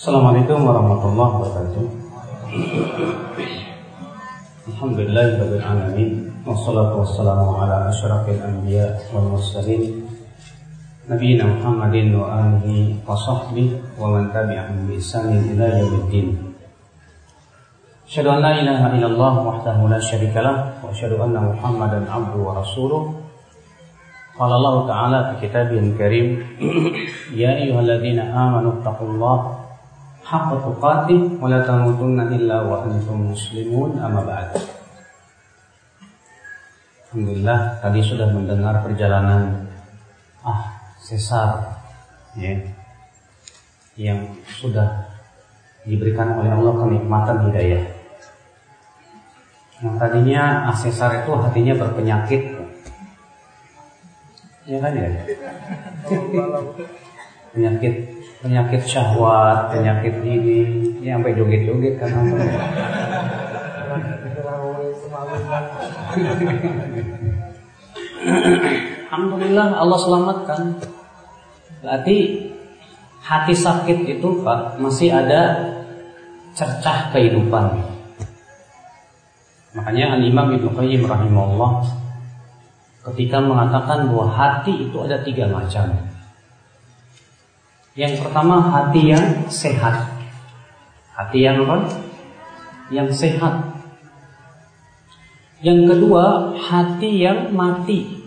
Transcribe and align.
Assalamualaikum 0.00 0.64
warahmatullahi 0.64 1.32
wabarakatuh. 1.36 1.84
Alhamdulillahirabbil 4.72 5.60
alamin 5.60 6.24
wassalatu 6.40 7.04
wassalamu 7.04 7.60
ala 7.60 7.92
asyrafil 7.92 8.40
anbiya 8.40 8.96
wal 9.12 9.36
mursalin 9.36 10.08
nabiyina 11.04 11.52
Muhammadin 11.52 12.16
wa 12.16 12.32
alihi 12.32 12.96
wa 13.04 13.12
sahbihi 13.12 14.00
wa 14.00 14.08
man 14.08 14.32
tabi'ahum 14.32 14.88
bi 14.88 14.96
ihsanin 14.96 15.52
ila 15.52 15.68
yaumiddin. 15.68 16.48
Asyhadu 18.08 18.32
an 18.32 18.40
la 18.40 18.56
ilaha 18.56 18.96
illallah 18.96 19.32
wahdahu 19.36 19.84
la 19.84 20.00
syarika 20.00 20.40
lah 20.40 20.80
wa 20.80 20.88
asyhadu 20.88 21.20
anna 21.20 21.52
Muhammadan 21.52 22.08
abduhu 22.08 22.48
wa 22.48 22.64
rasuluh. 22.64 23.20
Qala 24.32 24.56
Allah 24.56 24.76
Ta'ala 24.88 25.18
fi 25.28 25.44
kitabihil 25.44 25.92
karim 26.00 26.40
Ya 27.36 27.52
ayyuhalladzina 27.52 28.32
amanu 28.32 28.80
taqullaha 28.80 29.59
haqqa 29.59 29.59
tuqatih 30.30 31.42
wa 31.42 31.50
la 31.50 31.66
tamutunna 31.66 32.30
illa 32.30 32.62
wa 32.62 32.86
antum 32.86 33.34
muslimun 33.34 33.98
amma 33.98 34.22
ba'd. 34.22 34.54
Alhamdulillah 37.10 37.82
tadi 37.82 37.98
sudah 37.98 38.30
mendengar 38.30 38.78
perjalanan 38.86 39.66
ah 40.46 40.94
sesar 41.02 41.82
ya 42.38 42.54
yang 43.98 44.38
sudah 44.46 45.10
diberikan 45.82 46.38
oleh 46.38 46.54
Allah 46.54 46.78
kenikmatan 46.78 47.50
hidayah. 47.50 47.82
Yang 49.82 49.94
tadinya 49.98 50.70
ah 50.70 50.76
sesar 50.78 51.26
itu 51.26 51.34
hatinya 51.34 51.74
berpenyakit. 51.74 52.42
Ya 54.70 54.78
kan 54.78 54.94
ya? 54.94 55.10
penyakit 57.50 58.19
penyakit 58.40 58.82
syahwat, 58.88 59.72
penyakit 59.72 60.16
ini, 60.24 60.60
ya 61.04 61.20
sampai 61.20 61.36
joget-joget 61.36 62.00
kan 62.00 62.08
Alhamdulillah 69.10 69.68
Allah 69.76 69.98
selamatkan. 70.00 70.60
Berarti 71.80 72.16
hati 73.24 73.54
sakit 73.56 73.98
itu 74.06 74.28
Pak 74.44 74.80
masih 74.80 75.12
ada 75.12 75.42
cercah 76.56 77.12
kehidupan. 77.12 77.80
Makanya 79.70 80.18
Al-Imam 80.18 80.50
Ibnu 80.58 80.74
Qayyim 80.74 81.06
rahimahullah 81.06 81.72
ketika 83.10 83.38
mengatakan 83.40 84.10
bahwa 84.10 84.26
hati 84.28 84.90
itu 84.90 84.96
ada 85.00 85.22
tiga 85.22 85.48
macam. 85.48 86.09
Yang 88.00 88.24
pertama 88.24 88.64
hati 88.64 89.12
yang 89.12 89.44
sehat. 89.52 90.08
Hati 91.12 91.44
yang 91.44 91.68
apa? 91.68 91.84
Yang 92.88 93.28
sehat. 93.28 93.76
Yang 95.60 95.80
kedua 95.92 96.56
hati 96.56 97.20
yang 97.20 97.52
mati. 97.52 98.24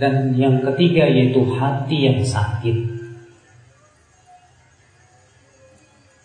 Dan 0.00 0.32
yang 0.32 0.64
ketiga 0.64 1.12
yaitu 1.12 1.44
hati 1.60 2.08
yang 2.08 2.24
sakit. 2.24 2.88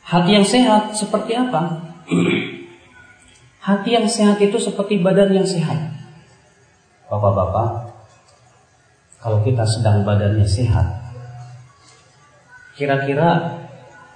Hati 0.08 0.32
yang 0.32 0.48
sehat 0.48 0.96
seperti 0.96 1.36
apa? 1.36 1.92
hati 3.68 3.90
yang 4.00 4.08
sehat 4.08 4.40
itu 4.40 4.56
seperti 4.64 5.04
badan 5.04 5.36
yang 5.36 5.44
sehat. 5.44 5.92
Bapak-bapak, 7.12 7.92
kalau 9.20 9.44
kita 9.44 9.68
sedang 9.68 10.08
badannya 10.08 10.48
sehat, 10.48 11.03
kira-kira 12.74 13.62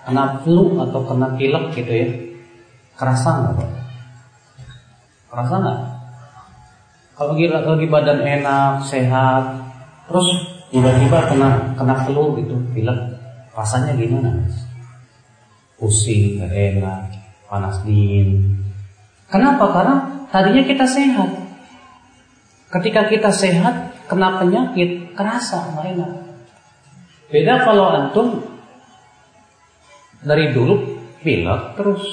kena 0.08 0.40
flu 0.42 0.80
atau 0.82 1.04
kena 1.04 1.36
pilek 1.36 1.76
gitu 1.76 1.92
ya 1.92 2.10
kerasa 2.98 3.30
nggak? 3.46 3.70
Kerasa 5.30 5.56
nggak? 5.62 5.80
Kalau 7.18 7.34
lagi, 7.34 7.50
lagi 7.50 7.88
badan 7.90 8.20
enak, 8.22 8.86
sehat, 8.86 9.58
terus 10.06 10.28
tiba-tiba 10.70 11.18
kena 11.30 11.74
kena 11.74 11.96
flu 12.06 12.38
gitu, 12.38 12.58
pilek, 12.74 12.98
rasanya 13.58 13.98
gimana? 13.98 14.46
Pusing, 15.78 16.42
gak 16.42 16.54
enak, 16.54 17.10
panas 17.50 17.82
dingin. 17.86 18.58
Kenapa? 19.30 19.66
Karena 19.70 19.96
tadinya 20.30 20.66
kita 20.66 20.86
sehat. 20.90 21.30
Ketika 22.70 23.10
kita 23.10 23.30
sehat, 23.30 23.94
kena 24.10 24.42
penyakit, 24.42 25.14
kerasa 25.14 25.74
nggak 25.74 25.86
enak. 25.98 26.12
Beda 27.28 27.60
kalau 27.68 27.92
antum 27.92 28.40
dari 30.24 30.56
dulu 30.56 30.80
pilek 31.20 31.76
terus. 31.76 32.04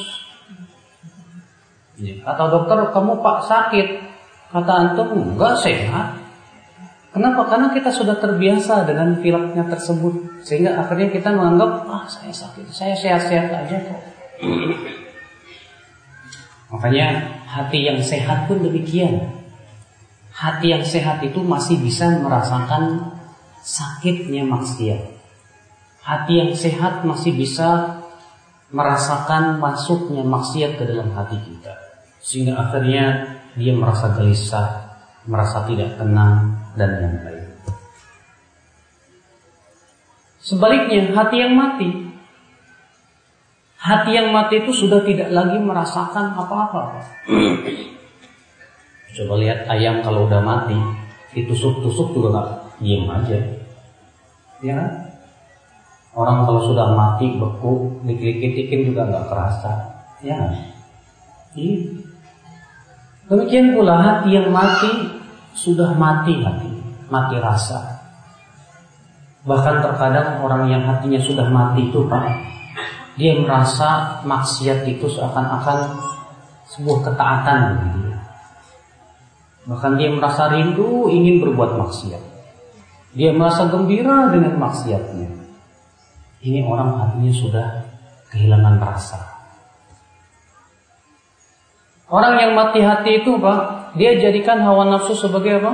Ya. 1.94 2.18
Atau 2.26 2.50
dokter 2.50 2.90
kamu 2.90 3.22
pak 3.22 3.38
sakit, 3.46 3.88
kata 4.50 4.72
antum 4.74 5.14
enggak 5.14 5.54
sehat. 5.62 6.18
Kenapa? 7.14 7.46
Karena 7.46 7.70
kita 7.70 7.94
sudah 7.94 8.18
terbiasa 8.18 8.90
dengan 8.90 9.14
pileknya 9.22 9.70
tersebut 9.70 10.42
sehingga 10.42 10.82
akhirnya 10.82 11.14
kita 11.14 11.30
menganggap 11.30 11.86
ah 11.86 12.02
saya 12.10 12.34
sakit, 12.34 12.66
saya 12.74 12.98
sehat-sehat 12.98 13.54
aja 13.54 13.76
kok. 13.86 14.02
Makanya 16.74 17.38
hati 17.46 17.86
yang 17.86 18.02
sehat 18.02 18.50
pun 18.50 18.58
demikian. 18.66 19.30
Hati 20.34 20.74
yang 20.74 20.82
sehat 20.82 21.22
itu 21.22 21.38
masih 21.38 21.78
bisa 21.78 22.18
merasakan 22.18 23.13
sakitnya 23.64 24.44
maksiat. 24.44 25.02
Hati 26.04 26.32
yang 26.36 26.52
sehat 26.52 27.00
masih 27.08 27.32
bisa 27.32 28.00
merasakan 28.68 29.56
masuknya 29.56 30.20
maksiat 30.20 30.76
ke 30.76 30.84
dalam 30.84 31.16
hati 31.16 31.40
kita. 31.40 31.72
Sehingga 32.20 32.60
akhirnya 32.60 33.40
dia 33.56 33.72
merasa 33.72 34.12
gelisah, 34.12 35.00
merasa 35.24 35.64
tidak 35.64 35.96
tenang, 35.96 36.60
dan 36.76 36.90
yang 37.00 37.16
lain. 37.24 37.48
Sebaliknya, 40.44 41.16
hati 41.16 41.36
yang 41.40 41.56
mati. 41.56 41.88
Hati 43.80 44.10
yang 44.12 44.28
mati 44.32 44.60
itu 44.60 44.72
sudah 44.76 45.00
tidak 45.08 45.32
lagi 45.32 45.56
merasakan 45.56 46.36
apa-apa. 46.36 47.00
Coba 49.14 49.34
lihat 49.40 49.64
ayam 49.72 50.04
kalau 50.04 50.28
udah 50.28 50.40
mati, 50.44 50.76
ditusuk-tusuk 51.32 52.12
juga 52.12 52.28
nggak 52.32 52.63
diem 52.82 53.06
aja. 53.06 53.38
Ya 54.64 54.72
kan? 54.78 54.90
Orang 56.14 56.46
kalau 56.46 56.62
sudah 56.70 56.94
mati 56.94 57.34
beku, 57.34 57.98
dikit-dikitin 58.06 58.94
juga 58.94 59.10
nggak 59.10 59.26
kerasa. 59.26 59.72
Ya? 60.22 60.38
Iya. 61.58 61.78
Demikian 63.24 63.74
pula 63.74 63.98
hati 63.98 64.36
yang 64.36 64.52
mati 64.54 65.10
sudah 65.56 65.96
mati 65.96 66.38
hati, 66.44 66.70
mati 67.08 67.36
rasa. 67.40 68.04
Bahkan 69.44 69.80
terkadang 69.80 70.44
orang 70.44 70.68
yang 70.68 70.82
hatinya 70.84 71.20
sudah 71.20 71.48
mati 71.48 71.88
itu 71.88 72.04
Pak, 72.04 72.24
dia 73.16 73.36
merasa 73.40 74.20
maksiat 74.28 74.88
itu 74.88 75.06
seakan-akan 75.08 75.98
sebuah 76.68 76.98
ketaatan 77.10 77.58
begitu. 77.80 78.12
Bahkan 79.64 79.92
dia 79.96 80.12
merasa 80.12 80.52
rindu 80.52 81.08
ingin 81.08 81.40
berbuat 81.40 81.80
maksiat. 81.80 82.33
Dia 83.14 83.30
merasa 83.30 83.70
gembira 83.70 84.34
dengan 84.34 84.58
maksiatnya. 84.58 85.30
Ini 86.44 86.60
orang 86.66 86.98
hatinya 86.98 87.32
sudah 87.32 87.66
kehilangan 88.34 88.76
rasa. 88.82 89.22
Orang 92.10 92.36
yang 92.36 92.52
mati 92.52 92.84
hati 92.84 93.22
itu 93.22 93.38
Pak, 93.40 93.94
dia 93.96 94.18
jadikan 94.18 94.60
hawa 94.60 94.90
nafsu 94.90 95.14
sebagai 95.16 95.62
apa? 95.62 95.72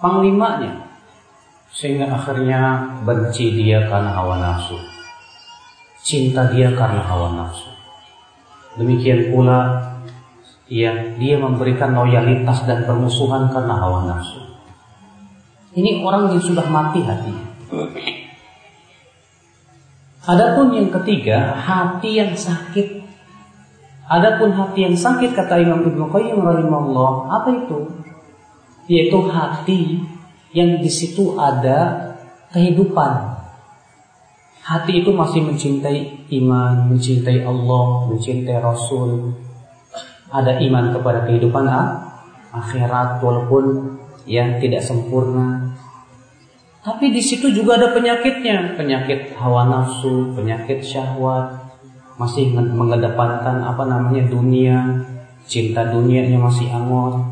Panglimanya. 0.00 0.88
Sehingga 1.72 2.10
akhirnya 2.10 2.90
benci 3.04 3.52
dia 3.54 3.86
karena 3.86 4.12
hawa 4.12 4.40
nafsu. 4.40 4.76
Cinta 6.02 6.50
dia 6.50 6.74
karena 6.74 7.00
hawa 7.06 7.32
nafsu. 7.38 7.70
Demikian 8.76 9.30
pula 9.30 9.78
ya, 10.68 10.96
dia 11.16 11.36
memberikan 11.38 11.92
loyalitas 11.92 12.64
dan 12.64 12.84
permusuhan 12.88 13.52
karena 13.52 13.78
hawa 13.78 14.08
nafsu. 14.08 14.51
Ini 15.72 16.04
orang 16.04 16.28
yang 16.36 16.42
sudah 16.42 16.68
mati 16.68 17.00
hatinya. 17.00 17.48
Adapun 20.22 20.76
yang 20.76 20.92
ketiga, 20.92 21.56
hati 21.56 22.20
yang 22.20 22.36
sakit. 22.36 23.00
Adapun 24.06 24.52
hati 24.52 24.84
yang 24.84 24.94
sakit 24.94 25.32
kata 25.32 25.64
Imam 25.64 25.80
Ibnu 25.82 26.12
Qayyim 26.12 26.38
rahimahullah, 26.44 27.32
apa 27.32 27.48
itu? 27.56 27.78
Yaitu 28.86 29.18
hati 29.32 30.04
yang 30.52 30.78
di 30.78 30.90
situ 30.92 31.40
ada 31.40 32.12
kehidupan. 32.52 33.32
Hati 34.62 35.02
itu 35.02 35.10
masih 35.10 35.42
mencintai 35.48 36.28
iman, 36.38 36.92
mencintai 36.92 37.42
Allah, 37.42 38.12
mencintai 38.12 38.60
Rasul. 38.60 39.32
Ada 40.28 40.60
iman 40.60 40.92
kepada 40.92 41.24
kehidupan 41.26 41.64
akhirat 42.52 43.24
walaupun 43.24 43.96
yang 44.26 44.62
tidak 44.62 44.82
sempurna. 44.84 45.74
Tapi 46.82 47.14
di 47.14 47.22
situ 47.22 47.54
juga 47.54 47.78
ada 47.78 47.94
penyakitnya, 47.94 48.74
penyakit 48.74 49.38
hawa 49.38 49.70
nafsu, 49.70 50.34
penyakit 50.34 50.82
syahwat, 50.82 51.62
masih 52.18 52.50
mengedepankan 52.54 53.62
apa 53.62 53.86
namanya 53.86 54.26
dunia, 54.26 55.06
cinta 55.46 55.86
dunianya 55.86 56.42
masih 56.42 56.66
angon. 56.74 57.22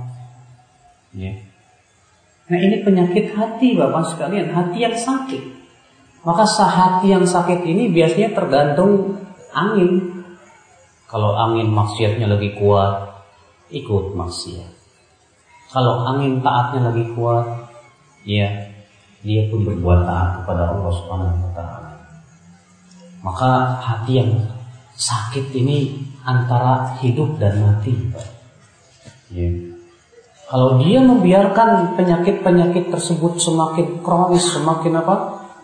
Ya. 1.10 1.34
Nah 2.50 2.58
ini 2.58 2.82
penyakit 2.86 3.34
hati 3.34 3.74
bapak 3.74 4.14
sekalian, 4.14 4.54
hati 4.54 4.78
yang 4.86 4.94
sakit. 4.94 5.42
Maka 6.22 6.44
hati 6.46 7.10
yang 7.10 7.26
sakit 7.26 7.66
ini 7.66 7.90
biasanya 7.90 8.34
tergantung 8.38 9.18
angin. 9.50 10.22
Kalau 11.10 11.34
angin 11.34 11.70
maksiatnya 11.74 12.30
lagi 12.30 12.54
kuat, 12.54 13.18
ikut 13.74 14.14
maksiat. 14.14 14.79
Kalau 15.70 16.02
angin 16.02 16.42
taatnya 16.42 16.90
lagi 16.90 17.04
kuat, 17.14 17.46
ya 18.26 18.70
dia 19.22 19.46
pun 19.46 19.62
berbuat 19.62 20.02
taat 20.02 20.42
kepada 20.42 20.74
Allah 20.74 20.92
Subhanahu 20.98 21.46
wa 21.46 21.52
taala. 21.54 21.90
Maka 23.22 23.50
hati 23.78 24.12
yang 24.18 24.32
sakit 24.98 25.54
ini 25.54 26.10
antara 26.26 26.98
hidup 26.98 27.38
dan 27.38 27.62
mati. 27.62 27.94
Ya. 29.30 29.48
Kalau 30.50 30.82
dia 30.82 30.98
membiarkan 30.98 31.94
penyakit-penyakit 31.94 32.90
tersebut 32.90 33.38
semakin 33.38 34.02
kronis, 34.02 34.50
semakin 34.50 34.98
apa? 34.98 35.16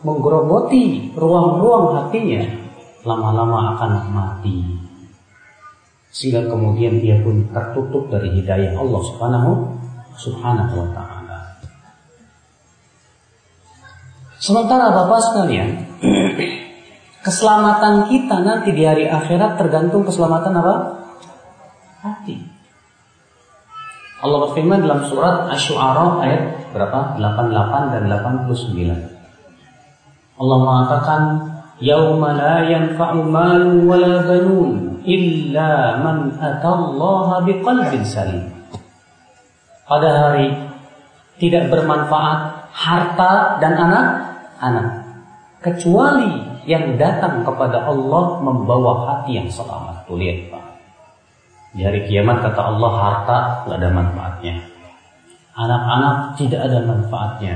menggerogoti 0.06 1.10
ruang-ruang 1.18 1.98
hatinya, 1.98 2.46
lama-lama 3.02 3.74
akan 3.74 3.92
mati. 4.14 4.62
Sehingga 6.14 6.46
kemudian 6.46 7.02
dia 7.02 7.18
pun 7.26 7.48
tertutup 7.50 8.06
dari 8.06 8.30
hidayah 8.38 8.78
Allah 8.78 9.00
Subhanahu 9.02 9.50
Subhanahu 10.16 10.80
wa 10.80 10.88
taala. 10.96 11.60
Sementara 14.40 14.88
Bapak 14.92 15.20
sekalian, 15.20 15.68
keselamatan 17.26 18.08
kita 18.08 18.40
nanti 18.40 18.72
di 18.72 18.84
hari 18.84 19.08
akhirat 19.08 19.60
tergantung 19.60 20.04
keselamatan 20.08 20.56
apa? 20.56 20.74
Hati. 22.04 22.36
Allah 24.24 24.38
berfirman 24.48 24.80
dalam 24.80 25.04
surat 25.04 25.52
Asy-Syu'ara 25.52 26.24
ayat 26.24 26.72
berapa? 26.72 27.20
88 27.20 27.92
dan 27.92 28.08
89. 28.08 29.12
Allah 30.36 30.58
mengatakan, 30.60 31.20
"Yauma 31.80 32.32
la 32.32 32.64
yanfa'u 32.64 33.24
malun 33.28 33.84
wala 33.84 34.24
banun 34.24 35.00
illa 35.04 36.00
man 36.00 36.32
atallaha 36.40 37.44
biqalbin 37.44 38.04
salim." 38.04 38.55
Pada 39.86 40.08
hari 40.10 40.50
tidak 41.38 41.70
bermanfaat 41.70 42.70
harta 42.74 43.62
dan 43.62 43.72
anak 43.78 44.06
anak 44.58 44.86
kecuali 45.62 46.42
yang 46.66 46.98
datang 46.98 47.46
kepada 47.46 47.86
Allah 47.86 48.42
membawa 48.42 49.06
hati 49.06 49.38
yang 49.38 49.46
selamat. 49.46 50.02
Tuh 50.10 50.18
lihat 50.18 50.50
Pak. 50.50 50.64
Di 51.78 51.86
hari 51.86 52.02
kiamat 52.10 52.42
kata 52.42 52.60
Allah 52.66 52.92
harta 52.98 53.38
tidak 53.62 53.76
ada 53.78 53.90
manfaatnya. 53.94 54.54
Anak-anak 55.56 56.16
tidak 56.34 56.60
ada 56.66 56.78
manfaatnya. 56.82 57.54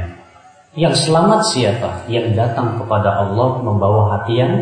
Yang 0.78 1.10
selamat 1.10 1.40
siapa? 1.50 1.90
Yang 2.06 2.38
datang 2.38 2.78
kepada 2.78 3.26
Allah 3.26 3.58
membawa 3.58 4.14
hati 4.14 4.38
yang 4.38 4.54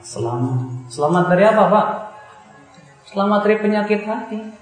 selamat. 0.00 0.88
Selamat 0.88 1.24
dari 1.28 1.44
apa 1.44 1.64
Pak? 1.68 1.86
Selamat 3.12 3.40
dari 3.44 3.56
penyakit 3.60 4.00
hati. 4.08 4.59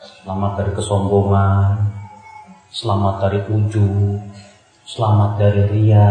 Selamat 0.00 0.52
dari 0.56 0.72
kesombongan. 0.72 1.76
Selamat 2.70 3.14
dari 3.20 3.40
ujub 3.50 4.20
selamat 4.90 5.38
dari 5.38 5.62
ria, 5.70 6.10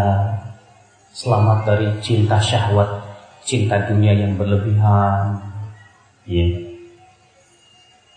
selamat 1.12 1.59
dari 1.68 1.88
cinta 2.00 2.39
syahwat, 2.39 2.88
cinta 3.44 3.75
dunia 3.91 4.15
yang 4.15 4.39
berlebihan. 4.39 5.44
Ya. 6.24 6.47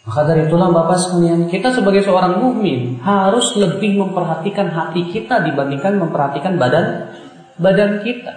Maka 0.07 0.27
dari 0.27 0.47
itulah 0.47 0.71
Bapak 0.71 0.99
sekalian, 0.99 1.47
kita 1.51 1.75
sebagai 1.75 2.03
seorang 2.03 2.43
mukmin 2.43 2.99
harus 3.03 3.55
lebih 3.59 4.03
memperhatikan 4.03 4.71
hati 4.71 5.11
kita 5.11 5.43
dibandingkan 5.43 5.99
memperhatikan 5.99 6.59
badan 6.59 7.11
badan 7.59 8.03
kita. 8.03 8.35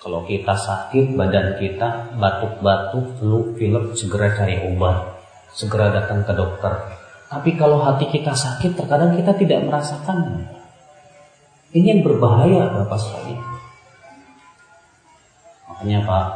Kalau 0.00 0.22
kita 0.28 0.52
sakit, 0.52 1.16
badan 1.16 1.56
kita 1.56 2.16
batuk-batuk, 2.20 3.18
flu, 3.18 3.56
pilek, 3.56 3.96
segera 3.96 4.30
cari 4.36 4.60
obat, 4.68 5.15
segera 5.56 5.88
datang 5.88 6.20
ke 6.22 6.36
dokter. 6.36 6.76
Tapi 7.32 7.56
kalau 7.56 7.80
hati 7.80 8.06
kita 8.12 8.36
sakit, 8.36 8.76
terkadang 8.76 9.16
kita 9.16 9.32
tidak 9.34 9.64
merasakannya. 9.64 10.52
Ini 11.72 11.86
yang 11.96 12.02
berbahaya 12.04 12.70
Bapak 12.70 13.00
sekalian. 13.00 13.42
Makanya 15.66 15.98
Pak, 16.06 16.26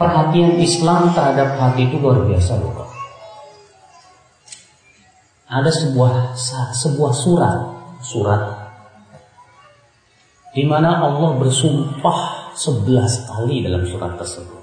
perhatian 0.00 0.58
Islam 0.58 1.12
terhadap 1.12 1.60
hati 1.60 1.86
itu 1.86 2.00
luar 2.00 2.24
biasa 2.24 2.58
loh 2.58 2.72
Pak. 2.74 2.90
Ada 5.48 5.70
sebuah 5.72 6.36
sebuah 6.76 7.12
surat, 7.14 7.58
surat 8.04 8.68
di 10.58 10.66
mana 10.66 11.06
Allah 11.06 11.38
bersumpah 11.38 12.50
sebelas 12.58 13.30
kali 13.30 13.62
dalam 13.62 13.86
surat 13.86 14.18
tersebut. 14.18 14.57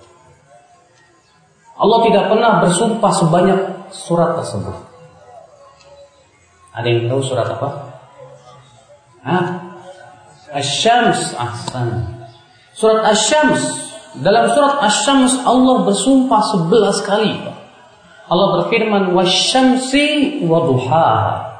Allah 1.75 1.99
tidak 2.07 2.31
pernah 2.31 2.51
bersumpah 2.63 3.11
sebanyak 3.11 3.59
surat 3.91 4.39
tersebut. 4.39 4.75
Ada 6.75 6.87
yang 6.87 7.11
tahu 7.11 7.21
surat 7.23 7.47
apa? 7.51 7.69
Hah? 9.23 9.45
Asy-Syams 10.55 11.35
ahsan. 11.35 12.03
Surat 12.71 13.03
Asy-Syams 13.11 13.63
dalam 14.23 14.47
surat 14.55 14.79
Asy-Syams 14.87 15.43
Allah 15.43 15.83
bersumpah 15.83 16.41
sebelas 16.55 17.03
kali. 17.03 17.35
Allah 18.25 18.47
berfirman 18.57 19.11
wasyamsi 19.13 20.41
waduhaha 20.47 21.53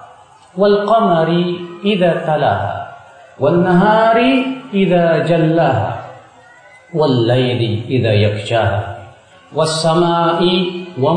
wal 0.56 0.88
qamari 0.88 1.62
idza 1.86 2.26
talaha 2.26 2.96
wal 3.38 3.62
nahari 3.62 4.64
idza 4.74 5.28
jallaha 5.30 6.10
wal 6.96 7.14
laili 7.28 7.86
idza 7.86 8.12
yakshaha 8.18 8.95
was 9.56 9.72
samai 9.80 10.86
wa 11.00 11.16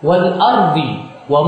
wal 0.00 0.26
ardi 0.40 0.88
wa 1.28 1.40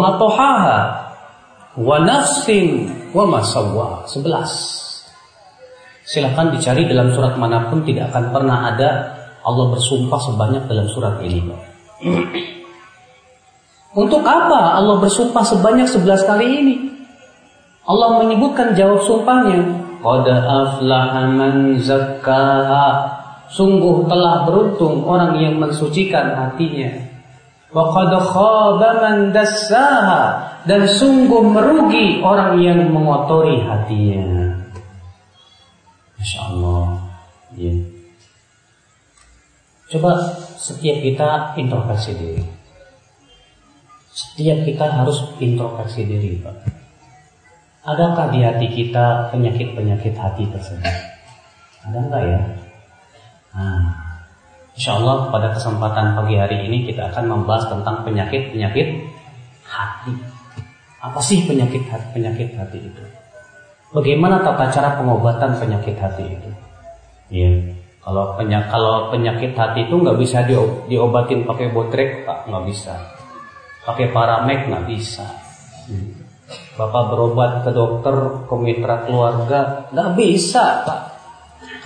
wa 1.76 1.96
nafsin 2.00 2.88
wa 3.12 3.24
masawwa 3.24 4.04
11 4.08 4.86
silahkan 6.06 6.54
dicari 6.54 6.86
dalam 6.86 7.10
surat 7.10 7.34
mana 7.34 7.68
pun 7.68 7.82
tidak 7.82 8.14
akan 8.14 8.30
pernah 8.30 8.70
ada 8.72 8.90
Allah 9.46 9.66
bersumpah 9.70 10.18
sebanyak 10.26 10.66
dalam 10.66 10.90
surat 10.90 11.22
ini. 11.22 11.38
Untuk 13.94 14.26
apa 14.26 14.74
Allah 14.74 14.98
bersumpah 14.98 15.46
sebanyak 15.46 15.86
11 15.86 16.26
kali 16.26 16.46
ini? 16.46 16.74
Allah 17.86 18.18
menyebutkan 18.18 18.74
jawab 18.74 19.06
sumpahnya 19.06 19.62
sungguh 23.50 24.10
telah 24.10 24.46
beruntung 24.46 25.06
orang 25.06 25.38
yang 25.38 25.54
mensucikan 25.60 26.34
hatinya 26.34 27.06
wa 27.70 27.92
qad 27.92 28.12
dan 30.66 30.82
sungguh 30.82 31.42
merugi 31.46 32.18
orang 32.26 32.58
yang 32.58 32.90
mengotori 32.90 33.62
hatinya. 33.62 34.50
Masya 36.18 36.40
Allah. 36.50 36.86
Ya. 37.54 37.74
Coba 39.94 40.18
setiap 40.58 40.98
kita 40.98 41.54
introspeksi 41.54 42.18
diri. 42.18 42.44
Setiap 44.10 44.66
kita 44.66 44.86
harus 44.90 45.22
introspeksi 45.38 46.02
diri, 46.02 46.42
Pak. 46.42 46.56
Adakah 47.86 48.34
di 48.34 48.42
hati 48.42 48.66
kita 48.74 49.30
penyakit-penyakit 49.30 50.18
hati 50.18 50.50
tersebut? 50.50 50.96
Ada 51.86 51.98
enggak 52.02 52.22
ya? 52.26 52.40
Nah, 53.56 54.06
Insya 54.76 55.00
Allah 55.00 55.32
pada 55.32 55.56
kesempatan 55.56 56.20
pagi 56.20 56.36
hari 56.36 56.68
ini 56.68 56.84
kita 56.84 57.08
akan 57.08 57.32
membahas 57.32 57.72
tentang 57.72 58.04
penyakit-penyakit 58.04 59.08
hati. 59.64 60.12
Apa 61.00 61.16
sih 61.24 61.48
penyakit 61.48 61.88
hati, 61.88 62.12
penyakit 62.12 62.52
hati 62.60 62.84
itu? 62.84 63.02
Bagaimana 63.96 64.44
tata 64.44 64.68
cara 64.68 65.00
pengobatan 65.00 65.56
penyakit 65.56 65.96
hati 65.96 66.28
itu? 66.28 66.50
Ya, 67.32 67.72
kalau 68.04 68.36
penyakit 68.36 68.68
kalau 68.68 69.08
penyakit 69.08 69.56
hati 69.56 69.88
itu 69.88 69.96
nggak 69.96 70.20
bisa 70.20 70.44
di, 70.44 70.52
diobatin 70.92 71.48
pakai 71.48 71.72
botrek, 71.72 72.28
pak, 72.28 72.44
nggak 72.44 72.64
bisa. 72.68 73.00
Pakai 73.88 74.12
paramek 74.12 74.68
nggak 74.68 74.84
bisa. 74.92 75.24
Hmm. 75.88 76.20
Bapak 76.76 77.16
berobat 77.16 77.64
ke 77.64 77.72
dokter, 77.72 78.44
ke 78.44 78.54
mitra 78.60 79.08
keluarga, 79.08 79.88
nggak 79.88 80.10
bisa, 80.20 80.84
pak. 80.84 81.15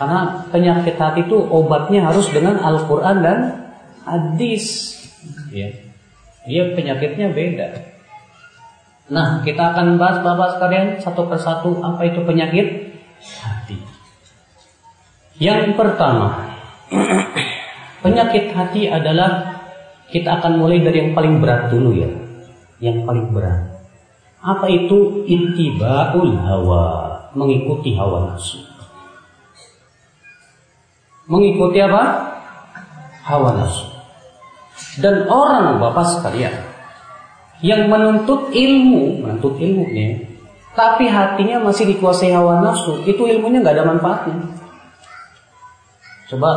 Karena 0.00 0.48
penyakit 0.48 0.96
hati 0.96 1.28
itu 1.28 1.36
obatnya 1.36 2.08
harus 2.08 2.24
dengan 2.32 2.56
Al-Quran 2.56 3.20
dan 3.20 3.38
hadis. 4.00 4.96
Ya. 5.52 5.68
Dia 6.48 6.72
penyakitnya 6.72 7.36
beda. 7.36 7.68
Nah, 9.12 9.44
kita 9.44 9.76
akan 9.76 10.00
bahas 10.00 10.24
Bapak 10.24 10.56
sekalian 10.56 10.96
satu 11.04 11.28
persatu 11.28 11.84
apa 11.84 12.00
itu 12.08 12.24
penyakit 12.24 12.96
hati. 13.44 13.76
Yang 15.36 15.76
pertama, 15.76 16.48
penyakit 18.04 18.56
hati 18.56 18.88
adalah 18.88 19.60
kita 20.08 20.40
akan 20.40 20.64
mulai 20.64 20.80
dari 20.80 21.04
yang 21.04 21.12
paling 21.12 21.44
berat 21.44 21.68
dulu 21.68 21.92
ya. 21.92 22.08
Yang 22.80 23.04
paling 23.04 23.36
berat. 23.36 23.84
Apa 24.40 24.64
itu 24.72 25.28
ittibaul 25.28 26.40
hawa? 26.40 26.84
Mengikuti 27.36 27.92
hawa 28.00 28.32
nafsu. 28.32 28.69
Mengikuti 31.30 31.78
apa? 31.78 32.02
Hawa 33.22 33.54
nafsu. 33.54 33.86
Dan 34.98 35.30
orang 35.30 35.78
Bapak 35.78 36.18
sekalian 36.18 36.66
yang 37.62 37.86
menuntut 37.86 38.50
ilmu, 38.50 39.22
menuntut 39.22 39.54
ilmu 39.62 39.86
tapi 40.70 41.10
hatinya 41.10 41.66
masih 41.66 41.82
dikuasai 41.94 42.30
hawa 42.30 42.62
nafsu, 42.62 43.02
itu 43.02 43.26
ilmunya 43.26 43.58
nggak 43.58 43.74
ada 43.74 43.90
manfaatnya. 43.90 44.38
Coba 46.30 46.50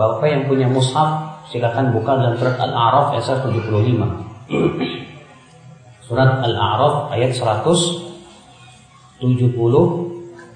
Bapak 0.00 0.24
yang 0.32 0.48
punya 0.48 0.64
mushaf, 0.64 1.44
silakan 1.52 1.92
buka 1.92 2.16
dalam 2.16 2.40
surat 2.40 2.56
Al-A'raf 2.56 3.12
ayat 3.12 3.24
175. 3.36 3.68
Surat 6.08 6.40
Al-A'raf 6.40 7.12
ayat 7.12 7.36
175 7.36 8.00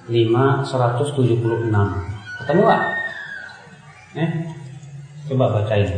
176. 0.09 0.65
Ketemu 2.41 2.61
nggak? 2.65 2.83
Eh? 4.15 4.31
Coba 5.27 5.59
bacain. 5.59 5.91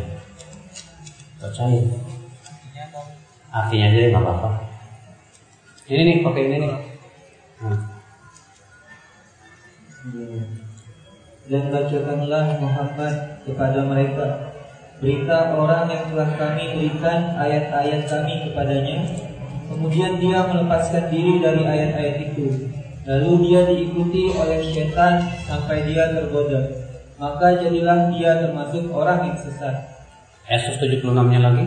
Bacain. 1.36 1.84
Artinya 3.52 3.86
aja 3.92 4.08
nggak 4.08 4.24
apa-apa. 4.24 4.50
Ini 5.84 6.00
nih, 6.00 6.16
pakai 6.24 6.42
ini 6.48 6.56
nih. 6.64 6.72
Nah. 7.60 7.80
Dan 11.46 11.64
bacakanlah 11.70 12.46
Muhammad 12.58 13.14
kepada 13.44 13.80
mereka 13.84 14.26
berita 14.96 15.52
orang 15.52 15.86
yang 15.92 16.04
telah 16.08 16.30
kami 16.40 16.64
berikan 16.72 17.36
ayat-ayat 17.36 18.08
kami 18.08 18.48
kepadanya. 18.48 18.98
Kemudian 19.66 20.16
dia 20.22 20.46
melepaskan 20.46 21.12
diri 21.12 21.42
dari 21.42 21.62
ayat-ayat 21.68 22.16
itu. 22.32 22.70
Lalu 23.06 23.30
dia 23.44 23.60
diikuti 23.68 24.32
oleh 24.34 24.62
setan 24.72 25.26
sampai 25.44 25.84
dia 25.86 26.16
tergoda. 26.16 26.85
Maka 27.16 27.56
jadilah 27.56 28.12
dia 28.12 28.44
termasuk 28.44 28.92
orang 28.92 29.32
yang 29.32 29.38
sesat. 29.40 29.88
Ayat 30.46 30.76
176-nya 30.76 31.40
lagi. 31.40 31.64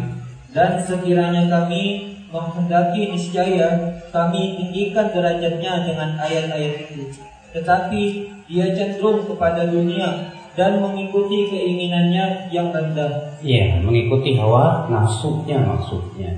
Dan 0.53 0.77
sekiranya 0.85 1.49
kami 1.49 2.13
menghendaki 2.29 3.09
niscaya 3.09 3.97
kami 4.13 4.57
tinggikan 4.61 5.09
derajatnya 5.09 5.89
dengan 5.89 6.09
ayat-ayat 6.21 6.73
itu. 6.89 7.09
Tetapi 7.53 8.01
dia 8.45 8.65
cenderung 8.77 9.25
kepada 9.25 9.65
dunia 9.65 10.29
dan 10.53 10.77
mengikuti 10.81 11.49
keinginannya 11.49 12.53
yang 12.53 12.69
rendah. 12.69 13.41
Iya, 13.41 13.81
mengikuti 13.81 14.37
hawa 14.37 14.85
nafsunya 14.89 15.65
maksudnya. 15.65 16.29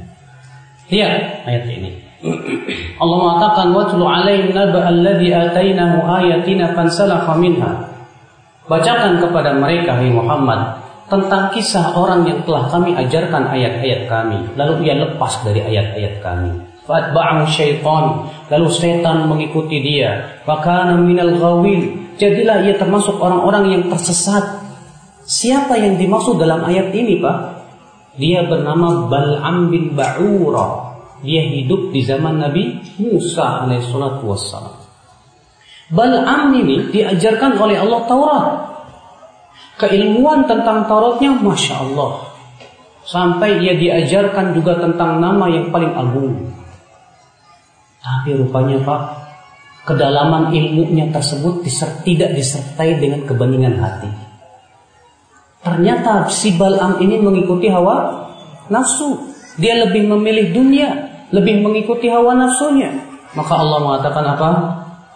Lihat 0.87 1.47
ayat 1.47 1.67
ini. 1.67 1.91
Allah 3.01 3.17
mengatakan 3.17 3.73
watlu 3.75 4.05
alaihim 4.07 4.53
naba 4.55 4.87
alladhi 4.87 5.35
atainahu 5.35 5.99
ayatina 6.05 6.71
fansalakha 6.71 7.35
minha. 7.35 7.90
Bacakan 8.71 9.19
kepada 9.19 9.51
mereka 9.51 9.99
hai 9.99 10.07
Muhammad 10.07 10.79
tentang 11.11 11.51
kisah 11.51 11.91
orang 11.91 12.23
yang 12.23 12.39
telah 12.47 12.71
kami 12.71 12.95
ajarkan 12.95 13.51
ayat-ayat 13.51 14.07
kami. 14.07 14.47
Lalu 14.55 14.87
ia 14.87 14.95
lepas 14.95 15.43
dari 15.43 15.59
ayat-ayat 15.59 16.23
kami. 16.23 16.55
Fatba'ahu 16.87 17.51
syaitan. 17.51 18.31
Lalu 18.47 18.67
setan 18.71 19.27
mengikuti 19.27 19.83
dia. 19.83 20.39
Fakana 20.47 20.95
minal 20.95 21.35
ghawin. 21.35 22.15
Jadilah 22.15 22.63
ia 22.63 22.79
termasuk 22.79 23.19
orang-orang 23.19 23.75
yang 23.75 23.83
tersesat. 23.91 24.63
Siapa 25.27 25.75
yang 25.75 25.99
dimaksud 25.99 26.39
dalam 26.39 26.63
ayat 26.63 26.95
ini 26.95 27.19
Pak? 27.19 27.37
Dia 28.15 28.47
bernama 28.47 29.11
Bal'am 29.11 29.67
bin 29.67 29.99
Ba'ura. 29.99 30.95
Dia 31.27 31.43
hidup 31.43 31.91
di 31.91 32.07
zaman 32.07 32.39
Nabi 32.39 32.79
Musa 33.03 33.67
alaihissalatu 33.67 34.31
wassalam 34.31 34.80
Bal'am 35.91 36.55
ini 36.55 36.87
diajarkan 36.89 37.59
oleh 37.59 37.77
Allah 37.79 38.01
Taurat. 38.07 38.47
Keilmuan 39.75 40.47
tentang 40.47 40.87
Tauratnya 40.87 41.35
Masya 41.35 41.75
Allah. 41.83 42.31
Sampai 43.03 43.59
dia 43.59 43.75
diajarkan 43.75 44.55
juga 44.55 44.79
tentang 44.79 45.19
nama 45.19 45.51
yang 45.51 45.67
paling 45.67 45.91
agung. 45.91 46.31
Tapi 48.01 48.33
rupanya 48.33 48.81
Pak 48.81 49.01
Kedalaman 49.81 50.53
ilmunya 50.53 51.09
tersebut 51.09 51.65
tidak 52.05 52.37
disertai 52.37 53.01
dengan 53.01 53.25
kebeningan 53.25 53.81
hati. 53.81 54.09
Ternyata 55.65 56.29
si 56.29 56.53
Bal'am 56.53 57.01
ini 57.01 57.17
mengikuti 57.17 57.65
hawa 57.65 58.29
nafsu. 58.69 59.33
Dia 59.57 59.81
lebih 59.83 60.07
memilih 60.07 60.55
dunia 60.55 60.89
Lebih 61.31 61.63
mengikuti 61.63 62.11
hawa 62.11 62.35
nafsunya. 62.35 62.91
Maka 63.33 63.53
Allah 63.55 63.79
mengatakan 63.79 64.25
apa? 64.35 64.49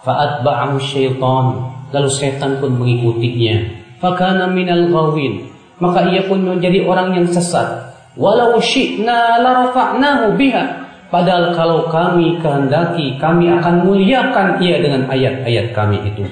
Fa'atba'ahu 0.05 0.77
syaitan. 0.77 1.73
Lalu 1.89 2.09
setan 2.13 2.61
pun 2.61 2.77
mengikutinya. 2.77 3.81
Fakana 3.97 4.45
minal 4.53 4.85
ghawin. 4.93 5.49
Maka 5.81 6.07
ia 6.13 6.23
pun 6.29 6.45
menjadi 6.45 6.85
orang 6.85 7.17
yang 7.17 7.27
sesat. 7.27 7.91
Walau 8.15 8.61
syi'na 8.61 9.41
la 9.41 9.65
rafa'nahu 9.65 10.37
biha. 10.37 10.85
Padahal 11.09 11.53
kalau 11.57 11.89
kami 11.89 12.39
kehendaki 12.39 13.17
kami 13.19 13.51
akan 13.51 13.85
muliakan 13.87 14.59
ia 14.61 14.79
dengan 14.79 15.09
ayat-ayat 15.09 15.75
kami 15.75 15.99
itu. 16.05 16.23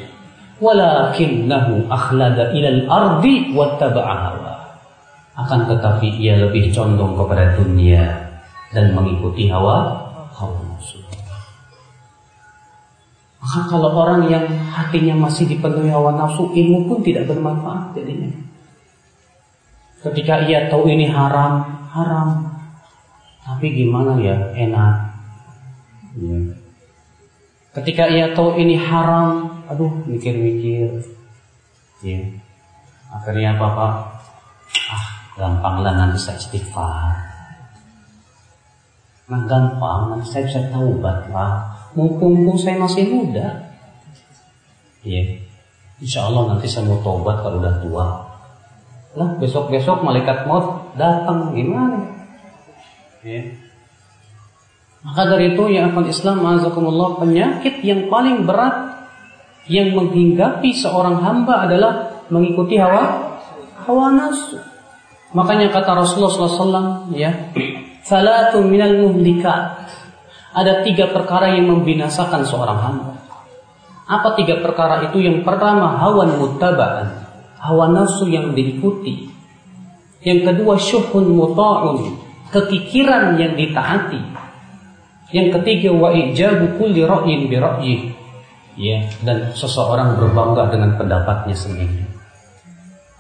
Walakinnahu 0.64 1.92
akhlada 1.92 2.56
ilal 2.56 2.88
ardi 2.88 3.52
wattaba'a 3.52 4.16
hawa. 4.16 4.54
Akan 5.34 5.66
tetapi 5.66 6.22
ia 6.22 6.40
lebih 6.40 6.70
condong 6.72 7.18
kepada 7.18 7.58
dunia 7.58 8.06
dan 8.74 8.94
mengikuti 8.98 9.50
hawa 9.50 9.94
hawa 10.34 10.58
nafsu 10.74 11.03
maka 13.54 13.70
kalau 13.70 13.94
orang 13.94 14.34
yang 14.34 14.50
hatinya 14.74 15.30
masih 15.30 15.46
dipenuhi 15.46 15.94
hawa 15.94 16.18
nafsu, 16.18 16.50
ilmu 16.58 16.90
pun 16.90 17.06
tidak 17.06 17.30
bermanfaat 17.30 17.94
jadinya. 17.94 18.34
Ketika 20.02 20.42
ia 20.50 20.74
tahu 20.74 20.90
ini 20.90 21.06
haram, 21.06 21.62
haram. 21.94 22.50
Tapi 23.46 23.78
gimana 23.78 24.18
ya, 24.18 24.34
enak. 24.58 24.96
Ya. 26.18 26.38
Ketika 27.78 28.10
ia 28.10 28.34
tahu 28.34 28.58
ini 28.58 28.74
haram, 28.74 29.62
aduh 29.70 30.02
mikir-mikir. 30.10 31.06
Ya. 32.02 32.26
Akhirnya 33.14 33.54
apa 33.54 33.68
Pak? 33.70 33.94
Ah, 34.90 35.06
gampanglah 35.38 35.94
nanti 35.94 36.18
saya 36.18 36.42
istighfar. 36.42 37.22
Nah 39.30 39.46
gampang, 39.46 40.10
nanti 40.10 40.26
saya 40.26 40.50
bisa 40.50 40.62
taubat 40.74 41.30
lah 41.30 41.73
mumpung 41.94 42.58
saya 42.58 42.78
masih 42.82 43.10
muda. 43.10 43.74
Iya. 45.06 45.44
Insya 46.04 46.28
Allah 46.28 46.56
nanti 46.56 46.68
saya 46.68 46.90
mau 46.90 47.00
tobat 47.00 47.40
kalau 47.46 47.64
udah 47.64 47.76
tua. 47.80 48.08
Lah 49.14 49.30
besok-besok 49.38 50.02
malaikat 50.02 50.50
maut 50.50 50.98
datang 50.98 51.54
gimana? 51.54 52.02
Ya. 53.22 53.56
Maka 55.04 55.36
dari 55.36 55.54
itu 55.54 55.64
ya 55.70 55.92
akan 55.92 56.06
Islam 56.08 56.44
azakumullah 56.48 57.20
penyakit 57.20 57.84
yang 57.84 58.08
paling 58.08 58.48
berat 58.48 59.06
yang 59.68 59.96
menghinggapi 59.96 60.76
seorang 60.76 61.20
hamba 61.24 61.68
adalah 61.68 62.24
mengikuti 62.32 62.80
hawa 62.80 63.36
hawa 63.84 64.16
nafsu. 64.16 64.60
Makanya 65.34 65.74
kata 65.74 65.98
Rasulullah 65.98 66.32
SAW 66.32 67.10
ya, 67.16 67.32
salatu 68.06 68.62
minal 68.64 68.96
muhlikat 69.02 69.82
ada 70.54 70.86
tiga 70.86 71.10
perkara 71.10 71.58
yang 71.58 71.66
membinasakan 71.70 72.46
seorang 72.46 72.80
hamba. 72.80 73.14
Apa 74.06 74.38
tiga 74.38 74.62
perkara 74.62 75.10
itu? 75.10 75.18
Yang 75.18 75.42
pertama 75.42 75.98
hawan 75.98 76.38
mutabaan, 76.38 77.26
hawa 77.58 77.90
nafsu 77.90 78.30
yang 78.30 78.54
diikuti. 78.54 79.34
Yang 80.24 80.40
kedua 80.54 80.78
syuhun 80.80 81.34
muta'un, 81.34 82.22
kekikiran 82.54 83.36
yang 83.42 83.58
ditaati. 83.58 84.22
Yang 85.34 85.60
ketiga 85.60 85.90
wa 85.92 86.14
ijabu 86.14 86.78
kulli 86.78 87.02
ra'yin 87.02 87.50
bi 87.50 87.58
ra'yih. 87.58 88.02
Ya, 88.74 89.06
dan 89.22 89.54
seseorang 89.54 90.18
berbangga 90.18 90.70
dengan 90.74 90.98
pendapatnya 90.98 91.54
sendiri. 91.54 92.06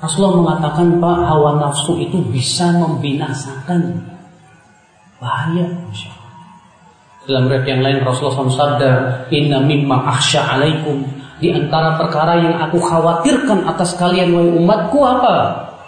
Rasulullah 0.01 0.35
mengatakan 0.41 0.99
Pak 0.99 1.19
hawa 1.29 1.63
nafsu 1.63 1.95
itu 1.95 2.19
bisa 2.27 2.75
membinasakan 2.75 4.03
bahaya 5.21 5.63
Masya 5.87 6.09
Allah. 6.11 6.22
Dalam 7.23 7.47
riwayat 7.47 7.63
yang 7.63 7.79
lain 7.79 8.03
Rasulullah 8.03 8.35
SAW 8.35 8.51
sabda, 8.51 8.91
Inna 9.31 9.63
mimma 9.63 10.11
akhsha 10.11 10.43
alaikum. 10.43 11.07
Di 11.39 11.55
antara 11.55 11.95
perkara 11.95 12.35
yang 12.39 12.59
aku 12.59 12.79
khawatirkan 12.83 13.63
atas 13.63 13.95
kalian 13.95 14.35
wahai 14.35 14.51
umatku 14.59 14.99
apa? 15.03 15.35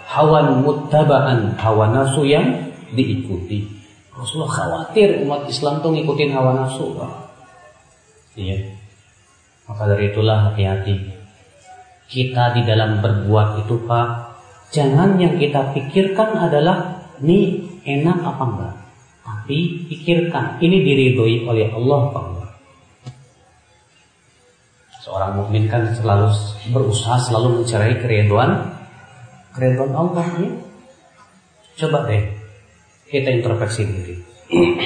Hawan 0.06 0.64
muttaba'an, 0.64 1.60
hawa 1.60 1.92
nafsu 1.92 2.24
yang 2.24 2.72
diikuti. 2.96 3.68
Rasulullah 4.16 4.48
khawatir 4.48 5.20
umat 5.28 5.44
Islam 5.44 5.84
tuh 5.84 5.92
ngikutin 5.92 6.32
hawa 6.32 6.56
nafsu. 6.56 6.96
Iya. 8.36 8.72
Maka 9.68 9.82
dari 9.92 10.08
itulah 10.12 10.52
hati-hati. 10.52 10.96
Kita 12.06 12.54
di 12.56 12.62
dalam 12.64 13.04
berbuat 13.04 13.66
itu, 13.66 13.76
Pak, 13.84 14.08
jangan 14.72 15.20
yang 15.20 15.36
kita 15.36 15.74
pikirkan 15.74 16.38
adalah 16.38 17.02
ini 17.20 17.60
enak 17.84 18.18
apa 18.24 18.44
enggak. 18.46 18.85
Tapi 19.46 19.86
pikirkan, 19.86 20.58
ini 20.58 20.82
diridhoi 20.82 21.46
oleh 21.46 21.70
Allah 21.70 22.10
Pak. 22.10 22.26
Seorang 25.06 25.38
mukmin 25.38 25.70
kan 25.70 25.86
selalu 25.94 26.34
berusaha 26.74 27.14
selalu 27.14 27.62
mencari 27.62 27.94
keriduan 28.02 28.74
keriduan 29.54 29.94
Allah 29.94 30.26
ya. 30.34 30.50
Coba 31.78 32.10
deh 32.10 32.26
kita 33.06 33.38
introspeksi 33.38 33.86
diri. 33.86 34.18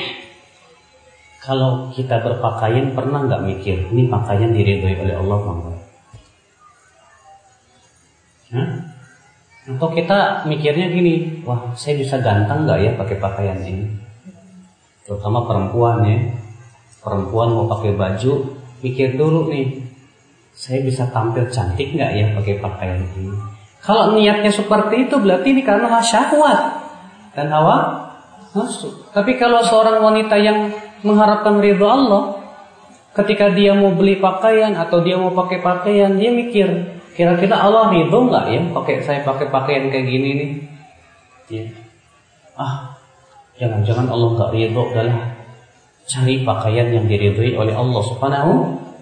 Kalau 1.49 1.89
kita 1.97 2.21
berpakaian 2.21 2.93
pernah 2.93 3.25
nggak 3.25 3.41
mikir 3.49 3.89
ini 3.89 4.13
pakaian 4.13 4.53
diridhoi 4.53 4.93
oleh 5.01 5.17
Allah 5.25 5.39
enggak? 5.41 5.79
Hah? 8.53 8.69
Atau 9.73 9.89
kita 9.97 10.45
mikirnya 10.45 10.93
gini, 10.93 11.41
wah 11.49 11.73
saya 11.73 11.97
bisa 11.97 12.21
ganteng 12.21 12.69
nggak 12.69 12.81
ya 12.85 12.91
pakai 13.01 13.17
pakaian 13.17 13.57
ini? 13.65 14.10
Terutama 15.11 15.43
perempuan 15.43 16.07
ya, 16.07 16.23
perempuan 17.03 17.51
mau 17.51 17.67
pakai 17.67 17.99
baju, 17.99 18.55
mikir 18.79 19.19
dulu 19.19 19.51
nih, 19.51 19.83
saya 20.55 20.87
bisa 20.87 21.11
tampil 21.11 21.51
cantik 21.51 21.99
nggak 21.99 22.13
ya 22.15 22.27
pakai 22.39 22.63
pakaian 22.63 23.03
ini? 23.19 23.35
Kalau 23.83 24.15
niatnya 24.15 24.55
seperti 24.55 25.11
itu 25.11 25.19
berarti 25.19 25.51
ini 25.51 25.67
karena 25.67 25.99
syahwat 25.99 26.79
dan 27.35 27.51
hawa 27.51 28.07
nafsu. 28.55 29.11
Tapi 29.11 29.35
kalau 29.35 29.67
seorang 29.67 29.99
wanita 29.99 30.39
yang 30.39 30.71
mengharapkan 31.03 31.59
ridho 31.59 31.91
Allah, 31.91 32.39
ketika 33.19 33.51
dia 33.51 33.75
mau 33.75 33.91
beli 33.91 34.23
pakaian 34.23 34.79
atau 34.79 35.03
dia 35.03 35.19
mau 35.19 35.35
pakai 35.35 35.59
pakaian, 35.59 36.15
dia 36.15 36.31
mikir 36.31 37.01
kira-kira 37.19 37.59
Allah 37.59 37.91
ridho 37.91 38.31
nggak 38.31 38.47
ya 38.47 38.61
pakai 38.71 38.95
saya 39.03 39.21
pakai 39.27 39.51
pakaian 39.51 39.91
kayak 39.91 40.07
gini 40.07 40.31
nih? 40.39 40.51
Ya. 41.51 41.65
Ah, 42.55 43.00
jangan-jangan 43.61 44.09
Allah 44.09 44.29
nggak 44.41 44.51
ridho 44.57 44.83
adalah 44.91 45.37
cari 46.09 46.43
pakaian 46.43 46.89
yang 46.91 47.05
diridhoi 47.07 47.55
oleh 47.55 47.77
Allah 47.77 48.03
Subhanahu 48.03 48.53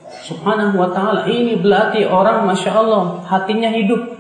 Subhanahu 0.09 0.75
wa 0.77 0.89
taala. 0.93 1.29
Ini 1.29 1.61
berarti 1.61 2.05
orang 2.09 2.49
Masya 2.49 2.73
Allah 2.73 3.23
hatinya 3.29 3.69
hidup. 3.73 4.17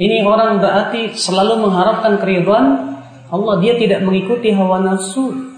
Ini 0.00 0.22
orang 0.26 0.58
berarti 0.58 1.14
selalu 1.14 1.66
mengharapkan 1.66 2.18
keriduan 2.18 2.98
Allah. 3.30 3.54
Dia 3.62 3.78
tidak 3.78 4.02
mengikuti 4.02 4.50
hawa 4.50 4.82
nafsu. 4.82 5.50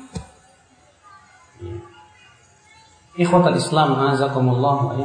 Ikhwatal 3.13 3.61
Islam 3.61 3.93
azakumullah 4.09 4.97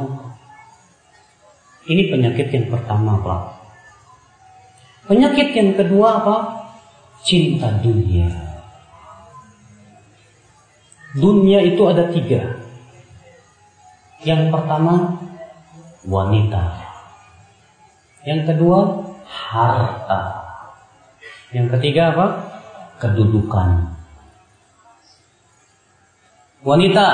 Ini 1.88 2.02
penyakit 2.08 2.48
yang 2.52 2.66
pertama 2.72 3.20
Pak. 3.20 3.40
Penyakit 5.08 5.56
yang 5.56 5.72
kedua 5.72 6.20
apa? 6.20 6.57
Cinta 7.24 7.68
dunia. 7.82 8.28
Dunia 11.16 11.58
itu 11.64 11.82
ada 11.88 12.12
tiga. 12.12 12.58
Yang 14.22 14.52
pertama 14.52 15.18
wanita. 16.04 16.62
Yang 18.26 18.40
kedua 18.52 18.78
harta. 19.24 20.20
Yang 21.54 21.78
ketiga 21.78 22.12
apa? 22.12 22.26
Kedudukan. 23.00 23.94
Wanita. 26.66 27.06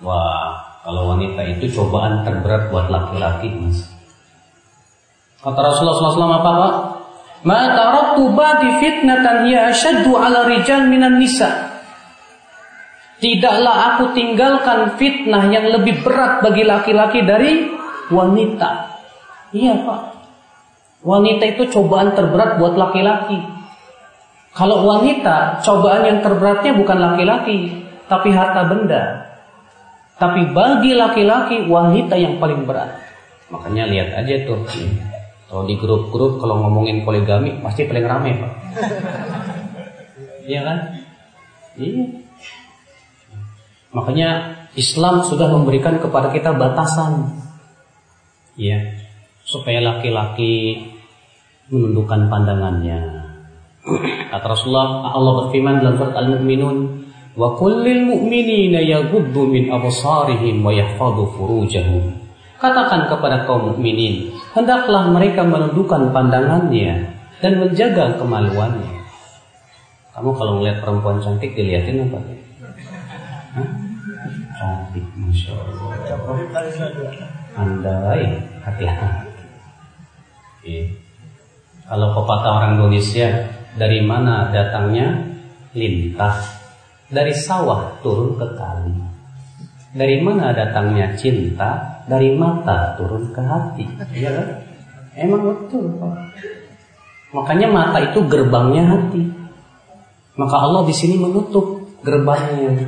Wah, 0.00 0.70
kalau 0.84 1.16
wanita 1.16 1.42
itu 1.44 1.68
cobaan 1.74 2.22
terberat 2.22 2.70
buat 2.70 2.86
laki-laki, 2.88 3.52
Mas. 3.56 3.84
Kata 5.40 5.56
Rasulullah 5.56 5.96
SAW 5.96 6.38
apa, 6.40 6.50
Pak? 6.52 6.74
Ma 7.40 7.72
taraktu 7.72 8.36
ba'di 8.36 8.68
fitnatan 8.84 9.48
hiya 9.48 9.72
ashaddu 9.72 10.12
'ala 10.12 10.44
rijal 10.44 10.84
minan 10.92 11.16
nisa. 11.16 11.72
Tidaklah 13.20 13.76
aku 13.96 14.16
tinggalkan 14.16 14.96
fitnah 14.96 15.48
yang 15.52 15.68
lebih 15.72 16.00
berat 16.00 16.40
bagi 16.40 16.64
laki-laki 16.64 17.20
dari 17.24 17.68
wanita. 18.08 18.70
Iya 19.52 19.76
pak. 19.84 20.00
Wanita 21.00 21.44
itu 21.48 21.68
cobaan 21.68 22.12
terberat 22.12 22.60
buat 22.60 22.76
laki-laki. 22.76 23.40
Kalau 24.52 24.82
wanita, 24.84 25.62
cobaan 25.62 26.02
yang 26.04 26.18
terberatnya 26.20 26.74
bukan 26.74 26.98
laki-laki, 26.98 27.86
tapi 28.10 28.34
harta 28.34 28.66
benda. 28.66 29.30
Tapi 30.20 30.52
bagi 30.52 30.92
laki-laki, 30.92 31.64
wanita 31.70 32.18
yang 32.20 32.36
paling 32.36 32.68
berat. 32.68 33.00
Makanya 33.48 33.88
lihat 33.88 34.08
aja 34.20 34.34
tuh. 34.44 34.68
Kalau 35.50 35.66
di 35.66 35.74
grup-grup, 35.74 36.38
kalau 36.38 36.62
ngomongin 36.62 37.02
poligami, 37.02 37.58
pasti 37.58 37.82
paling 37.90 38.06
ramai 38.06 38.32
pak. 38.38 38.52
Iya 40.50 40.66
kan? 40.66 40.78
Iya. 41.78 42.10
Makanya 43.94 44.30
Islam 44.74 45.22
sudah 45.22 45.46
memberikan 45.46 46.02
kepada 46.02 46.34
kita 46.34 46.54
batasan. 46.58 47.38
Ya, 48.58 48.82
supaya 49.46 49.78
laki-laki 49.78 50.86
menundukkan 51.70 52.26
pandangannya. 52.26 52.98
Kata 54.30 54.46
Rasulullah, 54.46 55.14
Allah 55.14 55.32
berfirman 55.46 55.80
dalam 55.80 55.96
surat 55.96 56.14
Al-Mu'minun, 56.18 56.76
"Wa 57.38 57.54
kullil 57.56 58.10
mu'minina 58.10 58.82
yaghuddu 58.82 59.46
min 59.46 59.70
absarihim 59.70 60.60
wa 60.66 60.74
yahfadhu 60.74 61.30
furujahum." 61.34 62.19
Katakan 62.60 63.08
kepada 63.08 63.48
kaum 63.48 63.72
mukminin, 63.72 64.36
hendaklah 64.52 65.08
mereka 65.08 65.40
menundukkan 65.40 66.12
pandangannya 66.12 67.08
dan 67.40 67.52
menjaga 67.56 68.20
kemaluannya. 68.20 69.00
Kamu 70.12 70.36
kalau 70.36 70.60
melihat 70.60 70.84
perempuan 70.84 71.24
cantik 71.24 71.56
dilihatin 71.56 72.04
apa? 72.04 72.20
Hah? 73.56 73.68
Cantik, 74.60 75.06
masya 75.16 75.56
Allah. 75.56 75.88
Andai 77.56 78.22
hati-hati. 78.60 79.44
Iya. 80.60 80.84
Kalau 81.88 82.12
pepatah 82.12 82.52
orang 82.60 82.72
Indonesia, 82.76 83.50
dari 83.80 84.04
mana 84.04 84.52
datangnya? 84.52 85.16
Lintah. 85.72 86.36
Dari 87.08 87.32
sawah 87.32 87.98
turun 88.04 88.36
ke 88.36 88.46
kali. 88.54 89.09
Dari 89.90 90.22
mana 90.22 90.54
datangnya 90.54 91.18
cinta? 91.18 92.02
Dari 92.06 92.38
mata 92.38 92.94
turun 92.94 93.34
ke 93.34 93.42
hati. 93.42 93.84
Iya 94.14 94.30
kan? 94.30 94.48
Emang 95.18 95.42
betul, 95.42 95.90
Pak. 95.98 96.14
Makanya 97.34 97.68
mata 97.70 97.98
itu 97.98 98.22
gerbangnya 98.26 98.86
hati. 98.86 99.22
Maka 100.38 100.56
Allah 100.62 100.86
di 100.86 100.94
sini 100.94 101.18
menutup 101.18 101.82
gerbangnya. 102.06 102.86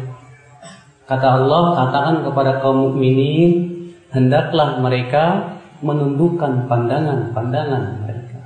Kata 1.10 1.42
Allah, 1.42 1.74
katakan 1.74 2.16
kepada 2.22 2.62
kaum 2.62 2.90
mukminin, 2.90 3.70
hendaklah 4.14 4.78
mereka 4.78 5.58
menundukkan 5.82 6.70
pandangan-pandangan 6.70 8.06
mereka. 8.06 8.38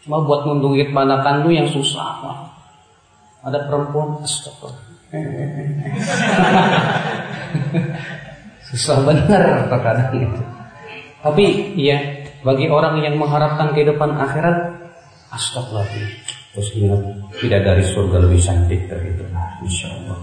Cuma 0.00 0.24
buat 0.24 0.48
nundukkan 0.48 0.96
pandangan 0.96 1.44
lu 1.44 1.52
yang 1.52 1.68
susah, 1.68 2.24
Pak. 2.24 2.38
Ada 3.44 3.68
perempuan, 3.68 4.24
astagfirullah. 4.24 4.89
susah 8.70 9.02
benar 9.02 9.66
terkadang 9.66 10.14
itu. 10.14 10.42
Tapi 11.20 11.76
ya, 11.76 11.98
bagi 12.46 12.70
orang 12.70 13.02
yang 13.02 13.18
mengharapkan 13.18 13.74
kehidupan 13.74 14.14
akhirat, 14.16 14.70
astagfirullah. 15.34 15.84
Terus 16.50 16.74
ingat, 16.74 16.98
tidak 17.38 17.62
dari 17.62 17.84
surga 17.86 18.26
lebih 18.26 18.40
cantik 18.42 18.90
dari 18.90 19.14
itu. 19.14 19.22
Insya 19.66 19.86
Allah. 19.90 20.18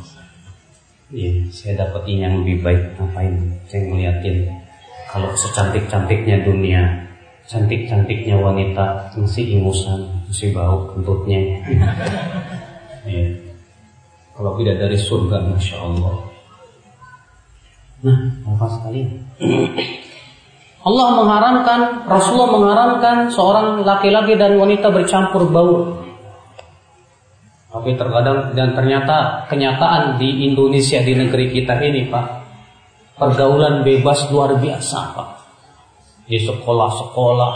Iya, 1.08 1.48
saya 1.56 1.88
dapetin 1.88 2.20
yang 2.20 2.44
lebih 2.44 2.64
baik. 2.64 3.00
Ngapain? 3.00 3.36
Saya 3.72 3.82
ngeliatin 3.88 4.52
kalau 5.08 5.32
secantik-cantiknya 5.40 6.44
dunia, 6.44 6.84
cantik-cantiknya 7.48 8.36
wanita 8.36 9.16
masih 9.16 9.56
ingusan, 9.56 10.04
masih 10.28 10.52
bau 10.56 10.88
kentutnya. 10.96 11.40
Iya. 13.08 13.47
Kalau 14.38 14.54
tidak 14.62 14.78
dari 14.78 14.94
surga, 14.94 15.50
masya 15.50 15.78
Allah. 15.82 16.16
Nah, 18.06 18.20
apa 18.54 18.66
sekali? 18.70 19.02
Allah 20.86 21.08
mengharamkan, 21.18 21.80
Rasulullah 22.06 22.54
mengharamkan 22.54 23.18
seorang 23.34 23.82
laki-laki 23.82 24.38
dan 24.38 24.62
wanita 24.62 24.94
bercampur 24.94 25.50
baur. 25.50 26.06
Tapi 27.68 27.98
terkadang 27.98 28.54
dan 28.54 28.78
ternyata 28.78 29.50
kenyataan 29.50 30.22
di 30.22 30.46
Indonesia 30.48 31.04
di 31.04 31.14
negeri 31.14 31.52
kita 31.52 31.76
ini 31.84 32.08
Pak 32.08 32.26
Pergaulan 33.20 33.84
bebas 33.84 34.32
luar 34.32 34.56
biasa 34.56 35.00
Pak 35.14 35.30
Di 36.32 36.40
sekolah-sekolah 36.48 37.54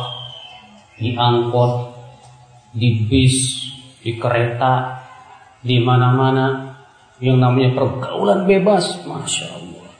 Di 0.99 1.15
angkot 1.15 1.95
Di 2.75 3.07
bis 3.07 3.71
di 4.01 4.17
kereta, 4.17 4.97
di 5.61 5.77
mana-mana 5.77 6.70
yang 7.21 7.37
namanya 7.37 7.77
pergaulan 7.77 8.49
bebas, 8.49 9.05
masya 9.05 9.45
Allah. 9.53 9.93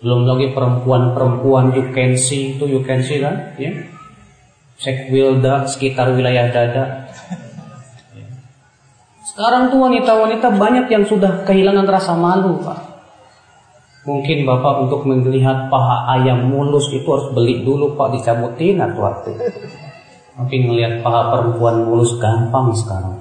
Belum 0.00 0.24
lagi 0.24 0.54
perempuan-perempuan 0.54 1.74
you 1.74 1.90
can 1.90 2.14
see 2.14 2.56
itu 2.56 2.64
you 2.70 2.80
can 2.86 3.02
see 3.02 3.18
kan, 3.18 3.52
ya. 3.58 3.74
Sek 4.80 5.12
Wilda 5.12 5.68
sekitar 5.68 6.16
wilayah 6.16 6.48
dada. 6.48 7.12
Sekarang 9.26 9.68
tuh 9.68 9.84
wanita-wanita 9.84 10.56
banyak 10.56 10.86
yang 10.88 11.04
sudah 11.04 11.44
kehilangan 11.44 11.84
rasa 11.84 12.16
malu, 12.16 12.62
Pak. 12.64 12.90
Mungkin 14.08 14.48
Bapak 14.48 14.88
untuk 14.88 15.04
melihat 15.04 15.68
paha 15.68 16.16
ayam 16.16 16.48
mulus 16.48 16.88
itu 16.88 17.04
harus 17.04 17.28
beli 17.36 17.60
dulu 17.60 18.00
Pak 18.00 18.16
dicabutin 18.16 18.80
atau 18.80 19.04
waktu. 19.04 19.36
Mungkin 20.40 20.60
melihat 20.72 21.04
paha 21.04 21.36
perempuan 21.36 21.84
mulus 21.84 22.16
gampang 22.16 22.72
sekarang. 22.72 23.20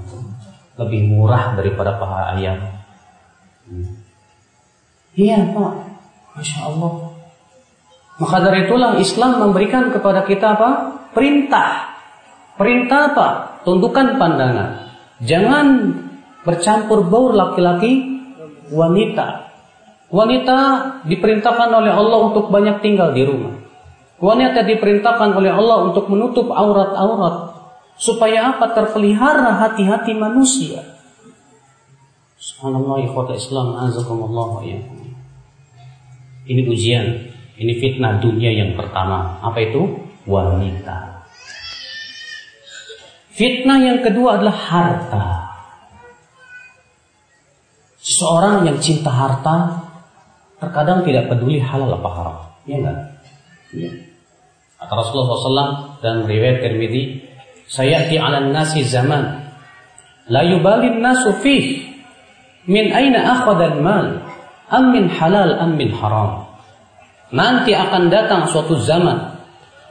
Lebih 0.79 1.11
murah 1.11 1.59
daripada 1.59 1.99
paha 1.99 2.39
ayam. 2.39 2.78
Iya 5.19 5.51
Pak, 5.53 5.73
Masya 6.37 6.59
Allah. 6.69 6.93
Maka 8.19 8.37
dari 8.43 8.67
itulah 8.67 8.99
Islam 8.99 9.39
memberikan 9.39 9.95
kepada 9.95 10.27
kita 10.27 10.59
apa? 10.59 10.69
Perintah. 11.15 11.95
Perintah 12.59 13.15
apa? 13.15 13.27
Tundukan 13.63 14.19
pandangan. 14.19 14.91
Jangan 15.23 15.95
bercampur 16.43 17.07
baur 17.07 17.31
laki-laki 17.31 18.19
wanita. 18.71 19.47
Wanita 20.09 20.57
diperintahkan 21.05 21.69
oleh 21.69 21.93
Allah 21.93 22.19
untuk 22.27 22.51
banyak 22.51 22.81
tinggal 22.83 23.15
di 23.15 23.23
rumah. 23.23 23.55
Wanita 24.19 24.67
diperintahkan 24.67 25.31
oleh 25.31 25.53
Allah 25.53 25.87
untuk 25.87 26.11
menutup 26.11 26.51
aurat-aurat 26.51 27.55
supaya 27.95 28.55
apa 28.55 28.75
terpelihara 28.75 29.63
hati-hati 29.63 30.11
manusia. 30.15 30.98
Subhanallah 32.39 33.03
ikhwata 33.03 33.35
Islam 33.35 33.75
azakumullah 33.75 34.63
ya. 34.63 34.79
Ini 36.49 36.61
ujian, 36.65 37.05
ini 37.59 37.73
fitnah 37.77 38.23
dunia 38.23 38.49
yang 38.55 38.79
pertama. 38.79 39.43
Apa 39.43 39.59
itu? 39.59 39.85
Wanita. 40.23 41.27
Fitnah 43.35 43.79
yang 43.83 43.99
kedua 43.99 44.39
adalah 44.39 44.55
harta. 44.55 45.27
Seorang 47.99 48.65
yang 48.65 48.79
cinta 48.79 49.11
harta 49.11 49.83
terkadang 50.63 51.03
tidak 51.03 51.27
peduli 51.27 51.59
halal 51.59 51.99
apa 51.99 52.09
haram. 52.15 52.37
Ya 52.63 52.75
enggak? 52.79 52.97
Ya. 53.75 53.91
Kata 54.79 54.93
Rasulullah 54.95 55.27
SAW 55.35 55.71
dan 55.99 56.23
riwayat 56.23 56.63
Tirmidzi, 56.63 57.19
"Sayati 57.67 58.15
'alan 58.15 58.55
nasi 58.55 58.87
zaman 58.87 59.51
la 60.31 60.41
yubalin 60.47 61.03
nasu 61.03 61.35
min 62.69 62.93
aina 62.93 63.25
akhadha 63.25 63.73
al-mal 63.73 64.21
am 64.69 64.83
min 64.93 65.09
halal 65.09 65.57
am 65.57 65.73
min 65.73 65.89
haram." 65.97 66.45
Nanti 67.33 67.73
akan 67.73 68.09
datang 68.09 68.49
suatu 68.49 68.77
zaman 68.77 69.17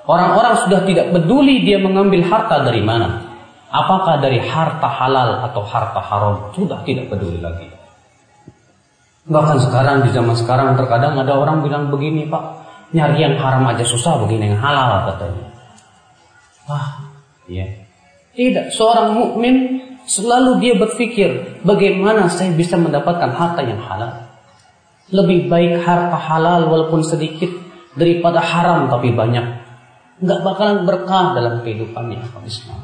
orang-orang 0.07 0.55
sudah 0.67 0.83
tidak 0.87 1.11
peduli 1.15 1.63
dia 1.67 1.79
mengambil 1.83 2.23
harta 2.27 2.63
dari 2.63 2.83
mana. 2.83 3.27
Apakah 3.69 4.19
dari 4.19 4.41
harta 4.41 4.89
halal 4.89 5.45
atau 5.51 5.63
harta 5.63 6.01
haram? 6.01 6.51
Sudah 6.57 6.83
tidak 6.83 7.13
peduli 7.13 7.39
lagi. 7.39 7.69
Bahkan 9.29 9.59
sekarang 9.61 10.09
di 10.09 10.11
zaman 10.11 10.33
sekarang 10.33 10.73
terkadang 10.73 11.21
ada 11.21 11.37
orang 11.37 11.61
bilang 11.61 11.93
begini 11.93 12.25
pak, 12.33 12.65
nyari 12.97 13.21
yang 13.29 13.37
haram 13.37 13.61
aja 13.69 13.85
susah 13.85 14.25
begini 14.25 14.57
yang 14.57 14.59
halal 14.59 15.13
katanya. 15.13 15.45
Wah, 16.65 16.89
iya. 17.45 17.69
Tidak, 18.33 18.73
seorang 18.73 19.21
mukmin 19.21 19.85
selalu 20.09 20.65
dia 20.65 20.75
berpikir 20.81 21.61
bagaimana 21.63 22.33
saya 22.33 22.51
bisa 22.57 22.81
mendapatkan 22.81 23.29
harta 23.29 23.61
yang 23.61 23.79
halal. 23.85 24.25
Lebih 25.13 25.53
baik 25.53 25.85
harta 25.85 26.17
halal 26.17 26.69
walaupun 26.69 27.05
sedikit 27.05 27.53
daripada 27.93 28.41
haram 28.41 28.89
tapi 28.89 29.13
banyak. 29.13 29.45
Nggak 30.19 30.41
bakalan 30.43 30.79
berkah 30.89 31.37
dalam 31.37 31.61
kehidupannya 31.63 32.25
Islam. 32.43 32.81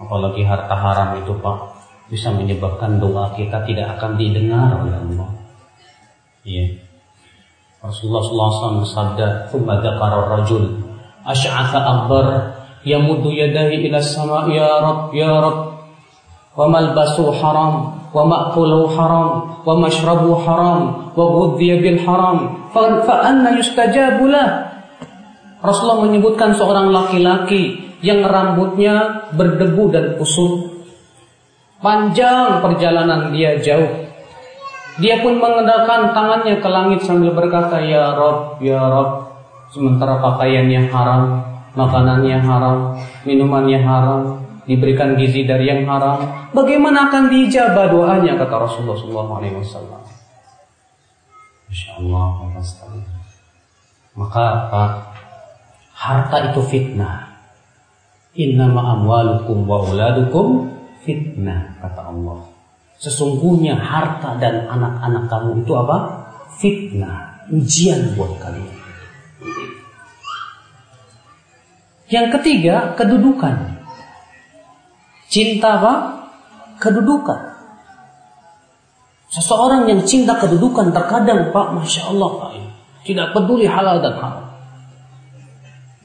Apalagi 0.00 0.42
harta 0.46 0.72
haram 0.72 1.20
itu 1.20 1.36
pak 1.36 1.58
bisa 2.08 2.32
menyebabkan 2.32 2.98
doa 2.98 3.30
kita 3.36 3.62
tidak 3.68 3.98
akan 3.98 4.16
didengar 4.16 4.80
oleh 4.80 4.96
Allah. 4.96 5.28
Iya. 6.42 6.66
Rasulullah 7.80 8.20
SAW 8.20 8.82
bersabda, 8.84 9.26
"Tsumma 9.48 9.78
dzakara 9.80 10.18
rajul 10.40 10.64
asy'atha 11.24 11.78
akbar 11.80 12.26
Rabb 15.40 15.58
wa 16.50 16.66
malbasu 16.66 17.30
haram 17.38 17.72
wa 18.10 18.22
ma'kulu 18.26 18.90
haram 18.98 19.28
wa 19.62 19.74
mashrabu 19.78 20.34
haram 20.42 21.12
wa 21.14 21.24
ghudhiya 21.30 21.78
bil 21.78 22.00
haram 22.02 22.68
fa, 22.74 23.06
fa 23.06 23.14
anna 23.28 23.54
yustajabu 23.54 24.26
lah." 24.26 24.70
Rasulullah 25.60 26.08
menyebutkan 26.08 26.56
seorang 26.56 26.88
laki-laki 26.88 27.92
yang 28.00 28.24
rambutnya 28.24 29.28
berdebu 29.36 29.92
dan 29.92 30.16
kusut 30.16 30.80
Panjang 31.80 32.60
perjalanan 32.60 33.32
dia 33.32 33.56
jauh. 33.56 33.88
Dia 35.00 35.24
pun 35.24 35.40
mengendalikan 35.40 36.12
tangannya 36.12 36.60
ke 36.60 36.68
langit 36.68 37.00
sambil 37.08 37.32
berkata, 37.32 37.80
Ya 37.80 38.12
Rob, 38.12 38.60
Ya 38.60 38.84
Rob. 38.84 39.32
Sementara 39.72 40.20
pakaiannya 40.20 40.92
haram, 40.92 41.40
makanannya 41.86 42.38
haram, 42.44 42.78
minumannya 43.24 43.80
haram, 43.80 44.40
diberikan 44.68 45.16
gizi 45.16 45.48
dari 45.48 45.66
yang 45.66 45.88
haram. 45.88 46.50
Bagaimana 46.52 47.08
akan 47.08 47.32
dijabah 47.32 47.90
doanya 47.90 48.36
kata 48.36 48.54
Rasulullah 48.54 48.98
SAW. 48.98 49.40
Insya 51.70 51.90
Allah, 52.02 52.26
sekali. 52.62 53.02
Maka 54.18 54.42
apa? 54.66 54.82
Harta 55.94 56.50
itu 56.50 56.60
fitnah. 56.66 57.30
Innama 58.34 58.98
amwalukum 58.98 59.66
wa 59.66 59.84
uladukum 59.86 60.70
fitnah 61.02 61.78
kata 61.82 62.10
Allah. 62.10 62.46
Sesungguhnya 63.00 63.78
harta 63.78 64.36
dan 64.36 64.68
anak-anak 64.68 65.24
kamu 65.30 65.50
itu 65.64 65.72
apa? 65.72 65.98
Fitnah, 66.60 67.48
ujian 67.48 68.12
buat 68.18 68.36
kalian. 68.42 68.79
Yang 72.10 72.26
ketiga, 72.38 72.98
kedudukan. 72.98 73.80
Cinta 75.30 75.78
apa? 75.78 75.94
Kedudukan. 76.82 77.50
Seseorang 79.30 79.86
yang 79.86 80.02
cinta 80.02 80.34
kedudukan 80.34 80.90
terkadang 80.90 81.54
Pak, 81.54 81.78
Masya 81.78 82.10
Allah 82.10 82.30
Pak, 82.34 82.50
tidak 83.06 83.30
peduli 83.30 83.70
halal 83.70 84.02
dan 84.02 84.18
haram. 84.18 84.50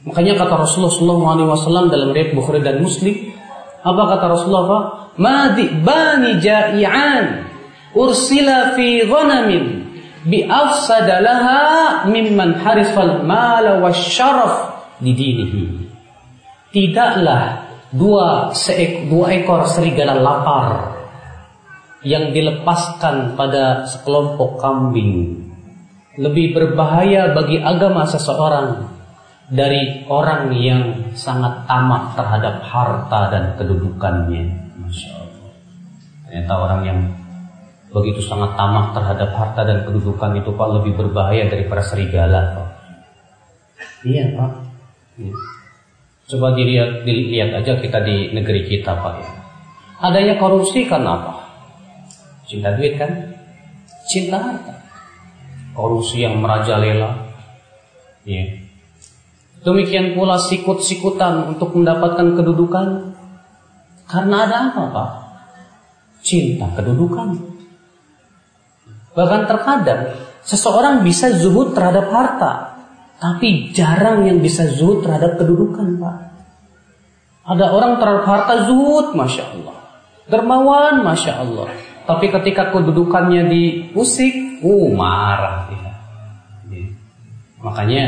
Makanya 0.06 0.38
kata 0.38 0.62
Rasulullah 0.62 0.94
SAW 0.94 1.90
dalam 1.90 2.14
riwayat 2.14 2.38
Bukhari 2.38 2.62
dan 2.62 2.86
Muslim, 2.86 3.34
apa 3.82 4.02
kata 4.14 4.26
Rasulullah? 4.30 5.10
Madi 5.18 5.74
bani 5.82 6.38
ja'ian 6.38 7.50
ursila 7.98 8.78
fi 8.78 9.02
ghanamin 9.10 9.90
bi 10.30 10.46
afsadalaha 10.46 12.06
mimman 12.06 12.62
harifal 12.62 13.26
mala 13.26 13.82
wasyaraf 13.82 14.86
didinihi. 15.02 15.85
Tidaklah 16.76 17.72
dua 17.96 18.52
seek, 18.52 19.08
dua 19.08 19.32
ekor 19.32 19.64
serigala 19.64 20.20
lapar 20.20 20.92
yang 22.04 22.36
dilepaskan 22.36 23.40
pada 23.40 23.88
sekelompok 23.88 24.60
kambing 24.60 25.40
lebih 26.20 26.52
berbahaya 26.52 27.32
bagi 27.32 27.64
agama 27.64 28.04
seseorang 28.04 28.92
dari 29.48 30.04
orang 30.12 30.52
yang 30.52 31.16
sangat 31.16 31.64
tamak 31.64 32.12
terhadap 32.20 32.60
harta 32.60 33.22
dan 33.32 33.44
kedudukannya. 33.56 34.44
Masya 34.76 35.10
Allah. 35.16 35.52
Ternyata 36.28 36.54
orang 36.60 36.82
yang 36.84 37.00
begitu 37.96 38.20
sangat 38.20 38.52
tamak 38.60 38.92
terhadap 38.92 39.32
harta 39.32 39.62
dan 39.64 39.88
kedudukan 39.88 40.44
itu 40.44 40.52
Pak 40.52 40.70
lebih 40.76 41.00
berbahaya 41.00 41.48
daripada 41.48 41.88
serigala 41.88 42.52
Pak. 42.52 42.68
Iya 44.04 44.36
Pak. 44.36 44.52
Ya. 45.24 45.55
Coba 46.26 46.58
dilihat, 46.58 47.06
dilihat 47.06 47.54
aja 47.62 47.78
kita 47.78 48.02
di 48.02 48.34
negeri 48.34 48.66
kita 48.66 48.98
Pak 48.98 49.14
ya. 49.22 49.32
Adanya 50.02 50.36
korupsi 50.42 50.90
kan 50.90 51.06
apa? 51.06 51.46
Cinta 52.50 52.74
duit 52.74 52.98
kan? 52.98 53.10
Cinta 54.10 54.42
harta. 54.42 54.74
Korupsi 55.78 56.26
yang 56.26 56.42
merajalela. 56.42 57.30
Ya 58.26 58.66
Demikian 59.66 60.14
pula 60.14 60.38
sikut-sikutan 60.38 61.58
untuk 61.58 61.74
mendapatkan 61.74 62.38
kedudukan. 62.38 63.18
Karena 64.06 64.46
ada 64.46 64.58
apa 64.70 64.82
Pak? 64.94 65.10
Cinta 66.22 66.70
kedudukan. 66.78 67.34
Bahkan 69.18 69.42
terkadang 69.50 70.14
seseorang 70.46 71.02
bisa 71.02 71.34
zuhud 71.34 71.74
terhadap 71.74 72.14
harta. 72.14 72.75
Tapi 73.16 73.72
jarang 73.72 74.28
yang 74.28 74.44
bisa 74.44 74.68
zuhud 74.68 75.06
terhadap 75.06 75.40
kedudukan 75.40 75.98
Pak. 75.98 76.18
Ada 77.46 77.66
orang 77.72 78.02
terhadap 78.02 78.26
harta 78.26 78.56
zuhud, 78.66 79.14
masya 79.14 79.54
Allah. 79.54 79.78
Dermawan, 80.26 81.06
masya 81.06 81.46
Allah. 81.46 81.70
Tapi 82.06 82.34
ketika 82.34 82.74
kedudukannya 82.74 83.50
diusik, 83.50 84.62
uh 84.66 84.88
marah 84.94 85.70
dia. 85.70 85.94
Makanya 87.66 88.04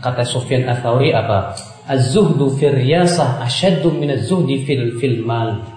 kata 0.00 0.24
Sufyan 0.24 0.64
Ats-Tsauri 0.68 1.12
apa? 1.12 1.56
Az-zuhdu 1.84 2.56
fil 2.56 2.72
riyasah 2.72 3.44
asyaddu 3.44 3.92
min 3.92 4.12
az-zuhdi 4.16 4.64
fil 4.64 4.96
fil 4.96 5.20
mal. 5.24 5.68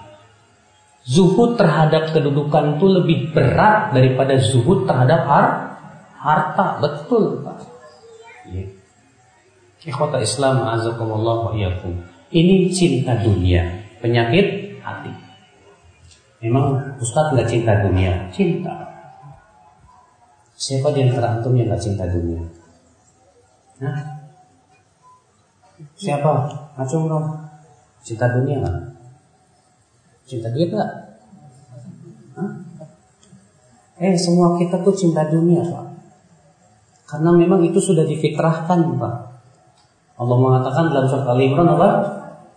Zuhud 1.04 1.60
terhadap 1.60 2.16
kedudukan 2.16 2.80
itu 2.80 2.86
lebih 2.88 3.18
berat 3.36 3.92
daripada 3.92 4.40
zuhud 4.40 4.88
terhadap 4.88 5.20
har 5.28 5.46
harta. 6.16 6.80
Betul, 6.80 7.44
Pak. 7.44 7.58
Ya. 8.50 8.75
Ikhwata 9.86 10.18
Islam 10.18 10.66
azakumullah 10.66 11.46
wa 11.46 11.52
iyyakum. 11.54 11.94
Ini 12.34 12.66
cinta 12.74 13.14
dunia, 13.22 13.62
penyakit 14.02 14.76
hati. 14.82 15.14
Memang 16.42 16.98
Ustadz 16.98 17.38
nggak 17.38 17.46
cinta 17.46 17.72
dunia, 17.86 18.26
cinta. 18.34 18.74
Siapa 20.58 20.90
di 20.90 21.06
antara 21.06 21.38
antum 21.38 21.54
yang 21.54 21.70
nggak 21.70 21.78
cinta 21.78 22.02
dunia? 22.10 22.42
Nah, 23.78 24.26
siapa? 25.94 26.50
Acung 26.74 27.06
dong. 27.06 27.46
Cinta 28.02 28.26
dunia 28.34 28.58
nggak? 28.58 28.76
Cinta 30.26 30.50
duit 30.50 30.74
nggak? 30.74 30.92
Eh, 33.96 34.12
semua 34.20 34.60
kita 34.60 34.76
tuh 34.84 34.92
cinta 34.92 35.24
dunia, 35.24 35.64
Pak. 35.64 35.86
Karena 37.08 37.30
memang 37.32 37.64
itu 37.64 37.80
sudah 37.80 38.04
difitrahkan, 38.04 38.92
Pak. 39.00 39.16
Allah 40.16 40.36
mengatakan 40.40 40.88
dalam 40.92 41.06
surat 41.12 41.28
Al-Imran 41.28 41.68
apa? 41.76 41.88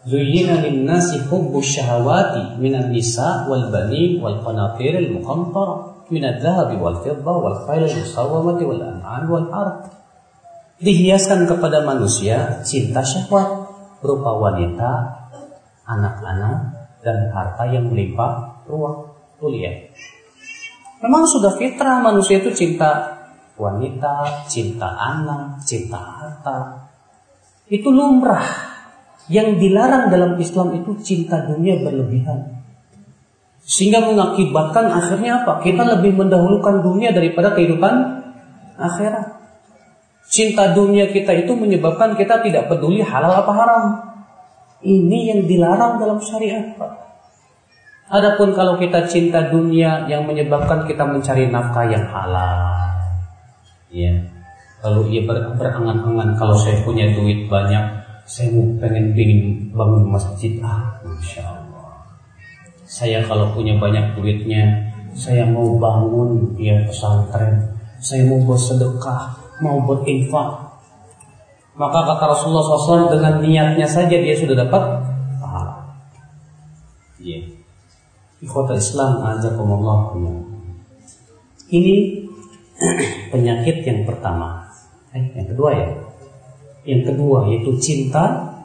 Zuyyina 0.08 0.64
lin-nasi 0.64 1.28
hubbu 1.28 1.60
syahawati 1.60 2.56
minan 2.56 2.96
nisa 2.96 3.44
wal 3.52 3.68
bani 3.68 4.16
wal 4.24 4.40
qanatiril 4.40 5.20
muqantara 5.20 6.08
min 6.08 6.24
adh-dhahabi 6.24 6.80
wal 6.80 7.04
fidda 7.04 7.34
wal 7.36 7.68
khayl 7.68 7.84
musawwamati 7.84 8.64
wal 8.64 8.80
an'am 8.80 9.28
wal 9.28 9.48
ard. 9.52 9.92
Dihiaskan 10.80 11.52
kepada 11.52 11.84
manusia 11.84 12.64
cinta 12.64 13.04
syahwat 13.04 13.68
berupa 14.00 14.40
wanita, 14.40 14.92
anak-anak 15.84 16.58
dan 17.04 17.28
harta 17.36 17.68
yang 17.68 17.92
melimpah 17.92 18.64
ruah. 18.72 19.04
Tuh 19.36 19.52
lihat. 19.52 19.92
Memang 21.04 21.28
sudah 21.28 21.56
fitrah 21.60 22.00
manusia 22.00 22.40
itu 22.40 22.52
cinta 22.56 23.20
wanita, 23.60 24.48
cinta 24.48 24.88
anak, 24.96 25.60
cinta 25.68 26.00
harta. 26.00 26.89
Itu 27.70 27.94
lumrah. 27.94 28.68
Yang 29.30 29.62
dilarang 29.62 30.10
dalam 30.10 30.42
Islam 30.42 30.74
itu 30.82 30.98
cinta 31.06 31.46
dunia 31.46 31.78
berlebihan. 31.86 32.60
Sehingga 33.62 34.02
mengakibatkan 34.02 34.90
akhirnya 34.90 35.46
apa? 35.46 35.62
Kita 35.62 35.86
lebih 35.86 36.18
mendahulukan 36.18 36.82
dunia 36.82 37.14
daripada 37.14 37.54
kehidupan 37.54 37.94
akhirat. 38.82 39.38
Cinta 40.26 40.74
dunia 40.74 41.14
kita 41.14 41.38
itu 41.38 41.54
menyebabkan 41.54 42.18
kita 42.18 42.42
tidak 42.42 42.66
peduli 42.66 43.06
halal 43.06 43.46
apa 43.46 43.52
haram. 43.54 43.86
Ini 44.82 45.20
yang 45.34 45.42
dilarang 45.46 46.02
dalam 46.02 46.18
syariat. 46.18 46.74
Adapun 48.10 48.58
kalau 48.58 48.82
kita 48.82 49.06
cinta 49.06 49.46
dunia 49.54 50.10
yang 50.10 50.26
menyebabkan 50.26 50.90
kita 50.90 51.06
mencari 51.06 51.46
nafkah 51.46 51.86
yang 51.86 52.10
halal. 52.10 52.58
Ya. 53.94 54.39
Lalu 54.80 55.02
ia 55.16 55.22
ber, 55.28 55.38
berangan-angan 55.60 56.40
kalau 56.40 56.56
saya 56.56 56.80
punya 56.88 57.12
duit 57.12 57.52
banyak, 57.52 57.84
saya 58.24 58.54
mau 58.56 58.66
pengen 58.80 59.12
pingin 59.12 59.72
bangun 59.76 60.08
masjid. 60.08 60.56
Ah 60.64 61.00
masya 61.04 61.44
Allah. 61.44 62.04
Saya 62.88 63.26
kalau 63.28 63.52
punya 63.52 63.76
banyak 63.76 64.16
duitnya 64.16 64.92
saya 65.14 65.44
mau 65.50 65.76
bangun 65.76 66.56
ya 66.56 66.80
pesantren. 66.88 67.76
Saya 68.00 68.24
mau 68.32 68.40
bersedekah 68.48 69.36
mau 69.60 69.84
berinfak 69.84 70.70
maka 71.80 72.00
kata 72.04 72.36
Rasulullah 72.36 72.64
SAW 72.64 73.08
dengan 73.08 73.40
niatnya 73.40 73.88
saja 73.88 74.12
dia 74.12 74.36
sudah 74.36 74.68
dapat 74.68 74.84
pahala. 75.40 75.96
Ya 77.24 77.40
ikhwata 78.44 78.76
Islam 78.76 79.24
azakumullah 79.24 80.16
ini 81.72 81.96
penyakit 83.32 83.84
yang 83.84 84.08
pertama 84.08 84.59
eh, 85.16 85.26
yang 85.34 85.48
kedua 85.50 85.70
ya 85.74 85.90
yang 86.88 87.02
kedua 87.04 87.50
yaitu 87.52 87.72
cinta 87.82 88.56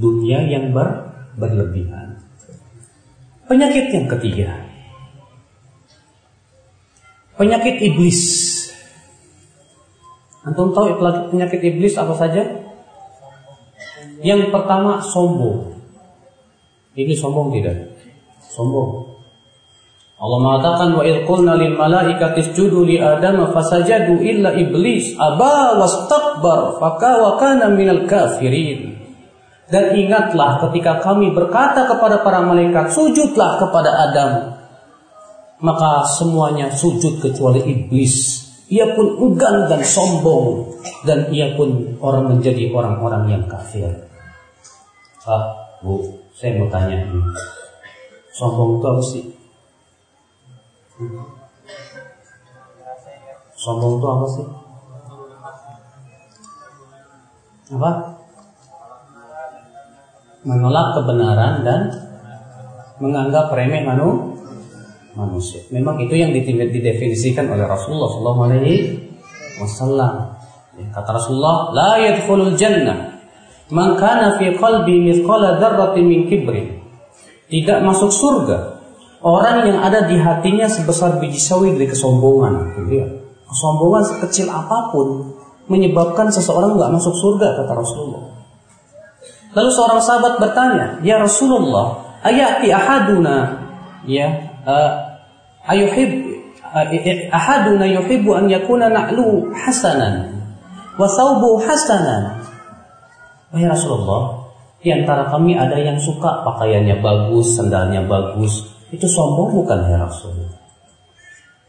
dunia 0.00 0.42
yang 0.48 0.72
ber, 0.72 1.12
berlebihan. 1.36 2.18
Penyakit 3.46 3.90
yang 3.90 4.06
ketiga. 4.06 4.48
Penyakit 7.34 7.76
iblis. 7.82 8.20
Antum 10.44 10.72
tahu 10.72 10.96
penyakit 11.34 11.60
iblis 11.60 11.98
apa 12.00 12.14
saja? 12.16 12.42
Yang 14.20 14.52
pertama 14.52 15.00
sombong. 15.00 15.76
Ini 16.96 17.16
sombong 17.16 17.52
tidak? 17.56 17.96
Sombong. 18.44 19.19
Allah 20.20 20.36
mengatakan 20.36 20.92
wa 20.92 21.04
qulna 21.24 21.56
lil 21.56 21.80
malaikati 21.80 22.44
isjudu 22.44 22.84
li 22.84 23.00
adam 23.00 23.40
fasajadu 23.56 24.20
illa 24.20 24.52
iblis 24.52 25.16
aba 25.16 25.80
wastakbar 25.80 26.76
faka 26.76 27.12
wa 27.24 27.30
kana 27.40 27.72
minal 27.72 28.04
kafirin. 28.04 29.00
Dan 29.70 29.96
ingatlah 29.96 30.60
ketika 30.68 31.00
kami 31.00 31.32
berkata 31.32 31.88
kepada 31.88 32.20
para 32.20 32.42
malaikat 32.42 32.90
sujudlah 32.90 33.62
kepada 33.62 33.90
Adam. 34.10 34.32
Maka 35.62 36.02
semuanya 36.18 36.74
sujud 36.74 37.22
kecuali 37.22 37.62
iblis. 37.62 38.44
Ia 38.66 38.90
pun 38.98 39.14
enggan 39.22 39.70
dan 39.70 39.86
sombong 39.86 40.74
dan 41.06 41.30
ia 41.30 41.54
pun 41.54 41.96
orang 42.02 42.34
menjadi 42.34 42.66
orang-orang 42.74 43.30
yang 43.30 43.44
kafir. 43.46 43.86
Ah, 45.22 45.54
Bu, 45.86 46.02
saya 46.34 46.58
mau 46.58 46.66
tanya 46.66 46.98
ini. 47.06 47.22
Sombong 48.34 48.82
itu 48.82 48.86
apa 48.90 49.02
sih? 49.06 49.24
Sombong 53.56 54.00
itu 54.00 54.06
apa 54.08 54.26
sih? 54.28 54.46
Apa? 57.76 57.90
Menolak 60.44 60.96
kebenaran 60.96 61.64
dan 61.64 61.80
menganggap 63.00 63.52
remeh 63.52 63.84
manu 63.84 64.36
manusia. 65.16 65.60
Memang 65.72 66.00
itu 66.00 66.16
yang 66.16 66.32
didefinisikan 66.32 67.48
oleh 67.48 67.64
Rasulullah 67.64 68.08
Sallallahu 68.12 68.40
Alaihi 68.48 68.76
Wasallam. 69.60 70.36
Ya, 70.80 70.86
kata 70.96 71.10
Rasulullah, 71.12 71.72
la 71.76 71.90
yadkhulul 72.00 72.56
jannah 72.56 73.20
man 73.70 73.96
kana 73.96 74.36
fi 74.36 74.52
qalbi 74.56 75.00
mithqala 75.00 75.56
dzarratin 75.60 76.04
min 76.04 76.20
kibrin. 76.28 76.80
Tidak 77.50 77.82
masuk 77.82 78.08
surga 78.14 78.69
Orang 79.20 79.68
yang 79.68 79.84
ada 79.84 80.08
di 80.08 80.16
hatinya 80.16 80.64
sebesar 80.64 81.20
biji 81.20 81.36
sawi 81.36 81.76
dari 81.76 81.92
kesombongan. 81.92 82.72
Gitu 82.80 82.92
ya. 83.04 83.06
Kesombongan 83.44 84.02
sekecil 84.08 84.48
apa 84.48 84.88
pun 84.96 85.36
menyebabkan 85.68 86.32
seseorang 86.32 86.74
nggak 86.74 86.92
masuk 86.96 87.14
surga 87.14 87.62
kata 87.62 87.72
Rasulullah. 87.76 88.24
Lalu 89.50 89.70
seorang 89.70 90.00
sahabat 90.00 90.34
bertanya, 90.38 90.86
ya 91.02 91.18
Rasulullah, 91.18 92.18
ayati 92.22 92.70
ahaduna, 92.70 93.66
ya, 94.06 94.30
uh, 94.62 94.90
ayuhib, 95.66 96.10
uh, 96.62 96.86
ahaduna 97.34 97.86
yuhibbu 97.86 98.30
an 98.30 98.46
yakuna 98.46 98.86
na'lu 98.86 99.50
hasanan, 99.50 100.38
wa 100.94 101.06
thawbu 101.06 101.58
hasanan. 101.66 102.46
Wahai 103.50 103.66
Rasulullah, 103.66 104.38
di 104.78 104.94
antara 104.94 105.26
kami 105.26 105.58
ada 105.58 105.74
yang 105.74 105.98
suka 105.98 106.46
pakaiannya 106.46 107.02
bagus, 107.02 107.58
sendalnya 107.58 108.06
bagus, 108.06 108.70
itu 108.90 109.06
sombong 109.06 109.54
bukan 109.54 109.78
ya 109.86 110.02
Rasul? 110.02 110.34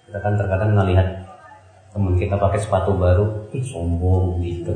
Kita 0.10 0.18
kan 0.20 0.34
terkadang 0.36 0.74
melihat 0.74 1.08
teman 1.94 2.18
kita 2.18 2.36
pakai 2.36 2.60
sepatu 2.60 2.98
baru, 2.98 3.48
ih 3.54 3.64
sombong 3.64 4.42
gitu. 4.42 4.74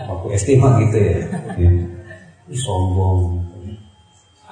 Aku 0.00 0.32
estima 0.32 0.80
gitu 0.80 0.96
ya. 0.96 1.20
Ih 2.48 2.58
sombong. 2.58 3.44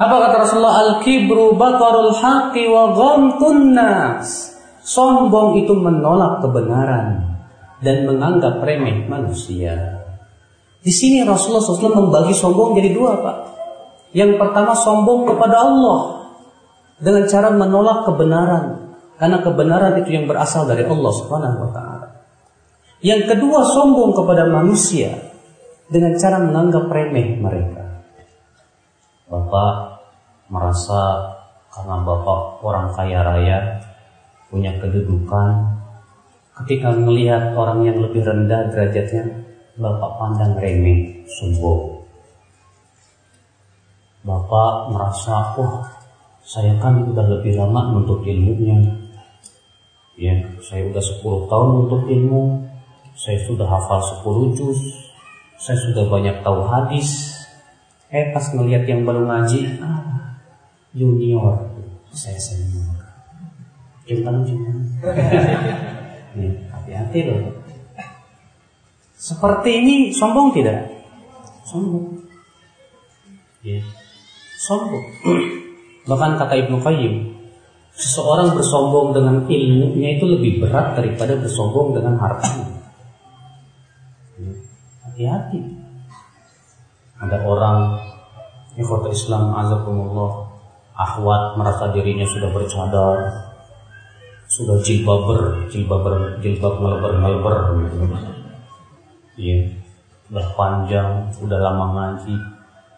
Apa 0.00 0.16
kata 0.16 0.36
Rasulullah? 0.44 0.76
Al-kibru 0.80 1.56
batarul 1.56 2.12
haqqi 2.12 2.68
wa 2.68 2.92
ghamtun 2.92 3.76
nas. 3.76 4.52
Sombong 4.80 5.60
itu 5.60 5.76
menolak 5.76 6.40
kebenaran 6.40 7.36
dan 7.84 8.08
menganggap 8.08 8.64
remeh 8.64 9.08
manusia. 9.08 10.00
Di 10.80 10.88
sini 10.88 11.20
Rasulullah 11.20 11.60
SAW 11.60 12.08
membagi 12.08 12.32
sombong 12.32 12.72
jadi 12.80 12.96
dua, 12.96 13.12
Pak. 13.20 13.36
Yang 14.16 14.40
pertama 14.40 14.72
sombong 14.72 15.28
kepada 15.28 15.60
Allah 15.60 16.19
dengan 17.00 17.24
cara 17.26 17.48
menolak 17.50 18.04
kebenaran 18.04 18.64
karena 19.16 19.38
kebenaran 19.44 20.00
itu 20.00 20.10
yang 20.16 20.24
berasal 20.28 20.64
dari 20.68 20.84
Allah 20.84 21.12
Subhanahu 21.12 21.56
wa 21.64 21.70
taala. 21.72 22.08
Yang 23.00 23.36
kedua 23.36 23.64
sombong 23.64 24.12
kepada 24.12 24.48
manusia 24.48 25.12
dengan 25.88 26.16
cara 26.20 26.40
menganggap 26.40 26.88
remeh 26.88 27.40
mereka. 27.40 27.84
Bapak 29.28 30.00
merasa 30.52 31.36
karena 31.70 31.96
Bapak 32.02 32.60
orang 32.64 32.92
kaya 32.92 33.20
raya, 33.24 33.58
punya 34.50 34.74
kedudukan, 34.82 35.80
ketika 36.64 36.90
melihat 36.92 37.54
orang 37.54 37.86
yang 37.86 38.02
lebih 38.02 38.26
rendah 38.26 38.68
derajatnya, 38.74 39.46
Bapak 39.78 40.10
pandang 40.18 40.58
remeh, 40.58 41.24
sombong. 41.30 42.04
Bapak 44.20 44.92
merasa, 44.92 45.56
oh 45.56 45.99
saya 46.44 46.72
kan 46.80 47.04
udah 47.04 47.26
lebih 47.38 47.56
lama 47.56 47.92
menuntut 47.92 48.24
ilmunya. 48.24 48.80
Ya, 50.20 50.36
saya 50.60 50.88
udah 50.88 51.00
10 51.00 51.48
tahun 51.48 51.68
menuntut 51.72 52.02
ilmu. 52.08 52.42
Saya 53.16 53.38
sudah 53.44 53.68
hafal 53.68 54.00
10 54.24 54.56
juz. 54.56 54.80
Saya 55.60 55.76
sudah 55.76 56.08
banyak 56.08 56.40
tahu 56.40 56.64
hadis. 56.64 57.36
Eh 58.10 58.32
pas 58.34 58.42
ngelihat 58.50 58.88
yang 58.90 59.06
baru 59.06 59.28
ngaji, 59.28 59.78
ah, 59.84 60.34
junior. 60.96 61.70
Saya 62.10 62.40
senior. 62.40 62.90
Cium 64.02 64.26
junior. 64.42 64.76
Nih, 66.34 66.52
hati-hati 66.74 67.20
loh. 67.30 67.54
Seperti 69.14 69.70
ini 69.84 69.94
sombong 70.10 70.50
tidak? 70.56 70.90
Sombong. 71.68 72.18
Ya 73.62 73.84
sombong. 74.64 75.06
Bahkan 76.10 76.42
kata 76.42 76.54
Ibnu 76.66 76.82
Qayyim, 76.82 77.14
seseorang 77.94 78.58
bersombong 78.58 79.14
dengan 79.14 79.46
ilmunya 79.46 80.18
itu 80.18 80.26
lebih 80.26 80.66
berat 80.66 80.98
daripada 80.98 81.38
bersombong 81.38 81.94
dengan 81.94 82.18
hartanya. 82.18 82.82
Hati-hati. 85.06 85.60
Ada 87.22 87.46
orang 87.46 87.94
ikhwata 88.74 89.14
Islam 89.14 89.54
azakumullah 89.54 90.50
ahwat 90.98 91.54
merasa 91.54 91.94
dirinya 91.94 92.26
sudah 92.26 92.50
bercadar 92.50 93.18
sudah 94.50 94.82
jilbaber 94.82 95.70
jilbab 95.70 96.02
jilbab 96.42 96.74
melebar 96.82 97.12
melebar 97.22 97.56
gitu. 97.86 97.96
Iya, 99.40 99.58
udah 100.26 100.46
panjang, 100.58 101.30
udah 101.38 101.58
lama 101.62 101.86
ngaji, 101.94 102.34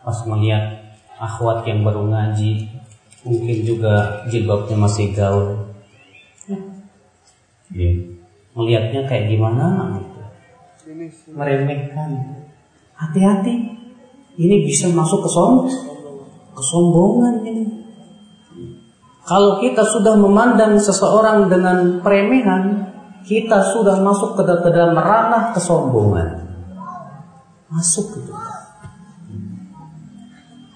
pas 0.00 0.18
melihat 0.26 0.96
akhwat 1.20 1.68
yang 1.68 1.84
baru 1.84 2.08
ngaji 2.08 2.71
mungkin 3.22 3.58
juga 3.62 4.26
jilbabnya 4.26 4.76
masih 4.78 5.14
gaul. 5.14 5.46
Ya. 7.72 7.88
melihatnya 8.52 9.08
kayak 9.08 9.32
gimana 9.32 9.96
gitu. 9.96 10.20
Meremehkan. 11.32 12.10
Hati-hati. 12.92 13.54
Ini 14.36 14.56
bisa 14.68 14.92
masuk 14.92 15.24
ke 15.24 15.30
som 15.32 15.64
kesombongan 16.52 17.40
ini. 17.48 17.64
Kalau 19.24 19.62
kita 19.62 19.80
sudah 19.86 20.18
memandang 20.18 20.76
seseorang 20.76 21.48
dengan 21.48 22.04
peremehan 22.04 22.92
kita 23.22 23.72
sudah 23.72 24.02
masuk 24.02 24.36
ke 24.36 24.42
dalam 24.68 24.98
ranah 24.98 25.54
kesombongan. 25.54 26.42
Masuk 27.72 28.20
gitu 28.20 28.51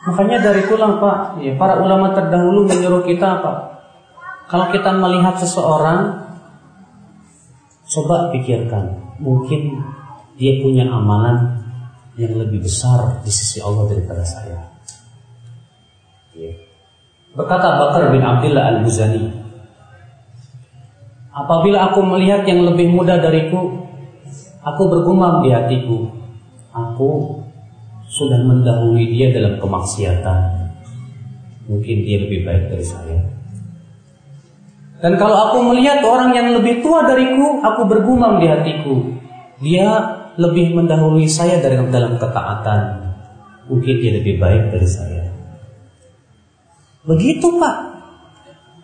Makanya 0.07 0.39
dari 0.39 0.63
itulah 0.63 1.03
Pak, 1.03 1.43
ya, 1.43 1.59
para 1.59 1.83
ulama 1.83 2.15
terdahulu 2.15 2.63
menyuruh 2.71 3.03
kita 3.03 3.43
apa? 3.43 3.53
Kalau 4.47 4.71
kita 4.71 4.95
melihat 4.95 5.35
seseorang, 5.43 6.23
coba 7.91 8.31
pikirkan, 8.31 9.19
mungkin 9.19 9.83
dia 10.39 10.63
punya 10.63 10.87
amalan 10.87 11.59
yang 12.15 12.39
lebih 12.39 12.63
besar 12.63 13.19
di 13.27 13.33
sisi 13.35 13.59
Allah 13.59 13.91
daripada 13.91 14.23
saya. 14.23 14.79
Ya. 16.39 16.55
Berkata 17.35 17.75
Bakar 17.75 18.15
bin 18.15 18.23
Abdullah 18.23 18.79
al-Muzani, 18.79 19.27
apabila 21.35 21.91
aku 21.91 22.01
melihat 22.07 22.47
yang 22.47 22.63
lebih 22.63 22.95
muda 22.95 23.19
dariku, 23.19 23.91
aku 24.63 24.83
bergumam 24.87 25.43
di 25.43 25.51
hatiku, 25.51 26.15
aku 26.71 27.43
sudah 28.07 28.41
mendahului 28.43 29.11
dia 29.13 29.35
dalam 29.35 29.59
kemaksiatan. 29.59 30.41
Mungkin 31.67 31.97
dia 32.07 32.23
lebih 32.23 32.47
baik 32.47 32.71
dari 32.71 32.87
saya. 32.87 33.19
Dan 34.97 35.19
kalau 35.21 35.37
aku 35.51 35.75
melihat 35.75 36.01
orang 36.07 36.33
yang 36.33 36.57
lebih 36.57 36.81
tua 36.81 37.05
dariku, 37.05 37.61
aku 37.61 37.85
bergumam 37.85 38.41
di 38.41 38.47
hatiku. 38.49 38.97
Dia 39.61 39.89
lebih 40.41 40.73
mendahului 40.73 41.29
saya 41.29 41.61
dari 41.61 41.77
dalam 41.91 42.17
ketaatan. 42.17 42.81
Mungkin 43.67 43.95
dia 43.99 44.13
lebih 44.17 44.39
baik 44.39 44.73
dari 44.73 44.89
saya. 44.89 45.27
Begitu 47.05 47.47
Pak. 47.59 47.77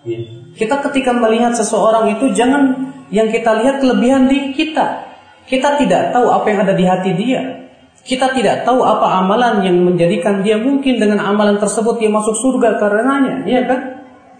Ya. 0.03 0.19
Kita 0.53 0.85
ketika 0.91 1.17
melihat 1.17 1.57
seseorang 1.57 2.13
itu 2.13 2.29
jangan 2.37 2.93
yang 3.09 3.33
kita 3.33 3.57
lihat 3.63 3.81
kelebihan 3.81 4.29
di 4.29 4.53
kita. 4.53 5.07
Kita 5.49 5.81
tidak 5.81 6.13
tahu 6.13 6.29
apa 6.29 6.47
yang 6.51 6.61
ada 6.67 6.75
di 6.77 6.85
hati 6.85 7.11
dia. 7.17 7.62
Kita 8.03 8.35
tidak 8.35 8.67
tahu 8.67 8.83
apa 8.83 9.23
amalan 9.23 9.63
yang 9.63 9.79
menjadikan 9.87 10.43
dia 10.43 10.59
mungkin 10.59 10.99
dengan 10.99 11.23
amalan 11.23 11.63
tersebut 11.63 12.03
dia 12.03 12.11
masuk 12.11 12.35
surga 12.35 12.83
karenanya, 12.83 13.47
ya 13.47 13.63
kan? 13.63 13.81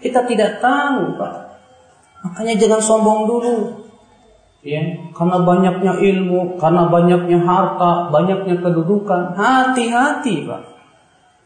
Kita 0.03 0.27
tidak 0.27 0.59
tahu, 0.59 1.15
Pak. 1.15 1.33
Makanya 2.27 2.59
jangan 2.59 2.81
sombong 2.83 3.23
dulu. 3.23 3.55
Ya, 4.63 4.83
karena 5.11 5.43
banyaknya 5.43 5.95
ilmu, 5.95 6.55
karena 6.59 6.87
banyaknya 6.87 7.39
harta, 7.43 8.11
banyaknya 8.11 8.59
kedudukan, 8.59 9.35
hati-hati, 9.35 10.43
Pak. 10.43 10.63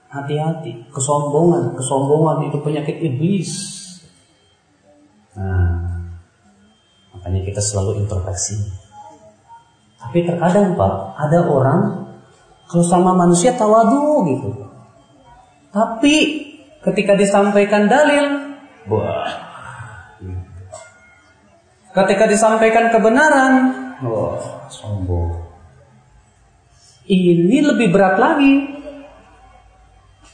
Hati-hati, 0.10 0.89
kesombongan, 0.89 1.77
kesombongan 1.77 2.49
itu 2.49 2.58
penyakit 2.62 2.97
iblis. 2.97 3.51
Nah, 5.38 6.10
makanya 7.13 7.41
kita 7.45 7.62
selalu 7.62 8.01
introspeksi. 8.01 8.58
Tapi 10.01 10.23
terkadang 10.25 10.77
Pak, 10.77 10.93
ada 11.19 11.45
orang 11.45 12.07
kalau 12.67 12.84
sama 12.84 13.15
manusia 13.15 13.56
tawadu 13.56 14.27
gitu. 14.27 14.49
Tapi 15.71 16.15
ketika 16.84 17.15
disampaikan 17.15 17.88
dalil, 17.88 18.56
wah. 18.91 19.47
Ketika 21.95 22.30
disampaikan 22.30 22.91
kebenaran, 22.91 23.53
wah, 24.03 24.67
sombong. 24.67 25.47
Ini 27.08 27.63
lebih 27.63 27.88
berat 27.89 28.19
lagi. 28.19 28.75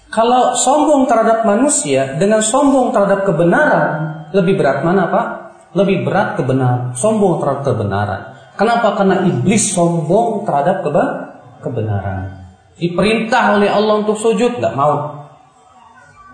Kalau 0.09 0.57
sombong 0.57 1.05
terhadap 1.09 1.45
manusia 1.45 2.17
dengan 2.17 2.41
sombong 2.41 2.93
terhadap 2.93 3.29
kebenaran, 3.29 3.89
lebih 4.33 4.57
berat 4.57 4.81
mana, 4.81 5.09
Pak? 5.09 5.27
Lebih 5.73 6.05
berat 6.05 6.37
kebenaran, 6.37 6.97
sombong 6.97 7.41
terhadap 7.41 7.61
kebenaran. 7.65 8.21
Kenapa? 8.57 8.93
Karena 8.97 9.25
iblis 9.25 9.73
sombong 9.73 10.45
terhadap 10.45 10.81
kebenaran 10.85 11.32
kebenaran. 11.63 12.43
Diperintah 12.75 13.55
oleh 13.57 13.71
Allah 13.71 14.03
untuk 14.03 14.19
sujud, 14.19 14.59
nggak 14.59 14.75
mau. 14.75 15.23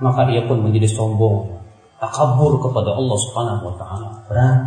Maka 0.01 0.25
dia 0.25 0.41
pun 0.47 0.63
menjadi 0.63 0.89
sombong, 0.89 1.59
takabur 1.99 2.57
kepada 2.63 2.95
Allah 2.95 3.17
Subhanahu 3.19 3.63
wa 3.69 3.75
taala. 3.77 4.09
Berat. 4.25 4.59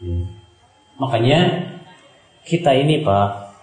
Hmm. 0.00 0.24
Makanya 1.00 1.40
kita 2.44 2.76
ini 2.76 3.00
Pak, 3.00 3.56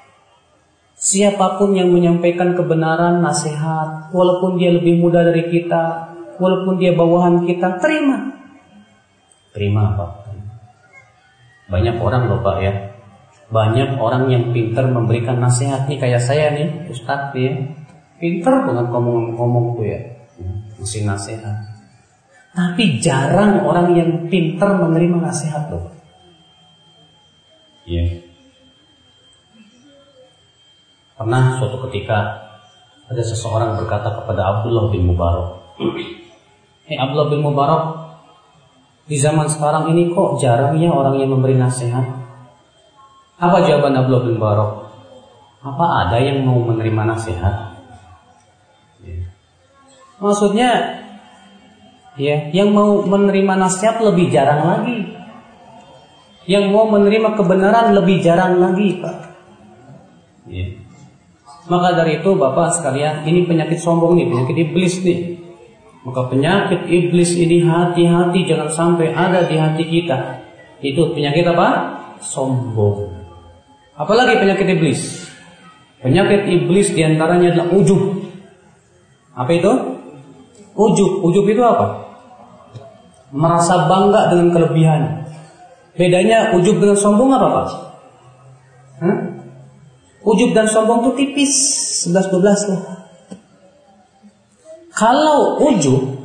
siapa 0.97 1.61
pun 1.61 1.77
yang 1.77 1.93
menyampaikan 1.93 2.57
kebenaran, 2.57 3.21
nasihat, 3.21 4.09
walaupun 4.09 4.57
dia 4.57 4.73
lebih 4.73 4.97
muda 4.97 5.21
dari 5.21 5.45
kita, 5.53 6.13
walaupun 6.41 6.81
dia 6.81 6.97
bawahan 6.97 7.45
kita, 7.45 7.77
terima. 7.77 8.33
Terima 9.53 9.93
Pak. 9.93 10.11
Banyak 11.67 11.99
orang 11.99 12.31
loh 12.31 12.39
Pak 12.41 12.57
ya, 12.63 12.73
banyak 13.47 13.95
orang 13.95 14.27
yang 14.27 14.51
pintar 14.51 14.91
memberikan 14.91 15.39
nasihat. 15.39 15.87
Nih 15.87 15.99
kayak 15.99 16.19
saya 16.19 16.51
nih 16.51 16.91
Ustadz 16.91 17.31
nih 17.31 17.71
pintar 18.19 18.67
banget 18.67 18.91
ngomong-ngomong 18.91 19.79
tuh 19.79 19.85
ya. 19.87 19.99
Ngasih 20.77 21.07
nasihat. 21.07 21.57
Tapi 22.51 22.99
jarang 22.99 23.63
orang 23.63 23.95
yang 23.95 24.11
pintar 24.27 24.75
menerima 24.81 25.17
nasihat 25.31 25.71
loh. 25.71 25.93
Iya. 27.87 28.03
Yeah. 28.03 28.09
Pernah 31.17 31.57
suatu 31.57 31.81
ketika 31.89 32.45
ada 33.07 33.23
seseorang 33.23 33.79
berkata 33.79 34.21
kepada 34.21 34.41
Abdullah 34.53 34.93
bin 34.93 35.09
Mubarak 35.09 35.79
Hei 36.85 36.93
Abdullah 36.99 37.31
bin 37.33 37.41
Mubarak 37.41 37.83
Di 39.07 39.17
zaman 39.17 39.47
sekarang 39.49 39.89
ini 39.95 40.11
kok 40.13 40.37
jarang 40.37 40.75
ya 40.77 40.91
orang 40.91 41.17
yang 41.17 41.31
memberi 41.33 41.55
nasihat 41.55 42.16
apa 43.37 43.57
jawaban 43.69 43.93
Abdullah 43.93 44.23
bin 44.25 44.37
Barok? 44.41 44.89
Apa 45.61 46.09
ada 46.09 46.17
yang 46.17 46.41
mau 46.41 46.57
menerima 46.61 47.01
nasihat? 47.05 47.77
Ya. 49.05 49.29
Maksudnya, 50.17 50.71
ya, 52.17 52.49
yang 52.49 52.73
mau 52.73 53.05
menerima 53.05 53.53
nasihat 53.57 54.01
lebih 54.01 54.33
jarang 54.33 54.65
lagi. 54.65 55.13
Yang 56.49 56.65
mau 56.73 56.89
menerima 56.89 57.37
kebenaran 57.37 57.93
lebih 57.93 58.25
jarang 58.25 58.57
lagi, 58.57 58.97
Pak. 58.97 59.17
Ya. 60.49 60.67
Maka 61.67 61.99
dari 61.99 62.23
itu 62.23 62.31
Bapak 62.33 62.79
sekalian, 62.79 63.27
ini 63.27 63.43
penyakit 63.43 63.77
sombong 63.77 64.15
nih, 64.15 64.31
penyakit 64.31 64.57
iblis 64.71 65.03
nih. 65.03 65.19
Maka 66.07 66.31
penyakit 66.31 66.87
iblis 66.87 67.35
ini 67.35 67.67
hati-hati 67.67 68.47
jangan 68.47 68.71
sampai 68.71 69.11
ada 69.11 69.43
di 69.43 69.59
hati 69.59 69.83
kita. 69.83 70.39
Itu 70.79 71.11
penyakit 71.11 71.43
apa? 71.51 71.67
Sombong. 72.23 73.16
Apalagi 73.97 74.37
penyakit 74.37 74.67
iblis? 74.77 75.25
Penyakit 76.05 76.45
iblis 76.45 76.93
di 76.93 77.01
antaranya 77.01 77.57
adalah 77.57 77.73
ujub. 77.73 78.01
Apa 79.33 79.51
itu? 79.57 79.71
Ujub. 80.77 81.25
Ujub 81.25 81.45
itu 81.49 81.61
apa? 81.65 82.05
Merasa 83.33 83.89
bangga 83.89 84.29
dengan 84.29 84.53
kelebihan. 84.53 85.01
Bedanya 85.97 86.53
ujub 86.53 86.77
dengan 86.77 86.93
sombong 86.93 87.33
apa 87.33 87.47
Pak? 87.49 87.67
Hah? 89.01 89.17
Ujub 90.21 90.53
dan 90.53 90.69
sombong 90.69 91.09
itu 91.09 91.11
tipis 91.17 91.53
11-12 92.05 92.69
lah. 92.69 92.81
Kalau 94.93 95.61
ujub 95.65 96.21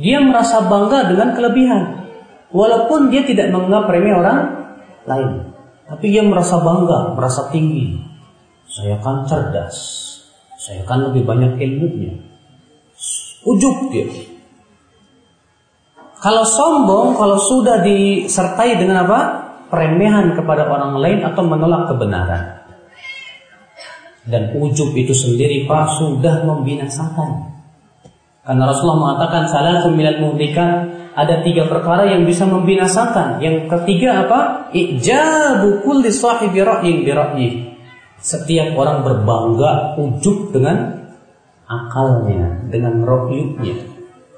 dia 0.00 0.24
merasa 0.24 0.64
bangga 0.64 1.12
dengan 1.12 1.36
kelebihan. 1.36 2.08
Walaupun 2.48 3.12
dia 3.12 3.28
tidak 3.28 3.52
menganggap 3.52 3.92
remeh 3.92 4.14
orang 4.16 4.38
lain. 5.04 5.57
Tapi 5.88 6.04
dia 6.12 6.20
merasa 6.20 6.60
bangga, 6.60 7.16
merasa 7.16 7.48
tinggi. 7.48 7.96
Saya 8.68 9.00
kan 9.00 9.24
cerdas. 9.24 9.76
Saya 10.60 10.84
kan 10.84 11.00
lebih 11.08 11.24
banyak 11.24 11.56
ilmunya. 11.56 12.12
Ujub 13.48 13.88
dia. 13.88 14.04
Kalau 16.20 16.44
sombong, 16.44 17.16
kalau 17.16 17.40
sudah 17.40 17.80
disertai 17.80 18.76
dengan 18.76 19.08
apa? 19.08 19.20
Peremehan 19.72 20.36
kepada 20.36 20.68
orang 20.68 21.00
lain 21.00 21.20
atau 21.24 21.42
menolak 21.44 21.88
kebenaran. 21.88 22.58
Dan 24.28 24.52
ujub 24.60 24.92
itu 24.92 25.16
sendiri 25.16 25.64
Pak 25.64 25.96
sudah 25.96 26.44
membinasakan. 26.44 27.57
Karena 28.48 28.64
Rasulullah 28.64 29.00
mengatakan 29.04 29.44
salah 29.44 29.84
sembilan 29.84 30.24
muhlikat 30.24 30.72
ada 31.12 31.44
tiga 31.44 31.68
perkara 31.68 32.08
yang 32.08 32.24
bisa 32.24 32.48
membinasakan. 32.48 33.44
Yang 33.44 33.68
ketiga 33.68 34.24
apa? 34.24 34.72
Ijabu 34.72 35.84
kulli 35.84 36.08
sahibi 36.08 36.64
ra'yin 36.64 37.04
bi 37.04 37.12
Setiap 38.16 38.72
orang 38.72 39.04
berbangga 39.04 40.00
ujub 40.00 40.48
dengan 40.48 40.96
akalnya, 41.68 42.64
dengan 42.72 43.04
rohyuknya, 43.04 43.84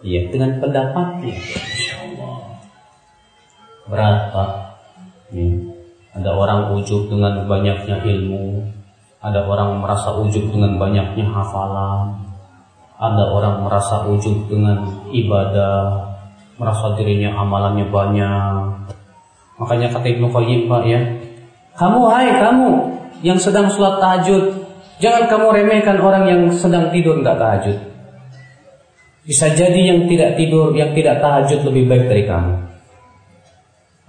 ya, 0.02 0.20
dengan 0.26 0.58
pendapatnya. 0.58 1.38
Berat 3.86 4.34
Pak. 4.34 4.50
Ya. 5.30 5.46
Ada 6.18 6.34
orang 6.34 6.74
ujub 6.74 7.06
dengan 7.06 7.46
banyaknya 7.46 8.02
ilmu, 8.02 8.66
ada 9.22 9.46
orang 9.46 9.78
merasa 9.78 10.18
ujub 10.18 10.50
dengan 10.50 10.82
banyaknya 10.82 11.30
hafalan. 11.30 12.29
Ada 13.00 13.24
orang 13.32 13.64
merasa 13.64 14.04
ujub 14.04 14.44
dengan 14.52 15.08
ibadah, 15.08 16.04
merasa 16.60 16.92
dirinya 17.00 17.32
amalannya 17.40 17.88
banyak. 17.88 18.92
Makanya 19.56 19.88
kata 19.88 20.04
Ibnu 20.04 20.28
Qayyim 20.28 20.68
Pak 20.68 20.82
ya, 20.84 21.00
kamu 21.80 22.00
hai 22.12 22.28
kamu 22.36 22.68
yang 23.24 23.40
sedang 23.40 23.72
sholat 23.72 23.96
tahajud, 24.04 24.68
jangan 25.00 25.32
kamu 25.32 25.46
remehkan 25.64 25.96
orang 25.96 26.28
yang 26.28 26.42
sedang 26.52 26.92
tidur 26.92 27.16
nggak 27.24 27.40
tahajud. 27.40 27.78
Bisa 29.24 29.48
jadi 29.52 29.96
yang 29.96 30.04
tidak 30.04 30.36
tidur, 30.36 30.76
yang 30.76 30.92
tidak 30.92 31.24
tahajud 31.24 31.64
lebih 31.72 31.88
baik 31.88 32.04
dari 32.04 32.24
kamu. 32.28 32.54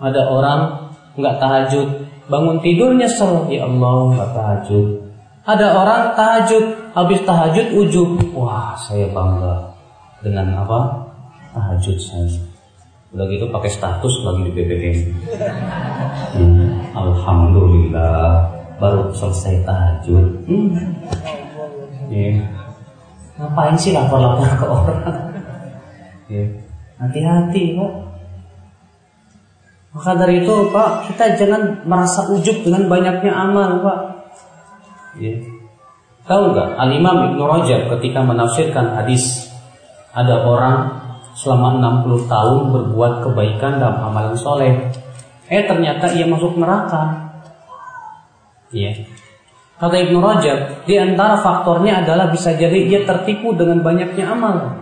Ada 0.04 0.22
orang 0.28 0.60
nggak 1.16 1.36
tahajud, 1.40 1.88
bangun 2.28 2.60
tidurnya 2.60 3.08
nyesel, 3.08 3.48
ya 3.48 3.68
Allah 3.68 3.96
nggak 4.20 4.32
tahajud. 4.36 4.88
Ada 5.42 5.74
orang 5.74 6.14
tahajud, 6.14 6.94
habis 6.94 7.20
tahajud 7.26 7.68
ujub. 7.74 8.10
Wah, 8.38 8.78
saya 8.78 9.10
bangga 9.10 9.74
dengan 10.22 10.54
apa? 10.54 11.10
Tahajud 11.50 11.98
saya. 11.98 12.30
Udah 13.12 13.26
gitu 13.28 13.50
pakai 13.50 13.72
status 13.74 14.14
lagi 14.22 14.48
di 14.48 14.52
BBM. 14.54 14.98
Hmm, 16.38 16.70
Alhamdulillah 17.02 18.48
baru 18.78 19.10
selesai 19.18 19.66
tahajud. 19.66 20.26
Hmm. 20.46 20.78
Yeah. 22.14 22.46
Ngapain 23.42 23.76
sih 23.82 23.98
lapor-lapor 23.98 24.46
ke 24.46 24.66
orang? 24.70 25.02
Yeah. 26.30 26.50
Hati-hati 27.02 27.82
Pak. 27.82 27.94
Maka 29.92 30.12
dari 30.22 30.46
itu 30.46 30.56
Pak, 30.70 31.10
kita 31.10 31.36
jangan 31.36 31.82
merasa 31.84 32.30
ujub 32.30 32.62
dengan 32.62 32.86
banyaknya 32.86 33.34
amal 33.34 33.82
Pak. 33.82 34.21
Ya. 35.20 35.36
Tahu 36.24 36.54
nggak 36.54 36.70
Al-Imam 36.78 37.34
Ibnu 37.34 37.44
Rajab 37.44 37.92
ketika 37.98 38.22
menafsirkan 38.22 38.96
hadis 38.96 39.50
ada 40.14 40.46
orang 40.46 41.02
selama 41.36 41.82
60 42.06 42.30
tahun 42.30 42.62
berbuat 42.72 43.14
kebaikan 43.26 43.82
dalam 43.82 44.12
amalan 44.12 44.38
soleh. 44.38 44.92
Eh 45.52 45.66
ternyata 45.68 46.14
ia 46.14 46.30
masuk 46.30 46.56
neraka. 46.56 47.32
Ya. 48.72 48.96
Kata 49.82 49.98
Ibnu 49.98 50.22
Rajab, 50.22 50.86
di 50.86 50.94
antara 51.02 51.42
faktornya 51.42 52.06
adalah 52.06 52.30
bisa 52.30 52.54
jadi 52.54 52.86
ia 52.86 53.02
tertipu 53.02 53.58
dengan 53.58 53.82
banyaknya 53.82 54.30
amal. 54.30 54.78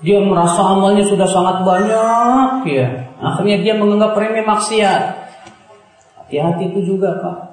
Dia 0.00 0.16
merasa 0.24 0.64
amalnya 0.64 1.04
sudah 1.04 1.28
sangat 1.28 1.60
banyak, 1.60 2.64
ya. 2.64 3.12
Akhirnya 3.20 3.60
dia 3.60 3.76
menganggap 3.76 4.16
remeh 4.16 4.40
maksiat. 4.48 5.02
Hati-hati 6.16 6.72
itu 6.72 6.96
juga, 6.96 7.20
Pak. 7.20 7.49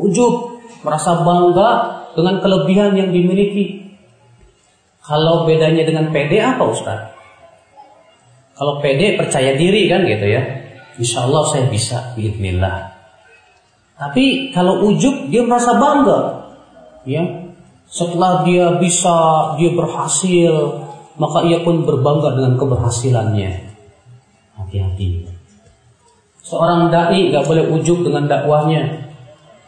Ujub, 0.00 0.64
merasa 0.80 1.20
bangga 1.20 1.68
dengan 2.16 2.40
kelebihan 2.40 2.96
yang 2.96 3.12
dimiliki. 3.12 3.84
Kalau 5.04 5.44
bedanya 5.44 5.84
dengan 5.84 6.08
PD 6.12 6.40
apa 6.40 6.62
Ustaz? 6.64 7.00
Kalau 8.56 8.80
PD 8.80 9.16
percaya 9.16 9.56
diri 9.56 9.88
kan 9.88 10.04
gitu 10.04 10.26
ya. 10.28 10.42
Insya 11.00 11.24
Allah 11.24 11.48
saya 11.48 11.64
bisa, 11.72 12.12
Bismillah. 12.12 12.92
Tapi 13.96 14.52
kalau 14.52 14.84
ujub 14.88 15.28
dia 15.28 15.44
merasa 15.44 15.76
bangga, 15.76 16.20
ya. 17.04 17.24
Setelah 17.90 18.46
dia 18.46 18.78
bisa, 18.78 19.16
dia 19.58 19.74
berhasil, 19.74 20.52
maka 21.18 21.42
ia 21.42 21.60
pun 21.60 21.82
berbangga 21.82 22.38
dengan 22.38 22.54
keberhasilannya. 22.54 23.50
Hati-hati. 24.56 25.26
Seorang 26.46 26.88
dai 26.88 27.34
nggak 27.34 27.44
boleh 27.44 27.64
ujub 27.76 28.06
dengan 28.06 28.30
dakwahnya. 28.30 29.09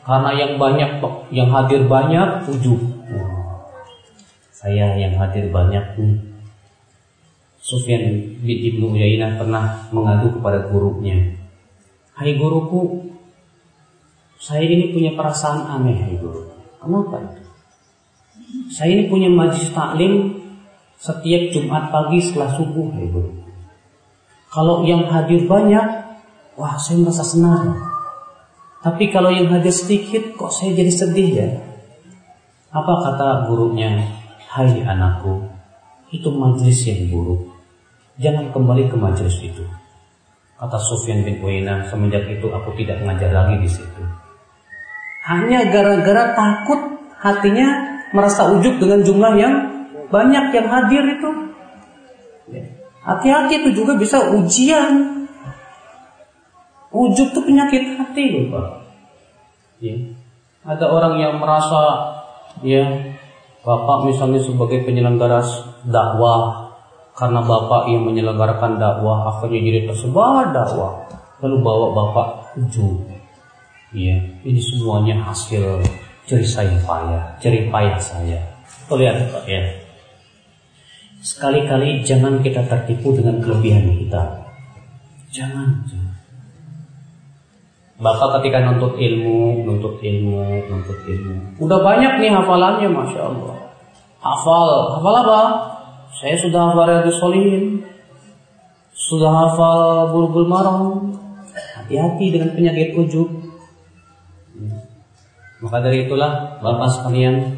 Karena 0.03 0.31
yang 0.35 0.59
banyak 0.59 0.99
yang 1.31 1.49
hadir 1.55 1.87
banyak 1.87 2.51
ujub. 2.51 2.81
saya 4.51 4.95
yang 4.95 5.19
hadir 5.19 5.51
banyak 5.51 5.83
pun. 5.99 6.23
Sufyan 7.63 8.35
bin 8.43 8.59
Ibnu 8.59 8.95
Uyainah 8.95 9.39
pernah 9.39 9.87
mengadu 9.95 10.39
kepada 10.39 10.67
gurunya. 10.71 11.35
Hai 12.15 12.35
guruku, 12.39 13.11
saya 14.39 14.67
ini 14.67 14.91
punya 14.91 15.15
perasaan 15.15 15.67
aneh, 15.67 15.99
hai 15.99 16.15
guru. 16.19 16.51
Kenapa 16.83 17.23
itu? 17.23 17.43
Saya 18.71 18.91
ini 18.99 19.07
punya 19.07 19.31
majlis 19.31 19.71
taklim 19.71 20.43
setiap 20.99 21.43
Jumat 21.55 21.95
pagi 21.95 22.19
setelah 22.19 22.51
subuh, 22.55 22.91
hai 22.99 23.07
guru. 23.07 23.31
Kalau 24.51 24.83
yang 24.83 25.07
hadir 25.07 25.47
banyak, 25.47 25.87
wah 26.59 26.75
saya 26.79 27.03
merasa 27.03 27.23
senang. 27.23 27.92
Tapi 28.83 29.15
kalau 29.15 29.31
yang 29.31 29.47
hadir 29.55 29.71
sedikit 29.71 30.35
kok 30.35 30.51
saya 30.51 30.75
jadi 30.75 30.91
sedih 30.91 31.29
ya? 31.31 31.49
Apa 32.75 32.93
kata 33.07 33.47
gurunya? 33.47 34.03
Hai 34.53 34.83
anakku, 34.85 35.49
itu 36.11 36.29
majlis 36.29 36.85
yang 36.85 37.09
buruk. 37.09 37.47
Jangan 38.21 38.53
kembali 38.53 38.91
ke 38.91 38.97
majlis 38.99 39.39
itu. 39.41 39.65
Kata 40.59 40.77
Sufyan 40.77 41.25
bin 41.25 41.41
Uyainah, 41.41 41.89
semenjak 41.89 42.27
itu 42.29 42.51
aku 42.53 42.75
tidak 42.77 43.01
mengajar 43.01 43.33
lagi 43.33 43.63
di 43.65 43.71
situ. 43.71 44.03
Hanya 45.25 45.71
gara-gara 45.71 46.35
takut 46.35 47.01
hatinya 47.23 47.99
merasa 48.13 48.51
ujub 48.51 48.77
dengan 48.83 49.01
jumlah 49.07 49.33
yang 49.39 49.55
banyak 50.11 50.53
yang 50.53 50.67
hadir 50.69 51.03
itu. 51.07 51.31
Ya. 52.51 52.63
Hati-hati 53.03 53.63
itu 53.63 53.83
juga 53.83 53.97
bisa 53.97 54.21
ujian 54.37 55.22
Ujub 56.93 57.29
itu 57.33 57.41
penyakit 57.41 57.97
hati 57.97 58.25
loh 58.37 58.45
Pak. 58.53 58.69
Ya. 59.81 59.97
Ada 60.63 60.87
orang 60.93 61.19
yang 61.19 61.35
merasa 61.41 62.13
ya 62.61 62.85
Bapak 63.63 64.11
misalnya 64.11 64.43
sebagai 64.43 64.85
penyelenggara 64.85 65.41
dakwah 65.89 66.71
karena 67.17 67.41
Bapak 67.41 67.89
yang 67.89 68.05
menyelenggarakan 68.05 68.77
dakwah 68.77 69.33
akhirnya 69.33 69.61
jadi 69.65 69.81
tersebar 69.89 70.53
dakwah 70.53 71.09
lalu 71.41 71.57
bawa 71.65 71.87
Bapak 71.97 72.29
ujub. 72.61 73.09
Ya, 73.93 74.17
ini 74.45 74.57
semuanya 74.57 75.21
hasil 75.21 75.85
jerih 76.25 76.49
saya 76.49 76.77
payah, 76.81 77.37
jerih 77.45 77.69
payah 77.69 78.01
saya. 78.01 78.41
Tuh 78.89 78.97
lihat 78.97 79.29
Pak 79.33 79.45
ya. 79.45 79.61
Sekali-kali 81.23 82.03
jangan 82.03 82.41
kita 82.41 82.67
tertipu 82.67 83.15
dengan 83.15 83.39
kelebihan 83.39 83.95
kita. 84.01 84.23
Jangan, 85.31 85.87
jangan. 85.87 86.12
Bapak 88.03 88.43
ketika 88.43 88.67
nuntut 88.67 88.99
ilmu, 88.99 89.63
nuntut 89.63 90.03
ilmu, 90.03 90.43
nuntut 90.67 90.99
ilmu. 91.07 91.55
Udah 91.63 91.79
banyak 91.87 92.19
nih 92.19 92.35
hafalannya, 92.35 92.91
Masya 92.91 93.31
Allah. 93.31 93.55
Hafal, 94.19 94.99
hafal 94.99 95.15
apa? 95.23 95.41
Saya 96.11 96.35
sudah 96.35 96.75
hafal 96.75 96.91
Riyadus 96.91 97.23
Solihin. 97.23 97.87
Sudah 98.91 99.31
hafal 99.31 100.11
Bulbul 100.11 100.51
Maram. 100.51 101.15
Hati-hati 101.79 102.35
dengan 102.35 102.51
penyakit 102.59 102.99
ujub. 102.99 103.31
Maka 105.63 105.79
dari 105.79 106.11
itulah 106.11 106.59
Bapak 106.59 106.91
sekalian, 106.91 107.55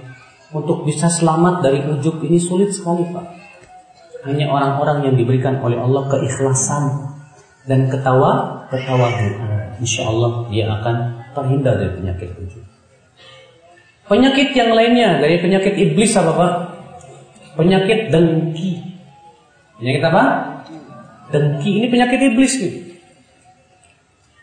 untuk 0.53 0.85
bisa 0.85 1.09
selamat 1.09 1.65
dari 1.65 1.81
ujub 1.89 2.21
ini 2.21 2.37
sulit 2.37 2.69
sekali 2.69 3.09
Pak. 3.09 3.27
Hanya 4.29 4.53
orang-orang 4.53 5.09
yang 5.09 5.15
diberikan 5.17 5.57
oleh 5.65 5.81
Allah 5.81 6.05
keikhlasan 6.05 7.14
dan 7.65 7.89
ketawa, 7.89 8.65
ketawa 8.69 9.09
Insya 9.81 10.07
Allah 10.07 10.47
dia 10.53 10.71
akan 10.71 10.97
terhindar 11.35 11.75
dari 11.81 11.93
penyakit 11.99 12.31
ujub. 12.39 12.63
Penyakit 14.05 14.53
yang 14.53 14.71
lainnya 14.77 15.19
dari 15.19 15.41
penyakit 15.41 15.75
iblis 15.75 16.13
apa 16.15 16.33
Pak? 16.37 16.53
Penyakit 17.57 18.13
dengki. 18.13 18.85
Penyakit 19.81 20.03
apa? 20.05 20.25
Dengki. 21.33 21.71
Ini 21.83 21.87
penyakit 21.89 22.21
iblis 22.21 22.53
nih. 22.61 22.75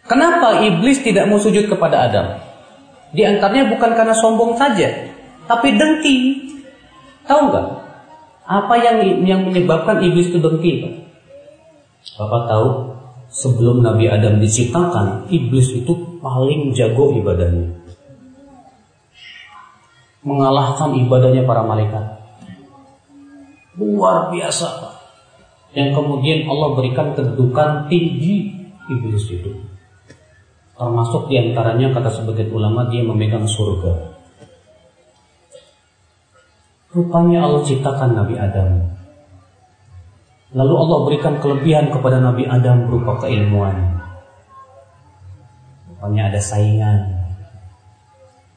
Kenapa 0.10 0.66
iblis 0.66 1.00
tidak 1.00 1.30
mau 1.30 1.40
sujud 1.40 1.72
kepada 1.72 2.10
Adam? 2.10 2.28
Di 3.16 3.24
antaranya 3.24 3.70
bukan 3.72 3.92
karena 3.96 4.16
sombong 4.18 4.60
saja, 4.60 4.90
tapi 5.48 5.78
dengki. 5.78 6.16
Tahu 7.30 7.54
nggak? 7.54 7.68
Apa 8.50 8.76
yang 8.82 8.98
yang 9.24 9.42
menyebabkan 9.48 10.04
iblis 10.04 10.34
itu 10.34 10.42
dengki? 10.42 10.84
Pak? 10.84 10.94
Bapak 12.18 12.42
tahu 12.50 12.68
sebelum 13.32 13.80
Nabi 13.82 14.12
Adam 14.12 14.38
diciptakan, 14.44 15.32
iblis 15.32 15.72
itu 15.72 16.20
paling 16.20 16.76
jago 16.76 17.16
ibadahnya. 17.16 17.72
Mengalahkan 20.22 20.94
ibadahnya 21.02 21.48
para 21.48 21.66
malaikat. 21.66 22.22
Luar 23.80 24.30
biasa. 24.30 25.00
Yang 25.72 25.98
kemudian 25.98 26.46
Allah 26.46 26.70
berikan 26.76 27.16
kedudukan 27.16 27.88
tinggi 27.88 28.54
iblis 28.92 29.26
itu. 29.32 29.50
Termasuk 30.76 31.32
di 31.32 31.40
antaranya 31.40 31.96
kata 31.96 32.12
sebagian 32.12 32.52
ulama 32.52 32.86
dia 32.92 33.02
memegang 33.02 33.48
surga. 33.48 34.20
Rupanya 36.92 37.48
Allah 37.48 37.64
ciptakan 37.64 38.20
Nabi 38.20 38.36
Adam 38.36 39.01
Lalu 40.52 40.74
Allah 40.76 40.98
berikan 41.08 41.36
kelebihan 41.40 41.88
kepada 41.96 42.20
Nabi 42.20 42.44
Adam 42.44 42.84
berupa 42.84 43.24
keilmuan. 43.24 44.04
Pokoknya 45.88 46.28
ada 46.28 46.42
saingan. 46.44 47.00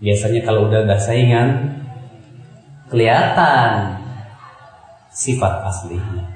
Biasanya 0.03 0.43
kalau 0.43 0.67
udah 0.67 0.83
ada 0.83 0.99
saingan, 0.99 1.79
kelihatan 2.91 3.95
sifat 5.15 5.63
aslinya. 5.71 6.27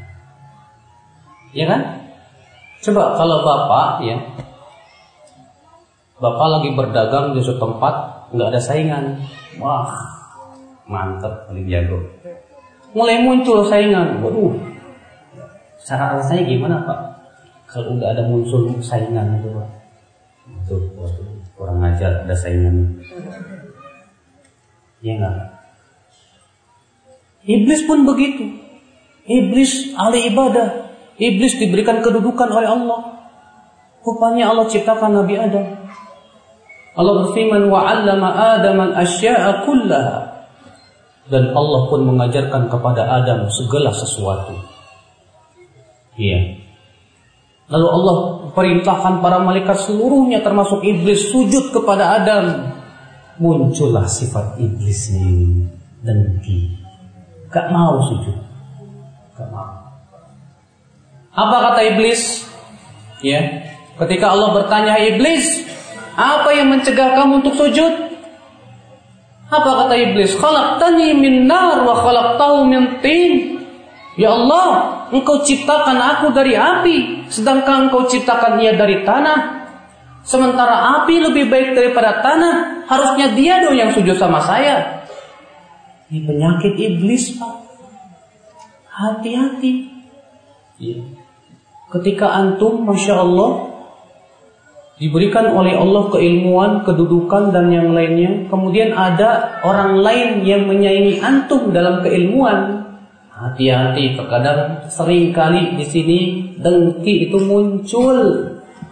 Ya 1.50 1.66
kan? 1.66 2.06
Coba 2.78 3.18
kalau 3.18 3.42
bapak 3.42 4.06
ya, 4.06 4.16
bapak 6.22 6.46
lagi 6.54 6.70
berdagang 6.78 7.34
di 7.34 7.42
suatu 7.42 7.66
tempat, 7.66 7.94
nggak 8.30 8.48
ada 8.54 8.60
saingan, 8.62 9.04
wah 9.58 9.90
mantep 10.86 11.50
paling 11.50 11.66
jago. 11.66 11.98
Mulai 12.94 13.26
muncul 13.26 13.66
saingan, 13.66 14.22
waduh 14.22 14.67
Cara 15.88 16.12
alasannya 16.12 16.44
gimana 16.44 16.84
Pak? 16.84 17.00
Kalau 17.64 17.96
udah 17.96 18.12
ada 18.12 18.28
muncul 18.28 18.76
saingan 18.84 19.40
itu 19.40 19.48
Pak. 19.56 19.68
Itu 20.68 20.76
kurang 21.56 21.80
ajar 21.80 22.28
ada 22.28 22.36
saingan. 22.36 23.00
Iya 25.00 25.16
enggak? 25.16 25.36
Iblis 27.48 27.80
pun 27.88 28.04
begitu. 28.04 28.52
Iblis 29.24 29.96
ahli 29.96 30.28
ibadah. 30.28 30.92
Iblis 31.16 31.56
diberikan 31.56 32.04
kedudukan 32.04 32.52
oleh 32.52 32.68
Allah. 32.68 33.00
Rupanya 34.04 34.52
Allah 34.52 34.68
ciptakan 34.68 35.24
Nabi 35.24 35.40
Adam. 35.40 35.66
Allah 37.00 37.12
berfirman 37.24 37.64
wa 37.72 37.88
'allama 37.88 38.28
Adam 38.60 38.92
al-asya'a 38.92 39.64
kullaha. 39.64 40.44
Dan 41.32 41.56
Allah 41.56 41.80
pun 41.88 42.04
mengajarkan 42.04 42.68
kepada 42.68 43.08
Adam 43.08 43.48
segala 43.48 43.88
sesuatu. 43.96 44.77
Iya. 46.18 46.58
Lalu 47.68 47.86
Allah 47.86 48.16
perintahkan 48.52 49.22
para 49.22 49.38
malaikat 49.38 49.86
seluruhnya 49.86 50.42
termasuk 50.42 50.82
iblis 50.82 51.30
sujud 51.30 51.70
kepada 51.70 52.18
Adam. 52.18 52.74
Muncullah 53.38 54.10
sifat 54.10 54.58
iblis 54.58 55.14
ini 55.14 55.62
dengki. 56.02 56.74
Gak 57.54 57.70
mau 57.70 58.02
sujud. 58.02 58.34
Gak 59.38 59.48
mau. 59.54 59.78
Apa 61.38 61.56
kata 61.70 61.80
iblis? 61.94 62.42
Ya. 63.22 63.62
Ketika 63.94 64.34
Allah 64.34 64.58
bertanya 64.58 64.98
iblis, 64.98 65.62
apa 66.18 66.50
yang 66.50 66.74
mencegah 66.74 67.14
kamu 67.14 67.46
untuk 67.46 67.54
sujud? 67.54 67.94
Apa 69.48 69.70
kata 69.86 69.94
iblis? 69.94 70.34
Khalaqtani 70.34 71.14
min 71.14 71.46
nar 71.46 71.86
wa 71.86 71.94
khalaqtahu 71.94 72.66
min 72.66 72.98
tin. 72.98 73.62
Ya 74.18 74.34
Allah, 74.34 74.97
Engkau 75.08 75.40
ciptakan 75.40 75.96
aku 75.96 76.32
dari 76.36 76.52
api, 76.52 77.28
sedangkan 77.32 77.88
Engkau 77.88 78.04
ciptakan 78.08 78.60
ia 78.60 78.76
dari 78.76 79.04
tanah. 79.04 79.56
Sementara 80.28 81.00
api 81.00 81.24
lebih 81.24 81.48
baik 81.48 81.72
daripada 81.72 82.20
tanah, 82.20 82.84
harusnya 82.84 83.32
dia 83.32 83.64
dong 83.64 83.76
yang 83.76 83.90
sujud 83.96 84.16
sama 84.20 84.44
saya. 84.44 85.08
Ini 86.08 86.24
penyakit 86.24 86.74
iblis, 86.76 87.36
Pak. 87.36 87.54
Hati-hati. 88.92 89.88
Ya. 90.80 91.00
Ketika 91.88 92.28
antum, 92.28 92.84
masya 92.84 93.24
Allah, 93.24 93.68
diberikan 94.98 95.52
oleh 95.54 95.78
Allah 95.78 96.10
keilmuan, 96.12 96.82
kedudukan 96.84 97.54
dan 97.54 97.70
yang 97.72 97.94
lainnya, 97.94 98.50
kemudian 98.50 98.92
ada 98.92 99.60
orang 99.64 100.00
lain 100.00 100.28
yang 100.44 100.66
menyaingi 100.66 101.22
antum 101.22 101.70
dalam 101.70 102.02
keilmuan, 102.04 102.87
Hati-hati, 103.38 104.18
terkadang 104.18 104.90
sering 104.90 105.30
kali 105.30 105.78
di 105.78 105.86
sini 105.86 106.18
dengki 106.58 107.30
itu 107.30 107.38
muncul. 107.38 108.18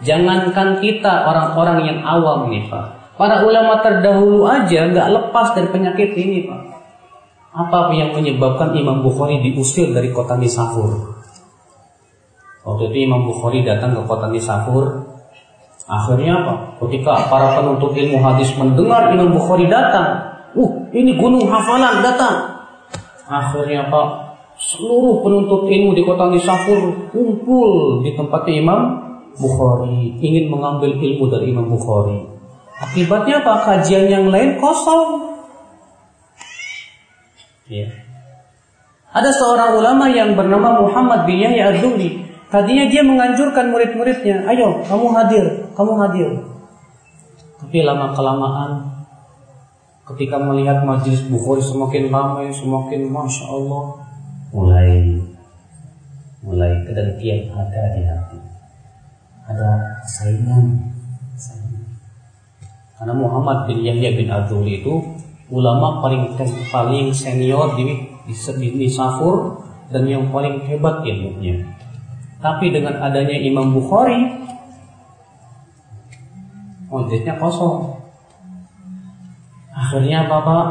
Jangankan 0.07 0.79
kita 0.79 1.27
orang-orang 1.27 1.83
yang 1.83 1.99
awam 2.07 2.47
nih 2.47 2.63
Pak. 2.71 3.17
Para 3.19 3.43
ulama 3.43 3.83
terdahulu 3.83 4.47
aja 4.47 4.87
nggak 4.87 5.09
lepas 5.09 5.51
dari 5.51 5.67
penyakit 5.67 6.15
ini 6.15 6.47
Pak. 6.47 6.61
Apa 7.59 7.91
yang 7.91 8.15
menyebabkan 8.15 8.71
Imam 8.71 9.03
Bukhari 9.03 9.43
diusir 9.43 9.91
dari 9.91 10.15
kota 10.15 10.39
Nisafur? 10.39 11.17
Waktu 12.63 12.93
itu 12.93 12.97
Imam 13.03 13.27
Bukhari 13.27 13.67
datang 13.67 13.99
ke 13.99 14.01
kota 14.07 14.31
Nisafur. 14.31 15.11
Akhirnya 15.91 16.45
apa? 16.45 16.53
Ketika 16.87 17.27
para 17.27 17.59
penuntut 17.59 17.91
ilmu 17.99 18.23
hadis 18.23 18.53
mendengar 18.55 19.11
Imam 19.11 19.33
Bukhari 19.33 19.67
datang, 19.67 20.39
uh 20.55 20.71
ini 20.95 21.19
gunung 21.19 21.51
hafalan 21.51 21.99
datang. 21.99 22.63
Akhirnya 23.27 23.91
Pak 23.91 24.26
seluruh 24.57 25.21
penuntut 25.21 25.69
ilmu 25.69 25.93
di 25.93 26.01
kota 26.01 26.33
Nisafur 26.33 27.13
kumpul 27.13 28.01
di 28.01 28.17
tempat 28.17 28.49
Imam 28.49 29.05
Bukhari 29.37 30.17
ingin 30.17 30.49
mengambil 30.49 30.97
ilmu 30.97 31.29
dari 31.29 31.53
Imam 31.53 31.69
Bukhari. 31.69 32.25
Akibatnya 32.77 33.41
apa? 33.41 33.53
Kajian 33.65 34.09
yang 34.09 34.25
lain 34.33 34.57
kosong. 34.57 35.37
Ya. 37.69 37.89
Ada 39.13 39.33
seorang 39.33 39.81
ulama 39.81 40.09
yang 40.13 40.33
bernama 40.37 40.81
Muhammad 40.81 41.25
bin 41.25 41.41
Yahya 41.41 41.73
ad 41.73 41.81
Tadinya 42.47 42.87
dia 42.87 43.03
menganjurkan 43.03 43.75
murid-muridnya, 43.75 44.47
ayo 44.47 44.79
kamu 44.87 45.07
hadir, 45.11 45.45
kamu 45.75 45.93
hadir. 45.99 46.29
Tapi 47.59 47.83
lama 47.83 48.15
kelamaan 48.15 48.71
ketika 50.07 50.39
melihat 50.39 50.87
majlis 50.87 51.27
Bukhari 51.27 51.59
semakin 51.59 52.07
ramai, 52.07 52.47
semakin 52.55 53.11
masya 53.11 53.51
Allah, 53.51 54.06
mulai 54.51 55.19
mulai 56.43 56.71
kedengkian 56.87 57.51
ada 57.51 57.81
di 57.97 58.01
hati. 58.07 58.39
Ada 59.47 59.69
saingan, 60.03 60.75
karena 62.97 63.13
Muhammad 63.13 63.69
bin 63.69 63.85
Yahya 63.85 64.17
bin 64.17 64.27
Abdul 64.27 64.65
itu 64.65 64.93
ulama 65.53 66.01
paling 66.01 66.33
paling 66.73 67.13
senior 67.13 67.77
di 67.77 67.93
di, 68.27 68.33
di 68.73 68.87
Safur 68.89 69.63
dan 69.93 70.03
yang 70.09 70.33
paling 70.33 70.65
hebat 70.67 71.05
ilmunya. 71.05 71.61
Tapi 72.41 72.73
dengan 72.73 72.99
adanya 72.99 73.37
Imam 73.37 73.71
Bukhari 73.71 74.17
objeknya 76.91 77.37
kosong. 77.37 77.95
Akhirnya 79.77 80.25
Bapak 80.25 80.65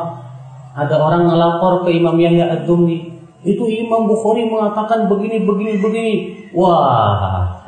ada 0.76 0.94
orang 0.98 1.30
ngelapor 1.30 1.86
ke 1.86 1.94
Imam 1.94 2.18
Yahya 2.18 2.58
Ad-Dumni 2.58 3.15
itu 3.42 3.64
Imam 3.68 4.08
Bukhari 4.08 4.48
mengatakan 4.48 5.10
begini, 5.10 5.44
begini, 5.44 5.72
begini. 5.82 6.14
Wah, 6.56 7.60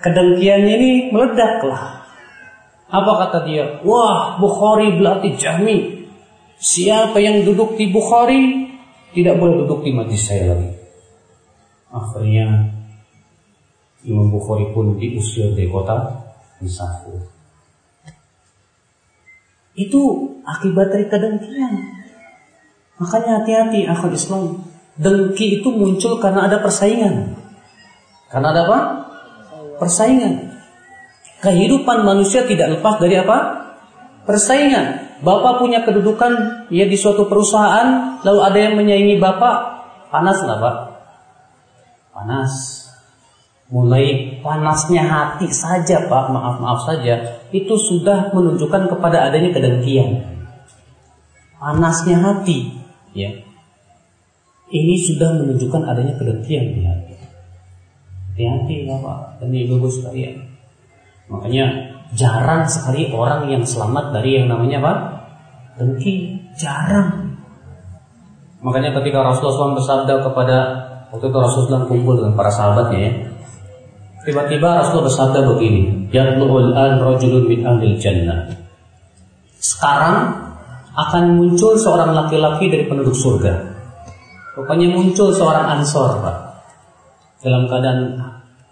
kedengkiannya 0.00 0.72
ini 0.80 0.90
meledaklah. 1.12 2.06
Apa 2.86 3.12
kata 3.26 3.38
dia? 3.44 3.82
Wah, 3.82 4.38
Bukhari 4.38 4.96
berarti 4.96 5.34
Jahmi. 5.36 6.06
Siapa 6.56 7.20
yang 7.20 7.44
duduk 7.44 7.76
di 7.76 7.92
Bukhari 7.92 8.72
tidak 9.12 9.36
boleh 9.36 9.64
duduk 9.64 9.84
di 9.84 9.90
majlis 9.92 10.22
saya 10.24 10.56
lagi. 10.56 10.70
Akhirnya 11.92 12.72
Imam 14.04 14.28
Bukhari 14.28 14.70
pun 14.70 14.96
diusir 14.96 15.52
dari 15.52 15.68
kota 15.68 16.24
Nisafur. 16.60 17.20
Itu 19.76 20.02
akibat 20.42 20.88
dari 20.88 21.06
kedengkian. 21.08 21.74
Makanya 22.96 23.44
hati-hati 23.44 23.84
akal 23.84 24.12
Islam. 24.12 24.65
Dengki 24.96 25.60
itu 25.60 25.68
muncul 25.68 26.16
karena 26.16 26.48
ada 26.48 26.64
persaingan. 26.64 27.36
Karena 28.32 28.48
ada 28.52 28.60
apa? 28.64 28.78
Persaingan. 29.76 30.56
Kehidupan 31.44 32.02
manusia 32.02 32.48
tidak 32.48 32.80
lepas 32.80 32.96
dari 32.96 33.20
apa? 33.20 33.38
Persaingan. 34.24 35.06
Bapak 35.20 35.64
punya 35.64 35.80
kedudukan 35.84 36.66
ya 36.68 36.84
di 36.84 36.96
suatu 36.96 37.24
perusahaan, 37.24 38.20
lalu 38.20 38.40
ada 38.44 38.58
yang 38.58 38.74
menyaingi 38.76 39.16
bapak, 39.16 39.56
panas 40.12 40.36
nggak 40.44 40.60
pak? 40.60 40.76
Panas. 42.12 42.52
Mulai 43.72 44.38
panasnya 44.44 45.02
hati 45.02 45.48
saja 45.50 46.04
pak, 46.06 46.24
maaf 46.30 46.60
maaf 46.60 46.84
saja, 46.84 47.42
itu 47.50 47.74
sudah 47.80 48.30
menunjukkan 48.30 48.92
kepada 48.92 49.26
adanya 49.26 49.56
kedengkian. 49.56 50.22
Panasnya 51.56 52.20
hati, 52.20 52.76
ya. 53.16 53.45
Ini 54.66 54.94
sudah 54.98 55.30
menunjukkan 55.38 55.82
adanya 55.86 56.18
kedengkian 56.18 56.74
di 56.74 56.82
hati. 56.82 57.14
Hati-hati 58.34 58.76
bapak 58.90 59.38
dan 59.38 59.54
ibu-ibu 59.54 59.86
sekalian. 59.86 60.42
Makanya 61.30 61.66
jarang 62.18 62.66
sekali 62.66 63.10
orang 63.14 63.46
yang 63.46 63.62
selamat 63.62 64.10
dari 64.10 64.42
yang 64.42 64.50
namanya 64.50 64.82
apa? 64.82 64.94
Dengki. 65.78 66.34
Jarang. 66.58 67.36
Makanya 68.64 68.96
ketika 68.98 69.22
Rasulullah 69.22 69.76
SAW 69.76 69.78
bersabda 69.78 70.14
kepada 70.24 70.58
waktu 71.14 71.26
itu 71.28 71.38
Rasulullah 71.38 71.84
SAW 71.84 71.90
kumpul 71.92 72.14
dengan 72.18 72.34
para 72.34 72.50
sahabatnya 72.50 72.98
ya. 72.98 73.12
Tiba-tiba 74.26 74.82
Rasulullah 74.82 75.06
bersabda 75.06 75.40
begini, 75.54 76.10
Yatlu'ul 76.10 76.74
an 76.74 76.98
rajulun 76.98 77.46
min 77.46 77.62
jannah. 78.02 78.50
Sekarang 79.62 80.34
akan 80.96 81.38
muncul 81.38 81.78
seorang 81.78 82.10
laki-laki 82.10 82.66
dari 82.66 82.90
penduduk 82.90 83.14
surga. 83.14 83.75
Rupanya 84.56 84.88
muncul 84.88 85.28
seorang 85.36 85.76
ansor, 85.76 86.24
Pak. 86.24 86.36
Dalam 87.44 87.68
keadaan 87.68 88.16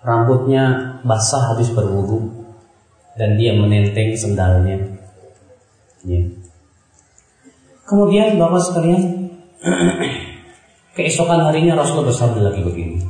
rambutnya 0.00 0.96
basah 1.04 1.52
habis 1.52 1.68
berwudu 1.68 2.24
dan 3.20 3.36
dia 3.36 3.52
menenteng 3.52 4.16
sendalnya. 4.16 4.80
Ya. 6.08 6.24
Kemudian 7.84 8.40
Bapak 8.40 8.64
sekalian, 8.64 9.28
keesokan 10.96 11.44
harinya 11.44 11.76
Rasulullah 11.76 12.08
bersabda 12.08 12.40
lagi 12.40 12.64
begini. 12.64 13.04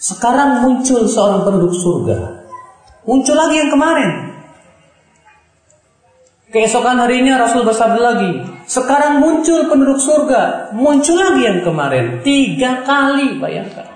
Sekarang 0.00 0.64
muncul 0.64 1.04
seorang 1.04 1.44
penduduk 1.44 1.76
surga. 1.76 2.48
Muncul 3.04 3.36
lagi 3.36 3.60
yang 3.60 3.68
kemarin. 3.68 4.10
Keesokan 6.48 6.96
harinya 7.02 7.44
Rasul 7.44 7.66
bersabda 7.66 8.00
lagi. 8.00 8.53
Sekarang 8.64 9.20
muncul 9.20 9.68
penduduk 9.68 10.00
surga. 10.00 10.72
Muncul 10.72 11.16
lagi 11.20 11.42
yang 11.44 11.60
kemarin. 11.60 12.24
Tiga 12.24 12.84
kali 12.84 13.36
bayangkan. 13.36 13.88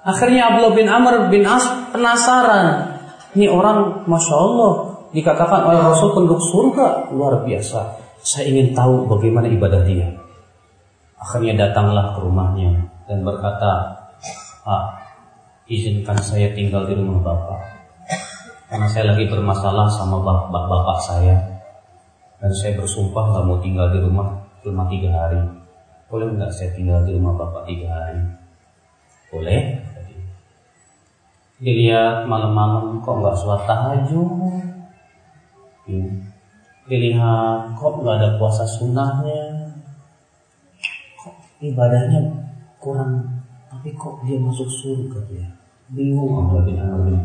Akhirnya 0.00 0.52
Abdullah 0.52 0.74
bin 0.76 0.88
Amr 0.88 1.28
bin 1.28 1.44
As 1.44 1.64
penasaran. 1.92 2.96
Ini 3.36 3.46
orang 3.52 4.08
Masya 4.08 4.36
Allah 4.36 4.72
dikatakan 5.12 5.60
oleh 5.68 5.80
Rasul 5.80 6.16
penduduk 6.16 6.40
surga. 6.40 7.12
Luar 7.12 7.44
biasa. 7.44 8.00
Saya 8.20 8.52
ingin 8.52 8.76
tahu 8.76 9.08
bagaimana 9.08 9.48
ibadah 9.48 9.80
dia. 9.84 10.08
Akhirnya 11.20 11.68
datanglah 11.68 12.16
ke 12.16 12.24
rumahnya 12.24 12.88
dan 13.04 13.20
berkata, 13.24 13.96
Pak, 14.64 14.84
izinkan 15.68 16.16
saya 16.20 16.52
tinggal 16.56 16.88
di 16.88 16.96
rumah 16.96 17.20
Bapak. 17.20 17.60
Karena 18.70 18.86
saya 18.86 19.10
lagi 19.10 19.26
bermasalah 19.26 19.90
sama 19.90 20.22
bapak, 20.22 20.62
bapak 20.70 20.98
saya. 21.02 21.49
Dan 22.40 22.50
saya 22.56 22.72
bersumpah 22.80 23.36
nggak 23.36 23.44
mau 23.44 23.60
tinggal 23.60 23.92
di 23.92 24.00
rumah 24.00 24.40
cuma 24.64 24.88
tiga 24.88 25.12
hari. 25.12 25.40
Boleh 26.08 26.32
nggak 26.32 26.48
saya 26.50 26.72
tinggal 26.72 27.04
di 27.04 27.12
rumah 27.12 27.36
Bapak 27.36 27.68
tiga 27.68 27.92
hari? 27.92 28.24
Boleh. 29.28 29.60
Dilihat 31.60 32.24
malam-malam 32.24 33.04
kok 33.04 33.20
nggak 33.20 33.36
sholat 33.36 33.62
tahajud. 33.68 34.28
Dilihat 36.88 37.76
kok 37.76 37.92
nggak 38.00 38.16
ada 38.16 38.28
puasa 38.40 38.64
sunnahnya. 38.64 39.76
Kok 41.20 41.36
ibadahnya 41.60 42.24
kurang 42.80 43.44
tapi 43.68 43.92
kok 43.94 44.24
dia 44.24 44.40
masuk 44.40 44.66
surga 44.66 45.20
ya? 45.30 45.48
Bingung 45.92 46.36
Allah 46.36 46.64
bin 46.64 46.80
Amr 46.80 47.12
bin 47.12 47.20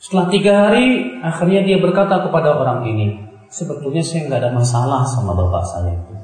Setelah 0.00 0.26
tiga 0.32 0.52
hari, 0.64 1.12
akhirnya 1.20 1.60
dia 1.60 1.76
berkata 1.76 2.24
kepada 2.24 2.56
orang 2.56 2.88
ini, 2.88 3.20
sebetulnya 3.52 4.00
saya 4.00 4.32
nggak 4.32 4.40
ada 4.40 4.50
masalah 4.56 5.04
sama 5.04 5.36
bapak 5.36 5.60
saya 5.68 5.92
itu. 5.92 6.14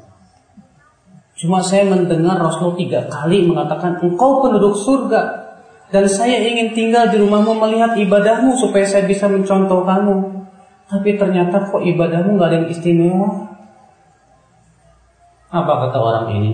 Cuma 1.44 1.60
saya 1.60 1.84
mendengar 1.84 2.40
Rasul 2.40 2.72
tiga 2.80 3.04
kali 3.12 3.44
mengatakan, 3.44 4.00
engkau 4.00 4.40
penduduk 4.40 4.72
surga, 4.80 5.44
dan 5.92 6.08
saya 6.08 6.40
ingin 6.40 6.72
tinggal 6.72 7.12
di 7.12 7.20
rumahmu 7.20 7.52
melihat 7.52 7.92
ibadahmu 8.00 8.56
supaya 8.56 8.88
saya 8.88 9.04
bisa 9.04 9.28
mencontoh 9.28 9.84
kamu. 9.84 10.48
Tapi 10.88 11.20
ternyata 11.20 11.68
kok 11.68 11.84
ibadahmu 11.84 12.40
nggak 12.40 12.48
ada 12.48 12.56
yang 12.64 12.68
istimewa. 12.72 13.28
Apa 15.52 15.72
kata 15.84 15.98
orang 16.00 16.26
ini? 16.32 16.52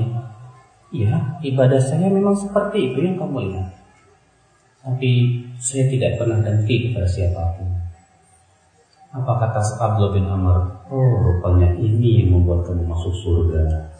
Ya, 0.90 1.38
ibadah 1.46 1.78
saya 1.78 2.10
memang 2.10 2.34
seperti 2.34 2.90
itu 2.90 2.98
yang 2.98 3.14
kamu 3.14 3.46
lihat. 3.46 3.81
Tapi 4.82 5.10
saya 5.62 5.86
tidak 5.86 6.18
pernah 6.18 6.42
dengki 6.42 6.90
kepada 6.90 7.06
siapa 7.06 7.54
pun. 7.54 7.70
Apa 9.12 9.32
kata 9.38 9.60
Abdullah 9.78 10.12
bin 10.16 10.26
Amr? 10.26 10.58
Oh, 10.90 11.12
rupanya 11.22 11.70
ini 11.78 12.24
yang 12.24 12.40
membuat 12.40 12.66
kamu 12.66 12.88
masuk 12.88 13.14
surga. 13.14 13.92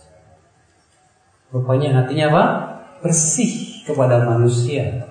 Rupanya 1.53 2.03
hatinya 2.03 2.33
apa? 2.33 2.45
Bersih 3.05 3.85
kepada 3.85 4.25
manusia. 4.25 5.05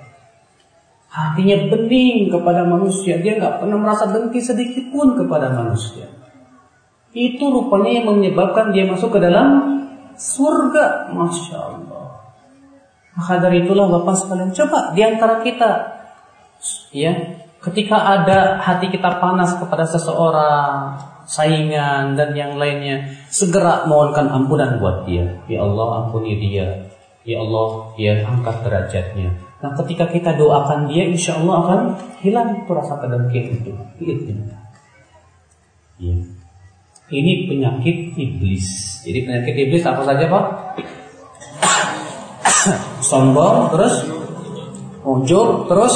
Hatinya 1.11 1.69
bening 1.69 2.33
kepada 2.33 2.65
manusia. 2.65 3.21
Dia 3.21 3.37
nggak 3.37 3.61
pernah 3.61 3.77
merasa 3.77 4.09
dengki 4.09 4.41
sedikit 4.41 4.89
pun 4.89 5.13
kepada 5.13 5.53
manusia. 5.53 6.09
Itu 7.11 7.51
rupanya 7.51 8.01
yang 8.01 8.07
menyebabkan 8.15 8.71
dia 8.71 8.87
masuk 8.87 9.15
ke 9.15 9.19
dalam 9.19 9.47
surga. 10.15 11.11
Masya 11.11 11.57
Allah. 11.59 11.90
Maka 13.21 13.37
dari 13.37 13.61
itulah 13.61 13.85
Bapak 13.85 14.17
sekalian 14.17 14.49
coba 14.49 14.97
di 14.97 15.05
antara 15.05 15.45
kita 15.45 15.69
ya, 16.89 17.13
ketika 17.61 18.17
ada 18.17 18.57
hati 18.57 18.89
kita 18.89 19.21
panas 19.21 19.53
kepada 19.61 19.85
seseorang, 19.85 20.97
saingan 21.29 22.17
dan 22.17 22.33
yang 22.33 22.57
lainnya, 22.57 23.13
segera 23.29 23.85
mohonkan 23.85 24.25
ampunan 24.25 24.81
buat 24.81 25.05
dia. 25.05 25.37
Ya 25.45 25.61
Allah, 25.61 26.05
ampuni 26.05 26.41
dia. 26.41 26.89
Ya 27.21 27.37
Allah, 27.37 27.93
ya 28.01 28.25
angkat 28.25 28.65
derajatnya. 28.65 29.29
Nah, 29.61 29.77
ketika 29.77 30.09
kita 30.09 30.33
doakan 30.33 30.89
dia, 30.89 31.05
insya 31.05 31.37
Allah 31.37 31.55
akan 31.61 31.79
hilang 32.25 32.65
itu 32.65 32.71
rasa 32.73 32.97
kedengkian 32.97 33.61
itu. 33.61 33.71
Ya. 36.01 36.17
Ini 37.11 37.31
penyakit 37.45 38.17
iblis. 38.17 38.65
Jadi 39.05 39.29
penyakit 39.29 39.53
iblis 39.53 39.85
apa 39.85 40.01
saja 40.01 40.25
Pak? 40.25 40.45
sombong, 43.09 43.73
terus 43.73 44.05
ujub, 45.05 45.69
terus 45.69 45.93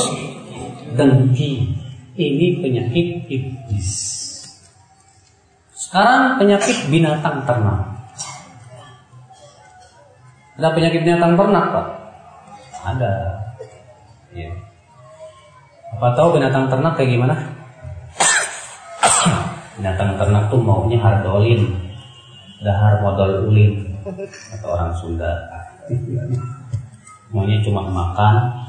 dengki. 0.96 1.76
Ini 2.16 2.64
penyakit 2.64 3.28
iblis. 3.28 3.92
Sekarang 5.76 6.40
penyakit 6.40 6.88
binatang 6.88 7.44
ternak. 7.44 7.92
Ada 10.56 10.72
penyakit 10.72 11.04
binatang 11.04 11.36
ternak, 11.36 11.66
Pak? 11.76 11.88
Ada. 12.88 13.12
Ya. 14.32 14.48
Apa 16.00 16.16
tahu 16.16 16.40
binatang 16.40 16.72
ternak 16.72 16.96
kayak 16.96 17.20
gimana? 17.20 17.36
Binatang 19.76 20.16
ternak 20.16 20.48
tuh 20.48 20.64
maunya 20.64 20.96
hardolin, 21.04 21.68
dahar 22.64 23.04
modal 23.04 23.52
ulin, 23.52 23.92
atau 24.56 24.72
orang 24.72 24.96
Sunda 24.96 25.36
maunya 27.36 27.60
cuma 27.60 27.84
makan 27.92 28.64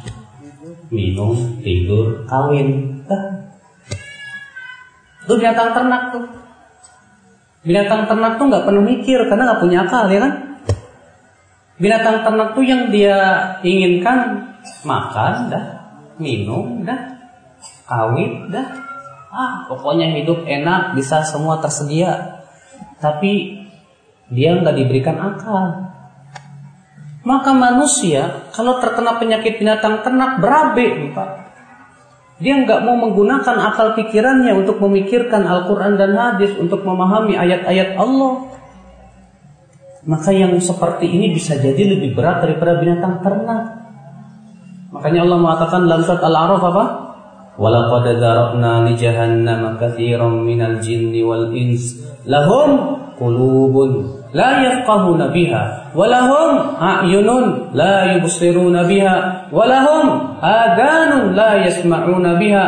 minum 0.90 1.62
tidur 1.62 2.26
kawin. 2.26 2.98
Itu 5.22 5.32
binatang 5.38 5.70
ternak 5.70 6.02
tuh. 6.10 6.26
Binatang 7.62 8.10
ternak 8.10 8.42
tuh 8.42 8.46
nggak 8.50 8.66
pernah 8.66 8.82
mikir 8.82 9.18
karena 9.30 9.42
nggak 9.46 9.62
punya 9.62 9.78
akal 9.86 10.10
ya 10.10 10.18
kan? 10.18 10.32
Binatang 11.78 12.26
ternak 12.26 12.58
tuh 12.58 12.64
yang 12.66 12.90
dia 12.90 13.18
inginkan 13.62 14.50
makan 14.82 15.46
dah. 15.46 15.64
Minum 16.18 16.82
dah. 16.82 17.22
Kawin 17.86 18.50
dah. 18.50 18.66
Ah 19.30 19.62
pokoknya 19.70 20.10
hidup 20.10 20.42
enak 20.42 20.98
bisa 20.98 21.22
semua 21.22 21.62
tersedia. 21.62 22.42
Tapi 22.98 23.62
dia 24.34 24.58
nggak 24.58 24.74
diberikan 24.74 25.18
akal 25.22 25.86
maka 27.26 27.50
manusia 27.50 28.46
kalau 28.54 28.78
terkena 28.78 29.18
penyakit 29.18 29.58
binatang 29.58 30.06
ternak 30.06 30.38
berabe 30.38 30.86
nih 30.94 31.10
Pak. 31.10 31.30
Dia 32.38 32.54
nggak 32.62 32.86
mau 32.86 32.94
menggunakan 32.94 33.56
akal 33.72 33.98
pikirannya 33.98 34.54
untuk 34.54 34.78
memikirkan 34.78 35.42
Al-Quran 35.42 35.98
dan 35.98 36.14
hadis 36.14 36.54
untuk 36.54 36.86
memahami 36.86 37.34
ayat-ayat 37.34 37.98
Allah. 37.98 38.46
Maka 40.06 40.30
yang 40.30 40.54
seperti 40.62 41.10
ini 41.10 41.34
bisa 41.34 41.58
jadi 41.58 41.98
lebih 41.98 42.14
berat 42.14 42.46
daripada 42.46 42.78
binatang 42.78 43.18
ternak. 43.26 43.62
Makanya 44.94 45.26
Allah 45.26 45.38
mengatakan 45.42 45.80
dalam 45.82 46.06
surat 46.06 46.22
Al-A'raf 46.22 46.62
apa? 46.62 46.84
Walaqad 47.58 48.20
darabna 48.22 48.86
li 48.86 48.94
jahannam 48.94 49.80
katsiran 49.80 50.46
minal 50.46 50.78
jinni 50.78 51.26
wal 51.26 51.50
ins 51.56 51.98
lahum 52.28 53.00
qulubun 53.16 54.22
لا 54.36 54.50
يفقهون 54.60 55.20
بها، 55.32 55.62
ولهم 55.96 56.50
أعين 56.76 57.28
لا 57.72 57.96
يبصرون 58.12 58.76
بها، 58.84 59.16
ولهم 59.48 60.04
آذان 60.44 61.12
لا 61.32 61.50
يسمعون 61.64 62.26
بها. 62.36 62.66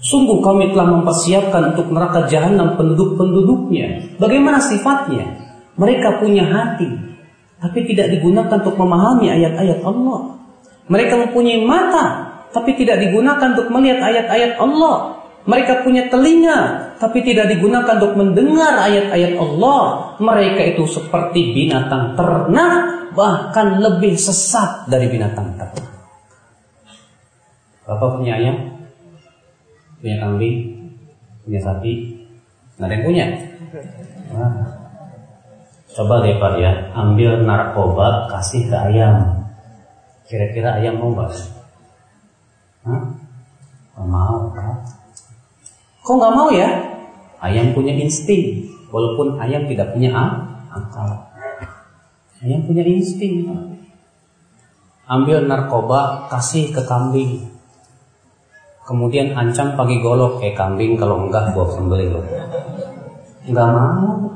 sungguh 0.00 0.40
kami 0.40 0.72
telah 0.72 0.86
mempersiapkan 0.96 1.76
untuk 1.76 1.92
neraka 1.92 2.24
jahanam 2.28 2.74
penduduk-penduduknya. 2.74 4.16
Bagaimana 4.16 4.58
sifatnya? 4.60 5.38
Mereka 5.76 6.20
punya 6.20 6.44
hati 6.44 6.88
tapi 7.60 7.84
tidak 7.84 8.08
digunakan 8.16 8.56
untuk 8.56 8.76
memahami 8.80 9.28
ayat-ayat 9.28 9.84
Allah. 9.84 10.40
Mereka 10.88 11.14
mempunyai 11.28 11.60
mata 11.62 12.32
tapi 12.50 12.74
tidak 12.74 12.98
digunakan 12.98 13.54
untuk 13.54 13.68
melihat 13.70 14.00
ayat-ayat 14.00 14.58
Allah. 14.58 15.19
Mereka 15.48 15.86
punya 15.86 16.08
telinga, 16.12 16.92
tapi 17.00 17.24
tidak 17.24 17.48
digunakan 17.48 17.96
untuk 17.96 18.12
mendengar 18.16 18.76
ayat-ayat 18.76 19.40
Allah. 19.40 20.12
Mereka 20.20 20.76
itu 20.76 20.84
seperti 20.84 21.56
binatang 21.56 22.12
ternak, 22.12 23.12
bahkan 23.16 23.80
lebih 23.80 24.20
sesat 24.20 24.84
dari 24.90 25.08
binatang 25.08 25.56
ternak. 25.56 25.88
Bapak 27.88 28.20
punya 28.20 28.36
ayam? 28.36 28.56
Punya 29.98 30.16
kambing? 30.20 30.56
Punya 31.48 31.60
sapi? 31.64 31.92
Nggak 32.76 32.86
ada 32.86 32.94
yang 32.94 33.04
punya? 33.04 33.26
Nah, 34.30 34.80
Coba 35.90 36.22
deh 36.22 36.38
Pak 36.38 36.54
ya, 36.62 36.72
ambil 36.94 37.42
narkoba 37.42 38.30
kasih 38.30 38.70
ke 38.70 38.76
ayam. 38.78 39.42
Kira-kira 40.30 40.78
ayam 40.78 41.02
mau 41.02 41.10
nggak? 41.10 41.34
Hah? 42.86 43.02
Mau 43.98 44.54
Pak. 44.54 44.99
Kok 46.00 46.14
nggak 46.16 46.34
mau 46.34 46.48
ya? 46.48 46.68
Ayam 47.40 47.72
punya 47.72 47.96
insting, 47.96 48.68
walaupun 48.92 49.40
ayam 49.40 49.64
tidak 49.64 49.96
punya 49.96 50.12
akal. 50.68 51.32
Ayam 52.40 52.60
punya 52.64 52.84
insting. 52.84 53.48
Ambil 55.10 55.48
narkoba 55.48 56.30
kasih 56.30 56.70
ke 56.70 56.84
kambing. 56.86 57.50
Kemudian 58.84 59.38
ancam 59.38 59.78
pagi 59.78 60.02
golok 60.02 60.42
kayak 60.42 60.58
kambing 60.58 60.98
kalau 60.98 61.26
enggak 61.26 61.54
gua 61.54 61.66
sembelih 61.70 62.10
loh. 62.14 62.26
Enggak 63.46 63.68
mau. 63.70 64.30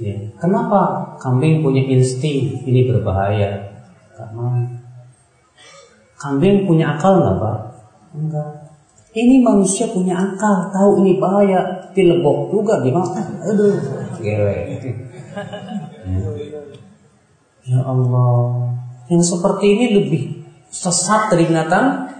Ya. 0.00 0.16
Kenapa 0.42 1.14
kambing 1.22 1.62
punya 1.62 1.86
insting 1.86 2.66
ini 2.66 2.90
berbahaya? 2.90 3.78
Gak 4.18 4.30
mau. 4.34 4.58
Kambing 6.18 6.66
punya 6.66 6.98
akal 6.98 7.22
nggak 7.22 7.36
pak? 7.38 7.58
Enggak. 8.16 8.63
Ini 9.14 9.46
manusia 9.46 9.86
punya 9.86 10.18
akal, 10.18 10.74
tahu 10.74 11.06
ini 11.06 11.22
bahaya, 11.22 11.86
dilebok 11.94 12.50
juga 12.50 12.82
gimana? 12.82 13.22
Aduh, 13.46 13.78
gewe. 14.18 14.58
Ya 17.62 17.80
Allah, 17.86 18.74
yang 19.06 19.22
seperti 19.22 19.78
ini 19.78 19.86
lebih 20.02 20.22
sesat 20.66 21.30
dari 21.30 21.46
binatang 21.46 22.10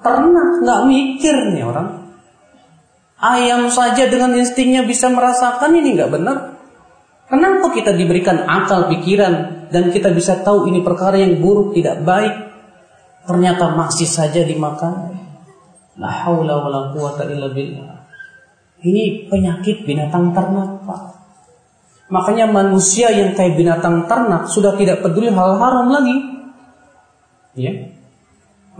ternak, 0.00 0.48
nggak 0.64 0.80
mikir 0.88 1.36
nih 1.52 1.64
orang. 1.68 2.08
Ayam 3.20 3.68
saja 3.68 4.08
dengan 4.08 4.32
instingnya 4.32 4.88
bisa 4.88 5.12
merasakan 5.12 5.76
ini 5.76 5.92
nggak 5.92 6.08
benar. 6.08 6.56
Kenapa 7.28 7.68
kita 7.70 7.92
diberikan 7.92 8.48
akal 8.48 8.88
pikiran 8.88 9.68
dan 9.68 9.92
kita 9.92 10.08
bisa 10.10 10.40
tahu 10.40 10.72
ini 10.72 10.80
perkara 10.80 11.20
yang 11.20 11.36
buruk 11.36 11.76
tidak 11.76 12.00
baik 12.00 12.32
ternyata 13.28 13.76
masih 13.76 14.08
saja 14.08 14.40
dimakan? 14.40 15.29
La 16.00 16.08
haula 16.24 16.64
quwata 16.96 17.28
illa 17.28 17.52
billah. 17.52 18.00
Ini 18.80 19.28
penyakit 19.28 19.84
binatang 19.84 20.32
ternak, 20.32 20.80
Pak. 20.88 21.02
Makanya 22.08 22.48
manusia 22.48 23.12
yang 23.12 23.36
kayak 23.36 23.60
binatang 23.60 24.08
ternak 24.08 24.48
sudah 24.48 24.74
tidak 24.80 25.04
peduli 25.04 25.28
hal 25.28 25.60
haram 25.60 25.92
lagi. 25.92 26.16
Ya. 27.54 27.92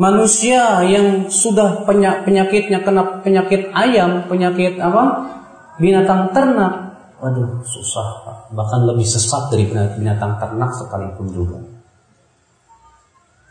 Manusia 0.00 0.80
yang 0.88 1.28
sudah 1.28 1.84
penyakitnya 2.24 2.80
kena 2.80 3.20
penyakit 3.20 3.68
ayam, 3.76 4.24
penyakit 4.24 4.80
apa? 4.80 5.28
Binatang 5.76 6.32
ternak, 6.32 6.90
Waduh, 7.20 7.60
susah 7.68 8.24
Pak. 8.24 8.36
Bahkan 8.56 8.80
lebih 8.88 9.04
sesat 9.04 9.52
dari 9.52 9.68
binatang 9.68 10.40
ternak 10.40 10.72
sekalipun 10.72 11.28
juga. 11.28 11.60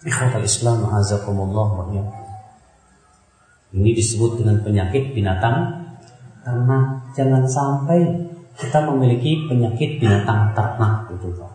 Ikhwatal 0.02 0.42
Islam 0.42 0.90
azakumullah 0.90 1.68
wa 1.78 1.86
Ini 3.70 3.92
disebut 3.94 4.42
dengan 4.42 4.62
penyakit 4.66 5.14
binatang 5.14 5.86
ternak. 6.42 7.14
Jangan 7.14 7.46
sampai 7.46 8.02
kita 8.58 8.90
memiliki 8.90 9.46
penyakit 9.46 10.02
binatang 10.02 10.52
ternak 10.58 11.08
gitu 11.14 11.30
Pak. 11.38 11.54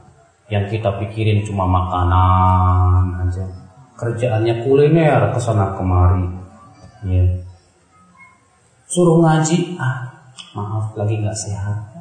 Yang 0.53 0.79
kita 0.79 0.91
pikirin 1.03 1.43
cuma 1.43 1.67
makanan 1.67 3.27
aja. 3.27 3.45
Kerjaannya 3.99 4.63
kuliner 4.63 5.35
ke 5.35 5.41
sana 5.43 5.75
kemari. 5.75 6.27
Ya. 7.07 7.25
Suruh 8.87 9.19
ngaji, 9.23 9.75
ah 9.81 10.07
maaf 10.55 10.95
lagi 10.95 11.19
nggak 11.19 11.35
sehat 11.35 11.95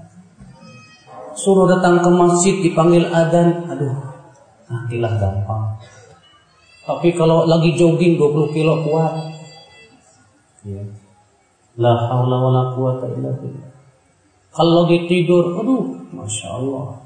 suruh 1.33 1.65
datang 1.67 1.99
ke 1.99 2.09
masjid 2.13 2.55
dipanggil 2.61 3.09
adan, 3.09 3.67
aduh, 3.67 3.93
nantilah 4.69 5.13
gampang. 5.17 5.75
Tapi 6.83 7.15
kalau 7.15 7.47
lagi 7.47 7.73
jogging 7.75 8.19
20 8.19 8.55
kilo 8.55 8.83
kuat. 8.87 9.32
Ya. 10.63 10.83
La 11.79 11.93
haula 12.07 12.37
wala 12.39 12.61
quwata 12.71 13.11
illa 13.11 13.31
billah. 13.35 13.67
Kalau 14.53 14.85
lagi 14.85 15.09
tidur, 15.09 15.57
aduh, 15.57 15.97
masya 16.13 16.47
Allah. 16.53 17.01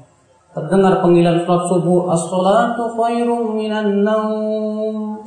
Terdengar 0.52 1.00
panggilan 1.00 1.48
sholat 1.48 1.64
subuh, 1.72 2.12
as-salatu 2.12 2.92
khairum 2.92 3.56
minan 3.56 4.04
naum. 4.04 5.24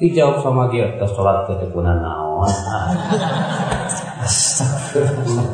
Dijawab 0.00 0.40
sama 0.40 0.72
dia, 0.72 0.88
kita 0.96 1.06
sholat 1.12 1.44
ketekunan 1.44 2.00
naon. 2.00 2.48
Astagfirullah. 4.24 5.48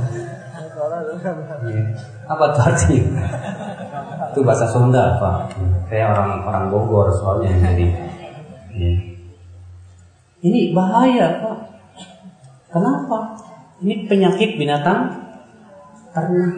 Ya. 1.69 1.85
Apa 2.31 2.45
itu 2.53 2.61
artinya? 2.63 3.23
itu 4.31 4.41
bahasa 4.47 4.71
Sunda 4.71 5.19
Pak. 5.19 5.51
Kayak 5.91 6.15
orang 6.15 6.31
orang 6.47 6.65
Bogor 6.71 7.11
soalnya 7.11 7.51
jadi. 7.59 7.87
Ya. 8.77 8.93
Ini 10.47 10.71
bahaya 10.77 11.43
Pak. 11.43 11.59
Kenapa? 12.69 13.41
Ini 13.81 14.05
penyakit 14.05 14.61
binatang 14.61 15.16
ternak. 16.12 16.53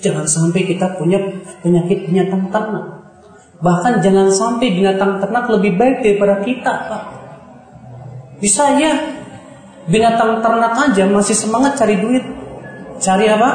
Jangan 0.00 0.24
sampai 0.24 0.64
kita 0.64 0.96
punya 0.96 1.20
penyakit 1.60 2.08
binatang 2.08 2.48
ternak. 2.48 2.86
Bahkan 3.60 4.00
jangan 4.00 4.32
sampai 4.32 4.72
binatang 4.72 5.20
ternak 5.20 5.44
lebih 5.52 5.76
baik 5.76 6.00
daripada 6.00 6.40
kita, 6.40 6.72
Pak. 6.88 7.02
Bisa 8.40 8.72
ya, 8.80 8.96
binatang 9.84 10.40
ternak 10.40 10.72
aja 10.72 11.04
masih 11.04 11.36
semangat 11.36 11.76
cari 11.76 12.00
duit. 12.00 12.24
Cari 12.96 13.28
apa? 13.28 13.50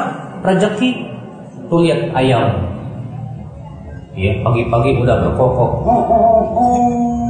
Rezeki. 0.46 0.90
Tuh 1.66 1.82
lihat 1.82 2.14
ayam. 2.14 2.70
Ya, 4.14 4.38
pagi-pagi 4.46 5.02
udah 5.02 5.26
berkokok. 5.26 5.70
Oh, 5.82 5.90
oh, 5.90 6.06
oh, 6.06 6.44
oh. 6.54 7.25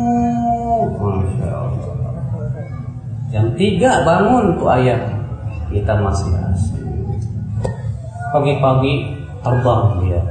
Jam 3.30 3.52
tiga 3.58 4.06
bangun 4.06 4.54
tuh 4.58 4.68
ayam. 4.70 5.00
Kita 5.66 5.98
masih 5.98 6.30
asik. 6.52 6.82
Pagi-pagi 8.30 9.18
terbang 9.42 9.82
dia. 10.04 10.22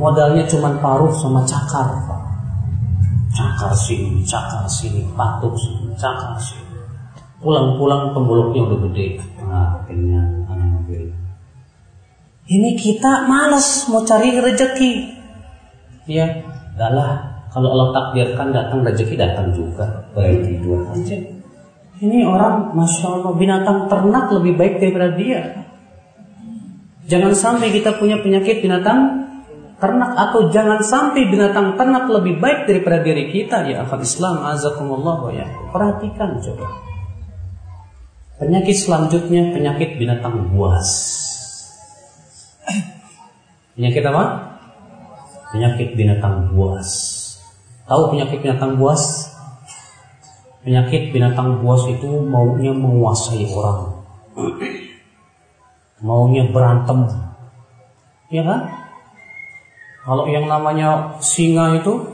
Modalnya 0.00 0.44
cuma 0.48 0.72
paruh 0.80 1.12
sama 1.12 1.44
cakar. 1.44 1.88
Cakar 3.30 3.72
sini, 3.76 4.24
cakar 4.24 4.64
sini, 4.64 5.04
patuk 5.12 5.52
sini, 5.54 5.92
cakar 5.96 6.34
sini. 6.40 6.64
Pulang-pulang 7.40 8.12
pembuluknya 8.16 8.64
udah 8.68 8.78
gede. 8.88 9.20
Nah, 9.44 9.80
kenyang. 9.84 10.40
Ini 12.50 12.74
kita 12.74 13.30
malas 13.30 13.86
mau 13.86 14.02
cari 14.02 14.34
rezeki. 14.34 14.92
Ya, 16.10 16.26
adalah 16.74 17.38
kalau 17.54 17.70
Allah 17.70 17.88
takdirkan 17.94 18.50
datang 18.50 18.82
rezeki 18.82 19.14
datang 19.14 19.54
juga. 19.54 20.10
Baik 20.18 20.42
tidur 20.42 20.82
aja. 20.90 21.39
Ini 22.00 22.24
orang, 22.24 22.72
masya 22.72 23.06
Allah, 23.12 23.32
binatang 23.36 23.92
ternak 23.92 24.32
lebih 24.32 24.56
baik 24.56 24.80
daripada 24.80 25.12
dia. 25.12 25.68
Jangan 27.04 27.36
sampai 27.36 27.68
kita 27.76 28.00
punya 28.00 28.22
penyakit 28.24 28.64
binatang 28.64 29.28
ternak 29.80 30.12
atau 30.12 30.52
jangan 30.52 30.84
sampai 30.84 31.26
binatang 31.26 31.74
ternak 31.74 32.06
lebih 32.06 32.36
baik 32.36 32.68
daripada 32.68 33.00
diri 33.00 33.32
kita 33.32 33.64
ya 33.66 33.88
akal 33.88 34.04
Islam 34.04 34.44
azakumullah 34.44 35.32
ya. 35.32 35.48
Perhatikan 35.72 36.38
coba. 36.38 36.68
Penyakit 38.40 38.76
selanjutnya 38.76 39.52
penyakit 39.52 39.96
binatang 40.00 40.52
buas. 40.52 40.88
Penyakit 43.76 44.04
apa? 44.04 44.24
Penyakit 45.50 45.96
binatang 45.96 46.52
buas. 46.52 46.88
Tahu 47.88 48.14
penyakit 48.14 48.44
binatang 48.44 48.78
buas? 48.78 49.29
Penyakit 50.60 51.16
binatang 51.16 51.64
buas 51.64 51.88
itu 51.88 52.20
maunya 52.20 52.72
menguasai 52.76 53.48
orang. 53.48 54.04
Maunya 56.04 56.48
berantem. 56.52 57.08
Ya 58.28 58.44
kan? 58.44 58.60
Kalau 60.04 60.28
yang 60.28 60.48
namanya 60.48 61.16
singa 61.20 61.80
itu 61.80 62.12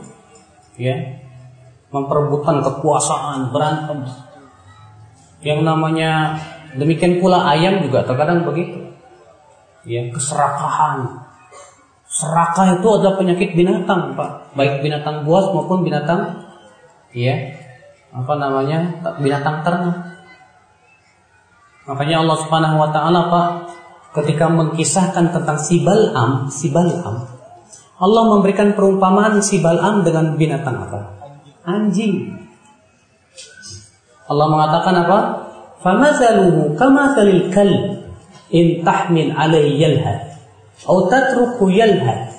ya 0.78 0.94
memperebutkan 1.90 2.62
kekuasaan, 2.62 3.50
berantem. 3.50 4.06
Yang 5.42 5.60
namanya 5.62 6.10
demikian 6.74 7.18
pula 7.18 7.46
ayam 7.50 7.82
juga 7.82 8.06
terkadang 8.06 8.46
begitu. 8.46 8.90
Ya, 9.86 10.02
keserakahan, 10.10 11.26
Serakah 12.16 12.80
itu 12.80 12.88
adalah 12.88 13.20
penyakit 13.20 13.52
binatang, 13.52 14.16
Pak. 14.16 14.56
Baik 14.56 14.80
binatang 14.80 15.28
buas 15.28 15.52
maupun 15.52 15.84
binatang 15.84 16.48
ya, 17.12 17.52
apa 18.16 18.32
namanya? 18.40 18.78
binatang 19.20 19.60
ternak. 19.60 19.96
Makanya 21.86 22.24
Allah 22.24 22.36
Subhanahu 22.42 22.76
wa 22.82 22.90
taala, 22.90 23.20
Pak, 23.30 23.48
ketika 24.18 24.50
mengkisahkan 24.50 25.30
tentang 25.30 25.58
si 25.60 25.84
Bal'am, 25.84 26.50
si 26.50 26.72
Bal'am, 26.72 27.28
Allah 27.96 28.22
memberikan 28.28 28.74
perumpamaan 28.74 29.40
si 29.40 29.62
Bal'am 29.62 30.02
dengan 30.02 30.34
binatang 30.34 30.76
apa? 30.88 31.00
Anjing. 31.62 32.34
Allah 34.26 34.46
mengatakan 34.50 34.94
apa? 35.06 35.18
Famazaluhu 35.80 36.74
kamathalil 36.74 37.54
kalb 37.54 38.10
in 38.50 38.82
tahmil 38.82 39.30
alaihi 39.30 39.78
yalhad 39.78 40.34
atau 40.82 41.06
tatruku 41.06 41.70
yalhad. 41.70 42.34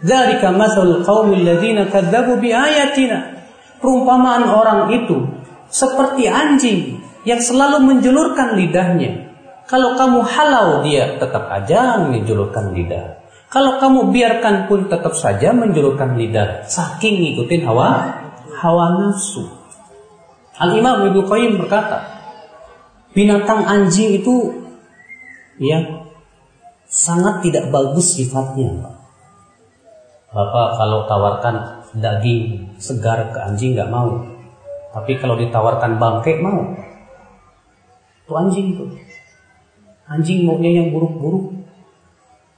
Dzalika 0.00 0.52
masalul 0.52 1.04
qaumil 1.04 1.44
ladzina 1.44 1.88
kadzabu 1.88 2.40
biayatina. 2.40 3.35
Perumpamaan 3.78 4.48
orang 4.48 4.88
itu 4.92 5.28
seperti 5.68 6.30
anjing 6.30 7.02
yang 7.26 7.42
selalu 7.42 7.82
menjulurkan 7.82 8.54
lidahnya. 8.54 9.26
Kalau 9.66 9.98
kamu 9.98 10.22
halau 10.22 10.86
dia 10.86 11.18
tetap 11.18 11.50
aja 11.50 11.98
menjulurkan 12.06 12.70
lidah. 12.70 13.18
Kalau 13.50 13.82
kamu 13.82 14.14
biarkan 14.14 14.70
pun 14.70 14.86
tetap 14.86 15.14
saja 15.18 15.50
menjulurkan 15.50 16.14
lidah 16.14 16.66
saking 16.66 17.18
ngikutin 17.18 17.66
hawa 17.66 18.14
hawa 18.62 18.94
nafsu. 19.02 19.42
Al 20.56 20.72
Imam 20.72 21.04
Ibnu 21.10 21.28
Qayyim 21.28 21.60
berkata, 21.60 22.16
binatang 23.12 23.66
anjing 23.68 24.22
itu 24.22 24.66
ya 25.60 26.06
sangat 26.88 27.44
tidak 27.44 27.68
bagus 27.68 28.16
sifatnya, 28.16 28.72
Pak. 28.80 28.94
Bapak 30.32 30.68
kalau 30.80 31.00
tawarkan 31.08 31.54
daging 31.96 32.76
segar 32.76 33.32
ke 33.32 33.38
anjing 33.40 33.72
nggak 33.76 33.88
mau. 33.88 34.20
Tapi 34.92 35.16
kalau 35.20 35.36
ditawarkan 35.36 36.00
bangke 36.00 36.40
mau. 36.40 36.72
Itu 38.24 38.32
anjing 38.32 38.76
itu. 38.76 38.84
Anjing 40.06 40.46
maunya 40.46 40.82
yang 40.82 40.94
buruk-buruk. 40.94 41.52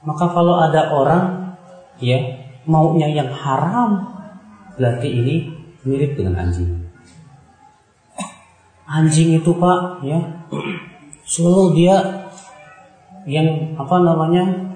Maka 0.05 0.31
kalau 0.31 0.55
ada 0.55 0.93
orang 0.95 1.55
ya 1.99 2.19
maunya 2.63 3.11
yang 3.11 3.27
haram, 3.33 4.07
berarti 4.79 5.09
ini 5.11 5.35
mirip 5.83 6.15
dengan 6.15 6.47
anjing. 6.47 6.87
Anjing 8.89 9.37
itu 9.37 9.51
Pak, 9.53 10.01
ya, 10.01 10.17
selalu 11.27 11.77
dia 11.77 11.95
yang 13.29 13.77
apa 13.77 14.01
namanya 14.01 14.73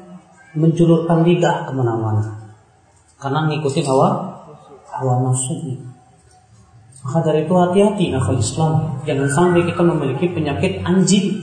menculurkan 0.54 1.26
lidah 1.26 1.66
ke 1.66 1.72
mana-mana 1.74 2.44
karena 3.18 3.48
ngikutin 3.50 3.88
hawa 3.88 4.33
hawa 5.04 5.28
nafsunya. 5.28 5.76
Maka 7.04 7.20
dari 7.20 7.44
itu 7.44 7.52
hati-hati 7.52 8.16
akal 8.16 8.40
Islam. 8.40 8.96
Jangan 9.04 9.28
sampai 9.28 9.68
kita 9.68 9.84
memiliki 9.84 10.32
penyakit 10.32 10.80
anjing. 10.88 11.36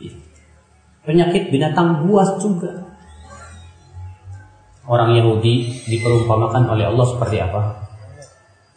Iya. 0.00 0.16
Penyakit 1.04 1.52
binatang 1.52 2.08
buas 2.08 2.40
juga. 2.40 2.88
Orang 4.88 5.12
Yahudi 5.12 5.84
diperumpamakan 5.84 6.64
oleh 6.72 6.88
Allah 6.88 7.06
seperti 7.06 7.36
apa? 7.44 7.60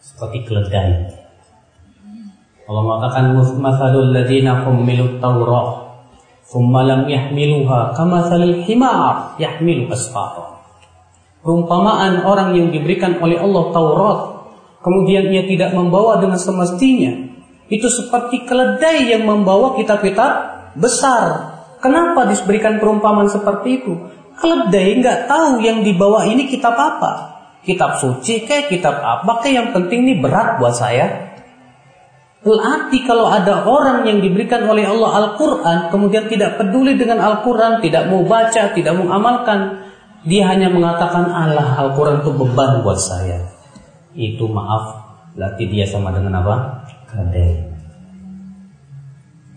Seperti 0.03 0.43
keledai. 0.43 0.91
Allah 2.67 2.83
mengatakan 2.83 3.31
masalul 3.55 4.11
ladzina 4.11 4.67
humilut 4.67 5.23
tawrah 5.23 5.85
thumma 6.45 6.83
lam 6.83 7.01
yahmiluha 7.07 7.95
kamathalil 7.95 8.65
himar 8.65 9.37
yahmilu 9.37 9.89
asfarah 9.89 10.54
Perumpamaan 11.45 12.25
orang 12.25 12.57
yang 12.57 12.73
diberikan 12.73 13.21
oleh 13.21 13.37
Allah 13.37 13.63
Taurat 13.69 14.19
Kemudian 14.81 15.29
ia 15.29 15.45
tidak 15.45 15.77
membawa 15.77 16.17
dengan 16.17 16.41
semestinya 16.41 17.13
Itu 17.69 17.85
seperti 17.85 18.49
keledai 18.49 19.13
yang 19.13 19.29
membawa 19.29 19.77
kitab-kitab 19.77 20.55
besar. 20.77 21.55
Kenapa 21.79 22.27
diberikan 22.29 22.77
perumpamaan 22.77 23.31
seperti 23.31 23.83
itu? 23.83 23.93
Keledai 24.35 24.99
nggak 24.99 25.19
tahu 25.31 25.63
yang 25.63 25.81
dibawa 25.81 26.27
ini 26.27 26.51
kitab 26.51 26.75
apa. 26.75 27.33
Kitab 27.65 27.97
suci 27.97 28.45
kayak 28.45 28.69
kitab 28.69 29.01
apa 29.01 29.41
kayak 29.41 29.55
yang 29.57 29.69
penting 29.73 30.05
ini 30.05 30.13
berat 30.21 30.61
buat 30.61 30.75
saya. 30.75 31.33
Berarti 32.45 33.01
kalau 33.09 33.25
ada 33.25 33.65
orang 33.65 34.05
yang 34.05 34.21
diberikan 34.21 34.69
oleh 34.69 34.85
Allah 34.85 35.17
Al-Quran, 35.17 35.89
kemudian 35.89 36.29
tidak 36.29 36.61
peduli 36.61 36.93
dengan 36.93 37.17
Al-Quran, 37.17 37.81
tidak 37.81 38.05
mau 38.05 38.21
baca, 38.21 38.69
tidak 38.69 38.93
mau 38.93 39.09
amalkan, 39.09 39.84
dia 40.25 40.49
hanya 40.49 40.73
mengatakan 40.73 41.29
Allah 41.29 41.77
Al-Quran 41.85 42.25
itu 42.25 42.33
beban 42.33 42.81
buat 42.81 42.97
saya. 42.97 43.45
Itu 44.17 44.49
maaf, 44.49 44.97
berarti 45.37 45.69
dia 45.69 45.85
sama 45.85 46.09
dengan 46.09 46.41
apa? 46.41 46.81
Kadai. 47.05 47.61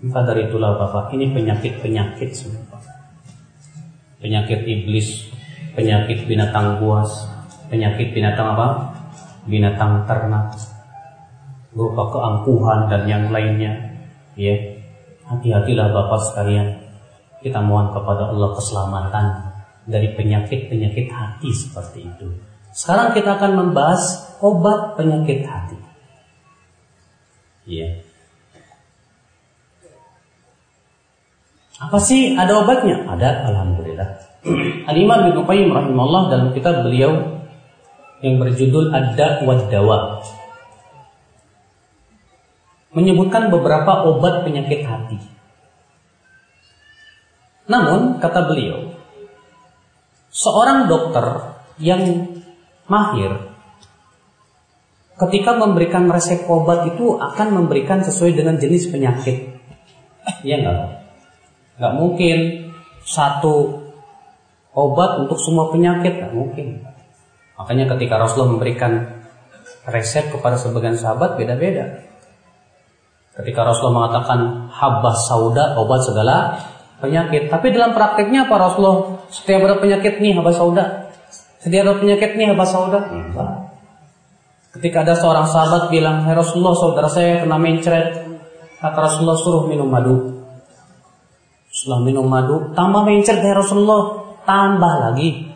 Maka 0.04 0.28
dari 0.28 0.46
itulah 0.46 0.76
Bapak, 0.76 1.10
ini 1.16 1.32
penyakit-penyakit 1.32 2.30
semua. 2.36 2.76
Penyakit 4.20 4.60
iblis, 4.68 5.32
penyakit 5.72 6.28
binatang 6.28 6.84
buas, 6.84 7.26
penyakit 7.72 8.12
binatang 8.12 8.52
apa? 8.52 8.92
Binatang 9.48 10.04
ternak 10.04 10.52
berupa 11.72 12.12
keangkuhan 12.12 12.92
dan 12.92 13.08
yang 13.08 13.24
lainnya. 13.32 13.72
Ya, 14.36 14.52
hati-hatilah 15.32 15.96
Bapak 15.96 16.20
sekalian. 16.28 16.76
Kita 17.40 17.64
mohon 17.64 17.88
kepada 17.94 18.34
Allah 18.34 18.50
keselamatan 18.52 19.47
dari 19.88 20.12
penyakit-penyakit 20.12 21.08
hati 21.08 21.48
seperti 21.48 22.04
itu. 22.04 22.28
Sekarang 22.76 23.16
kita 23.16 23.40
akan 23.40 23.52
membahas 23.56 24.36
obat 24.44 25.00
penyakit 25.00 25.48
hati. 25.48 25.80
Ya. 27.64 28.04
Apa 31.80 31.96
sih 31.98 32.36
ada 32.36 32.60
obatnya? 32.60 33.08
Ada, 33.08 33.48
alhamdulillah. 33.48 34.08
Al-Imam 34.90 35.32
Ibnu 35.32 35.42
Qayyim 35.48 35.72
rahimahullah 35.72 36.22
dalam 36.30 36.48
kitab 36.52 36.84
beliau 36.84 37.42
yang 38.20 38.36
berjudul 38.42 38.90
Ad-Da 38.92 39.46
wa 39.46 39.54
Dawa 39.70 39.98
menyebutkan 42.98 43.52
beberapa 43.52 44.10
obat 44.10 44.42
penyakit 44.42 44.82
hati. 44.82 45.18
Namun, 47.68 48.18
kata 48.18 48.48
beliau, 48.48 48.97
seorang 50.32 50.88
dokter 50.88 51.56
yang 51.80 52.28
mahir 52.88 53.48
ketika 55.18 55.58
memberikan 55.58 56.06
resep 56.08 56.46
obat 56.46 56.94
itu 56.94 57.18
akan 57.18 57.48
memberikan 57.62 58.00
sesuai 58.06 58.38
dengan 58.38 58.54
jenis 58.54 58.86
penyakit. 58.88 59.50
Iya 60.46 60.62
enggak? 60.62 60.78
Enggak 61.78 61.94
mungkin 61.98 62.38
satu 63.02 63.82
obat 64.78 65.26
untuk 65.26 65.38
semua 65.42 65.74
penyakit, 65.74 66.22
enggak 66.22 66.34
mungkin. 66.34 66.66
Makanya 67.58 67.90
ketika 67.98 68.22
Rasulullah 68.22 68.54
memberikan 68.54 68.92
resep 69.90 70.30
kepada 70.30 70.54
sebagian 70.54 70.94
sahabat 70.94 71.34
beda-beda. 71.34 72.06
Ketika 73.34 73.66
Rasulullah 73.66 74.06
mengatakan 74.06 74.70
habbah 74.70 75.14
sauda 75.26 75.78
obat 75.78 76.02
segala 76.06 76.58
penyakit. 76.98 77.50
Tapi 77.50 77.66
dalam 77.74 77.94
prakteknya 77.94 78.46
apa 78.46 78.54
Rasulullah? 78.58 79.26
Setiap 79.30 79.66
ada 79.66 79.76
penyakit 79.78 80.18
nih 80.22 80.34
habbah 80.38 80.54
sauda. 80.54 81.08
Sedia 81.58 81.82
ada 81.82 81.98
penyakit 81.98 82.38
nih 82.38 82.54
apa 82.54 82.64
saudara? 82.64 83.10
Enggak. 83.10 83.50
Ketika 84.78 85.02
ada 85.02 85.18
seorang 85.18 85.46
sahabat 85.50 85.90
bilang, 85.90 86.22
Hai 86.22 86.38
Rasulullah 86.38 86.74
saudara 86.78 87.10
saya 87.10 87.42
kena 87.42 87.58
mencret. 87.58 88.14
Kata 88.78 88.98
Rasulullah 88.98 89.34
suruh 89.34 89.66
minum 89.66 89.90
madu. 89.90 90.38
Setelah 91.74 92.00
minum 92.06 92.30
madu, 92.30 92.70
tambah 92.78 93.02
mencret 93.02 93.42
ya 93.42 93.58
Rasulullah. 93.58 94.30
Tambah 94.46 94.92
lagi. 95.02 95.50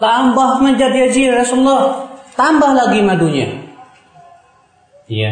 Tambah 0.00 0.64
menjadi 0.64 1.12
haji 1.12 1.20
ya 1.28 1.32
Rasulullah. 1.44 2.08
Tambah 2.32 2.70
lagi 2.72 2.98
madunya. 3.04 3.48
Iya. 5.12 5.30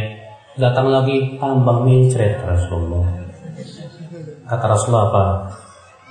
Datang 0.61 0.93
lagi 0.93 1.41
tambah 1.41 1.83
mencret 1.89 2.37
Rasulullah. 2.45 3.24
Kata 4.45 4.65
Rasulullah 4.69 5.07
apa? 5.09 5.25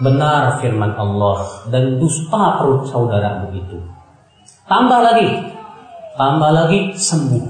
Benar 0.02 0.58
firman 0.58 0.98
Allah 0.98 1.70
dan 1.70 2.02
dusta 2.02 2.58
perut 2.58 2.90
saudaramu 2.90 3.54
itu. 3.54 3.78
Tambah 4.66 5.00
lagi, 5.06 5.30
tambah 6.18 6.50
lagi 6.50 6.80
sembuh. 6.98 7.46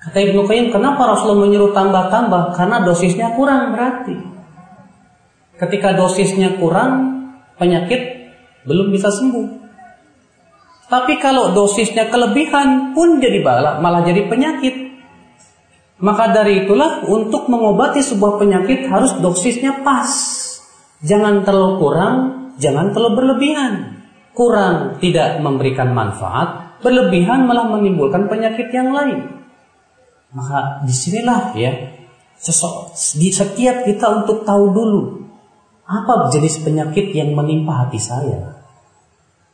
Kata 0.00 0.16
Ibnu 0.16 0.48
Qayyim, 0.48 0.72
kenapa 0.72 1.12
Rasulullah 1.12 1.44
menyuruh 1.44 1.76
tambah-tambah? 1.76 2.56
Karena 2.56 2.80
dosisnya 2.80 3.36
kurang 3.36 3.76
berarti. 3.76 4.16
Ketika 5.60 5.92
dosisnya 5.92 6.56
kurang, 6.56 7.20
penyakit 7.60 8.32
belum 8.64 8.88
bisa 8.96 9.12
sembuh. 9.12 9.60
Tapi 10.88 11.20
kalau 11.22 11.52
dosisnya 11.52 12.08
kelebihan 12.08 12.96
pun 12.96 13.20
jadi 13.20 13.44
malah, 13.44 13.78
malah 13.78 14.02
jadi 14.02 14.26
penyakit. 14.26 14.89
Maka 16.00 16.32
dari 16.32 16.64
itulah 16.64 17.04
untuk 17.04 17.52
mengobati 17.52 18.00
sebuah 18.00 18.40
penyakit 18.40 18.88
harus 18.88 19.20
dosisnya 19.20 19.84
pas. 19.84 20.08
Jangan 21.04 21.44
terlalu 21.44 21.76
kurang, 21.76 22.16
jangan 22.56 22.96
terlalu 22.96 23.12
berlebihan. 23.20 24.00
Kurang 24.32 24.96
tidak 24.96 25.44
memberikan 25.44 25.92
manfaat, 25.92 26.80
berlebihan 26.80 27.44
malah 27.44 27.68
menimbulkan 27.68 28.32
penyakit 28.32 28.72
yang 28.72 28.96
lain. 28.96 29.44
Maka 30.32 30.80
di 30.88 30.94
sinilah 30.94 31.52
ya, 31.52 31.72
di 33.20 33.28
setiap 33.28 33.84
kita 33.84 34.24
untuk 34.24 34.48
tahu 34.48 34.64
dulu 34.72 35.02
apa 35.90 36.30
jenis 36.30 36.62
penyakit 36.62 37.12
yang 37.12 37.34
menimpa 37.34 37.84
hati 37.84 37.98
saya. 37.98 38.56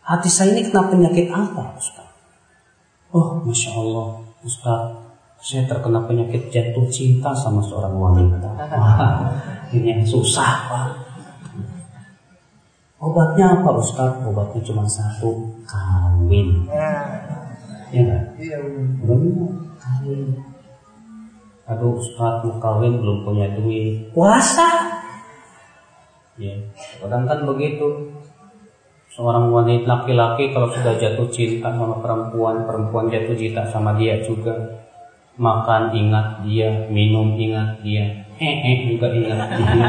Hati 0.06 0.30
saya 0.30 0.54
ini 0.54 0.68
kena 0.68 0.86
penyakit 0.86 1.32
apa, 1.32 1.74
Ustaz? 1.74 2.06
Oh, 3.10 3.42
masya 3.42 3.74
Allah, 3.74 4.22
Ustaz, 4.44 5.05
saya 5.46 5.62
terkena 5.62 6.02
penyakit 6.02 6.50
jatuh 6.50 6.90
cinta 6.90 7.30
sama 7.30 7.62
seorang 7.62 7.94
wanita. 7.94 8.50
Wah, 8.66 9.30
ini 9.70 9.94
yang 9.94 10.02
susah 10.02 10.66
pak. 10.66 10.88
Obatnya 12.98 13.54
apa 13.54 13.78
Ustaz? 13.78 14.26
Obatnya 14.26 14.58
cuma 14.66 14.82
satu, 14.90 15.46
kawin. 15.62 16.66
Ya 17.94 18.02
kan? 18.02 18.22
Iya 18.42 18.58
benar. 19.06 19.54
Kawin. 19.78 20.34
Aduh 21.70 21.94
Ustaz 21.94 22.42
mau 22.42 22.58
kawin 22.58 22.98
belum 22.98 23.22
punya 23.22 23.46
duit. 23.54 24.10
Puasa. 24.10 24.66
Ya, 26.42 26.58
kadang 26.98 27.22
kan 27.22 27.46
begitu. 27.46 28.18
Seorang 29.14 29.54
wanita 29.54 29.86
laki-laki 29.86 30.50
kalau 30.50 30.74
sudah 30.74 30.98
jatuh 30.98 31.30
cinta 31.30 31.70
sama 31.70 32.02
perempuan, 32.02 32.66
perempuan 32.66 33.06
jatuh 33.06 33.38
cinta 33.38 33.62
sama 33.70 33.94
dia 33.94 34.18
juga 34.26 34.82
makan 35.36 35.92
ingat 35.92 36.42
dia, 36.44 36.88
minum 36.88 37.36
ingat 37.36 37.80
dia, 37.84 38.24
hehe 38.40 38.92
juga 38.92 39.12
ingat 39.12 39.48
dia. 39.60 39.88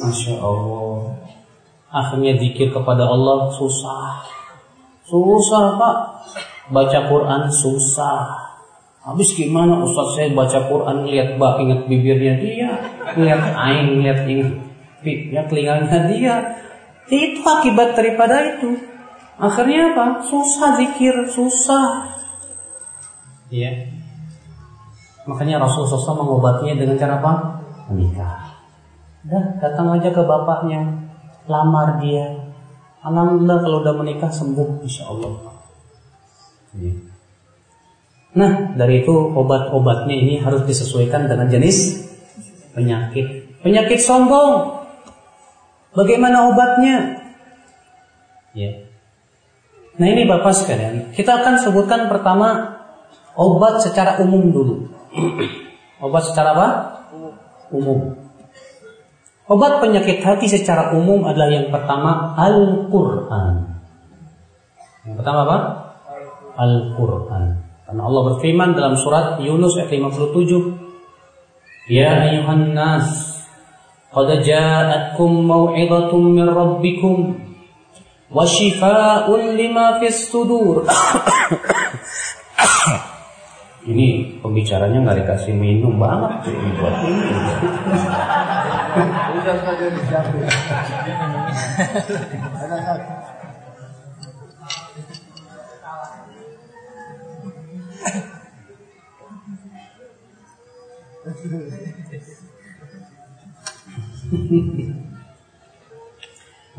Masya 0.00 0.34
Allah. 0.38 1.18
Akhirnya 1.90 2.38
zikir 2.38 2.70
kepada 2.70 3.10
Allah 3.10 3.50
susah. 3.50 4.22
Susah 5.02 5.74
pak. 5.74 5.96
Baca 6.70 6.98
Quran 7.10 7.50
susah. 7.50 8.50
Habis 9.00 9.34
gimana 9.34 9.82
Ustaz 9.82 10.14
saya 10.14 10.28
baca 10.30 10.70
Quran 10.70 11.08
lihat 11.08 11.34
bak 11.34 11.58
ingat 11.58 11.88
bibirnya 11.90 12.36
dia, 12.38 12.70
lihat 13.16 13.42
aing, 13.56 14.04
lihat 14.04 14.22
ingat 14.28 14.54
ya 15.02 15.42
telinganya 15.50 15.98
dia. 16.06 16.34
Itu 17.10 17.42
akibat 17.42 17.98
daripada 17.98 18.38
itu. 18.54 18.76
Akhirnya 19.40 19.96
apa? 19.96 20.22
Susah 20.22 20.78
zikir, 20.78 21.16
susah. 21.32 22.12
Iya. 23.50 23.99
Makanya 25.30 25.62
Rasulullah 25.62 25.94
SAW 25.94 26.20
mengobatinya 26.26 26.74
dengan 26.74 26.98
cara 26.98 27.22
apa? 27.22 27.32
Menikah. 27.86 28.58
Dah, 29.22 29.62
datang 29.62 29.94
aja 29.94 30.10
ke 30.10 30.22
bapaknya, 30.26 31.06
lamar 31.46 32.02
dia. 32.02 32.50
Alhamdulillah 33.06 33.58
kalau 33.62 33.76
udah 33.86 33.94
menikah 33.94 34.32
sembuh, 34.34 34.82
insya 34.82 35.06
Allah. 35.06 35.54
Iya. 36.74 36.94
Nah, 38.30 38.74
dari 38.74 39.06
itu 39.06 39.14
obat-obatnya 39.14 40.14
ini 40.14 40.42
harus 40.42 40.66
disesuaikan 40.66 41.30
dengan 41.30 41.46
jenis 41.46 42.06
penyakit. 42.74 43.58
Penyakit 43.62 44.02
sombong. 44.02 44.82
Bagaimana 45.94 46.50
obatnya? 46.50 47.22
Ya. 48.54 48.90
Nah 49.98 50.06
ini 50.06 50.24
Bapak 50.24 50.54
sekalian, 50.54 51.12
kita 51.12 51.42
akan 51.44 51.60
sebutkan 51.60 52.08
pertama 52.08 52.78
obat 53.36 53.84
secara 53.84 54.16
umum 54.22 54.48
dulu. 54.48 54.99
Obat 56.00 56.22
secara 56.30 56.56
apa? 56.56 56.68
Umum. 57.74 58.14
Obat 59.50 59.82
penyakit 59.82 60.22
hati 60.22 60.46
secara 60.46 60.94
umum 60.94 61.26
adalah 61.26 61.50
yang 61.50 61.74
pertama 61.74 62.38
Al-Quran. 62.38 63.66
Yang 65.06 65.16
pertama 65.18 65.42
apa? 65.42 65.58
Al-Quran. 66.54 67.58
Karena 67.82 68.02
Allah 68.06 68.22
berfirman 68.30 68.78
dalam 68.78 68.94
surat 68.94 69.42
Yunus 69.42 69.74
ayat 69.74 69.90
57. 69.90 71.90
Ya 71.90 72.30
ayuhan 72.30 72.70
nas, 72.70 73.10
qad 74.14 74.30
ja'atkum 74.46 75.50
mau'izatun 75.50 76.22
min 76.30 76.46
rabbikum 76.46 77.34
wa 78.30 78.46
shifaa'un 78.46 79.58
lima 79.58 79.98
fis 79.98 80.30
sudur. 80.30 80.86
Ini 83.90 84.38
pembicaranya 84.38 85.02
nggak 85.02 85.18
dikasih 85.26 85.54
minum 85.58 85.98
banget 85.98 86.46
sih 86.46 86.54
buat 86.78 86.94
ini. 87.02 87.22
Udah 89.40 89.56
saja 89.58 89.86
disiapin. 89.90 90.46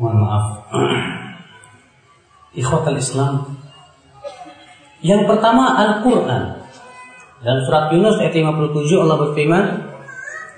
Mohon 0.00 0.16
maaf. 0.24 0.44
Ikhwatal 2.56 2.96
Islam. 2.96 3.34
Yang 5.02 5.22
pertama 5.28 5.76
Al-Quran. 5.76 6.61
Dalam 7.42 7.60
surat 7.66 7.90
Yunus 7.90 8.22
ayat 8.22 8.38
57 8.38 9.02
Allah 9.02 9.18
berfirman, 9.18 9.64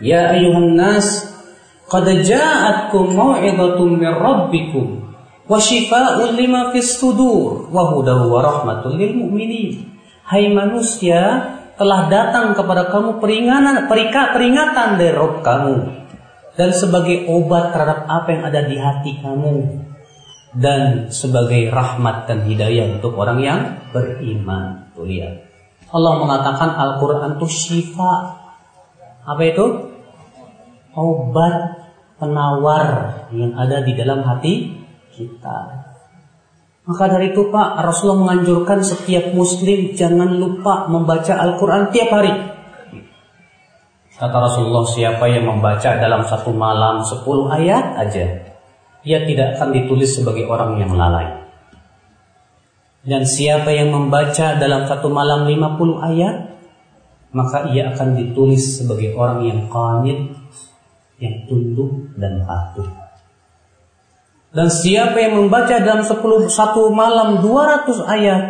"Ya 0.05 0.37
ayuhan 0.37 0.77
nas, 0.77 1.33
qad 1.89 2.05
ja'atkum 2.05 3.17
mau'izatun 3.17 3.89
min 3.97 4.13
rabbikum 4.13 5.01
wa 5.49 5.57
shifaa'un 5.57 6.37
lima 6.37 6.77
fis 6.77 7.01
sudur 7.01 7.73
wa 7.73 7.89
hudaw 7.89 8.29
wa 8.29 8.41
rahmatul 8.45 9.01
lil 9.01 9.17
mu'minin." 9.17 9.97
Hai 10.29 10.53
manusia, 10.53 11.57
telah 11.81 12.13
datang 12.13 12.53
kepada 12.53 12.93
kamu 12.93 13.17
peringatan 13.17 13.89
peringatan 13.89 14.89
dari 15.01 15.13
Rabb 15.17 15.41
kamu 15.41 15.77
dan 16.55 16.71
sebagai 16.71 17.27
obat 17.33 17.75
terhadap 17.75 18.07
apa 18.07 18.29
yang 18.31 18.43
ada 18.47 18.61
di 18.63 18.77
hati 18.79 19.13
kamu 19.19 19.57
dan 20.55 21.11
sebagai 21.11 21.73
rahmat 21.73 22.31
dan 22.31 22.47
hidayah 22.47 22.95
untuk 23.01 23.19
orang 23.19 23.41
yang 23.43 23.61
beriman. 23.91 24.87
Tuh 24.95 25.03
lihat. 25.03 25.54
Allah 25.95 26.13
mengatakan 26.19 26.75
Al-Quran 26.75 27.39
itu 27.39 27.47
syifa. 27.47 28.13
Apa 29.23 29.43
itu? 29.47 29.95
Obat 30.95 31.87
penawar 32.19 32.87
yang 33.31 33.55
ada 33.55 33.83
di 33.87 33.95
dalam 33.95 34.27
hati 34.27 34.75
kita. 35.15 35.87
Maka 36.85 37.05
dari 37.09 37.33
itu 37.33 37.49
Pak, 37.49 37.81
Rasulullah 37.81 38.29
menganjurkan 38.29 38.85
setiap 38.85 39.33
muslim 39.33 39.97
jangan 39.97 40.37
lupa 40.37 40.91
membaca 40.91 41.33
Al-Quran 41.33 41.89
tiap 41.95 42.13
hari. 42.13 42.35
Kata 44.15 44.37
Rasulullah, 44.37 44.85
siapa 44.87 45.27
yang 45.27 45.49
membaca 45.49 45.91
dalam 45.99 46.23
satu 46.23 46.55
malam 46.55 47.03
10 47.03 47.25
ayat 47.51 47.99
aja, 47.99 48.25
ia 49.03 49.19
tidak 49.27 49.59
akan 49.59 49.75
ditulis 49.75 50.15
sebagai 50.15 50.47
orang 50.47 50.79
yang 50.79 50.95
lalai. 50.95 51.44
Dan 53.05 53.29
siapa 53.29 53.69
yang 53.69 53.93
membaca 53.93 54.57
dalam 54.57 54.89
satu 54.89 55.13
malam 55.13 55.45
50 55.45 56.09
ayat 56.09 56.37
Maka 57.37 57.69
ia 57.71 57.93
akan 57.93 58.17
ditulis 58.17 58.81
sebagai 58.81 59.13
orang 59.13 59.45
yang 59.45 59.61
qanit 59.69 60.33
Yang 61.21 61.37
tunduk 61.47 61.93
dan 62.17 62.43
patuh 62.49 62.89
Dan 64.55 64.71
siapa 64.71 65.19
yang 65.19 65.35
membaca 65.37 65.83
dalam 65.83 66.07
10 66.07 66.15
satu 66.47 66.95
malam 66.95 67.43
200 67.43 67.91
ayat, 68.07 68.43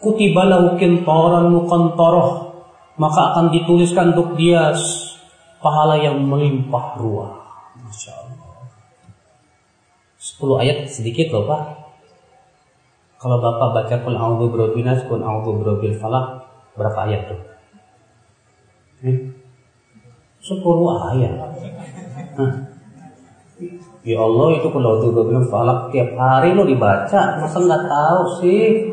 kutibalahu 0.00 0.80
qintaran 0.80 1.52
muqantoroh, 1.52 2.64
maka 2.96 3.36
akan 3.36 3.52
dituliskan 3.52 4.16
untuk 4.16 4.40
dia 4.40 4.72
pahala 5.60 6.00
yang 6.00 6.24
melimpah 6.24 6.96
ruah. 6.96 7.44
Masya 7.76 8.12
Allah. 8.16 8.72
10 10.16 10.62
ayat 10.64 10.78
sedikit 10.88 11.28
loh 11.28 11.44
Pak. 11.44 11.62
Kalau 13.18 13.42
Bapak 13.42 13.74
baca 13.74 13.94
kul 13.98 14.14
a'udzu 14.14 14.46
birabbil 14.54 14.86
nas, 14.86 15.02
kul 15.10 15.18
a'udzu 15.18 15.58
birabbil 15.58 15.98
falaq, 15.98 16.46
berapa 16.78 16.98
ayat 17.10 17.22
tuh? 17.26 17.40
Hmm? 19.02 19.18
10 20.38 20.62
ayat. 21.10 21.34
Hah? 22.38 22.52
Ya 24.06 24.16
Allah 24.22 24.48
itu 24.54 24.70
kalau 24.70 25.02
juga 25.02 25.26
bilang 25.26 25.50
falak 25.50 25.90
tiap 25.90 26.14
hari 26.14 26.54
lo 26.54 26.62
dibaca, 26.62 27.42
masa 27.42 27.58
nggak 27.58 27.82
tahu 27.90 28.20
sih? 28.38 28.86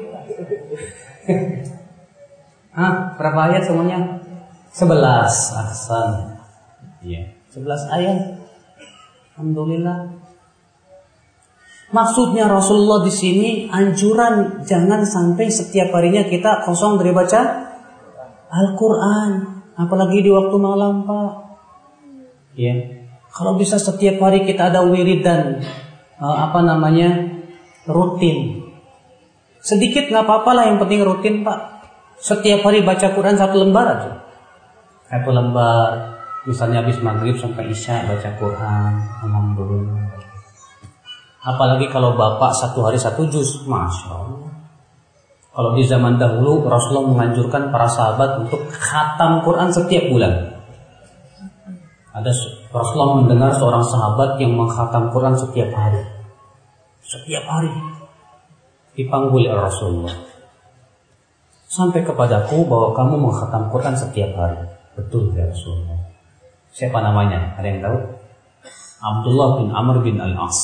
Hah, 2.76 3.16
berapa 3.16 3.40
ayat 3.54 3.64
semuanya? 3.64 4.20
Sebelas, 4.74 5.54
Ahsan. 5.56 6.36
Iya, 7.00 7.32
sebelas 7.48 7.88
ayat. 7.94 8.42
Alhamdulillah. 9.38 10.15
Maksudnya 11.94 12.50
Rasulullah 12.50 13.06
di 13.06 13.14
sini 13.14 13.50
anjuran 13.70 14.66
jangan 14.66 15.06
sampai 15.06 15.54
setiap 15.54 15.94
harinya 15.94 16.26
kita 16.26 16.66
kosong 16.66 16.98
dari 16.98 17.14
baca 17.14 17.42
Al-Quran, 18.50 19.30
apalagi 19.78 20.26
di 20.26 20.32
waktu 20.34 20.56
malam, 20.58 21.06
Pak. 21.06 21.32
Ya, 22.56 22.74
kalau 23.36 23.60
bisa 23.60 23.76
setiap 23.76 24.16
hari 24.24 24.48
kita 24.48 24.72
ada 24.72 24.88
wirid 24.88 25.20
dan 25.20 25.60
uh, 26.24 26.48
apa 26.48 26.64
namanya 26.64 27.36
rutin. 27.84 28.64
Sedikit 29.60 30.08
nggak 30.08 30.24
apa-apa 30.24 30.52
lah 30.56 30.64
yang 30.72 30.80
penting 30.80 31.04
rutin 31.04 31.44
pak. 31.44 31.84
Setiap 32.16 32.64
hari 32.64 32.80
baca 32.88 33.12
Quran 33.12 33.36
satu 33.36 33.60
lembar 33.60 33.86
aja. 33.92 34.12
Satu 35.12 35.36
lembar. 35.36 36.16
Misalnya 36.48 36.86
habis 36.86 37.02
maghrib 37.04 37.36
sampai 37.36 37.68
isya 37.68 38.08
baca 38.08 38.30
Quran. 38.40 38.92
Alhamdulillah. 39.28 40.15
Apalagi 41.46 41.86
kalau 41.94 42.18
bapak 42.18 42.58
satu 42.58 42.90
hari 42.90 42.98
satu 42.98 43.30
juz, 43.30 43.62
masya 43.70 44.10
Allah. 44.10 44.50
Kalau 45.56 45.72
di 45.78 45.86
zaman 45.86 46.18
dahulu 46.18 46.66
Rasulullah 46.68 47.16
menganjurkan 47.16 47.70
para 47.70 47.88
sahabat 47.88 48.44
untuk 48.44 48.66
khatam 48.74 49.46
Quran 49.46 49.70
setiap 49.72 50.04
bulan. 50.10 50.34
Ada 52.12 52.32
Rasulullah 52.74 53.24
mendengar 53.24 53.52
seorang 53.56 53.86
sahabat 53.86 54.42
yang 54.42 54.58
menghatam 54.58 55.14
Quran 55.14 55.38
setiap 55.38 55.70
hari. 55.72 56.04
Setiap 57.06 57.46
hari 57.46 57.72
dipanggil 58.98 59.52
oleh 59.52 59.64
Rasulullah. 59.64 60.16
Sampai 61.70 62.08
kepadaku 62.08 62.66
bahwa 62.66 62.96
kamu 62.96 63.16
menghatam 63.20 63.68
Quran 63.70 63.96
setiap 63.96 64.32
hari. 64.36 64.60
Betul 64.96 65.36
ya 65.36 65.46
Rasulullah. 65.46 66.00
Siapa 66.72 67.00
namanya? 67.00 67.56
Ada 67.56 67.68
yang 67.68 67.80
tahu? 67.84 67.98
Abdullah 69.00 69.50
bin 69.60 69.68
Amr 69.76 69.96
bin 70.04 70.18
Al-As. 70.20 70.60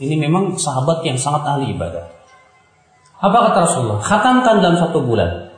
Ini 0.00 0.16
memang 0.16 0.56
sahabat 0.56 1.04
yang 1.04 1.20
sangat 1.20 1.44
ahli 1.44 1.76
ibadah. 1.76 2.08
Apa 3.20 3.52
kata 3.52 3.58
Rasulullah? 3.68 4.00
Khatamkan 4.00 4.64
dalam 4.64 4.80
satu 4.80 5.04
bulan. 5.04 5.52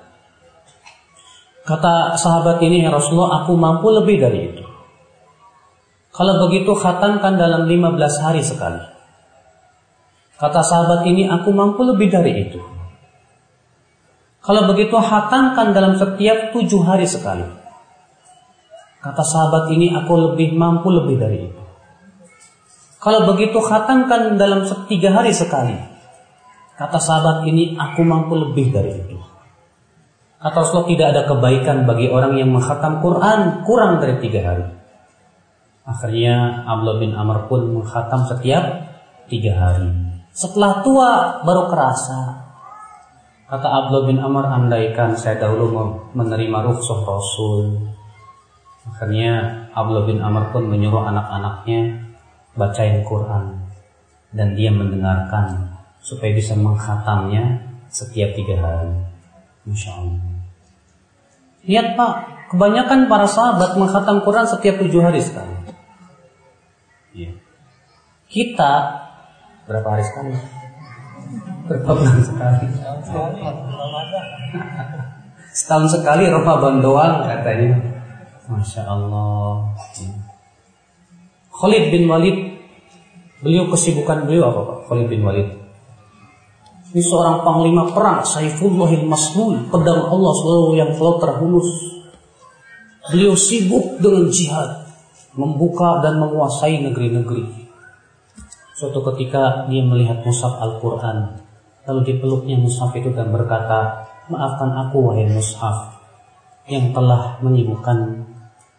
Kata 1.62 2.18
sahabat 2.18 2.58
ini, 2.58 2.82
ya 2.82 2.90
Rasulullah, 2.90 3.46
aku 3.46 3.54
mampu 3.54 3.86
lebih 3.94 4.18
dari 4.18 4.50
itu. 4.50 4.66
Kalau 6.10 6.42
begitu 6.44 6.74
khatamkan 6.74 7.38
dalam 7.38 7.70
15 7.70 8.18
hari 8.18 8.42
sekali. 8.42 8.82
Kata 10.42 10.58
sahabat 10.58 11.06
ini 11.06 11.30
aku 11.30 11.54
mampu 11.54 11.86
lebih 11.86 12.10
dari 12.10 12.34
itu. 12.34 12.58
Kalau 14.42 14.66
begitu 14.66 14.98
khatamkan 14.98 15.70
dalam 15.70 15.94
setiap 15.94 16.50
tujuh 16.50 16.82
hari 16.82 17.06
sekali. 17.06 17.46
Kata 18.98 19.22
sahabat 19.22 19.70
ini 19.70 19.94
aku 19.94 20.34
lebih 20.34 20.50
mampu 20.58 20.90
lebih 20.90 21.14
dari 21.14 21.38
itu. 21.46 21.61
Kalau 23.02 23.26
begitu 23.34 23.58
khatamkan 23.58 24.38
dalam 24.38 24.62
tiga 24.86 25.10
hari 25.10 25.34
sekali. 25.34 25.74
Kata 26.78 27.02
sahabat 27.02 27.42
ini 27.50 27.74
aku 27.74 28.06
mampu 28.06 28.38
lebih 28.38 28.70
dari 28.70 28.94
itu. 28.94 29.18
Kata 30.38 30.62
Rasulullah 30.62 30.90
tidak 30.90 31.06
ada 31.10 31.22
kebaikan 31.26 31.76
bagi 31.82 32.06
orang 32.06 32.38
yang 32.38 32.54
menghatam 32.54 33.02
Quran 33.02 33.66
kurang 33.66 33.98
dari 33.98 34.22
tiga 34.22 34.40
hari. 34.46 34.66
Akhirnya 35.82 36.62
Abdullah 36.62 37.02
bin 37.02 37.12
Amr 37.18 37.50
pun 37.50 37.74
menghatam 37.74 38.22
setiap 38.30 38.86
tiga 39.26 39.50
hari. 39.58 39.90
Setelah 40.30 40.86
tua 40.86 41.10
baru 41.42 41.66
kerasa. 41.74 42.38
Kata 43.50 43.66
Abdullah 43.66 44.06
bin 44.06 44.18
Amr, 44.22 44.46
andaikan 44.46 45.18
saya 45.18 45.42
dahulu 45.42 45.74
menerima 46.14 46.58
rukhsah 46.70 47.02
Rasul. 47.02 47.82
Akhirnya 48.86 49.66
Abdullah 49.74 50.06
bin 50.06 50.22
Amr 50.22 50.54
pun 50.54 50.70
menyuruh 50.70 51.02
anak-anaknya 51.02 52.11
bacain 52.56 53.04
Quran. 53.04 53.60
Dan 54.32 54.56
dia 54.56 54.72
mendengarkan 54.72 55.76
supaya 56.00 56.32
bisa 56.32 56.56
menghatamnya 56.56 57.60
setiap 57.92 58.32
tiga 58.32 58.56
hari. 58.58 58.92
Masya 59.68 59.90
Allah. 59.94 60.32
Lihat 61.62 61.94
Pak, 61.94 62.12
kebanyakan 62.50 63.06
para 63.06 63.28
sahabat 63.28 63.78
menghatam 63.78 64.24
Quran 64.26 64.46
setiap 64.48 64.82
tujuh 64.82 64.98
hari 64.98 65.22
sekali. 65.22 65.54
Ya. 67.14 67.30
Kita 68.26 68.72
berapa 69.68 69.88
hari 69.94 70.02
sekali? 70.02 70.34
Berapa 71.70 71.90
bulan 71.92 72.20
sekali? 72.24 72.66
Setahun 75.52 75.86
sekali 75.92 76.24
Ramadan 76.26 76.80
doang 76.82 77.28
katanya. 77.28 77.78
Masya 78.48 78.82
Allah. 78.88 79.70
Ya. 80.00 80.21
Khalid 81.62 81.94
bin 81.94 82.10
Walid, 82.10 82.58
beliau 83.38 83.70
kesibukan 83.70 84.26
beliau 84.26 84.50
apa 84.50 84.60
Pak? 84.66 84.78
Khalid 84.90 85.06
bin 85.06 85.22
Walid. 85.22 85.46
Ini 86.90 86.98
seorang 87.06 87.46
panglima 87.46 87.86
perang, 87.94 88.26
Saifullahil 88.26 89.06
Maslul, 89.06 89.70
pedang 89.70 90.10
Allah 90.10 90.32
selalu 90.42 90.82
yang 90.82 90.90
selalu 90.90 91.16
terhulus. 91.22 91.68
Beliau 93.14 93.38
sibuk 93.38 94.02
dengan 94.02 94.26
jihad 94.34 94.90
membuka 95.38 96.02
dan 96.02 96.18
menguasai 96.18 96.82
negeri-negeri. 96.82 97.46
Suatu 98.74 98.98
ketika 99.14 99.70
dia 99.70 99.86
melihat 99.86 100.18
mushaf 100.26 100.58
Al-Quran, 100.58 101.46
lalu 101.86 102.00
dipeluknya 102.10 102.58
mushaf 102.58 102.90
itu 102.98 103.14
dan 103.14 103.30
berkata, 103.30 104.10
maafkan 104.26 104.74
aku 104.82 105.14
wahai 105.14 105.30
mushaf 105.30 105.94
yang 106.66 106.90
telah 106.90 107.38
menyibukkan 107.38 108.26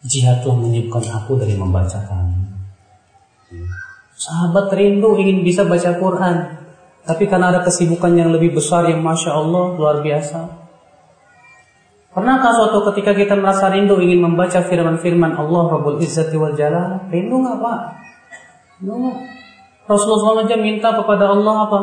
jihad 0.04 0.44
telah 0.44 0.60
menyibukkan 0.60 1.24
aku 1.24 1.40
dari 1.40 1.56
membacakan. 1.56 2.43
Sahabat 4.24 4.72
rindu 4.72 5.20
ingin 5.20 5.44
bisa 5.44 5.68
baca 5.68 6.00
Quran, 6.00 6.36
tapi 7.04 7.28
karena 7.28 7.52
ada 7.52 7.60
kesibukan 7.68 8.16
yang 8.16 8.32
lebih 8.32 8.56
besar 8.56 8.88
yang 8.88 9.04
masya 9.04 9.36
Allah 9.36 9.76
luar 9.76 10.00
biasa, 10.00 10.64
Pernahkah 12.14 12.54
suatu 12.54 12.86
ketika 12.94 13.18
kita 13.18 13.34
merasa 13.34 13.74
rindu 13.74 13.98
ingin 13.98 14.22
membaca 14.22 14.62
firman-firman 14.62 15.34
Allah 15.34 15.64
Rabbul 15.66 15.98
Izzati 15.98 16.38
wal 16.38 16.54
Jalal? 16.54 17.10
Rindu 17.10 17.42
nggak 17.42 17.58
Pak? 17.58 17.80
Rindu 18.78 18.94
nggak? 19.02 19.18
Rasulullah 19.90 20.46
SAW 20.46 20.62
minta 20.62 20.94
kepada 20.94 21.34
Allah 21.34 21.56
apa? 21.66 21.80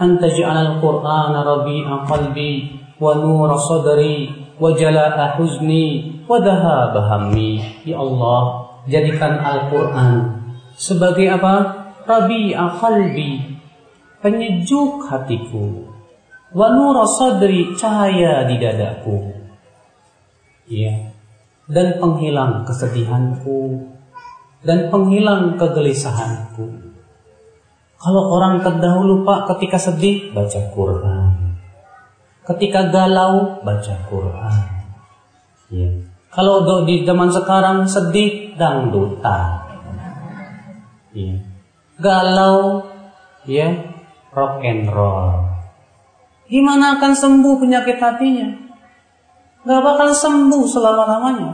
Antaj'al 0.00 0.56
al-Qur'an 0.72 1.36
rabi'a 1.36 1.94
qalbi 2.08 2.80
wa 2.96 3.12
nur 3.20 3.52
sadri 3.60 4.32
wa 4.56 4.72
jala'a 4.72 5.36
huzni 5.36 6.16
wa 6.24 6.40
dhahaba. 6.40 7.28
Ya 7.84 8.00
Allah, 8.00 8.40
jadikan 8.88 9.36
Al-Qur'an 9.36 10.37
sebagai 10.78 11.26
apa? 11.34 11.54
Rabi'a 12.06 12.78
qalbi, 12.78 13.60
penyejuk 14.24 15.04
hatiku. 15.10 15.90
Wa 16.54 16.72
nur 16.72 17.04
sadri, 17.04 17.76
cahaya 17.76 18.48
di 18.48 18.56
dadaku 18.56 19.38
ya 20.68 21.16
dan 21.68 21.96
penghilang 21.96 22.68
kesedihanku 22.68 23.88
dan 24.64 24.92
penghilang 24.92 25.56
kegelisahanku. 25.56 26.92
Kalau 27.98 28.22
orang 28.30 28.62
terdahulu 28.62 29.26
Pak 29.26 29.50
ketika 29.56 29.78
sedih 29.90 30.30
baca 30.30 30.60
Quran. 30.70 31.58
Ketika 32.46 32.88
galau 32.88 33.60
baca 33.60 33.94
Quran. 34.08 34.64
Ya. 35.68 35.90
Kalau 36.32 36.64
di 36.86 37.02
zaman 37.04 37.28
sekarang 37.28 37.84
sedih 37.90 38.54
dangdutan. 38.54 39.67
Ya. 41.16 41.40
Galau 41.98 42.88
ya 43.48 43.68
rock 44.32 44.62
and 44.64 44.88
roll. 44.92 45.48
Gimana 46.48 46.96
akan 46.96 47.12
sembuh 47.12 47.54
penyakit 47.60 48.00
hatinya? 48.00 48.68
nggak 49.68 49.84
bakal 49.84 50.08
sembuh 50.16 50.64
selama-lamanya. 50.64 51.52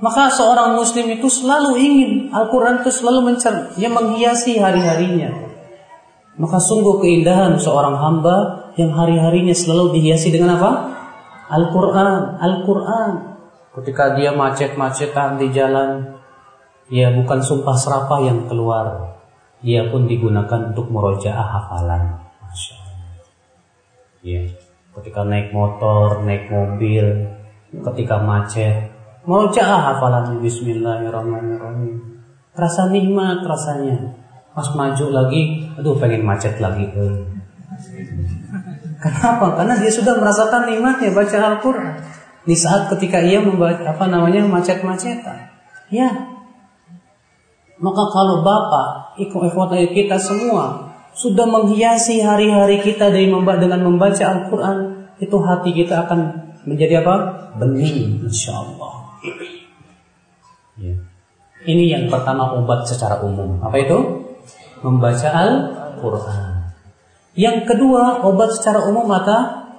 Maka 0.00 0.32
seorang 0.32 0.78
muslim 0.78 1.10
itu 1.12 1.28
selalu 1.28 1.76
ingin 1.76 2.10
Al-Quran 2.32 2.80
itu 2.80 2.88
selalu 2.88 3.34
mencer, 3.34 3.76
yang 3.76 3.92
menghiasi 3.98 4.56
hari-harinya. 4.56 5.28
Maka 6.38 6.56
sungguh 6.56 7.02
keindahan 7.02 7.58
seorang 7.58 7.98
hamba 7.98 8.70
yang 8.78 8.94
hari-harinya 8.94 9.52
selalu 9.52 9.98
dihiasi 9.98 10.30
dengan 10.30 10.56
apa? 10.56 10.70
Al-Quran, 11.50 12.38
Al-Quran. 12.38 13.10
Ketika 13.74 14.14
dia 14.14 14.30
macet-macetan 14.32 15.36
di 15.42 15.50
jalan, 15.50 16.17
ya 16.88 17.12
bukan 17.12 17.40
sumpah 17.40 17.76
serapah 17.76 18.20
yang 18.24 18.48
keluar. 18.48 19.16
Dia 19.58 19.90
pun 19.90 20.06
digunakan 20.06 20.70
untuk 20.70 20.88
merojaah 20.88 21.46
hafalan. 21.58 22.14
Masya 22.46 22.74
Allah. 22.78 23.10
Ya, 24.22 24.42
ketika 24.98 25.26
naik 25.26 25.50
motor, 25.50 26.22
naik 26.22 26.46
mobil, 26.46 27.26
ketika 27.74 28.22
macet, 28.22 28.94
merojaah 29.26 29.94
hafalan 29.94 30.38
Bismillahirrahmanirrahim. 30.38 32.22
Rasa 32.54 32.90
nikmat 32.90 33.42
rasanya. 33.42 34.14
Pas 34.54 34.66
maju 34.74 35.06
lagi, 35.10 35.70
aduh 35.78 35.94
pengen 35.98 36.26
macet 36.26 36.58
lagi. 36.58 36.86
Eh. 36.86 37.18
Kenapa? 38.98 39.54
Karena 39.54 39.78
dia 39.78 39.92
sudah 39.94 40.18
merasakan 40.18 40.66
nikmatnya 40.66 41.14
baca 41.14 41.36
Al-Quran. 41.54 41.94
Di 42.42 42.56
saat 42.58 42.90
ketika 42.90 43.22
ia 43.22 43.38
membaca 43.38 43.86
apa 43.86 44.06
namanya 44.10 44.42
macet-macetan. 44.46 45.50
Ya. 45.90 46.37
Maka 47.78 48.02
kalau 48.10 48.42
Bapak, 48.42 49.14
ikhwan 49.22 49.70
kita 49.94 50.18
semua 50.18 50.90
sudah 51.14 51.46
menghiasi 51.46 52.22
hari-hari 52.22 52.82
kita 52.82 53.10
dari 53.10 53.30
dengan 53.30 53.80
membaca 53.86 54.22
Al-Quran, 54.22 55.06
itu 55.18 55.36
hati 55.42 55.70
kita 55.74 56.06
akan 56.06 56.20
menjadi 56.66 57.02
apa? 57.02 57.14
Bening, 57.58 58.22
insya 58.26 58.54
Allah. 58.54 59.18
Ya. 60.78 60.94
Ini 61.66 61.84
yang 61.90 62.04
pertama 62.06 62.54
obat 62.54 62.86
secara 62.86 63.18
umum. 63.22 63.58
Apa 63.58 63.76
itu? 63.82 63.98
Membaca 64.82 65.28
Al-Quran. 65.34 66.70
Yang 67.34 67.58
kedua, 67.66 68.22
obat 68.22 68.54
secara 68.54 68.86
umum 68.86 69.06
mata 69.06 69.70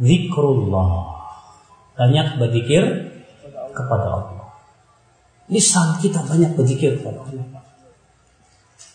zikrullah. 0.00 1.12
Banyak 1.94 2.40
berzikir 2.40 2.82
kepada 3.76 4.06
Allah. 4.10 4.33
Lisan 5.52 6.00
kita 6.00 6.24
banyak 6.24 6.56
berzikir 6.56 7.00
kepada 7.00 7.20
Allah. 7.20 7.62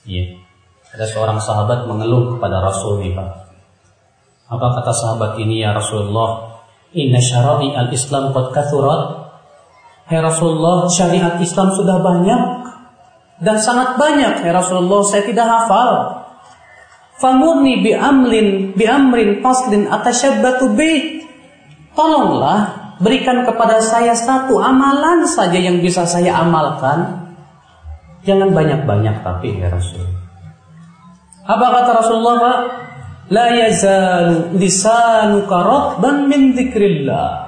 Iya. 0.09 0.41
Ada 0.89 1.05
seorang 1.05 1.37
sahabat 1.37 1.85
mengeluh 1.85 2.33
kepada 2.37 2.65
Rasul 2.65 3.05
nih. 3.05 3.13
Apa 4.49 4.65
kata 4.81 4.89
sahabat 4.89 5.37
ini 5.37 5.61
ya 5.61 5.77
Rasulullah? 5.77 6.57
Inna 6.97 7.21
syara'i 7.21 7.69
al-Islam 7.77 8.33
qad 8.33 8.49
kathurat. 8.49 9.29
Hai 10.09 10.17
Rasulullah, 10.25 10.89
syariat 10.89 11.37
Islam 11.37 11.69
sudah 11.77 12.01
banyak 12.01 12.41
dan 13.45 13.61
sangat 13.61 14.01
banyak. 14.01 14.41
Hai 14.41 14.49
Rasulullah, 14.49 15.05
saya 15.05 15.21
tidak 15.21 15.45
hafal. 15.45 16.25
Famurni 17.21 17.85
bi 17.85 17.93
amlin 17.93 18.73
bi 18.73 18.89
amrin 18.89 19.45
faslin 19.45 19.85
atasyabbatu 19.85 20.73
bi. 20.73 21.21
Tolonglah 21.93 22.78
berikan 22.99 23.47
kepada 23.47 23.79
saya 23.79 24.11
satu 24.13 24.59
amalan 24.59 25.23
saja 25.25 25.55
yang 25.55 25.79
bisa 25.79 26.03
saya 26.03 26.43
amalkan. 26.43 27.31
Jangan 28.27 28.51
banyak-banyak 28.51 29.23
tapi 29.23 29.63
ya 29.63 29.71
Rasul. 29.71 30.03
Apa 31.47 31.65
kata 31.71 31.91
Rasulullah 32.03 32.35
Pak? 32.37 32.59
La 33.31 33.47
yazalu 33.55 34.59
lisanuka 34.59 35.55
ratban 35.55 36.27
min 36.27 36.53
dzikrillah. 36.53 37.47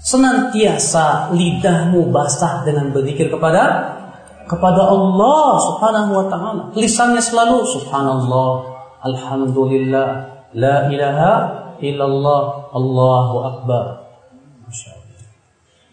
Senantiasa 0.00 1.30
lidahmu 1.36 2.10
basah 2.10 2.66
dengan 2.66 2.90
berzikir 2.90 3.30
kepada 3.30 3.94
kepada 4.50 4.82
Allah 4.90 5.50
Subhanahu 5.62 6.10
wa 6.10 6.26
taala. 6.26 6.62
Lisannya 6.74 7.22
selalu 7.22 7.62
subhanallah, 7.68 8.50
Alhamdulillah 9.06 10.08
La 10.50 10.90
ilaha 10.90 11.32
illallah 11.78 12.74
Allahu 12.74 13.36
Akbar 13.46 14.09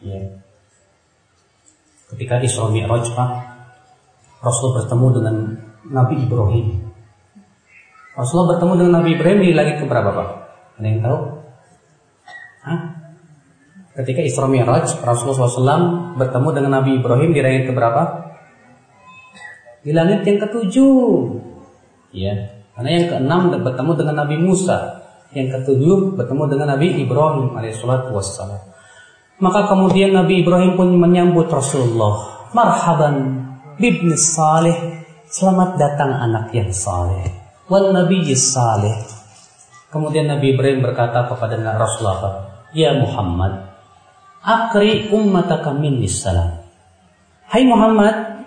ya. 0.04 0.22
Ketika 2.14 2.40
Isra 2.40 2.72
Mi'raj 2.72 3.06
Pak 3.12 3.30
Rasul 4.42 4.70
bertemu 4.80 5.08
dengan 5.18 5.36
Nabi 5.92 6.16
Ibrahim 6.24 6.68
Rasulullah 8.18 8.58
bertemu 8.58 8.74
dengan 8.82 8.94
Nabi 9.02 9.10
Ibrahim 9.14 9.40
di 9.46 9.54
langit 9.54 9.76
keberapa 9.78 10.10
Pak? 10.10 10.28
Ada 10.82 10.88
yang 10.90 11.02
tahu? 11.06 11.18
Hah? 12.66 12.80
Ketika 13.98 14.22
Isra 14.26 14.46
Mi'raj 14.50 14.86
Rasulullah 15.06 15.50
SAW 15.50 15.84
bertemu 16.18 16.50
dengan 16.54 16.72
Nabi 16.82 16.98
Ibrahim 16.98 17.30
di 17.34 17.42
langit 17.42 17.64
keberapa? 17.70 18.02
Di 19.86 19.92
langit 19.94 20.26
yang 20.26 20.38
ketujuh 20.42 21.06
Ya 22.16 22.58
karena 22.78 22.90
yang 22.94 23.06
keenam 23.10 23.42
bertemu 23.58 23.92
dengan 23.98 24.16
Nabi 24.22 24.38
Musa, 24.38 25.02
yang 25.34 25.50
ketujuh 25.50 26.14
bertemu 26.14 26.44
dengan 26.46 26.78
Nabi 26.78 27.02
Ibrahim 27.02 27.58
alaihissalatu 27.58 28.14
wassalam. 28.14 28.67
Maka 29.38 29.70
kemudian 29.70 30.18
Nabi 30.18 30.42
Ibrahim 30.42 30.74
pun 30.74 30.90
menyambut 30.98 31.46
Rasulullah. 31.46 32.50
Marhaban 32.58 33.46
bibni 33.78 34.18
salih. 34.18 35.06
Selamat 35.30 35.78
datang 35.78 36.10
anak 36.10 36.50
yang 36.58 36.74
saleh. 36.74 37.30
Wal 37.70 37.94
Nabi 37.94 38.26
saleh. 38.34 38.98
Kemudian 39.94 40.26
Nabi 40.26 40.58
Ibrahim 40.58 40.82
berkata 40.82 41.30
kepada 41.30 41.54
Rasulullah, 41.78 42.50
Ya 42.74 42.98
Muhammad, 42.98 43.70
akri 44.42 45.14
ummataka 45.14 45.72
minni 45.72 46.10
salam. 46.10 46.66
Hai 47.48 47.64
Muhammad, 47.64 48.44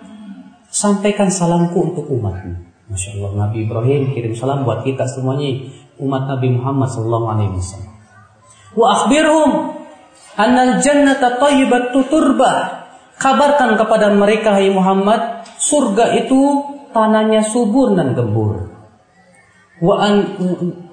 sampaikan 0.69 1.31
salamku 1.31 1.93
untuk 1.93 2.05
umatmu. 2.11 2.67
Masya 2.91 3.15
Allah 3.17 3.47
Nabi 3.47 3.63
Ibrahim 3.63 4.11
kirim 4.11 4.35
salam 4.35 4.67
buat 4.67 4.83
kita 4.83 5.07
semuanya 5.07 5.63
umat 6.03 6.27
Nabi 6.27 6.51
Muhammad 6.51 6.91
Sallallahu 6.91 7.27
Alaihi 7.31 7.55
Wasallam. 7.55 7.93
Wa 8.75 8.85
akhbirhum 8.99 9.49
anal 10.37 10.79
jannata 10.79 11.39
tayyibatu 11.39 12.07
turbah. 12.07 12.83
Kabarkan 13.21 13.77
kepada 13.77 14.09
mereka 14.17 14.57
hai 14.57 14.73
Muhammad, 14.73 15.45
surga 15.61 16.17
itu 16.25 16.65
tanahnya 16.89 17.45
subur 17.45 17.93
dan 17.93 18.17
gembur. 18.17 18.65
Wa 19.77 19.95
an 20.01 20.13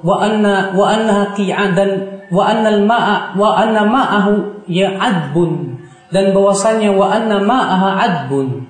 wa 0.05 0.16
anna 0.20 0.73
wa 0.77 0.86
anna 0.93 1.32
dan 1.73 1.90
wa 2.28 2.43
annal 2.44 2.85
ma'a 2.85 3.32
wa 3.32 3.56
anna 3.56 3.85
ma'ahu 3.85 4.65
ya 4.69 4.93
adbun 4.97 5.81
dan 6.12 6.32
bahwasanya 6.36 6.93
wa 6.93 7.12
anna 7.12 7.40
ma'aha 7.40 7.90
adbun. 7.97 8.69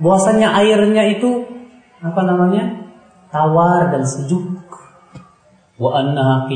Bahwasanya 0.00 0.52
airnya 0.56 1.12
itu 1.12 1.44
apa 2.00 2.20
namanya 2.24 2.88
tawar 3.28 3.92
dan 3.92 4.04
sejuk 4.08 4.64
wa 5.76 5.90
annaha 6.00 6.48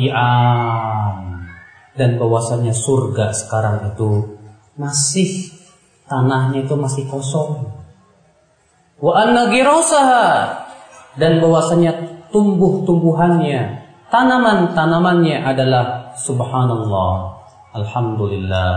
dan 1.96 2.16
bahwasanya 2.16 2.72
surga 2.72 3.36
sekarang 3.36 3.92
itu 3.92 4.40
masih 4.80 5.52
tanahnya 6.08 6.64
itu 6.64 6.74
masih 6.76 7.04
kosong. 7.08 7.68
Wa 9.02 9.12
anna 9.26 9.50
dan 11.12 11.32
bahwasanya 11.42 11.92
tumbuh-tumbuhannya 12.32 13.84
tanaman-tanamannya 14.08 15.44
adalah 15.44 16.16
subhanallah. 16.16 17.40
Alhamdulillah. 17.76 18.70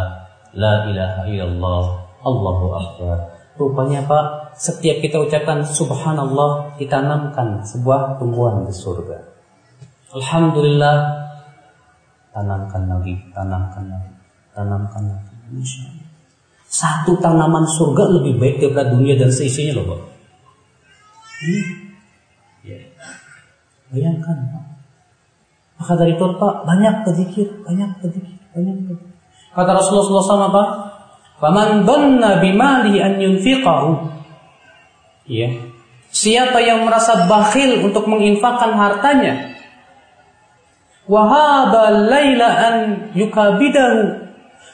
La 0.55 0.87
ilaha 0.87 1.27
illallah. 1.27 1.83
Allahu 2.23 2.65
akbar. 2.73 3.17
Rupanya 3.55 4.03
Pak, 4.03 4.55
setiap 4.55 4.99
kita 4.99 5.19
ucapkan 5.19 5.63
subhanallah 5.63 6.75
ditanamkan 6.79 7.63
sebuah 7.63 8.19
tumbuhan 8.19 8.67
di 8.67 8.73
surga. 8.75 9.19
Alhamdulillah 10.15 11.24
tanamkan 12.35 12.83
lagi, 12.91 13.15
tanamkan 13.31 13.87
lagi, 13.87 14.11
tanamkan 14.51 15.03
lagi. 15.07 15.33
Insya 15.55 15.87
Allah. 15.87 16.07
Satu 16.67 17.15
tanaman 17.23 17.63
surga 17.63 18.19
lebih 18.19 18.35
baik 18.35 18.59
daripada 18.59 18.91
dunia 18.91 19.15
dan 19.15 19.31
seisinya 19.31 19.79
loh 19.79 19.95
Pak. 19.95 20.01
Hmm. 21.39 21.65
Ya. 22.67 22.79
Bayangkan 23.95 24.35
Pak. 24.51 24.65
Maka 25.79 25.93
dari 25.95 26.19
itu 26.19 26.25
Pak 26.35 26.55
banyak 26.67 26.95
berzikir, 27.07 27.47
banyak 27.63 27.89
berzikir, 28.03 28.35
banyak 28.51 28.75
berzikir. 28.83 29.15
Kata 29.55 29.71
Rasulullah 29.71 30.19
SAW 30.19 30.51
Pak, 30.51 30.69
Faman 31.39 31.87
dhanna 31.87 32.43
bimali 32.43 32.99
an 32.99 33.23
yunfiqahu. 33.23 34.11
Ya. 35.31 35.51
Siapa 36.11 36.63
yang 36.63 36.87
merasa 36.87 37.27
bakhil 37.27 37.83
untuk 37.87 38.07
menginfakkan 38.07 38.75
hartanya. 38.75 39.54
Wahaba 41.05 41.93
laila 42.09 42.49
an 42.49 42.75
yukabidahu. 43.13 44.25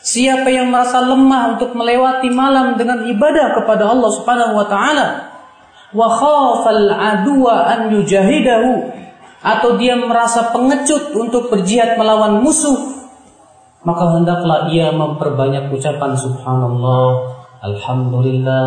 Siapa 0.01 0.49
yang 0.49 0.73
merasa 0.73 1.03
lemah 1.05 1.55
untuk 1.55 1.77
melewati 1.77 2.33
malam 2.33 2.73
dengan 2.79 3.05
ibadah 3.05 3.53
kepada 3.61 3.85
Allah 3.91 4.09
Subhanahu 4.17 4.53
wa 4.57 4.65
taala. 4.65 5.07
Wa 5.91 6.07
khafal 6.07 6.87
adwa 6.89 7.67
an 7.67 7.93
yujahidahu 7.93 8.97
atau 9.41 9.77
dia 9.77 9.97
merasa 9.97 10.53
pengecut 10.53 11.17
untuk 11.17 11.49
berjihad 11.49 11.97
melawan 11.97 12.45
musuh 12.45 12.77
maka 13.81 14.13
hendaklah 14.13 14.69
ia 14.69 14.93
memperbanyak 14.93 15.73
ucapan 15.73 16.13
subhanallah 16.13 17.41
Alhamdulillah, 17.61 18.65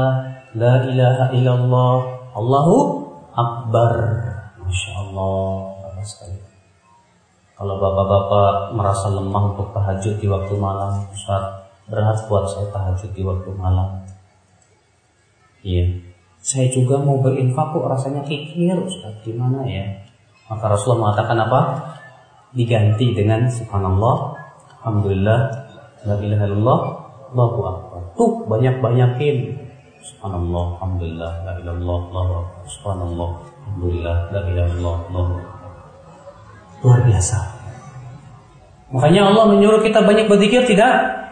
la 0.54 0.74
ilaha 0.86 1.34
illallah, 1.34 1.94
Allahu 2.30 2.78
Akbar. 3.34 3.92
Masya 4.62 4.90
Allah, 5.02 5.42
bagus 5.50 5.50
sekali. 5.58 5.73
Kalau 7.64 7.80
bapak-bapak 7.80 8.76
merasa 8.76 9.08
lemah 9.08 9.56
untuk 9.56 9.72
tahajud 9.72 10.20
di 10.20 10.28
waktu 10.28 10.52
malam, 10.60 11.00
Ustaz, 11.16 11.64
berat 11.88 12.20
buat 12.28 12.44
saya 12.44 12.68
tahajud 12.68 13.08
di 13.16 13.24
waktu 13.24 13.56
malam. 13.56 14.04
Iya, 15.64 15.96
saya 16.44 16.68
juga 16.68 17.00
mau 17.00 17.24
berinfak 17.24 17.72
kok 17.72 17.88
rasanya 17.88 18.20
kikir, 18.20 18.76
Ustaz, 18.84 19.16
gimana 19.24 19.64
ya? 19.64 19.80
Maka 20.52 20.76
Rasulullah 20.76 21.08
mengatakan 21.08 21.40
apa? 21.40 21.60
Diganti 22.52 23.16
dengan 23.16 23.48
Subhanallah, 23.48 24.36
Alhamdulillah, 24.84 25.40
La 26.04 26.20
ilaha 26.20 26.44
illallah, 26.44 26.80
Allahu 27.32 27.60
Akbar. 27.64 28.00
Tuh 28.12 28.44
banyak-banyakin. 28.44 29.36
Subhanallah, 30.04 30.76
Alhamdulillah, 30.76 31.32
La 31.48 31.52
ilaha 31.64 31.80
illallah, 31.80 32.00
Allahu 32.12 32.32
Akbar. 32.44 32.62
Subhanallah, 32.68 33.30
Alhamdulillah, 33.40 34.16
La 34.36 34.40
ilaha 34.52 34.68
illallah. 34.68 35.28
Luar 36.84 37.00
biasa. 37.08 37.53
Makanya 38.92 39.32
Allah 39.32 39.44
menyuruh 39.54 39.80
kita 39.80 40.04
banyak 40.04 40.28
berzikir 40.28 40.68
tidak? 40.68 41.24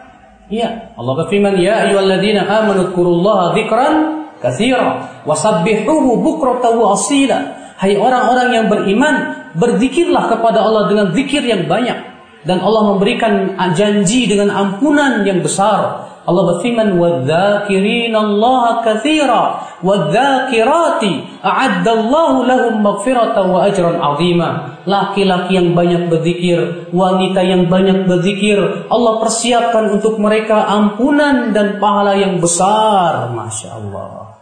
Iya. 0.49 0.93
Allah 0.97 1.13
berfirman, 1.25 1.57
"Ya 1.61 1.89
ayyuhalladzina 1.89 2.45
amanu 2.45 2.89
dzkurullaha 2.91 3.57
dzikran 3.57 3.93
katsira 4.41 5.09
wasabbihuhu 5.25 6.19
bukratan 6.21 6.73
wa 6.77 6.97
asila." 6.97 7.39
Hai 7.77 7.97
orang-orang 7.97 8.47
yang 8.53 8.65
beriman, 8.69 9.15
berzikirlah 9.57 10.29
kepada 10.29 10.61
Allah 10.63 10.87
dengan 10.87 11.11
zikir 11.11 11.43
yang 11.43 11.67
banyak 11.67 12.13
dan 12.43 12.59
Allah 12.59 12.95
memberikan 12.95 13.55
janji 13.75 14.27
dengan 14.27 14.51
ampunan 14.51 15.23
yang 15.23 15.39
besar. 15.43 16.11
Allah 16.23 16.43
berfirman 16.55 16.95
wadzakirina 16.95 18.15
Allah 18.15 18.79
katsira 18.79 19.43
wadzakirati 19.83 21.43
a'addallahu 21.43 22.47
lahum 22.47 22.79
maghfiratan 22.79 23.45
wa 23.51 23.67
ajran 23.67 23.99
'azima. 23.99 24.79
Laki-laki 24.87 25.59
yang 25.59 25.75
banyak 25.75 26.07
berzikir, 26.07 26.91
wanita 26.95 27.43
yang 27.43 27.67
banyak 27.67 28.07
berzikir, 28.07 28.87
Allah 28.87 29.13
persiapkan 29.19 29.95
untuk 29.99 30.19
mereka 30.19 30.63
ampunan 30.67 31.51
dan 31.51 31.79
pahala 31.79 32.15
yang 32.15 32.39
besar. 32.39 33.31
Masya 33.31 33.69
Allah. 33.79 34.33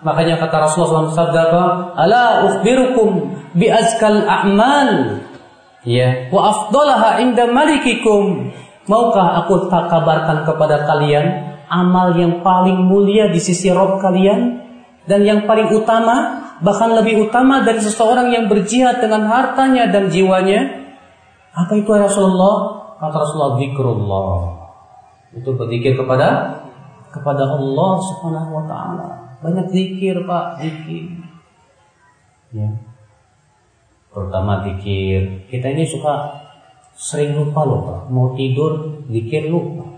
Makanya 0.00 0.40
kata 0.40 0.56
Rasulullah 0.64 1.12
SAW 1.12 1.12
sabda 1.12 1.40
apa? 1.52 1.64
Ala 1.94 2.24
ukhbirukum 2.48 3.36
bi 3.52 3.68
azkal 3.68 4.24
a'mal. 4.24 5.20
Ya, 5.84 6.28
wa 6.32 6.52
afdalaha 6.52 7.20
inda 7.24 7.48
malikikum. 7.48 8.52
Maukah 8.90 9.46
aku 9.46 9.70
tak 9.70 9.86
kabarkan 9.86 10.42
kepada 10.42 10.82
kalian 10.82 11.54
amal 11.70 12.10
yang 12.18 12.42
paling 12.42 12.90
mulia 12.90 13.30
di 13.30 13.38
sisi 13.38 13.70
Rob 13.70 14.02
kalian 14.02 14.58
dan 15.06 15.22
yang 15.22 15.46
paling 15.46 15.70
utama 15.70 16.42
bahkan 16.58 16.98
lebih 16.98 17.30
utama 17.30 17.62
dari 17.62 17.78
seseorang 17.78 18.34
yang 18.34 18.50
berjihad 18.50 18.98
dengan 18.98 19.30
hartanya 19.30 19.86
dan 19.94 20.10
jiwanya? 20.10 20.90
Apa 21.54 21.78
itu 21.78 21.86
ya 21.86 22.10
Rasulullah? 22.10 22.82
Kata 22.98 23.14
Rasulullah 23.14 23.54
zikrullah. 23.62 24.38
Itu 25.38 25.54
berzikir 25.54 25.94
kepada 25.94 26.58
kepada 27.14 27.46
Allah 27.46 27.92
Subhanahu 28.02 28.50
wa 28.58 28.64
taala. 28.66 29.08
Banyak 29.38 29.70
zikir, 29.70 30.26
Pak, 30.26 30.58
zikir. 30.66 31.14
Ya. 32.50 32.74
Terutama 34.10 34.66
zikir. 34.66 35.46
Kita 35.46 35.70
ini 35.70 35.86
suka 35.86 36.49
sering 37.00 37.32
lupa 37.32 37.64
loh 37.64 37.80
Pak. 37.88 38.00
Mau 38.12 38.36
tidur 38.36 39.00
zikir 39.08 39.48
lupa. 39.48 39.88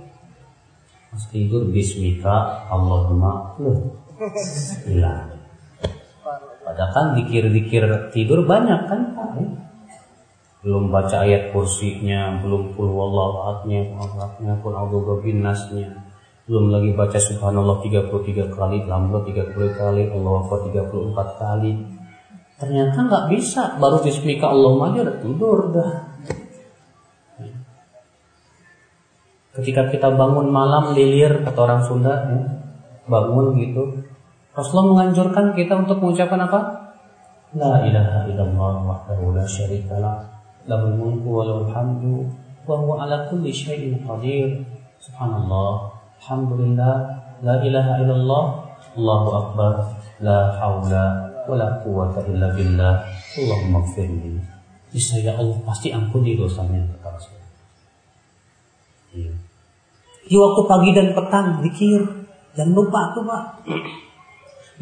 Pas 1.10 1.24
tidur 1.34 1.66
bismika 1.66 2.62
Allahumma. 2.70 3.58
Hilang. 4.86 5.34
Padahal 6.62 6.90
kan 6.94 7.06
zikir-zikir 7.18 8.14
tidur 8.14 8.46
banyak 8.46 8.86
kan 8.86 9.00
Pak. 9.18 9.28
Ya? 9.34 9.46
Belum 10.62 10.94
baca 10.94 11.26
ayat 11.26 11.50
kursinya, 11.50 12.38
belum 12.38 12.78
pul 12.78 12.86
wallahnya, 12.86 13.98
ahadnya, 13.98 14.54
pun 14.62 14.78
nasnya. 15.42 15.90
Belum 16.46 16.70
lagi 16.70 16.94
baca 16.94 17.18
subhanallah 17.18 17.82
33 17.82 18.46
kali, 18.54 18.86
alhamdulillah 18.86 19.26
30 19.26 19.58
kali, 19.74 20.02
Allah 20.06 20.32
Akbar 20.38 20.58
34 20.70 21.42
kali. 21.42 21.72
Ternyata 22.62 22.94
nggak 22.94 23.24
bisa, 23.34 23.74
baru 23.82 24.06
bismika 24.06 24.54
Allahumma 24.54 24.94
aja 24.94 25.18
tidur 25.18 25.74
dah. 25.74 26.11
Ketika 29.52 29.92
kita 29.92 30.08
bangun 30.16 30.48
malam 30.48 30.96
lilir 30.96 31.44
kata 31.44 31.60
orang 31.60 31.82
Sunda 31.84 32.24
ya, 32.24 32.40
bangun 33.04 33.52
gitu. 33.60 34.00
Rasulullah 34.56 34.96
menganjurkan 34.96 35.52
kita 35.52 35.76
untuk 35.84 36.00
mengucapkan 36.00 36.40
apa? 36.40 36.60
La 37.52 37.84
ilaha 37.84 38.24
illallah 38.32 38.74
wahdahu 38.80 39.36
la 39.36 39.44
syarikalah 39.44 40.24
lahul 40.64 40.96
mulku 40.96 41.28
wa 41.28 41.44
lahul 41.44 41.68
hamdu 41.68 42.24
wa 42.64 42.80
huwa 42.80 43.04
ala 43.04 43.28
kulli 43.28 43.52
syai'in 43.52 44.00
qadir. 44.00 44.64
Subhanallah, 45.02 45.90
alhamdulillah, 46.22 46.94
la 47.42 47.54
ilaha 47.60 47.98
illallah, 48.00 48.44
Allahu 48.94 49.28
akbar, 49.34 49.74
la 50.22 50.54
haula 50.62 51.06
wa 51.44 51.58
la 51.58 51.82
quwwata 51.82 52.22
illa 52.30 52.54
billah. 52.54 53.02
Allahumma 53.34 53.82
gfirli. 53.84 54.38
Niscaya 54.94 55.34
Allah 55.36 55.58
pasti 55.66 55.90
ampuni 55.90 56.38
dosanya 56.38 56.86
kata 56.96 57.08
Rasulullah. 57.18 57.50
Di 60.26 60.36
waktu 60.38 60.60
pagi 60.66 60.90
dan 60.94 61.14
petang 61.14 61.46
zikir. 61.66 62.00
Jangan 62.52 62.72
lupa 62.76 63.00
tuh 63.16 63.24
Pak. 63.24 63.44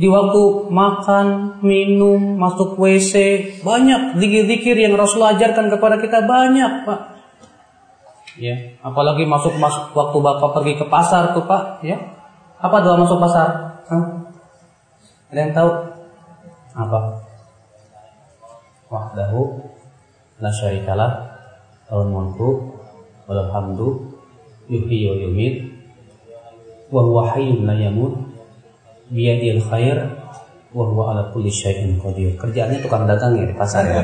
Di 0.01 0.09
waktu 0.09 0.43
makan, 0.73 1.27
minum, 1.61 2.41
masuk 2.41 2.81
WC, 2.81 3.13
banyak 3.61 4.17
zikir-zikir 4.17 4.73
yang 4.73 4.97
Rasul 4.97 5.21
ajarkan 5.21 5.69
kepada 5.69 6.01
kita 6.01 6.25
banyak, 6.25 6.89
Pak. 6.89 7.01
Ya, 8.41 8.81
apalagi 8.81 9.29
masuk 9.29 9.61
masuk 9.61 9.93
waktu 9.93 10.17
Bapak 10.25 10.57
pergi 10.57 10.81
ke 10.81 10.89
pasar 10.89 11.37
tuh, 11.37 11.45
Pak, 11.45 11.85
ya. 11.85 12.01
Apa 12.65 12.81
doa 12.81 12.97
masuk 12.97 13.21
pasar? 13.21 13.83
Hah? 13.93 14.05
Ada 15.29 15.39
yang 15.45 15.53
tahu? 15.53 15.71
Apa? 16.81 17.01
Wahdahu 18.89 19.41
la 20.41 20.51
syarikalah 20.51 21.13
lahul 21.93 22.09
mulku 22.09 22.51
yuhyi 24.71 25.11
wa 25.11 25.15
yumit 25.19 25.55
wa 26.95 27.03
huwa 27.03 27.35
hayyun 27.35 27.67
la 27.67 27.75
yamut 27.75 28.15
biyadil 29.11 29.59
khair 29.67 29.99
wa 30.71 30.85
huwa 30.87 31.11
ala 31.11 31.23
kulli 31.35 31.51
syai'in 31.51 31.99
qadir. 31.99 32.39
Kerjaannya 32.39 32.79
tukang 32.79 33.05
dagang 33.11 33.35
ya 33.35 33.45
di 33.51 33.55
pasar 33.59 33.83
ya. 33.91 34.03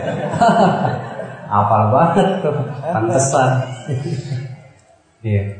Apal 1.63 1.95
banget 1.95 2.29
pantesan. 2.95 3.51
Iya. 5.27 5.59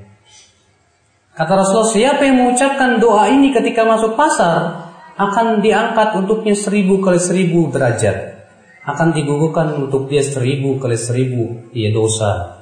Kata 1.35 1.59
Rasulullah, 1.59 1.91
siapa 1.91 2.23
yang 2.23 2.39
mengucapkan 2.39 3.03
doa 3.03 3.27
ini 3.27 3.51
ketika 3.51 3.83
masuk 3.83 4.15
pasar 4.15 4.95
akan 5.19 5.59
diangkat 5.59 6.15
untuknya 6.15 6.55
seribu 6.55 7.03
kali 7.03 7.19
seribu 7.19 7.67
derajat. 7.75 8.47
Akan 8.87 9.11
digugurkan 9.11 9.75
untuk 9.75 10.07
dia 10.07 10.23
seribu 10.23 10.79
kali 10.79 10.95
seribu 10.95 11.67
ia 11.75 11.91
dosa 11.91 12.56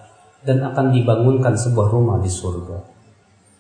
dan 0.44 0.60
akan 0.60 0.92
dibangunkan 0.92 1.56
sebuah 1.56 1.88
rumah 1.88 2.20
di 2.20 2.28
surga. 2.28 2.76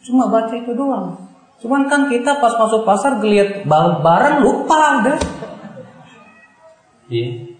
Cuma 0.04 0.28
baca 0.28 0.52
itu 0.52 0.76
doang. 0.76 1.16
Cuman 1.64 1.88
kan 1.88 2.12
kita 2.12 2.44
pas 2.44 2.52
masuk 2.60 2.84
pasar 2.84 3.24
geliat 3.24 3.64
barang 3.64 4.36
lupa 4.44 5.00
udah. 5.00 5.18
Iya. 7.08 7.56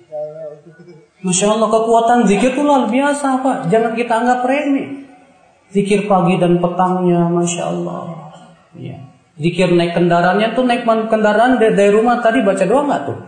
Masya 1.25 1.57
Allah 1.57 1.69
kekuatan 1.73 2.29
zikir 2.29 2.53
itu 2.53 2.61
luar 2.61 2.85
biasa 2.93 3.41
Pak. 3.41 3.57
Jangan 3.73 3.97
kita 3.97 4.13
anggap 4.13 4.45
remeh. 4.45 5.09
Zikir 5.73 6.05
pagi 6.05 6.37
dan 6.37 6.61
petangnya 6.61 7.33
Masya 7.33 7.63
Allah. 7.65 8.29
Iya. 8.77 9.09
Zikir 9.41 9.73
naik 9.73 9.97
kendaraannya 9.97 10.53
tuh 10.53 10.69
naik 10.69 10.85
kendaraan 10.85 11.57
dari, 11.57 11.75
dari 11.75 11.91
rumah 11.91 12.21
tadi 12.21 12.45
baca 12.45 12.63
doa 12.69 12.83
nggak 12.87 13.03
tuh? 13.09 13.19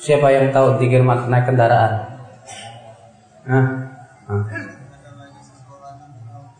Siapa 0.00 0.32
yang 0.32 0.50
tahu 0.56 0.80
zikir 0.80 1.04
naik 1.04 1.44
kendaraan? 1.44 1.92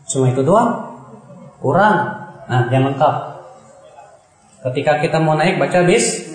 Cuma 0.05 0.29
itu 0.29 0.41
doang? 0.45 0.95
Kurang. 1.57 1.97
Nah, 2.45 2.69
yang 2.69 2.85
lengkap. 2.93 3.15
Ketika 4.69 5.01
kita 5.01 5.17
mau 5.21 5.37
naik 5.37 5.57
baca 5.57 5.85
bis. 5.85 6.29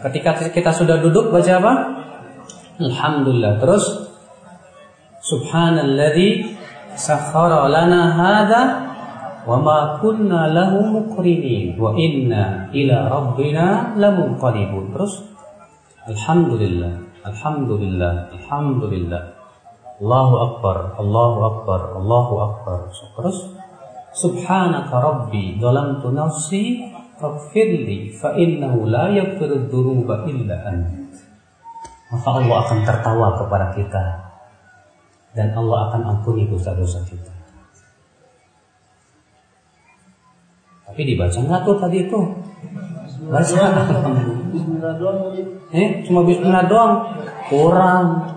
Ketika 0.00 0.48
kita 0.52 0.72
sudah 0.72 1.00
duduk 1.00 1.32
baca 1.32 1.52
apa? 1.60 1.72
Alhamdulillah. 2.80 3.60
Terus 3.60 3.84
Subhanalladzi 5.22 6.58
sakhara 6.98 7.70
lana 7.70 8.00
hadza 8.12 8.62
wa 9.46 9.56
ma 9.60 9.78
kunna 10.02 10.50
lahu 10.50 11.00
muqrinin 11.00 11.78
wa 11.78 11.94
inna 11.94 12.68
ila 12.74 12.96
rabbina 13.08 13.96
lamunqalibun. 13.96 14.92
Terus 14.96 15.12
Alhamdulillah. 16.08 16.92
Alhamdulillah. 17.22 18.34
Alhamdulillah. 18.34 19.41
Allahu 20.00 20.34
Akbar, 20.40 20.76
Allahu 20.96 21.38
Akbar, 21.44 21.80
Allahu 22.00 22.34
Akbar. 22.40 22.78
Terus 22.88 23.38
Subhanaka 24.12 24.92
Rabbi 24.92 25.56
Dalamtu 25.56 26.12
nafsi 26.12 26.84
Faghfirli 27.16 28.12
Fa 28.12 28.36
innahu 28.36 28.84
la 28.84 29.08
yaghfiru 29.08 29.72
dhunuba 29.72 30.28
illa 30.28 30.56
ant 30.68 31.16
Maka 32.12 32.28
Allah 32.28 32.56
akan 32.60 32.78
tertawa 32.84 33.28
kepada 33.40 33.66
kita 33.72 34.04
Dan 35.32 35.56
Allah 35.56 35.88
akan 35.88 36.02
ampuni 36.12 36.44
dosa-dosa 36.44 37.00
kita 37.08 37.32
Tapi 40.92 41.08
dibaca 41.08 41.38
nggak 41.40 41.60
tuh 41.64 41.76
tadi 41.80 42.04
itu? 42.04 42.20
Baca 43.32 43.56
Bismillah 44.52 44.92
doang 45.00 45.32
Uli. 45.32 45.40
Eh, 45.72 46.04
cuma 46.04 46.20
bismillah 46.20 46.68
doang. 46.68 47.16
Kurang. 47.48 48.28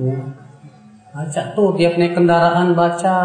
Ya. 0.00 0.39
Baca 1.10 1.42
tuh 1.58 1.74
tiap 1.74 1.98
naik 1.98 2.14
kendaraan 2.14 2.78
baca. 2.78 3.18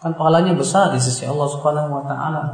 Kan 0.00 0.12
pahalanya 0.16 0.56
besar 0.56 0.92
di 0.92 1.00
sisi 1.00 1.28
Allah 1.28 1.48
Subhanahu 1.52 2.00
wa 2.00 2.02
taala. 2.08 2.44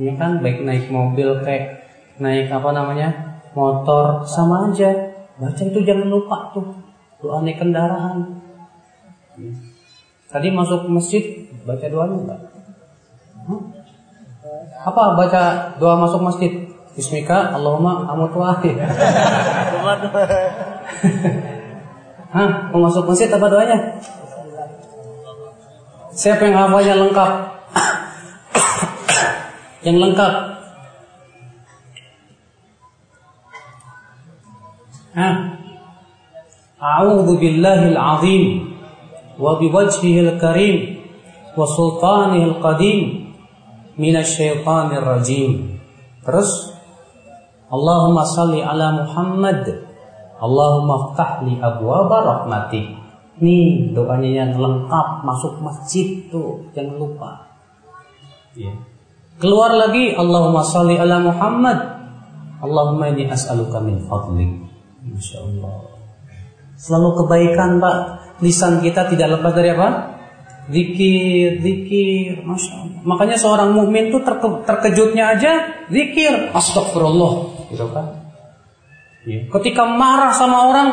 Ini 0.00 0.16
kan 0.16 0.40
baik 0.40 0.64
naik 0.64 0.88
mobil 0.88 1.44
kayak 1.44 1.84
naik 2.16 2.48
apa 2.48 2.72
namanya? 2.72 3.28
motor 3.52 4.24
sama 4.24 4.70
aja. 4.70 4.88
Baca 5.36 5.60
itu 5.60 5.80
jangan 5.84 6.08
lupa 6.08 6.56
tuh. 6.56 6.72
Doa 7.20 7.44
naik 7.44 7.60
kendaraan. 7.60 8.40
Tadi 10.28 10.48
masuk 10.52 10.88
masjid 10.88 11.48
baca 11.64 11.86
doanya 11.88 12.16
enggak? 12.16 12.40
Hah? 13.48 13.60
Apa 14.88 15.16
baca 15.18 15.42
doa 15.76 15.94
masuk 16.00 16.24
masjid? 16.24 16.52
Bismika 16.96 17.54
Allahumma 17.54 18.08
amut 18.10 18.34
wahid. 18.34 18.74
Hah, 22.28 22.68
mau 22.68 22.84
masuk 22.84 23.08
masjid 23.08 23.32
apa 23.32 23.48
doanya? 23.48 23.96
Siapa 26.12 26.44
yang 26.44 26.60
hafalnya 26.60 26.94
lengkap? 27.00 27.30
yang 29.88 29.96
lengkap. 29.96 30.32
Hah? 35.16 35.34
A'udzu 36.78 37.40
billahil 37.40 37.96
azim 37.96 38.76
wa 39.40 39.56
biwajhihil 39.56 40.36
karim 40.36 41.00
wa 41.56 41.64
sultanihil 41.64 42.60
qadim 42.60 43.32
minasyaitonir 43.96 45.00
rajim. 45.00 45.80
Terus 46.28 46.76
Allahumma 47.72 48.28
salli 48.28 48.60
ala 48.60 49.00
Muhammad 49.00 49.87
Allahumma 50.38 51.12
ftah 51.12 51.42
li 51.42 51.58
abwaba 51.58 52.22
rahmatik. 52.22 52.94
Nih 53.38 53.94
doanya 53.94 54.42
yang 54.42 54.58
lengkap 54.58 55.22
Masuk 55.22 55.62
masjid 55.62 56.26
tuh 56.26 56.66
Jangan 56.74 56.98
lupa. 56.98 57.46
Ya. 58.58 58.74
Keluar 59.38 59.70
lagi 59.78 60.14
Allahumma 60.14 60.66
salli 60.66 60.98
ala 60.98 61.22
Muhammad. 61.22 61.78
Allahumma 62.58 63.14
ini 63.14 63.30
as'aluka 63.30 63.78
min 63.78 64.02
fadlik. 64.10 64.66
Masya 65.06 65.38
Allah 65.46 65.98
Selalu 66.78 67.08
kebaikan 67.22 67.78
pak. 67.78 67.98
Lisan 68.38 68.82
kita 68.82 69.10
tidak 69.10 69.38
lepas 69.38 69.50
dari 69.54 69.74
apa? 69.74 70.18
Zikir, 70.70 71.58
zikir, 71.58 72.46
masya 72.46 72.86
Allah. 72.86 73.00
Makanya 73.02 73.36
seorang 73.40 73.74
mukmin 73.74 74.14
tuh 74.14 74.22
terke, 74.22 74.46
terkejutnya 74.62 75.34
aja 75.34 75.52
zikir, 75.88 76.52
astagfirullah, 76.54 77.32
gitu 77.72 77.88
kan? 77.88 78.27
Ya. 79.26 79.46
Ketika 79.50 79.82
marah 79.88 80.30
sama 80.30 80.70
orang, 80.70 80.88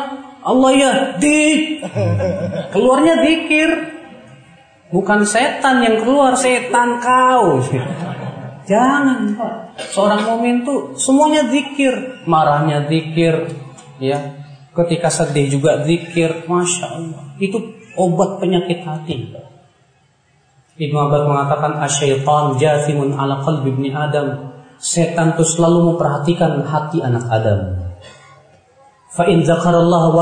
Allah 0.46 0.70
ya, 0.74 0.92
dik, 1.18 1.82
keluarnya 2.74 3.22
zikir, 3.22 3.70
bukan 4.94 5.26
setan 5.26 5.82
yang 5.82 6.02
keluar, 6.02 6.38
setan 6.38 7.02
kau. 7.02 7.62
Jangan 8.66 9.38
pak, 9.38 9.54
seorang 9.94 10.26
mukmin 10.26 10.66
tuh 10.66 10.98
semuanya 10.98 11.46
zikir, 11.46 12.22
marahnya 12.26 12.86
zikir, 12.90 13.54
ya. 14.02 14.42
Ketika 14.74 15.08
sedih 15.08 15.56
juga 15.56 15.86
zikir, 15.86 16.44
masya 16.50 16.86
Allah. 17.00 17.22
Itu 17.40 17.74
obat 17.96 18.42
penyakit 18.42 18.84
hati. 18.84 19.32
Ibnu 20.76 20.98
Abbas 21.08 21.24
mengatakan 21.24 21.80
asyaitan 21.80 22.60
jathimun 22.60 23.16
ala 23.16 23.40
qalbi 23.40 23.72
ibni 23.72 23.96
Adam. 23.96 24.52
Setan 24.76 25.32
itu 25.32 25.48
selalu 25.48 25.96
memperhatikan 25.96 26.60
hati 26.68 27.00
anak 27.00 27.24
Adam. 27.32 27.85
Fa 29.16 29.24
in 29.24 29.40
zakarallah 29.42 30.12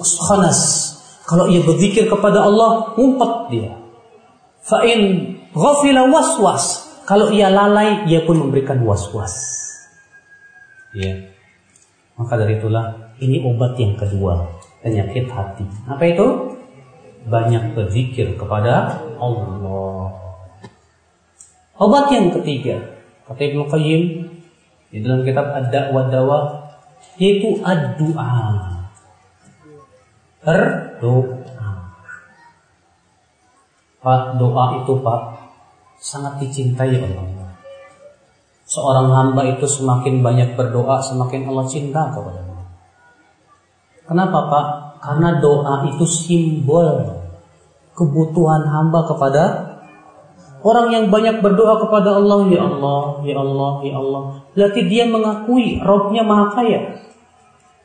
khanas. 0.00 0.60
Kalau 1.28 1.46
ia 1.46 1.60
berzikir 1.60 2.08
kepada 2.08 2.42
Allah, 2.42 2.96
ngumpet 2.96 3.32
dia. 3.52 3.76
Fa 4.64 4.80
in 4.82 5.36
ghafila 5.52 6.08
waswas. 6.08 6.88
Kalau 7.04 7.28
ia 7.28 7.52
lalai, 7.52 8.08
ia 8.08 8.22
pun 8.24 8.38
memberikan 8.38 8.80
was-was. 8.86 9.34
Ya. 10.94 11.30
Maka 12.14 12.38
dari 12.38 12.56
itulah 12.56 13.14
ini 13.18 13.42
obat 13.42 13.74
yang 13.76 13.98
kedua, 13.98 14.46
penyakit 14.82 15.26
hati. 15.26 15.66
Apa 15.90 16.04
itu? 16.06 16.26
banyak 17.26 17.76
berzikir 17.76 18.32
kepada 18.38 19.04
Allah. 19.20 20.08
Obat 21.80 22.12
yang 22.12 22.32
ketiga, 22.32 22.76
kata 23.28 23.40
Ibnu 23.40 23.68
Qayyim 23.68 24.02
di 24.92 24.98
dalam 25.00 25.24
kitab 25.24 25.52
Ad-Da'wa 25.52 26.12
Dawa 26.12 26.38
yaitu 27.20 27.60
ad-du'a. 27.60 28.34
Berdoa. 30.40 31.70
Pak, 34.00 34.40
doa 34.40 34.64
itu 34.80 34.96
Pak 35.04 35.20
sangat 36.00 36.40
dicintai 36.40 36.96
oleh 36.96 37.12
Allah. 37.12 37.52
Seorang 38.64 39.12
hamba 39.12 39.44
itu 39.44 39.68
semakin 39.68 40.24
banyak 40.24 40.56
berdoa, 40.56 41.04
semakin 41.04 41.44
Allah 41.52 41.68
cinta 41.68 42.08
kepadanya. 42.08 42.64
Kenapa 44.08 44.38
Pak? 44.48 44.66
Karena 45.04 45.36
doa 45.44 45.84
itu 45.92 46.08
simbol 46.08 47.20
kebutuhan 47.92 48.64
hamba 48.64 49.04
kepada 49.04 49.44
orang 50.64 50.88
yang 50.88 51.04
banyak 51.12 51.44
berdoa 51.44 51.84
kepada 51.84 52.16
Allah, 52.16 52.48
ya 52.48 52.64
Allah, 52.64 53.02
ya 53.28 53.36
Allah, 53.36 53.72
ya 53.84 53.94
Allah. 54.00 54.22
Berarti 54.56 54.80
dia 54.88 55.04
mengakui 55.04 55.84
Robnya 55.84 56.24
maha 56.24 56.48
kaya. 56.56 57.09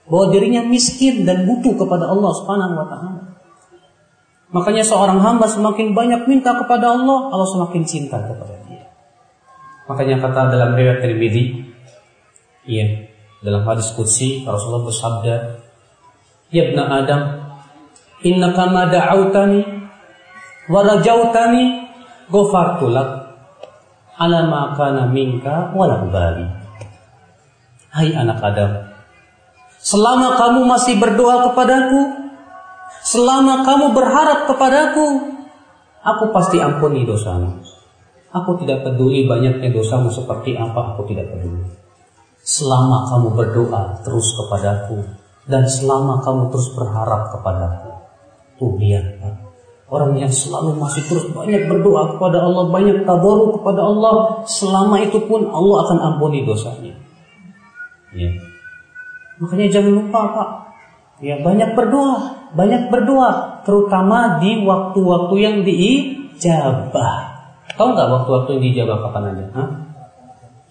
Bahwa 0.05 0.29
dirinya 0.29 0.61
miskin 0.61 1.25
dan 1.25 1.49
butuh 1.49 1.73
kepada 1.75 2.05
Allah 2.09 2.31
subhanahu 2.33 2.73
wa 2.77 2.85
ta'ala. 2.85 3.25
Makanya 4.55 4.87
seorang 4.87 5.19
hamba 5.19 5.49
semakin 5.51 5.91
banyak 5.91 6.29
minta 6.31 6.55
kepada 6.55 6.93
Allah, 6.93 7.33
Allah 7.33 7.49
semakin 7.49 7.81
cinta 7.83 8.21
kepada 8.21 8.55
dia. 8.69 8.87
Makanya 9.89 10.21
kata 10.21 10.53
dalam 10.53 10.77
riwayat 10.77 11.03
Tirmidzi, 11.03 11.65
iya, 12.69 13.09
dalam 13.41 13.65
hadis 13.65 13.91
qudsi 13.97 14.47
Rasulullah 14.47 14.85
bersabda, 14.85 15.35
"Ya 16.55 16.71
ibn 16.71 16.79
Adam, 16.79 17.21
innaka 18.21 18.63
ma 18.69 18.87
da'autani 18.87 19.61
wa 20.69 20.79
rajautani 20.81 21.91
ghafartu 22.29 22.89
lak 22.89 23.09
ala 24.15 24.45
ma 24.45 24.71
kana 24.77 25.09
minka 25.09 25.73
wa 25.73 25.99
bali." 26.05 26.47
Hai 27.91 28.13
anak 28.15 28.39
Adam, 28.39 28.71
selama 29.81 30.39
kamu 30.39 30.61
masih 30.67 30.95
berdoa 30.99 31.51
kepadaku, 31.51 32.01
selama 33.05 33.63
kamu 33.63 33.85
berharap 33.95 34.39
kepadaku, 34.47 35.05
aku 36.05 36.23
pasti 36.31 36.61
ampuni 36.61 37.03
dosamu. 37.03 37.61
Aku 38.35 38.59
tidak 38.59 38.83
peduli 38.83 39.23
banyaknya 39.25 39.71
dosamu 39.71 40.11
seperti 40.11 40.59
apa, 40.59 40.95
aku 40.95 41.07
tidak 41.07 41.31
peduli. 41.31 41.71
Selama 42.45 43.07
kamu 43.09 43.27
berdoa 43.31 44.03
terus 44.03 44.35
kepadaku 44.35 45.01
dan 45.49 45.65
selama 45.65 46.21
kamu 46.21 46.51
terus 46.51 46.69
berharap 46.75 47.31
kepadaku. 47.31 47.89
Tuh 48.59 48.75
Pak. 48.75 49.35
Orang 49.85 50.17
yang 50.17 50.33
selalu 50.33 50.81
masih 50.81 51.05
terus 51.05 51.29
banyak 51.29 51.69
berdoa 51.69 52.17
kepada 52.17 52.41
Allah, 52.41 52.73
banyak 52.73 53.05
tabaru 53.05 53.61
kepada 53.61 53.85
Allah, 53.85 54.41
selama 54.49 54.97
itu 54.97 55.21
pun 55.29 55.45
Allah 55.45 55.77
akan 55.85 55.97
ampuni 56.09 56.41
dosanya. 56.41 56.97
Ya. 58.17 58.33
Makanya 59.39 59.67
jangan 59.67 59.93
lupa 59.99 60.19
Pak. 60.31 60.49
Ya, 61.23 61.39
banyak 61.39 61.79
berdoa, 61.79 62.51
banyak 62.51 62.91
berdoa, 62.91 63.63
terutama 63.63 64.43
di 64.43 64.67
waktu-waktu 64.67 65.35
yang 65.39 65.55
diijabah. 65.63 67.15
Tahu 67.75 67.87
nggak 67.95 68.09
waktu-waktu 68.11 68.49
yang 68.59 68.63
dijawab 68.71 68.99
kapan 69.07 69.23
aja? 69.31 69.45
Hah? 69.55 69.69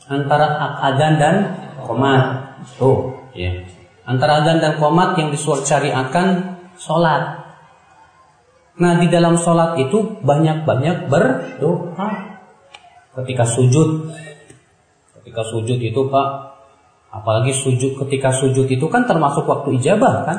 Antara 0.04 0.46
adzan 0.84 1.16
dan 1.16 1.34
komat. 1.80 2.44
Tuh, 2.76 3.16
ya. 3.32 3.64
Antara 4.04 4.44
adzan 4.44 4.60
dan 4.60 4.76
komat 4.76 5.16
yang 5.16 5.32
akan 5.32 6.26
sholat. 6.76 7.40
Nah, 8.74 9.00
di 9.00 9.08
dalam 9.08 9.40
sholat 9.40 9.80
itu 9.80 10.20
banyak-banyak 10.20 11.08
berdoa. 11.08 12.08
Ketika 13.16 13.48
sujud, 13.48 14.12
ketika 15.20 15.40
sujud 15.46 15.78
itu 15.78 16.00
Pak, 16.10 16.28
apalagi 17.14 17.54
sujud 17.54 17.94
ketika 18.02 18.34
sujud 18.34 18.66
itu 18.66 18.86
kan 18.90 19.06
termasuk 19.06 19.46
waktu 19.46 19.78
ijabah 19.78 20.14
kan? 20.26 20.38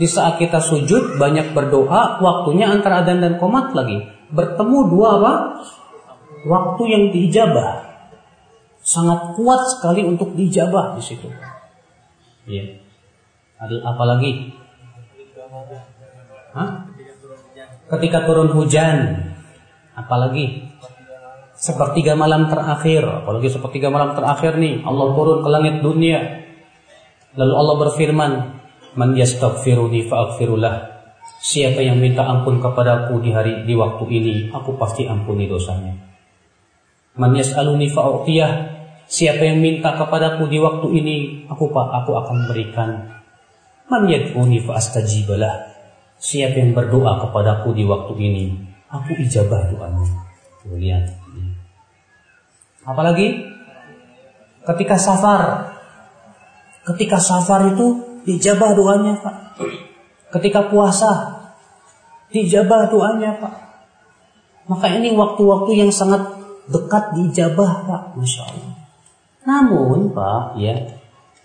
Di 0.00 0.08
saat 0.08 0.40
kita 0.40 0.64
sujud 0.64 1.20
banyak 1.20 1.52
berdoa, 1.52 2.24
waktunya 2.24 2.72
antara 2.72 3.04
adzan 3.04 3.20
dan 3.20 3.36
komat 3.36 3.76
lagi. 3.76 4.00
bertemu 4.30 4.78
dua 4.88 5.08
apa? 5.20 5.32
Waktu 6.46 6.82
yang 6.88 7.04
diijabah. 7.12 7.84
Sangat 8.80 9.36
kuat 9.36 9.60
sekali 9.76 10.06
untuk 10.06 10.32
diijabah 10.32 10.96
di 10.96 11.02
situ. 11.04 11.28
Iya. 12.48 12.80
Ada 13.60 13.76
apa 13.84 14.04
lagi? 14.08 14.56
Hah? 16.56 16.88
Ketika 17.92 18.24
turun 18.24 18.48
hujan. 18.56 19.28
Apalagi? 19.92 20.69
Sepertiga 21.60 22.16
malam 22.16 22.48
terakhir. 22.48 23.04
Apalagi 23.04 23.52
sepertiga 23.52 23.92
malam 23.92 24.16
terakhir 24.16 24.56
nih. 24.56 24.80
Allah 24.80 25.12
turun 25.12 25.44
ke 25.44 25.48
langit 25.52 25.84
dunia. 25.84 26.40
Lalu 27.36 27.52
Allah 27.52 27.76
berfirman, 27.84 28.32
"Man 28.96 29.10
yastaghfiruni 29.12 30.08
fa'aghfirullah." 30.08 30.74
Siapa 31.40 31.84
yang 31.84 32.00
minta 32.00 32.24
ampun 32.24 32.64
kepadaku 32.64 33.20
di 33.20 33.36
hari 33.36 33.68
di 33.68 33.76
waktu 33.76 34.04
ini, 34.08 34.34
aku 34.48 34.80
pasti 34.80 35.04
ampuni 35.04 35.44
dosanya. 35.44 35.92
Man 37.20 37.36
yas'aluni 37.36 37.92
fa'utiyah. 37.92 38.80
Siapa 39.04 39.44
yang 39.44 39.60
minta 39.60 39.92
kepadaku 40.00 40.48
di 40.48 40.56
waktu 40.56 40.86
ini, 40.96 41.16
aku 41.44 41.68
pak 41.68 41.86
aku 41.92 42.12
akan 42.24 42.36
berikan. 42.48 42.90
Man 43.92 44.08
yad'uni 44.08 44.64
fa'astajibalah. 44.64 45.76
Siapa 46.16 46.56
yang 46.56 46.72
berdoa 46.72 47.20
kepadaku 47.28 47.76
di 47.76 47.84
waktu 47.84 48.12
ini, 48.16 48.44
aku 48.88 49.12
ijabah 49.20 49.76
doanya. 49.76 50.08
Lihat. 50.64 51.19
Apalagi 52.84 53.50
ketika 54.64 54.96
safar. 54.96 55.72
Ketika 56.80 57.20
safar 57.20 57.76
itu 57.76 58.20
dijabah 58.24 58.72
doanya, 58.72 59.20
Pak. 59.20 59.36
Ketika 60.38 60.70
puasa 60.72 61.10
dijabah 62.32 62.88
doanya, 62.88 63.36
Pak. 63.36 63.54
Maka 64.70 64.86
ini 64.96 65.12
waktu-waktu 65.12 65.76
yang 65.76 65.90
sangat 65.92 66.24
dekat 66.70 67.16
dijabah, 67.18 67.84
Pak. 67.84 68.02
Masya 68.16 68.42
Allah. 68.48 68.74
Namun, 69.44 70.12
Pak, 70.12 70.56
ya, 70.60 71.00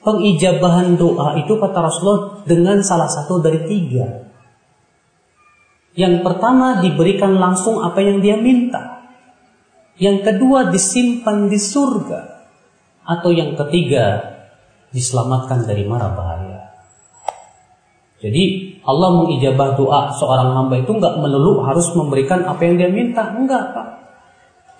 pengijabahan 0.06 0.96
doa 0.96 1.34
itu 1.42 1.58
kata 1.58 1.80
Rasulullah 1.82 2.46
dengan 2.46 2.80
salah 2.86 3.10
satu 3.10 3.42
dari 3.42 3.66
tiga. 3.66 4.30
Yang 5.96 6.22
pertama 6.28 6.84
diberikan 6.84 7.40
langsung 7.40 7.82
apa 7.82 8.04
yang 8.04 8.20
dia 8.20 8.38
minta. 8.38 9.05
Yang 9.96 10.18
kedua 10.28 10.72
disimpan 10.72 11.48
di 11.48 11.60
surga. 11.60 12.22
Atau 13.06 13.32
yang 13.32 13.54
ketiga 13.54 14.36
diselamatkan 14.90 15.68
dari 15.68 15.86
mara 15.86 16.12
bahaya. 16.12 16.74
Jadi 18.24 18.74
Allah 18.82 19.10
mengijabah 19.22 19.78
doa 19.78 20.10
seorang 20.16 20.56
hamba 20.56 20.82
itu 20.82 20.90
nggak 20.90 21.20
melulu 21.20 21.62
harus 21.62 21.92
memberikan 21.94 22.48
apa 22.48 22.64
yang 22.66 22.80
dia 22.80 22.90
minta, 22.90 23.30
enggak 23.36 23.76
pak. 23.76 23.88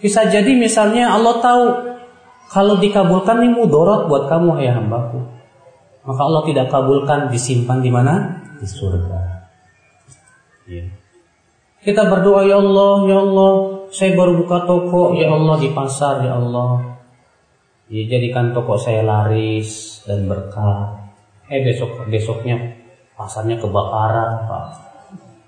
Bisa 0.02 0.26
jadi 0.26 0.56
misalnya 0.56 1.14
Allah 1.14 1.38
tahu 1.44 1.64
kalau 2.50 2.80
dikabulkan 2.80 3.44
ini 3.44 3.54
mudorot 3.54 4.08
buat 4.10 4.32
kamu 4.32 4.64
ya 4.64 4.80
hambaku. 4.80 5.20
Maka 6.06 6.22
Allah 6.22 6.44
tidak 6.46 6.68
kabulkan 6.70 7.34
disimpan 7.34 7.82
di 7.82 7.90
mana? 7.90 8.14
Di 8.62 8.68
surga. 8.70 9.20
Ya. 10.70 10.86
Kita 11.82 12.06
berdoa 12.10 12.46
ya 12.46 12.58
Allah, 12.62 12.96
ya 13.10 13.18
Allah, 13.22 13.54
saya 13.96 14.12
baru 14.12 14.44
buka 14.44 14.68
toko, 14.68 15.16
ya 15.16 15.32
Allah 15.32 15.56
di 15.56 15.72
pasar, 15.72 16.20
ya 16.28 16.36
Allah. 16.36 17.00
Ya, 17.88 18.04
jadikan 18.12 18.52
toko 18.52 18.76
saya 18.76 19.08
laris 19.08 20.04
dan 20.04 20.28
berkah. 20.28 21.00
Eh 21.48 21.64
besok 21.64 22.04
besoknya 22.12 22.76
pasarnya 23.16 23.56
kebakaran, 23.56 24.52
Pak. 24.52 24.66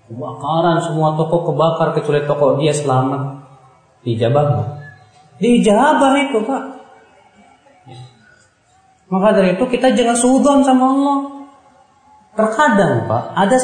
Kebakaran 0.07 0.79
semua 0.79 1.19
toko 1.19 1.51
kebakar 1.51 1.91
kecuali 1.91 2.23
toko 2.23 2.55
dia 2.55 2.71
selamat. 2.71 3.43
Dijabah 4.07 4.43
nggak? 4.47 4.69
Dijabah 5.43 6.13
itu, 6.23 6.39
Pak. 6.47 6.63
Maka 9.11 9.27
dari 9.35 9.59
itu 9.59 9.65
kita 9.67 9.91
jangan 9.91 10.15
sudon 10.15 10.63
sama 10.63 10.85
Allah. 10.95 11.17
Terkadang 12.37 13.11
Pak, 13.11 13.23
ada 13.35 13.57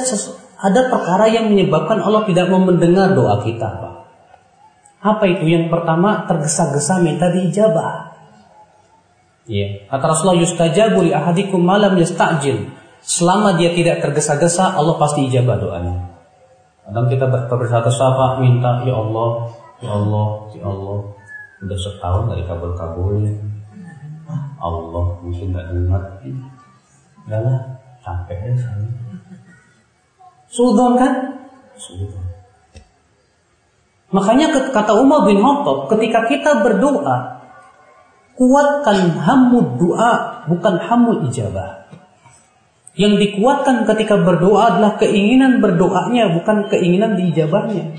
ada 0.63 0.81
perkara 0.91 1.27
yang 1.31 1.51
menyebabkan 1.51 1.99
Allah 2.03 2.27
tidak 2.27 2.51
mau 2.51 2.63
mendengar 2.63 3.11
doa 3.11 3.39
kita 3.43 3.67
Pak. 3.67 4.02
Apa 5.03 5.23
itu? 5.27 5.43
Yang 5.51 5.67
pertama 5.67 6.23
tergesa-gesa 6.23 7.03
minta 7.03 7.27
diijabah. 7.27 8.15
Iya. 9.43 9.91
Kata 9.91 10.15
Rasulullah 10.15 10.39
yustajabu 10.39 11.03
li 11.03 11.11
ahadikum 11.11 11.59
malam 11.59 11.99
yastajil. 11.99 12.71
Selama 13.03 13.59
dia 13.59 13.75
tidak 13.75 13.99
tergesa-gesa, 13.99 14.79
Allah 14.79 14.95
pasti 14.95 15.27
ijabah 15.27 15.59
doanya. 15.59 16.07
Kadang 16.87 17.11
kita 17.11 17.27
bersatu-satu 17.27 18.39
minta, 18.39 18.79
ya 18.87 18.95
Allah, 18.95 19.51
ya 19.83 19.91
Allah, 19.91 20.27
ya 20.55 20.63
Allah. 20.71 20.97
Udah 21.63 21.79
setahun 21.79 22.31
dari 22.31 22.43
kabul-kabulnya. 22.47 23.35
Allah 24.63 25.05
mungkin 25.19 25.51
nggak 25.51 25.67
dengar. 25.75 26.03
Udah 27.27 27.39
lah, 27.43 27.59
capek 27.99 28.55
saya. 28.55 28.87
Sudon 30.47 30.95
kan? 30.95 31.43
Sudon. 31.75 32.32
Makanya 34.13 34.53
kata 34.69 34.93
Umar 35.01 35.25
bin 35.25 35.41
Khattab, 35.41 35.89
ketika 35.89 36.29
kita 36.29 36.61
berdoa, 36.61 37.41
kuatkan 38.37 39.17
hamud 39.17 39.81
doa, 39.81 40.45
bukan 40.45 40.77
hamud 40.77 41.25
ijabah. 41.33 41.89
Yang 42.93 43.13
dikuatkan 43.25 43.89
ketika 43.89 44.21
berdoa 44.21 44.77
adalah 44.77 45.01
keinginan 45.01 45.57
berdoanya, 45.65 46.29
bukan 46.29 46.69
keinginan 46.69 47.17
diijabahnya. 47.17 47.97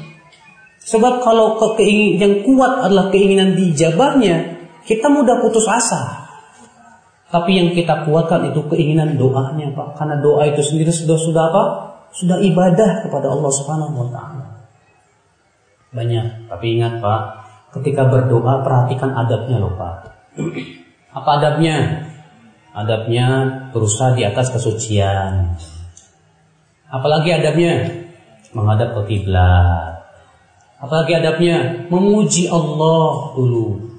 Sebab 0.86 1.26
kalau 1.26 1.58
keinginan 1.74 2.22
yang 2.22 2.34
kuat 2.46 2.86
adalah 2.86 3.10
keinginan 3.10 3.58
diijabahnya, 3.58 4.54
kita 4.86 5.10
mudah 5.10 5.42
putus 5.42 5.66
asa. 5.66 6.30
Tapi 7.26 7.58
yang 7.58 7.74
kita 7.74 8.06
kuatkan 8.06 8.54
itu 8.54 8.62
keinginan 8.70 9.18
doanya, 9.18 9.74
Pak. 9.74 9.98
Karena 9.98 10.22
doa 10.22 10.46
itu 10.46 10.62
sendiri 10.62 10.94
sudah 10.94 11.18
sudah 11.18 11.42
apa? 11.50 11.62
Sudah 12.14 12.38
ibadah 12.38 13.02
kepada 13.02 13.34
Allah 13.34 13.50
Subhanahu 13.50 13.98
wa 13.98 14.08
taala. 14.14 14.53
Banyak, 15.94 16.50
tapi 16.50 16.74
ingat, 16.74 16.98
Pak, 16.98 17.22
ketika 17.78 18.10
berdoa 18.10 18.66
perhatikan 18.66 19.14
adabnya 19.14 19.62
loh, 19.62 19.78
Pak. 19.78 19.96
Apa 21.14 21.30
adabnya? 21.38 22.02
Adabnya 22.74 23.26
berusaha 23.70 24.18
di 24.18 24.26
atas 24.26 24.50
kesucian. 24.50 25.54
Apalagi 26.90 27.30
adabnya 27.30 27.86
menghadap 28.50 28.98
ke 28.98 29.02
kiblat. 29.14 30.02
Apalagi 30.82 31.22
adabnya 31.22 31.86
memuji 31.86 32.50
Allah 32.50 33.30
dulu. 33.38 33.94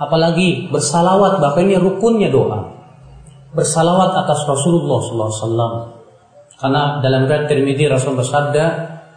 Apalagi 0.00 0.72
bersalawat 0.72 1.36
bahkan 1.36 1.68
ini 1.68 1.76
rukunnya 1.76 2.32
doa. 2.32 2.64
Bersalawat 3.52 4.24
atas 4.24 4.48
Rasulullah 4.48 4.98
SAW. 5.04 5.76
Karena 6.58 6.98
dalam 7.04 7.28
riwayat 7.28 7.46
Tirmidzi 7.46 7.86
Rasul 7.86 8.18
bersabda, 8.18 8.64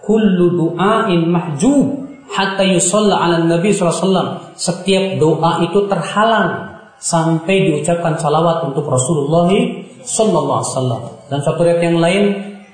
"Kullu 0.04 0.58
du'ain 0.58 1.26
mahjub 1.26 2.01
hatta 2.32 2.64
yusalla 2.64 3.22
'ala 3.22 3.44
Nabi 3.44 3.76
SAW." 3.76 4.56
Setiap 4.56 5.20
doa 5.20 5.62
itu 5.68 5.86
terhalang 5.86 6.80
sampai 7.02 7.70
diucapkan 7.70 8.16
salawat 8.16 8.72
untuk 8.72 8.88
Rasulullah 8.88 9.50
sallallahu 10.06 10.62
alaihi. 10.62 11.10
Dan 11.30 11.40
satu 11.42 11.60
riwayat 11.66 11.82
yang 11.82 12.00
lain, 12.00 12.24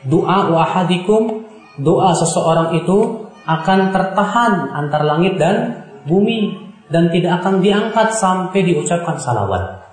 doa 0.08 0.52
wahadikum, 0.52 1.48
doa 1.80 2.12
seseorang 2.14 2.78
itu 2.78 3.28
akan 3.48 3.96
tertahan 3.96 4.76
antar 4.76 5.08
langit 5.08 5.40
dan 5.40 5.88
bumi 6.04 6.60
dan 6.92 7.08
tidak 7.12 7.44
akan 7.44 7.64
diangkat 7.64 8.12
sampai 8.16 8.60
diucapkan 8.64 9.16
salawat. 9.20 9.84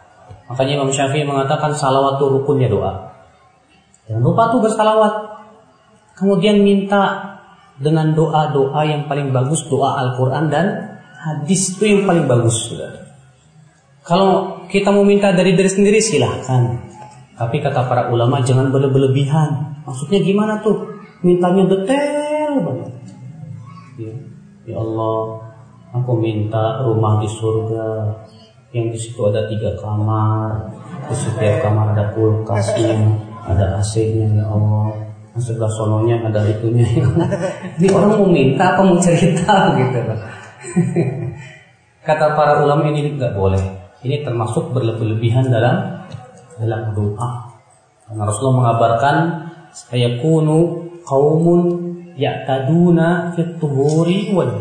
Makanya 0.51 0.83
Imam 0.83 0.91
Syafi'i 0.91 1.27
mengatakan 1.27 1.75
salawat 1.75 2.19
itu 2.19 2.27
rukunnya 2.31 2.69
doa. 2.71 2.93
Jangan 4.11 4.23
lupa 4.23 4.53
tuh 4.53 4.61
bersalawat. 4.61 5.15
Kemudian 6.15 6.63
minta 6.63 7.34
dengan 7.79 8.15
doa-doa 8.15 8.87
yang 8.87 9.11
paling 9.11 9.35
bagus, 9.35 9.67
doa 9.67 9.99
Al-Quran 9.99 10.47
dan 10.53 10.67
hadis 11.25 11.75
itu 11.75 11.85
yang 11.91 12.03
paling 12.07 12.27
bagus. 12.31 12.71
Kalau 14.05 14.63
kita 14.69 14.93
mau 14.93 15.03
minta 15.03 15.33
dari 15.33 15.57
diri 15.57 15.71
sendiri 15.71 15.99
silahkan. 15.99 16.93
Tapi 17.35 17.59
kata 17.59 17.91
para 17.91 18.13
ulama 18.15 18.39
jangan 18.45 18.71
berlebihan. 18.71 19.83
Maksudnya 19.83 20.23
gimana 20.23 20.63
tuh? 20.63 20.87
Mintanya 21.25 21.67
detail 21.67 22.63
banget. 22.63 22.93
Ya, 23.99 24.15
ya 24.71 24.77
Allah, 24.79 25.43
aku 25.91 26.15
minta 26.21 26.85
rumah 26.85 27.19
di 27.19 27.27
surga 27.27 27.87
yang 28.71 28.91
di 28.91 28.99
situ 28.99 29.19
ada 29.25 29.51
tiga 29.51 29.75
kamar. 29.81 30.71
Di 31.11 31.17
setiap 31.17 31.65
kamar 31.65 31.97
ada 31.97 32.13
kulkasnya, 32.15 32.99
ada 33.51 33.83
AC-nya 33.83 34.31
ya 34.31 34.47
Allah. 34.47 35.04
Sebelah 35.35 35.71
sononya 35.75 36.23
ada 36.23 36.47
itunya. 36.47 36.87
Ini 37.79 37.87
orang 37.91 38.23
mau 38.23 38.31
minta 38.31 38.79
apa 38.79 38.87
mau 38.87 38.99
cerita 39.03 39.75
gitu. 39.75 39.99
Kata 42.07 42.37
para 42.39 42.63
ulama 42.63 42.93
ini 42.93 43.17
nggak 43.17 43.33
boleh 43.33 43.85
ini 44.05 44.21
termasuk 44.21 44.71
berlebihan 44.77 45.49
dalam 45.49 46.05
dalam 46.61 46.93
doa. 46.93 47.51
Karena 48.05 48.23
Rasulullah 48.29 48.59
mengabarkan 48.61 49.17
saya 49.73 50.21
kunu 50.21 50.93
kaumun 51.09 51.61
ya'taduna 52.15 53.33
fit 53.33 53.57
tuhuri 53.57 54.31
wad. 54.37 54.61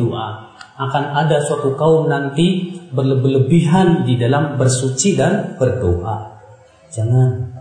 Akan 0.74 1.04
ada 1.14 1.38
suatu 1.38 1.78
kaum 1.78 2.10
nanti 2.10 2.74
berlebihan 2.90 4.10
di 4.10 4.18
dalam 4.18 4.58
bersuci 4.58 5.14
dan 5.14 5.54
berdoa. 5.60 6.42
Jangan. 6.90 7.53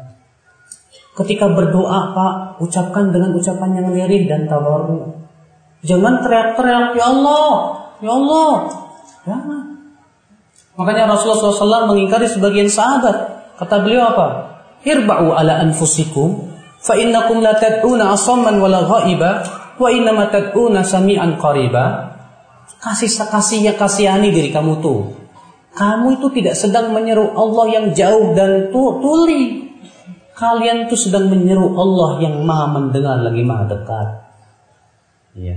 Ketika 1.13 1.53
berdoa, 1.53 2.17
Pak, 2.17 2.63
ucapkan 2.65 3.13
dengan 3.13 3.37
ucapan 3.37 3.77
yang 3.77 3.89
lirih 3.93 4.25
dan 4.25 4.49
tawaru. 4.49 5.13
Jangan 5.85 6.25
teriak-teriak, 6.25 6.97
Ya 6.97 7.05
Allah, 7.13 7.49
Ya 8.01 8.13
Allah. 8.17 8.53
Jangan. 9.23 9.65
Makanya 10.73 11.13
Rasulullah 11.13 11.53
SAW 11.53 11.91
mengingkari 11.93 12.27
sebagian 12.27 12.67
sahabat. 12.67 13.45
Kata 13.61 13.85
beliau 13.85 14.09
apa? 14.09 14.29
Irba'u 14.83 15.37
ala 15.37 15.63
anfusikum 15.63 16.51
fa 16.83 16.99
innakum 16.99 17.39
la 17.39 17.55
tad'una 17.55 18.11
asamman 18.11 18.59
wala 18.59 18.83
ghaiba 18.83 19.31
wa 19.79 19.89
innama 19.93 20.27
tad'una 20.33 20.83
sami'an 20.83 21.39
qariba. 21.39 22.17
Kasih 22.83 23.07
kasihnya 23.31 23.79
kasihani 23.79 24.35
diri 24.35 24.51
kamu 24.51 24.83
tuh. 24.83 25.15
Kamu 25.73 26.19
itu 26.19 26.29
tidak 26.41 26.59
sedang 26.59 26.91
menyeru 26.91 27.31
Allah 27.33 27.67
yang 27.81 27.87
jauh 27.95 28.35
dan 28.35 28.75
tuli. 28.75 29.72
Kalian 30.33 30.89
itu 30.89 30.97
sedang 30.97 31.29
menyeru 31.29 31.77
Allah 31.77 32.25
yang 32.25 32.41
maha 32.43 32.73
mendengar 32.73 33.21
lagi 33.21 33.45
maha 33.45 33.69
dekat. 33.69 34.09
Iya. 35.37 35.57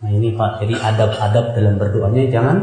Nah 0.00 0.10
ini 0.10 0.32
Pak, 0.32 0.64
jadi 0.64 0.74
adab-adab 0.80 1.52
dalam 1.52 1.74
berdoanya 1.76 2.24
jangan 2.30 2.58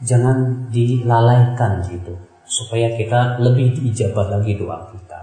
jangan 0.00 0.68
dilalaikan 0.70 1.82
gitu 1.88 2.14
supaya 2.46 2.94
kita 2.94 3.40
lebih 3.40 3.74
diijabah 3.78 4.38
lagi 4.38 4.54
doa 4.58 4.90
kita. 4.92 5.20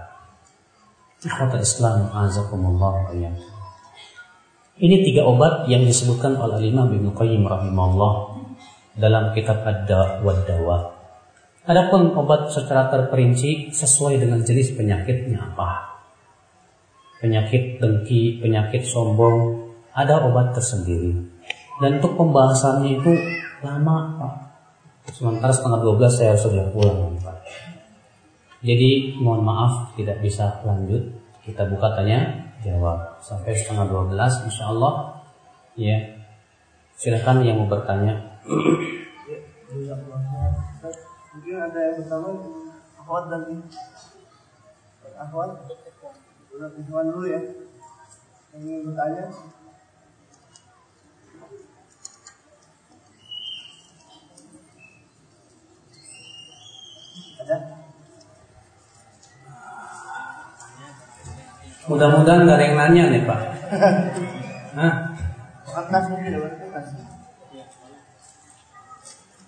Ikhwatul 1.24 1.62
Islam 1.62 2.10
azakumullah 2.14 3.10
ya. 3.14 3.30
Ini 4.78 5.02
tiga 5.02 5.26
obat 5.26 5.66
yang 5.66 5.82
disebutkan 5.82 6.38
oleh 6.38 6.62
Imam 6.70 6.86
Ibnu 6.94 7.10
Qayyim 7.10 7.42
rahimahullah 7.42 8.12
dalam 8.94 9.34
kitab 9.34 9.66
Ad-Da 9.66 10.22
wa 10.22 10.34
Dawa. 10.46 10.97
Adapun 11.68 12.16
obat 12.16 12.48
secara 12.48 12.88
terperinci 12.88 13.76
sesuai 13.76 14.16
dengan 14.16 14.40
jenis 14.40 14.72
penyakitnya 14.72 15.52
apa. 15.52 16.00
Penyakit 17.20 17.76
dengki, 17.76 18.40
penyakit 18.40 18.88
sombong, 18.88 19.68
ada 19.92 20.24
obat 20.24 20.56
tersendiri. 20.56 21.12
Dan 21.76 22.00
untuk 22.00 22.16
pembahasannya 22.16 22.96
itu 22.96 23.12
lama, 23.60 24.16
Pak. 24.16 24.34
Sementara 25.12 25.52
setengah 25.52 25.84
12 25.84 26.08
saya 26.08 26.34
sudah 26.40 26.72
pulang, 26.72 27.20
Pak. 27.20 27.36
Jadi 28.64 29.20
mohon 29.20 29.44
maaf 29.44 29.92
tidak 29.92 30.24
bisa 30.24 30.64
lanjut. 30.64 31.04
Kita 31.44 31.68
buka 31.68 31.92
tanya 32.00 32.48
jawab 32.64 33.20
sampai 33.20 33.52
setengah 33.52 33.84
12 33.92 34.48
insya 34.48 34.72
Allah. 34.72 35.20
Ya, 35.76 36.16
silakan 36.96 37.44
yang 37.44 37.60
mau 37.60 37.68
bertanya. 37.68 38.40
Mungkin 41.38 41.54
ada 41.54 41.78
yang 41.78 42.02
pertama 42.02 42.34
akhwat 42.98 43.24
dan 43.30 43.42
akhwat. 45.22 45.50
Udah 46.50 46.74
Ikhwan 46.74 47.14
dulu 47.14 47.30
ya. 47.30 47.38
Yang 48.50 48.62
ingin 48.66 48.82
bertanya. 48.90 49.24
Ada? 57.38 57.56
Mudah-mudahan 61.86 62.40
nggak 62.50 62.58
ada 62.58 62.66
yang 62.66 62.76
nanya 62.82 63.04
nih 63.14 63.22
Pak. 63.22 63.40
Hah? 64.82 64.94
Kertas 65.70 66.04
mungkin 66.10 66.34
ada 66.34 66.50
kertas. 66.50 66.86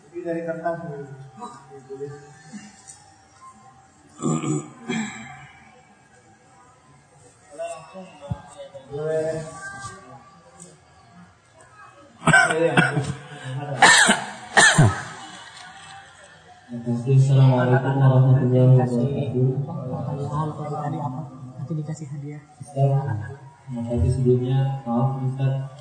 Mungkin 0.07 0.23
dari 0.23 0.43
kertas. 0.47 0.79
Assalamualaikum 1.81 2.21
warahmatullahi 17.97 18.77
wabarakatuh. 18.77 19.41
tadi 20.85 21.01
apa? 21.01 21.33
Nanti 21.57 21.73
dikasih 21.81 22.13
hadiah. 22.13 22.45
Ustaz, 22.61 22.93
tapi 23.73 24.09
sebelumnya 24.13 24.85
maaf 24.85 25.17
Ustaz, 25.25 25.81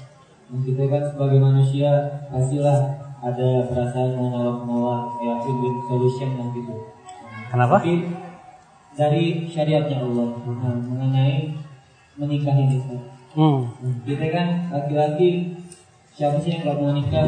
kita 0.64 0.88
kan 0.88 1.12
sebagai 1.12 1.44
manusia 1.44 1.92
pastilah 2.32 3.09
ada 3.20 3.48
perasaan 3.68 4.16
mau 4.16 4.32
menolak-menolak 4.32 5.04
kayak 5.20 5.38
win 5.44 5.76
solution 5.92 6.30
dan 6.40 6.48
gitu. 6.56 6.76
Kenapa? 7.52 7.76
Tapi 7.84 7.94
dari 8.96 9.26
syariatnya 9.48 9.98
Allah 10.04 10.28
nah, 10.48 10.76
mengenai 10.76 11.56
menikah 12.16 12.56
ini. 12.56 12.80
Hmm. 13.36 13.70
Kita 14.04 14.26
kan 14.32 14.48
laki-laki 14.72 15.56
siapa 16.16 16.40
sih 16.42 16.58
yang 16.58 16.66
gak 16.66 16.78
mau 16.82 16.92
nikah 16.92 17.28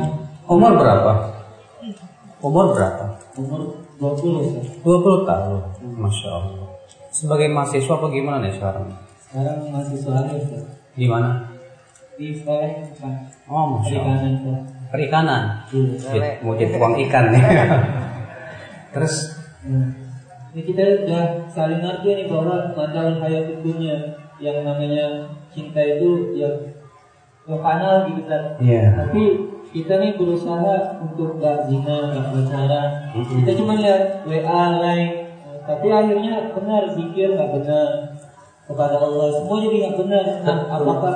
Umur 0.50 0.74
berapa? 0.76 1.12
Umur 2.42 2.74
berapa? 2.76 3.06
umur 3.38 3.62
20 3.96 4.44
Ustaz. 4.44 4.68
20 4.84 5.30
tahun. 5.30 5.62
Masya 5.96 6.30
Allah. 6.34 6.68
Sebagai 7.12 7.48
mahasiswa 7.52 7.94
apa 7.96 8.08
gimana 8.12 8.44
nih 8.44 8.54
sekarang? 8.58 8.92
Sekarang 9.24 9.58
soalnya 9.96 10.34
Ustaz. 10.36 10.64
Di 10.98 11.08
mana? 11.08 11.48
Di 12.20 12.36
sekolah 12.36 12.92
bukan 12.92 13.14
Oh, 13.48 13.80
Masya 13.80 13.98
Allah. 14.04 14.60
Perikanan. 14.92 15.64
Iya. 15.72 15.96
Jadi, 15.98 16.30
mau 16.44 16.54
jadi 16.60 16.72
tukang 16.76 16.96
ikan 17.08 17.26
nih. 17.32 17.44
Terus 18.94 19.42
Nah, 19.62 19.94
ini 20.58 20.62
kita 20.66 21.06
udah 21.06 21.46
saling 21.46 21.86
ngerti 21.86 22.18
nih 22.18 22.26
bahwa 22.26 22.74
masalah 22.74 23.14
hayat 23.22 23.62
dunia 23.62 24.18
yang 24.42 24.66
namanya 24.66 25.30
cinta 25.54 25.78
itu 25.86 26.34
yang 26.34 26.58
kanal 27.46 28.10
gitu 28.10 28.26
kan. 28.26 28.58
Iya. 28.58 28.98
Tapi 28.98 29.24
kita 29.70 30.02
nih 30.02 30.18
berusaha 30.18 30.98
untuk 30.98 31.38
gak 31.38 31.70
zina, 31.70 32.10
gak 32.10 32.26
pacaran. 32.34 32.90
Mhm. 33.14 33.46
Kita 33.46 33.52
cuma 33.54 33.78
lihat 33.78 34.26
WA, 34.26 34.64
line, 34.82 35.14
tapi 35.64 35.88
akhirnya 35.94 36.52
benar 36.58 36.84
zikir 36.92 37.38
gak 37.38 37.52
benar 37.54 37.90
kepada 38.66 38.98
Allah. 38.98 39.28
Semua 39.30 39.58
jadi 39.62 39.76
gak 39.88 39.98
benar. 40.02 40.26
Nah, 40.42 40.58
apakah 40.74 41.16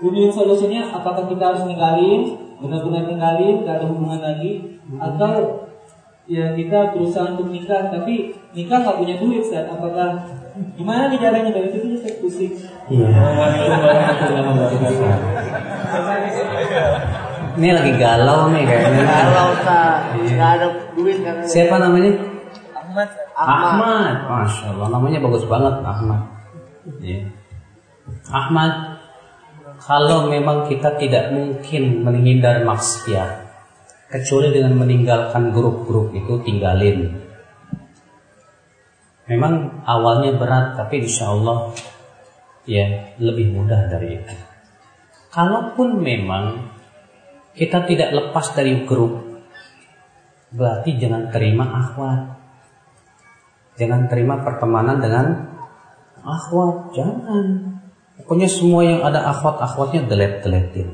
win 0.00 0.32
solusinya? 0.32 0.88
Apakah 0.88 1.28
kita 1.28 1.44
harus 1.52 1.62
ninggalin, 1.68 2.43
benar-benar 2.64 3.02
ninggalin, 3.04 3.56
gak 3.68 3.76
ada 3.78 3.86
hubungan 3.86 4.20
lagi, 4.24 4.80
atau 4.96 5.64
ya 6.24 6.56
kita 6.56 6.96
berusaha 6.96 7.36
untuk 7.36 7.52
nikah 7.52 7.92
tapi 7.92 8.32
nikah 8.56 8.80
nggak 8.80 8.96
punya 8.96 9.14
duit 9.20 9.44
saat 9.44 9.68
apakah 9.68 10.24
gimana 10.72 11.12
nih 11.12 11.20
caranya 11.20 11.52
dari 11.52 11.68
situ 11.68 12.00
saya 12.00 12.16
pusing 12.16 12.52
Iya. 12.88 13.08
Ini 17.54 17.70
lagi 17.70 17.92
galau 18.00 18.50
nih 18.50 18.64
kayaknya. 18.66 19.04
Kalau 19.04 19.52
tak 19.62 19.96
nggak 20.16 20.50
ada 20.58 20.66
duit 20.96 21.18
kan. 21.22 21.44
Siapa 21.44 21.76
namanya? 21.78 22.12
Ahmad 22.74 23.08
Ahmad. 23.34 24.14
Masya 24.26 24.64
Allah, 24.74 24.88
namanya 24.90 25.18
bagus 25.22 25.44
banget 25.46 25.74
Ahmad. 25.80 26.20
Iya. 27.00 27.30
Ahmad, 28.28 28.93
kalau 29.82 30.30
memang 30.30 30.70
kita 30.70 30.94
tidak 31.00 31.34
mungkin 31.34 32.06
menghindar 32.06 32.62
maksiat, 32.62 33.44
kecuali 34.14 34.54
dengan 34.54 34.78
meninggalkan 34.78 35.50
grup-grup 35.50 36.14
itu 36.14 36.38
tinggalin. 36.46 37.18
Memang 39.26 39.82
awalnya 39.82 40.38
berat, 40.38 40.78
tapi 40.78 41.02
insya 41.02 41.34
Allah 41.34 41.74
ya 42.62 43.16
lebih 43.18 43.50
mudah 43.56 43.90
dari 43.90 44.22
itu. 44.22 44.36
Kalaupun 45.34 45.98
memang 45.98 46.70
kita 47.58 47.82
tidak 47.90 48.14
lepas 48.14 48.54
dari 48.54 48.86
grup, 48.86 49.18
berarti 50.54 50.94
jangan 50.94 51.34
terima 51.34 51.66
akhwat. 51.82 52.20
Jangan 53.74 54.06
terima 54.06 54.38
pertemanan 54.46 55.02
dengan 55.02 55.26
akhwat, 56.22 56.94
jangan. 56.94 57.73
Pokoknya 58.20 58.46
semua 58.46 58.86
yang 58.86 59.00
ada 59.02 59.26
akhwat-akhwatnya 59.34 60.06
delete-deletin. 60.06 60.88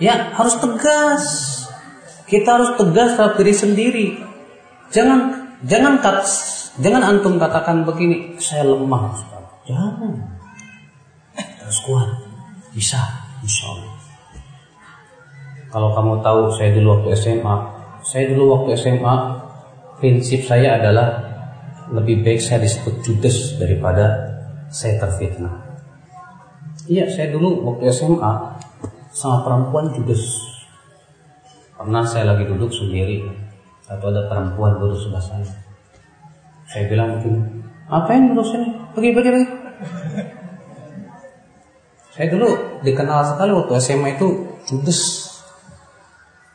Ya, 0.00 0.32
harus 0.36 0.56
tegas. 0.60 1.24
Kita 2.28 2.60
harus 2.60 2.76
tegas 2.80 3.16
terhadap 3.16 3.36
diri 3.40 3.54
sendiri. 3.56 4.06
Jangan 4.94 5.20
jangan 5.66 6.00
kat, 6.00 6.24
jangan 6.80 7.02
antum 7.04 7.36
katakan 7.36 7.84
begini, 7.84 8.38
saya 8.40 8.64
lemah, 8.64 9.12
Ustaz. 9.12 9.44
Jangan. 9.68 10.14
Harus 11.36 11.78
kuat. 11.84 12.10
Bisa, 12.70 13.00
insya 13.42 13.66
Allah. 13.70 13.94
Kalau 15.70 15.94
kamu 15.94 16.12
tahu 16.22 16.40
saya 16.58 16.74
dulu 16.74 16.98
waktu 16.98 17.14
SMA, 17.14 17.56
saya 18.02 18.24
dulu 18.34 18.58
waktu 18.58 18.74
SMA 18.74 19.14
prinsip 20.02 20.42
saya 20.42 20.82
adalah 20.82 21.29
lebih 21.90 22.22
baik 22.22 22.38
saya 22.38 22.62
disebut 22.62 23.02
judes 23.02 23.58
daripada 23.58 24.30
saya 24.70 25.02
terfitnah. 25.02 25.70
Iya, 26.86 27.10
saya 27.10 27.34
dulu 27.34 27.66
waktu 27.66 27.90
SMA 27.90 28.32
sama 29.10 29.42
perempuan 29.42 29.90
judes. 29.94 30.38
Pernah 31.74 32.06
saya 32.06 32.34
lagi 32.34 32.46
duduk 32.46 32.70
sendiri, 32.70 33.26
atau 33.90 34.14
ada 34.14 34.30
perempuan 34.30 34.78
duduk 34.78 34.98
sebelah 35.00 35.22
saya. 35.22 35.46
Saya 36.70 36.86
bilang 36.86 37.18
begini, 37.18 37.42
ngapain 37.90 38.30
duduk 38.30 38.46
sini? 38.46 38.68
Pergi, 38.94 39.10
pergi, 39.10 39.30
pergi. 39.34 39.48
Saya 42.14 42.26
dulu 42.30 42.48
dikenal 42.86 43.22
sekali 43.26 43.50
waktu 43.54 43.72
SMA 43.82 44.08
itu 44.14 44.28
judes. 44.68 45.30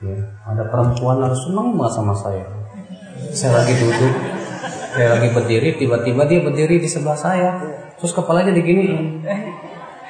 Ya, 0.04 0.16
ada 0.46 0.68
perempuan 0.68 1.24
harus 1.24 1.42
senang 1.48 1.76
sama 1.92 2.14
saya. 2.16 2.44
Saya 3.32 3.64
lagi 3.64 3.74
duduk, 3.80 4.14
saya 4.96 5.20
lagi 5.20 5.28
berdiri, 5.36 5.76
tiba-tiba 5.76 6.24
dia 6.24 6.40
berdiri 6.40 6.80
di 6.80 6.88
sebelah 6.88 7.20
saya. 7.20 7.60
Terus 8.00 8.16
kepalanya 8.16 8.56
diginiin. 8.56 9.28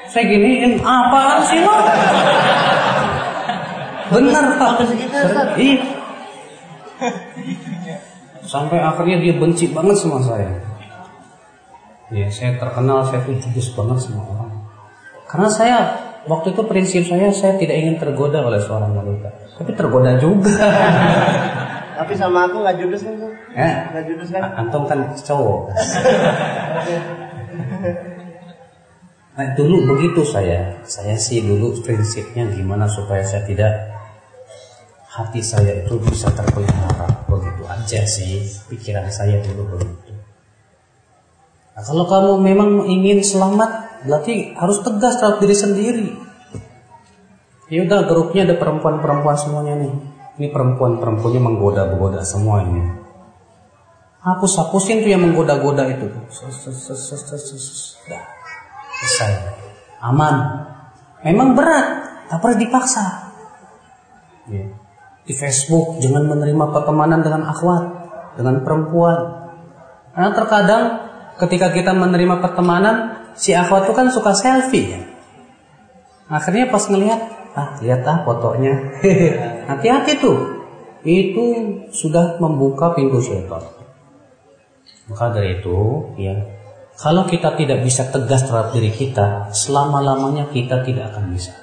Saya 0.06 0.30
giniin, 0.30 0.78
apaan 0.86 1.42
sih 1.50 1.60
lo? 1.66 1.74
Bener 4.14 4.46
pak. 4.62 4.74
Iya. 5.58 5.82
Sampai 8.46 8.78
akhirnya 8.78 9.18
dia 9.20 9.34
benci 9.34 9.74
banget 9.74 9.98
sama 9.98 10.22
saya. 10.22 10.54
Ya, 12.14 12.30
saya 12.30 12.62
terkenal 12.62 13.02
saya 13.10 13.26
tuh 13.26 13.34
judes 13.42 13.74
banget 13.74 13.98
sama 14.06 14.22
orang. 14.22 14.54
Karena 15.26 15.50
saya 15.50 15.78
waktu 16.30 16.54
itu 16.54 16.62
prinsip 16.70 17.04
saya 17.10 17.34
saya 17.34 17.58
tidak 17.58 17.76
ingin 17.82 17.98
tergoda 17.98 18.46
oleh 18.46 18.62
seorang 18.62 18.94
wanita, 18.94 19.34
tapi 19.58 19.74
tergoda 19.74 20.14
juga. 20.22 20.54
Tapi 21.98 22.14
sama 22.14 22.46
aku 22.46 22.62
nggak 22.62 22.78
judes 22.78 23.02
kan? 23.04 23.35
Ya, 23.56 23.88
kan? 24.36 24.68
antum 24.68 24.84
kan 24.84 25.16
cowok. 25.16 25.72
Nah, 29.36 29.52
dulu 29.56 29.96
begitu 29.96 30.24
saya. 30.24 30.80
Saya 30.88 31.20
sih 31.20 31.44
dulu 31.44 31.76
prinsipnya 31.84 32.48
gimana 32.52 32.88
supaya 32.88 33.24
saya 33.24 33.44
tidak 33.44 33.72
hati 35.08 35.40
saya 35.40 35.84
itu 35.84 35.96
bisa 36.04 36.28
terpelihara 36.36 37.24
begitu 37.32 37.64
aja 37.72 38.04
sih 38.04 38.44
pikiran 38.68 39.08
saya 39.08 39.40
dulu 39.40 39.80
begitu. 39.80 40.12
Nah, 41.76 41.84
kalau 41.84 42.08
kamu 42.08 42.32
memang 42.44 42.70
ingin 42.88 43.24
selamat, 43.24 44.04
berarti 44.08 44.56
harus 44.56 44.80
tegas 44.84 45.20
terhadap 45.20 45.40
diri 45.44 45.56
sendiri. 45.56 46.08
Ya 47.68 47.84
udah 47.84 48.08
grupnya 48.08 48.48
ada 48.48 48.56
perempuan-perempuan 48.56 49.36
semuanya 49.36 49.80
nih. 49.84 49.94
Ini 50.40 50.48
perempuan-perempuannya 50.52 51.42
menggoda-goda 51.44 52.24
semua 52.24 52.64
ini. 52.64 53.05
Hapus 54.26 54.58
hapusin 54.58 55.06
tuh 55.06 55.14
yang 55.14 55.22
menggoda-goda 55.22 55.86
itu. 55.86 56.10
Dah. 58.10 58.26
Selesai. 58.98 59.32
Aman. 60.02 60.66
Memang 61.22 61.54
berat, 61.54 61.88
tak 62.26 62.42
pernah 62.42 62.58
dipaksa. 62.58 63.06
Ya. 64.50 64.66
Di 65.26 65.34
Facebook 65.34 66.02
jangan 66.02 66.26
menerima 66.26 66.66
pertemanan 66.74 67.22
dengan 67.22 67.46
akhwat, 67.50 67.84
dengan 68.38 68.66
perempuan. 68.66 69.46
Karena 70.18 70.32
terkadang 70.34 70.84
ketika 71.38 71.70
kita 71.70 71.94
menerima 71.94 72.42
pertemanan, 72.42 73.30
si 73.38 73.54
akhwat 73.54 73.86
itu 73.86 73.94
kan 73.94 74.10
suka 74.10 74.34
selfie 74.34 74.90
ya. 74.90 75.02
Akhirnya 76.34 76.74
pas 76.74 76.82
ngelihat, 76.90 77.22
ah 77.54 77.78
lihat 77.78 78.02
ah 78.10 78.26
fotonya. 78.26 78.74
Hati-hati 79.70 80.18
tuh. 80.18 80.66
Itu 81.06 81.46
sudah 81.94 82.42
membuka 82.42 82.98
pintu 82.98 83.22
syaitan. 83.22 83.85
Maka 85.06 85.38
dari 85.38 85.62
itu, 85.62 85.78
ya, 86.18 86.34
kalau 86.98 87.30
kita 87.30 87.54
tidak 87.54 87.86
bisa 87.86 88.10
tegas 88.10 88.48
terhadap 88.48 88.74
diri 88.74 88.90
kita, 88.90 89.54
selama-lamanya 89.54 90.50
kita 90.50 90.82
tidak 90.82 91.14
akan 91.14 91.30
bisa. 91.30 91.54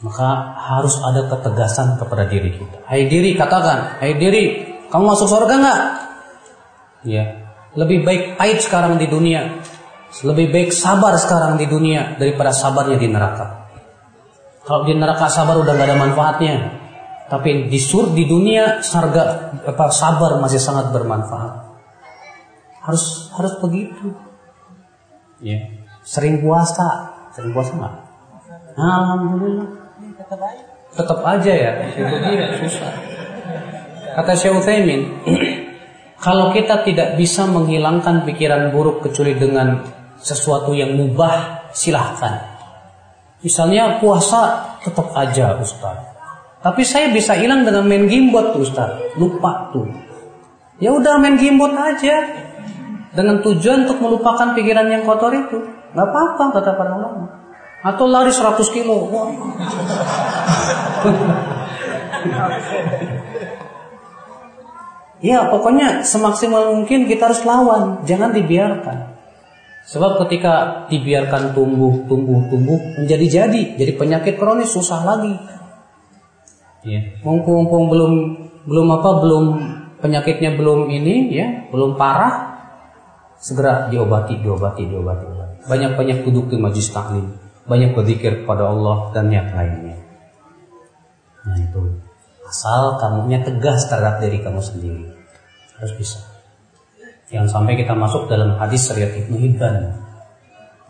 Maka 0.00 0.56
harus 0.56 0.96
ada 1.04 1.28
ketegasan 1.28 2.00
kepada 2.00 2.26
diri 2.26 2.56
kita. 2.56 2.82
Hai 2.88 3.06
diri, 3.06 3.36
katakan, 3.36 4.00
hai 4.02 4.16
diri, 4.16 4.42
kamu 4.88 5.04
masuk 5.06 5.28
surga 5.28 5.54
nggak? 5.60 5.82
Ya, 7.06 7.24
lebih 7.78 8.02
baik 8.02 8.40
pahit 8.40 8.64
sekarang 8.64 8.98
di 8.98 9.06
dunia, 9.06 9.62
lebih 10.26 10.50
baik 10.50 10.74
sabar 10.74 11.14
sekarang 11.14 11.60
di 11.60 11.70
dunia 11.70 12.18
daripada 12.18 12.50
sabarnya 12.50 12.98
di 12.98 13.06
neraka. 13.06 13.70
Kalau 14.66 14.82
di 14.82 14.98
neraka 14.98 15.30
sabar 15.30 15.60
udah 15.62 15.72
nggak 15.76 15.86
ada 15.86 15.98
manfaatnya, 16.00 16.56
tapi 17.30 17.70
di 17.70 17.78
sur 17.78 18.10
di 18.10 18.26
dunia 18.26 18.82
sarga 18.82 19.54
apa 19.62 19.86
sabar 19.94 20.42
masih 20.42 20.58
sangat 20.58 20.90
bermanfaat. 20.90 21.69
Harus 22.90 23.30
harus 23.38 23.54
begitu. 23.62 24.10
Ya, 25.38 25.62
sering 26.02 26.42
puasa, 26.42 27.14
sering 27.30 27.54
puasa 27.54 27.70
nggak? 27.78 27.94
Alhamdulillah. 28.74 29.68
Tetap 30.90 31.22
aja 31.22 31.52
ya, 31.54 31.70
itu 31.86 32.02
dia 32.02 32.50
susah. 32.58 32.92
Kata 34.10 34.34
Syekh 34.34 34.58
Utsaimin, 34.58 35.06
kalau 36.26 36.50
kita 36.50 36.82
tidak 36.82 37.14
bisa 37.14 37.46
menghilangkan 37.46 38.26
pikiran 38.26 38.74
buruk 38.74 39.06
kecuali 39.06 39.38
dengan 39.38 39.86
sesuatu 40.18 40.74
yang 40.74 40.98
mubah, 40.98 41.70
silahkan. 41.70 42.42
Misalnya 43.40 44.02
puasa 44.02 44.76
tetap 44.84 45.14
aja 45.16 45.56
Ustaz. 45.56 45.96
Tapi 46.60 46.84
saya 46.84 47.08
bisa 47.08 47.32
hilang 47.40 47.64
dengan 47.64 47.88
main 47.88 48.04
gimbot 48.04 48.52
tuh 48.52 48.68
Ustaz. 48.68 49.00
Lupa 49.16 49.72
tuh. 49.72 49.88
Ya 50.76 50.92
udah 50.92 51.16
main 51.16 51.40
gimbot 51.40 51.72
aja. 51.72 52.20
Dengan 53.10 53.42
tujuan 53.42 53.90
untuk 53.90 53.98
melupakan 53.98 54.54
pikiran 54.54 54.86
yang 54.86 55.02
kotor 55.02 55.34
itu. 55.34 55.58
Gak 55.90 56.06
apa-apa 56.06 56.44
kata 56.54 56.70
para 56.78 56.94
ulama. 56.94 57.26
Atau 57.82 58.06
lari 58.06 58.30
100 58.30 58.70
kilo. 58.70 59.10
Wah. 59.10 59.30
Ya 65.20 65.52
pokoknya 65.52 66.00
semaksimal 66.00 66.72
mungkin 66.72 67.04
kita 67.04 67.28
harus 67.28 67.44
lawan, 67.44 68.08
jangan 68.08 68.32
dibiarkan. 68.32 69.20
Sebab 69.84 70.16
ketika 70.24 70.86
dibiarkan 70.88 71.52
tumbuh, 71.52 72.08
tumbuh, 72.08 72.40
tumbuh 72.48 72.80
menjadi 72.96 73.44
jadi, 73.44 73.76
jadi 73.76 73.92
penyakit 74.00 74.40
kronis 74.40 74.72
susah 74.72 75.04
lagi. 75.04 75.36
Ya, 76.88 77.20
mumpung-mumpung 77.20 77.92
belum 77.92 78.12
belum 78.64 78.86
apa 78.96 79.10
belum 79.20 79.44
penyakitnya 80.00 80.56
belum 80.56 80.88
ini 80.88 81.28
ya, 81.36 81.68
belum 81.68 82.00
parah, 82.00 82.49
segera 83.40 83.88
diobati, 83.88 84.38
diobati, 84.38 84.84
diobati. 84.84 85.24
Banyak-banyak 85.64 86.28
duduk 86.28 86.52
di 86.52 86.56
majlis 86.60 86.92
taklim, 86.92 87.36
banyak 87.64 87.96
berzikir 87.96 88.44
kepada 88.44 88.68
Allah 88.68 89.10
dan 89.16 89.32
yang 89.32 89.48
lainnya. 89.56 89.96
Nah 91.48 91.56
itu 91.56 91.80
asal 92.44 93.00
kamunya 93.00 93.40
tegas 93.40 93.88
terhadap 93.88 94.20
diri 94.20 94.44
kamu 94.44 94.60
sendiri 94.60 95.04
harus 95.80 95.94
bisa. 95.96 96.20
Jangan 97.30 97.48
sampai 97.48 97.78
kita 97.78 97.96
masuk 97.96 98.28
dalam 98.28 98.58
hadis 98.60 98.90
riwayat 98.92 99.16
Ibnu 99.24 99.36
Hibban. 99.38 99.76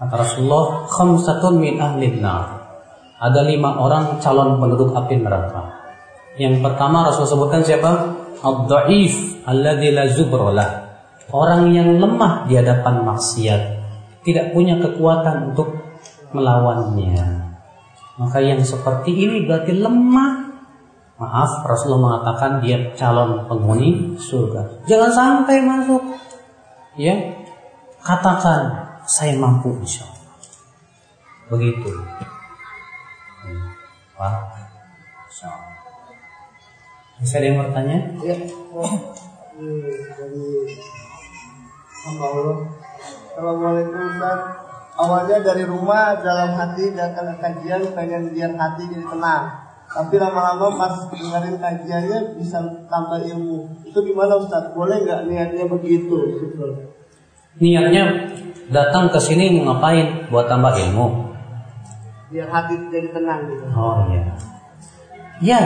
Kata 0.00 0.14
Rasulullah, 0.16 0.88
khamsatun 0.88 1.60
min 1.60 1.76
ahli. 1.76 2.16
Ada 3.20 3.40
lima 3.44 3.76
orang 3.76 4.16
calon 4.24 4.56
penduduk 4.56 4.96
api 4.96 5.20
neraka. 5.20 5.76
Yang 6.40 6.64
pertama 6.64 7.04
Rasul 7.04 7.28
sebutkan 7.28 7.60
siapa? 7.60 8.16
Ad-da'if 8.40 9.44
alladzi 9.44 9.92
la. 9.92 10.89
Orang 11.30 11.70
yang 11.70 11.98
lemah 11.98 12.50
di 12.50 12.58
hadapan 12.58 13.06
maksiat, 13.06 13.62
tidak 14.26 14.50
punya 14.54 14.78
kekuatan 14.82 15.54
untuk 15.54 15.78
melawannya. 16.34 17.50
Maka 18.18 18.38
yang 18.42 18.60
seperti 18.60 19.14
ini 19.16 19.46
berarti 19.48 19.72
lemah 19.78 20.50
Maaf, 21.20 21.68
Rasulullah 21.68 22.00
mengatakan 22.00 22.64
dia 22.64 22.80
calon 22.96 23.44
penghuni 23.44 24.16
surga. 24.16 24.88
Jangan 24.88 25.12
sampai 25.12 25.60
masuk. 25.60 26.00
Ya, 26.96 27.12
katakan 28.00 28.88
saya 29.04 29.36
mampu 29.36 29.76
insya 29.84 30.08
Allah. 30.08 30.32
Begitu. 31.52 31.92
Wah, 34.16 34.48
insya 35.28 35.52
Allah. 35.52 35.76
Bisa 37.20 37.36
ada 37.36 37.46
yang 37.52 37.60
bertanya? 37.68 37.98
Ya. 38.24 38.36
Dari 40.16 40.48
hamba 42.04 42.24
Allah. 42.32 42.56
Assalamualaikum 43.30 44.00
Ustaz. 44.16 44.40
Awalnya 45.00 45.38
dari 45.40 45.64
rumah 45.64 46.20
dalam 46.20 46.50
hati 46.60 46.92
datang 46.92 47.32
ke 47.32 47.36
kajian 47.40 47.82
pengen 47.96 48.32
biar 48.36 48.52
hati 48.56 48.82
jadi 48.88 49.04
tenang. 49.08 49.44
Tapi 49.90 50.14
lama-lama 50.22 50.76
pas 50.76 50.94
dengerin 51.10 51.56
kajiannya 51.58 52.18
bisa 52.38 52.62
tambah 52.86 53.20
ilmu. 53.26 53.84
Itu 53.88 53.98
gimana 54.04 54.38
Ustaz? 54.38 54.70
Boleh 54.76 55.02
nggak 55.02 55.26
niatnya 55.28 55.64
begitu? 55.66 56.16
Niatnya 57.58 58.32
datang 58.70 59.08
ke 59.10 59.18
sini 59.18 59.60
mau 59.60 59.72
ngapain? 59.72 60.28
Buat 60.28 60.46
tambah 60.52 60.72
ilmu. 60.76 61.06
Biar 62.30 62.48
hati 62.48 62.78
jadi 62.92 63.08
tenang 63.10 63.50
gitu. 63.50 63.64
Oh 63.74 64.06
iya. 64.12 64.22
Ya, 65.40 65.60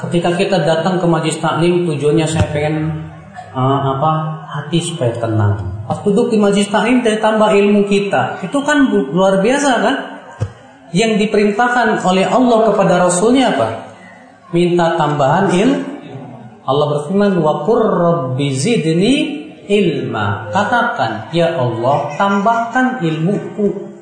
ketika 0.00 0.32
kita 0.32 0.64
datang 0.64 0.96
ke 0.96 1.04
majlis 1.04 1.36
taklim 1.36 1.84
tujuannya 1.84 2.24
saya 2.24 2.48
pengen 2.48 3.04
uh, 3.52 3.80
apa 3.94 4.43
hati 4.54 4.78
supaya 4.78 5.10
tenang. 5.18 5.84
Pas 5.90 5.98
duduk 6.06 6.30
di 6.30 6.38
majlis 6.38 6.70
taklim 6.70 7.02
dari 7.02 7.18
tambah 7.18 7.50
ilmu 7.50 7.90
kita. 7.90 8.46
Itu 8.46 8.62
kan 8.62 8.86
luar 8.88 9.42
biasa 9.42 9.70
kan? 9.82 9.96
Yang 10.94 11.26
diperintahkan 11.26 12.06
oleh 12.06 12.24
Allah 12.30 12.58
kepada 12.70 13.02
Rasulnya 13.02 13.58
apa? 13.58 13.68
Minta 14.54 14.94
tambahan 14.94 15.50
il. 15.50 15.70
Allah 16.64 16.86
berfirman, 16.96 17.42
"Wa 17.42 17.66
rabbi 17.66 18.54
zidni 18.54 19.14
ilma." 19.66 20.48
Katakan, 20.54 21.34
"Ya 21.34 21.58
Allah, 21.58 22.14
tambahkan 22.14 23.02
ilmuku." 23.02 23.92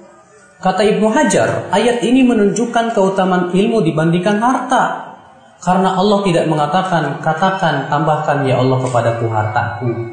Kata 0.63 0.87
Ibnu 0.87 1.11
Hajar, 1.11 1.75
ayat 1.75 2.07
ini 2.07 2.23
menunjukkan 2.23 2.95
keutamaan 2.95 3.51
ilmu 3.51 3.83
dibandingkan 3.83 4.39
harta. 4.39 5.11
Karena 5.59 5.99
Allah 5.99 6.23
tidak 6.23 6.47
mengatakan, 6.47 7.19
katakan, 7.19 7.91
tambahkan 7.91 8.47
ya 8.47 8.63
Allah 8.63 8.79
kepadaku 8.79 9.27
hartaku. 9.27 10.12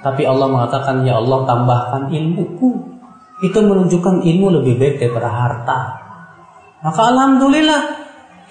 Tapi 0.00 0.22
Allah 0.24 0.48
mengatakan, 0.48 1.04
ya 1.04 1.20
Allah 1.20 1.44
tambahkan 1.44 2.08
ilmuku. 2.08 3.00
Itu 3.40 3.58
menunjukkan 3.64 4.20
ilmu 4.20 4.46
lebih 4.60 4.76
baik 4.76 4.94
daripada 5.00 5.28
harta. 5.32 5.78
Maka 6.84 7.00
Alhamdulillah, 7.12 7.82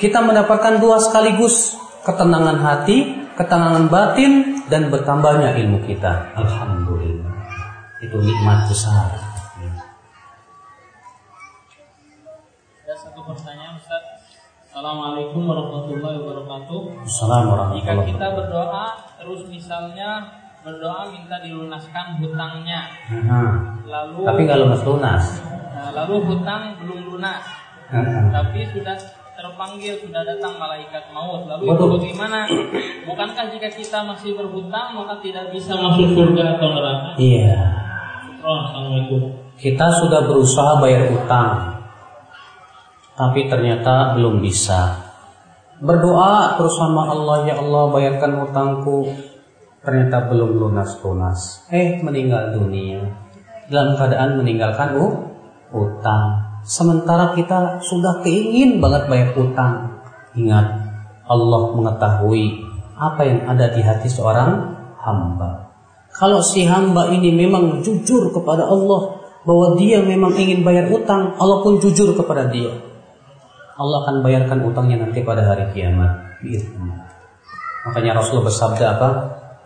kita 0.01 0.21
mendapatkan 0.21 0.81
dua 0.81 0.97
sekaligus. 1.01 1.77
Ketenangan 2.05 2.57
hati, 2.57 3.29
ketenangan 3.37 3.85
batin, 3.89 4.65
dan 4.65 4.89
bertambahnya 4.89 5.57
ilmu 5.61 5.85
kita. 5.85 6.33
Alhamdulillah. 6.37 7.29
Itu 8.01 8.17
nikmat 8.21 8.65
besar. 8.69 9.29
pertanyaan 13.29 13.77
Ustaz. 13.77 14.03
Assalamualaikum 14.69 15.41
warahmatullahi 15.45 16.17
wabarakatuh. 16.21 16.81
Assalamualaikum 17.05 17.77
Jika 17.77 17.93
kita 18.09 18.27
berdoa 18.33 18.85
terus 19.21 19.41
misalnya 19.45 20.09
berdoa 20.59 21.07
minta 21.11 21.39
dilunaskan 21.39 22.19
hutangnya. 22.19 22.81
Nah, 23.25 23.79
Lalu 23.87 24.27
tapi 24.27 24.39
nggak 24.45 24.59
lunas 24.59 24.81
lunas. 24.83 25.23
Nah, 25.71 25.89
lalu 25.95 26.13
hutang 26.27 26.75
belum 26.83 26.99
lunas. 27.15 27.43
Nah, 27.89 28.29
Tapi 28.29 28.67
sudah 28.69 28.95
terpanggil 29.39 29.95
sudah 30.03 30.21
datang 30.27 30.59
malaikat 30.59 31.09
maut. 31.15 31.47
Lalu 31.47 31.63
itu 31.63 31.71
Waduh. 31.71 31.89
bagaimana? 31.95 32.39
Bukankah 33.07 33.45
jika 33.55 33.69
kita 33.71 33.99
masih 34.03 34.35
berhutang 34.35 34.93
maka 34.99 35.15
tidak 35.23 35.47
bisa 35.55 35.73
masuk 35.79 36.11
surga 36.11 36.59
atau 36.59 36.67
neraka? 36.75 37.09
Iya. 37.15 37.55
Assalamualaikum. 38.39 39.21
Kita 39.59 39.91
sudah 39.99 40.23
berusaha 40.23 40.79
bayar 40.79 41.11
utang, 41.11 41.83
tapi 43.19 43.51
ternyata 43.51 44.15
belum 44.15 44.39
bisa. 44.39 44.95
Berdoa 45.83 46.55
terus 46.55 46.75
sama 46.79 47.11
Allah, 47.11 47.43
ya 47.43 47.59
Allah 47.59 47.91
bayarkan 47.91 48.47
utangku. 48.47 49.11
Ternyata 49.79 50.27
belum 50.27 50.59
lunas-lunas. 50.59 51.63
Eh, 51.71 52.03
meninggal 52.03 52.51
dunia. 52.51 52.99
Dalam 53.71 53.95
keadaan 53.95 54.41
meninggalkan 54.41 54.99
uh, 54.99 55.13
utang. 55.71 56.59
Sementara 56.67 57.31
kita 57.33 57.79
sudah 57.79 58.19
keingin 58.19 58.83
banget 58.83 59.07
bayar 59.07 59.29
utang. 59.39 60.03
Ingat, 60.35 60.67
Allah 61.25 61.61
mengetahui 61.73 62.65
apa 62.99 63.21
yang 63.23 63.47
ada 63.47 63.71
di 63.71 63.79
hati 63.79 64.11
seorang 64.11 64.75
hamba. 64.99 65.71
Kalau 66.11 66.43
si 66.43 66.67
hamba 66.67 67.07
ini 67.15 67.31
memang 67.31 67.79
jujur 67.79 68.35
kepada 68.35 68.67
Allah 68.67 69.23
bahwa 69.47 69.79
dia 69.79 70.03
memang 70.03 70.35
ingin 70.35 70.67
bayar 70.67 70.91
utang, 70.91 71.39
Allah 71.39 71.63
pun 71.63 71.79
jujur 71.79 72.11
kepada 72.19 72.51
dia. 72.51 72.75
Allah 73.79 74.03
akan 74.03 74.19
bayarkan 74.19 74.59
utangnya 74.67 75.07
nanti 75.07 75.23
pada 75.23 75.47
hari 75.47 75.71
kiamat. 75.71 76.43
Makanya 77.87 78.19
Rasulullah 78.19 78.51
bersabda 78.51 78.85
apa? 78.99 79.09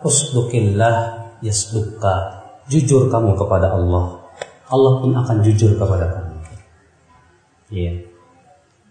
Usdukillah 0.04 0.96
yasdukka. 1.40 2.44
Jujur 2.68 3.08
kamu 3.08 3.34
kepada 3.40 3.72
Allah. 3.72 4.24
Allah 4.68 4.92
pun 5.00 5.12
akan 5.16 5.36
jujur 5.40 5.76
kepada 5.80 6.12
kamu. 6.12 6.34
Iya. 7.72 7.92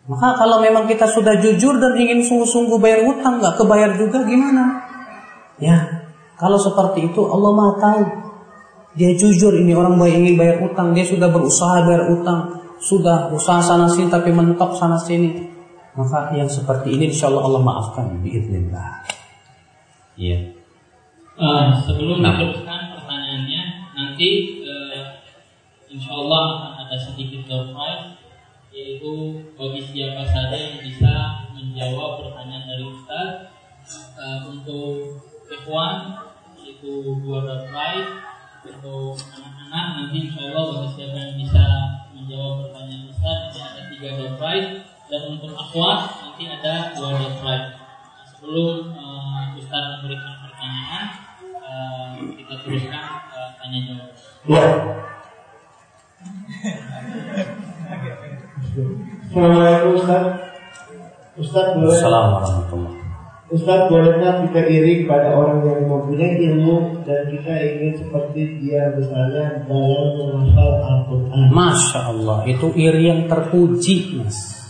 Maka 0.04 0.36
kalau 0.36 0.60
memang 0.60 0.84
kita 0.90 1.08
sudah 1.08 1.40
jujur 1.40 1.80
dan 1.80 1.96
ingin 1.96 2.28
sungguh-sungguh 2.28 2.76
bayar 2.76 3.08
utang, 3.08 3.40
nggak 3.40 3.56
kebayar 3.56 3.96
juga 3.96 4.20
gimana? 4.28 4.84
Ya, 5.64 6.10
kalau 6.36 6.60
seperti 6.60 7.08
itu 7.14 7.24
Allah 7.24 7.52
maha 7.56 7.74
tahu. 7.80 8.04
Dia 8.94 9.10
jujur 9.18 9.58
ini 9.58 9.74
orang 9.74 9.98
baik 9.98 10.14
ingin 10.22 10.36
bayar 10.38 10.58
utang, 10.62 10.94
dia 10.94 11.02
sudah 11.02 11.26
berusaha 11.34 11.82
bayar 11.82 12.14
utang, 12.14 12.62
sudah 12.78 13.34
usaha 13.34 13.58
sana 13.58 13.90
sini 13.90 14.12
tapi 14.12 14.30
mentok 14.30 14.78
sana 14.78 15.02
sini. 15.02 15.50
Maka 15.98 16.34
yang 16.38 16.46
seperti 16.46 16.94
ini 16.94 17.10
insya 17.10 17.30
Allah 17.34 17.48
Allah 17.48 17.62
maafkan 17.64 18.22
biiznillah. 18.22 19.08
Iya. 20.14 20.63
Eh, 21.34 21.66
sebelum 21.82 22.22
Nah. 22.22 22.38
pertanyaannya, 22.38 23.62
nanti 23.98 24.62
eh, 24.62 25.02
insya 25.90 26.14
Allah 26.14 26.46
akan 26.62 26.74
ada 26.86 26.94
sedikit 26.94 27.50
door 27.50 27.74
prize, 27.74 28.22
yaitu 28.70 29.42
bagi 29.58 29.82
siapa 29.82 30.22
saja 30.30 30.54
yang 30.54 30.78
bisa 30.86 31.42
menjawab 31.58 32.22
pertanyaan 32.22 32.70
dari 32.70 32.86
Ustaz 32.86 33.50
eh, 34.14 34.40
untuk 34.46 35.26
ikhwan 35.50 36.22
yaitu 36.62 37.18
dua 37.26 37.42
door 37.42 37.66
prize 37.66 38.14
untuk 38.70 39.18
anak-anak 39.34 39.86
nanti 39.98 40.18
insya 40.30 40.54
Allah 40.54 40.66
bagi 40.70 40.90
siapa 41.02 41.18
yang 41.18 41.36
bisa 41.42 41.66
menjawab 42.14 42.54
pertanyaan 42.70 43.10
Ustaz 43.10 43.38
nanti 43.50 43.58
ada 43.58 43.82
tiga 43.90 44.10
door 44.22 44.34
prize 44.38 44.70
dan 45.10 45.22
untuk 45.34 45.58
akhwat 45.58 46.00
nanti 46.30 46.44
ada 46.46 46.94
dua 46.94 47.10
door 47.18 47.34
prize. 47.42 47.68
Nah, 47.74 48.26
sebelum 48.30 48.94
eh, 48.94 49.46
Ustaz 49.58 49.98
memberikan 49.98 50.43
pertanyaan 50.64 51.08
eh, 51.60 52.08
kita 52.40 52.54
teruskan 52.64 53.04
eh, 53.36 53.50
tanya 53.60 53.80
jawab. 53.84 54.10
Ya. 54.48 54.64
Assalamualaikum 59.28 59.92
Ustaz. 60.00 60.24
Ustaz 61.36 61.68
boleh 61.76 62.00
Assalamualaikum. 62.00 62.82
Ustaz 63.52 63.92
bolehkah 63.92 64.48
kita 64.48 64.62
iri 64.72 65.04
kepada 65.04 65.36
orang 65.36 65.68
yang 65.68 65.84
mempunyai 65.84 66.40
ilmu 66.48 67.04
dan 67.04 67.28
kita 67.28 67.54
ingin 67.60 68.00
seperti 68.00 68.64
dia 68.64 68.88
misalnya 68.96 69.68
dalam 69.68 70.16
menghafal 70.16 70.72
Al-Quran. 70.80 71.52
Masya 71.52 72.00
Allah 72.08 72.38
itu 72.48 72.72
iri 72.72 73.12
yang 73.12 73.28
terpuji 73.28 74.16
mas. 74.16 74.64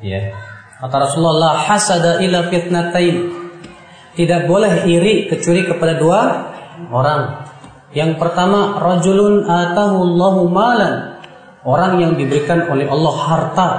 Ya. 0.00 0.32
Kata 0.80 1.04
Rasulullah 1.04 1.36
"La 1.36 1.52
hasada 1.68 2.24
ila 2.24 2.48
fitnatain. 2.48 3.45
Tidak 4.16 4.48
boleh 4.48 4.88
iri 4.88 5.28
kecuali 5.28 5.68
kepada 5.68 5.94
dua 6.00 6.20
orang. 6.88 7.44
Yang 7.92 8.16
pertama 8.16 8.80
rajulun 8.80 9.44
atahu 9.44 9.96
Allahu 10.02 10.42
malan. 10.48 11.20
Orang 11.66 12.00
yang 12.00 12.16
diberikan 12.16 12.64
oleh 12.72 12.88
Allah 12.88 13.14
harta. 13.28 13.70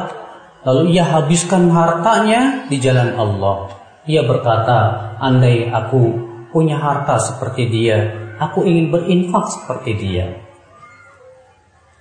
Lalu 0.62 0.94
ia 0.94 1.06
habiskan 1.08 1.72
hartanya 1.74 2.70
di 2.70 2.78
jalan 2.78 3.18
Allah. 3.18 3.72
Ia 4.08 4.24
berkata, 4.24 5.16
andai 5.20 5.68
aku 5.72 6.28
punya 6.52 6.80
harta 6.80 7.20
seperti 7.20 7.68
dia, 7.68 7.98
aku 8.40 8.64
ingin 8.64 8.90
berinfak 8.90 9.46
seperti 9.52 9.92
dia. 10.00 10.26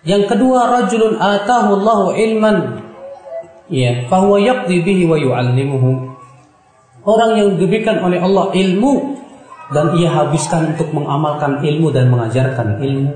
Yang 0.06 0.32
kedua, 0.34 0.70
rajulun 0.70 1.18
atahu 1.18 1.82
Allahu 1.82 2.06
ilman. 2.14 2.56
Ya, 3.66 4.06
fahuwa 4.06 4.38
yaqdi 4.38 4.80
bihi 4.86 5.04
wa 5.04 5.18
yu'allimuhu. 5.18 6.15
Orang 7.06 7.38
yang 7.38 7.54
diberikan 7.54 8.02
oleh 8.02 8.18
Allah 8.18 8.50
ilmu 8.50 9.14
dan 9.70 9.94
ia 9.94 10.10
habiskan 10.10 10.74
untuk 10.74 10.90
mengamalkan 10.90 11.62
ilmu 11.62 11.94
dan 11.94 12.10
mengajarkan 12.10 12.82
ilmu. 12.82 13.10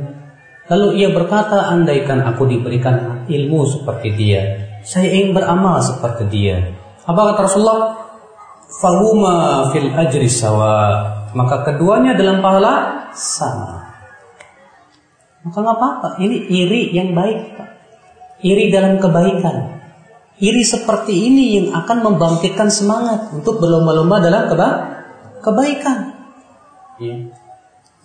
Lalu 0.70 1.02
ia 1.02 1.10
berkata, 1.10 1.74
andaikan 1.74 2.22
aku 2.22 2.46
diberikan 2.46 3.26
ilmu 3.26 3.66
seperti 3.66 4.14
dia, 4.14 4.42
saya 4.86 5.10
ingin 5.10 5.34
beramal 5.34 5.82
seperti 5.82 6.30
dia. 6.30 6.70
Apa 7.02 7.34
kata 7.34 7.50
Rasulullah? 7.50 7.98
Fahuma 8.78 9.66
fil 9.74 9.90
ajri 9.90 10.30
sawa. 10.30 11.02
Maka 11.34 11.66
keduanya 11.66 12.14
dalam 12.14 12.38
pahala 12.38 13.06
sama. 13.10 13.90
Maka 15.42 15.58
nggak 15.58 15.76
apa-apa. 15.82 16.08
Ini 16.22 16.36
iri 16.46 16.94
yang 16.94 17.10
baik. 17.10 17.58
Iri 18.46 18.70
dalam 18.70 19.02
kebaikan. 19.02 19.80
Iri 20.40 20.64
seperti 20.64 21.28
ini 21.28 21.44
yang 21.60 21.76
akan 21.84 22.00
membangkitkan 22.00 22.72
semangat 22.72 23.28
untuk 23.36 23.60
berlomba-lomba 23.60 24.24
dalam 24.24 24.48
keba 24.48 24.68
kebaikan. 25.44 26.16
Ya. 26.96 27.28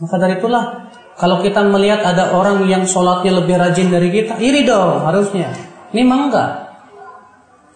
Maka 0.03 0.15
dari 0.19 0.43
itulah, 0.43 0.91
kalau 1.15 1.39
kita 1.39 1.63
melihat 1.63 2.03
ada 2.03 2.35
orang 2.35 2.67
yang 2.67 2.83
sholatnya 2.83 3.39
lebih 3.39 3.55
rajin 3.55 3.87
dari 3.87 4.11
kita, 4.11 4.35
iri 4.43 4.67
dong 4.67 5.07
harusnya. 5.07 5.55
Ini 5.95 6.03
mah 6.03 6.19
enggak. 6.27 6.51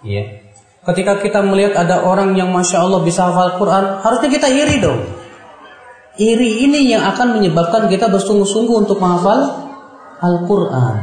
Ya. 0.04 0.24
Ketika 0.84 1.24
kita 1.24 1.40
melihat 1.40 1.80
ada 1.80 2.04
orang 2.04 2.36
yang 2.36 2.52
masya 2.52 2.84
Allah 2.84 3.00
bisa 3.00 3.32
hafal 3.32 3.56
Quran, 3.56 4.04
harusnya 4.04 4.28
kita 4.28 4.48
iri 4.52 4.84
dong. 4.84 5.00
Iri 6.20 6.68
ini 6.68 6.92
yang 6.92 7.08
akan 7.16 7.40
menyebabkan 7.40 7.88
kita 7.88 8.12
bersungguh-sungguh 8.12 8.76
untuk 8.84 9.00
menghafal 9.00 9.72
Al-Quran. 10.20 10.96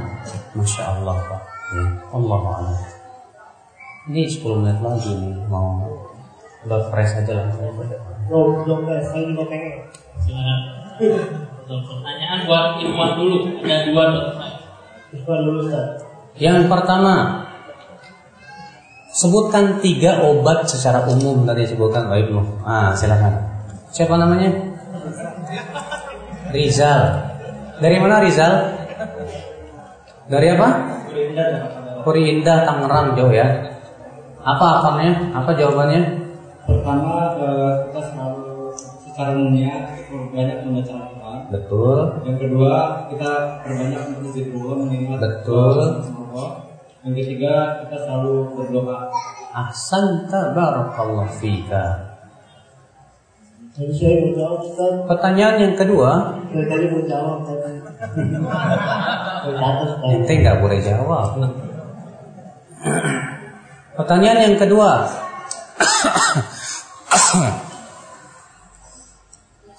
Masya 0.53 0.83
Allah 1.01 1.17
Pak. 1.25 1.41
Ya. 1.73 1.87
Allah 2.13 2.41
Allah. 2.45 2.96
Ini 4.07 4.23
10 4.23 4.63
menit 4.63 4.79
lagi 4.79 5.11
nih 5.19 5.35
mau 5.51 5.83
udah 6.63 6.81
fresh 6.95 7.27
aja 7.27 7.43
langsung. 7.43 7.75
Belum, 8.31 8.63
belum 8.63 8.81
guys, 8.87 9.11
saya 9.11 9.23
juga 9.27 9.51
pengen. 9.51 9.83
Silakan. 10.23 10.59
Untuk 11.67 11.81
pertanyaan 11.91 12.39
buat 12.47 12.79
Ikhwan 12.79 13.11
dulu. 13.19 13.39
Ada 13.67 13.77
dua 13.91 14.05
dokter. 14.15 14.51
Ikhwan 15.11 15.41
dulu 15.43 15.59
Ustaz. 15.67 16.07
Yang 16.39 16.71
pertama, 16.71 17.15
sebutkan 19.11 19.83
tiga 19.83 20.23
obat 20.23 20.71
secara 20.71 21.03
umum 21.11 21.43
tadi 21.43 21.67
sebutkan 21.67 22.07
Pak 22.07 22.19
Ibnu. 22.31 22.63
Ah, 22.63 22.95
silakan. 22.95 23.43
Siapa 23.91 24.15
namanya? 24.15 24.55
Rizal. 26.55 27.01
Dari 27.83 27.97
mana 27.99 28.23
Rizal? 28.23 28.55
Dari 30.31 30.47
apa? 30.55 30.69
Puri 32.07 32.23
Indah 32.39 32.63
Tangerang 32.63 33.19
jauh 33.19 33.35
ya. 33.35 33.76
Apa 34.47 34.67
apanya? 34.79 35.11
Apa 35.35 35.51
jawabannya? 35.59 36.03
Pertama 36.67 37.35
eh, 37.35 37.73
kita 37.91 38.01
selalu 38.15 38.71
secara 39.03 39.35
umumnya 39.35 39.75
banyak 40.31 40.59
membaca 40.63 40.93
Al-Quran. 41.03 41.39
Betul. 41.51 41.99
Yang 42.23 42.37
kedua 42.47 42.73
kita 43.11 43.33
perbanyak 43.67 44.03
untuk 44.15 44.31
zikir 44.31 44.55
mengingat 44.55 45.19
Betul. 45.19 45.79
Yang 47.07 47.15
ketiga 47.23 47.55
kita 47.87 47.97
selalu 48.07 48.55
berdoa. 48.55 49.11
Ahsanta 49.51 50.55
barakallahu 50.55 51.31
fika. 51.43 52.15
Jadi 53.77 53.93
saya 53.93 54.15
mau 54.25 54.33
jawab 54.33 54.59
Ustaz. 54.65 54.95
Pertanyaan 55.05 55.57
yang 55.61 55.75
kedua, 55.77 56.33
Dari 56.49 56.65
tadi 56.65 56.85
mau 56.89 57.03
jawab 57.05 57.45
tadi. 57.45 57.77
Tercatat 57.83 59.85
Ustaz. 59.91 60.11
ente 60.17 60.33
nggak 60.39 60.59
boleh 60.65 60.79
jawab. 60.81 61.27
Pertanyaan 63.97 64.53
yang 64.53 64.57
kedua, 64.61 65.09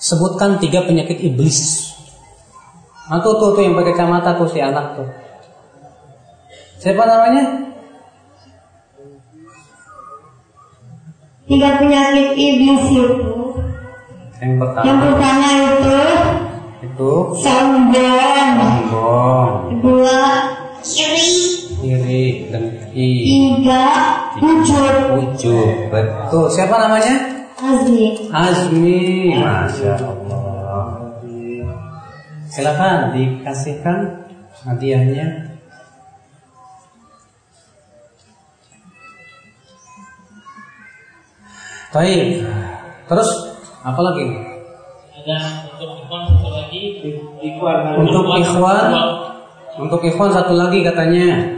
sebutkan 0.02 0.57
tiga 0.57 0.81
penyakit 0.89 1.22
iblis. 1.22 1.94
Nah, 3.07 3.22
tuh, 3.23 3.39
tuh, 3.39 3.61
yang 3.61 3.77
pakai 3.77 3.94
kacamata 3.95 4.35
tuh 4.35 4.49
si 4.49 4.60
anak 4.60 4.98
tuh. 4.99 5.07
Siapa 6.81 7.03
namanya? 7.06 7.44
Tiga 11.48 11.80
penyakit 11.80 12.35
iblis 12.35 12.84
itu. 12.91 13.38
Yang 14.44 14.53
pertama. 14.60 14.85
Yang 14.85 14.99
pertama 14.99 15.48
itu 15.56 15.98
itu? 16.98 17.14
Sombong 17.41 18.49
sombong, 18.89 19.52
Kedua 19.69 20.19
iri 20.81 21.47
iri, 21.88 22.51
dengki, 22.51 23.09
Tiga 23.23 23.88
ujub 24.35 24.95
ujub. 25.15 25.88
Betul. 25.88 26.45
Siapa 26.51 26.76
namanya? 26.76 27.15
Azmi 27.57 28.30
Azmi, 28.30 29.34
masya 29.34 29.95
Allah. 29.97 31.18
Silakan 32.51 33.18
dikasihkan 33.18 33.97
hadiahnya. 34.68 35.57
Baik. 41.95 42.45
Terus 43.07 43.30
apa 43.81 44.01
lagi? 44.03 44.26
Ada 45.18 45.38
untuk 45.72 45.91
Ikhwan 46.03 46.22
satu 46.30 46.49
lagi. 46.51 46.81
Ikhwan 47.41 47.77
Untuk 48.05 48.26
Ikhwan 48.38 48.91
untuk 49.77 50.01
ikhwan 50.01 50.34
satu 50.34 50.57
lagi 50.57 50.81
katanya. 50.81 51.53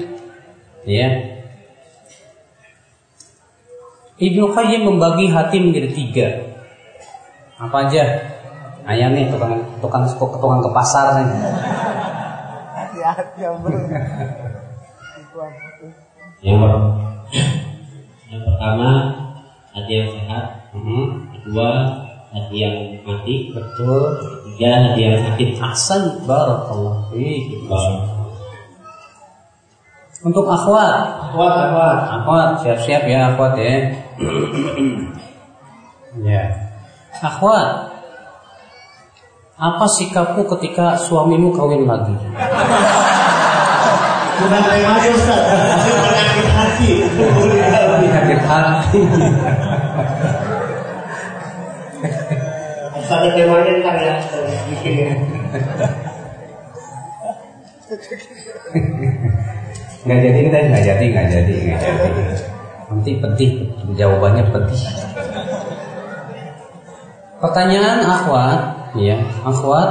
Ya. 0.88 1.08
Ibnu 4.20 4.52
Qayyim 4.52 4.82
membagi 4.84 5.32
hati 5.32 5.58
menjadi 5.64 5.90
tiga. 5.96 6.28
Apa 7.56 7.88
aja? 7.88 8.04
Ayah 8.84 9.12
nih 9.16 9.32
tukang 9.32 9.60
tukang 9.80 10.04
tukang 10.18 10.60
ke 10.60 10.70
pasar 10.76 11.24
nih. 11.24 11.28
Hati-hati 12.76 13.40
yang. 13.44 13.56
Yang, 16.40 16.56
per- 16.64 16.88
yang 18.32 18.42
pertama 18.48 18.90
hati 19.76 19.92
yang 19.92 20.08
sehat, 20.16 20.46
Mhm, 20.72 21.04
kedua 21.36 21.70
hati 22.32 22.56
yang 22.56 22.76
mati, 23.04 23.52
Betul. 23.52 24.04
ketiga 24.20 24.70
hati 24.92 25.00
yang 25.04 25.16
sakit. 25.20 25.50
Ahsan 25.60 26.02
barakallah 26.24 27.08
fiik. 27.12 27.68
Untuk 30.20 30.44
akhwat, 30.52 31.32
Akhwat, 31.32 31.54
akhwat. 31.72 31.98
akhwat 32.20 32.50
siap-siap 32.60 33.08
ya 33.08 33.32
akhwat 33.32 33.56
ya. 33.56 33.96
ya. 36.28 36.44
Akhwat. 37.24 37.88
Apa 39.56 39.86
sikapmu 39.88 40.44
ketika 40.56 41.00
suamimu 41.00 41.56
kawin 41.56 41.88
lagi? 41.88 42.12
Bukan 44.40 44.60
remaja 44.60 45.08
Ustaz. 45.12 45.44
Itu 45.88 45.92
penyakit 46.04 46.48
hati. 46.52 46.92
Penyakit 48.00 48.40
hati. 48.44 49.02
Ustaz 53.00 53.20
ada 53.24 53.30
temanya 53.36 53.72
ntar 53.84 53.96
ya. 54.04 54.16
Nggak 60.00 60.20
jadi 60.24 60.40
kita 60.48 60.58
nggak 60.72 60.84
jadi 60.88 61.06
nggak 61.12 61.28
jadi 61.28 61.54
nggak 61.60 61.80
jadi. 61.84 62.10
Nanti 62.88 63.12
pedih 63.20 63.52
jawabannya 64.00 64.44
pedih. 64.48 64.82
Pertanyaan 67.40 68.04
akhwat, 68.04 68.60
ya 69.00 69.16
akhwat, 69.44 69.90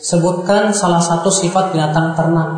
sebutkan 0.00 0.72
salah 0.72 1.00
satu 1.00 1.32
sifat 1.32 1.72
binatang 1.72 2.16
ternak. 2.16 2.50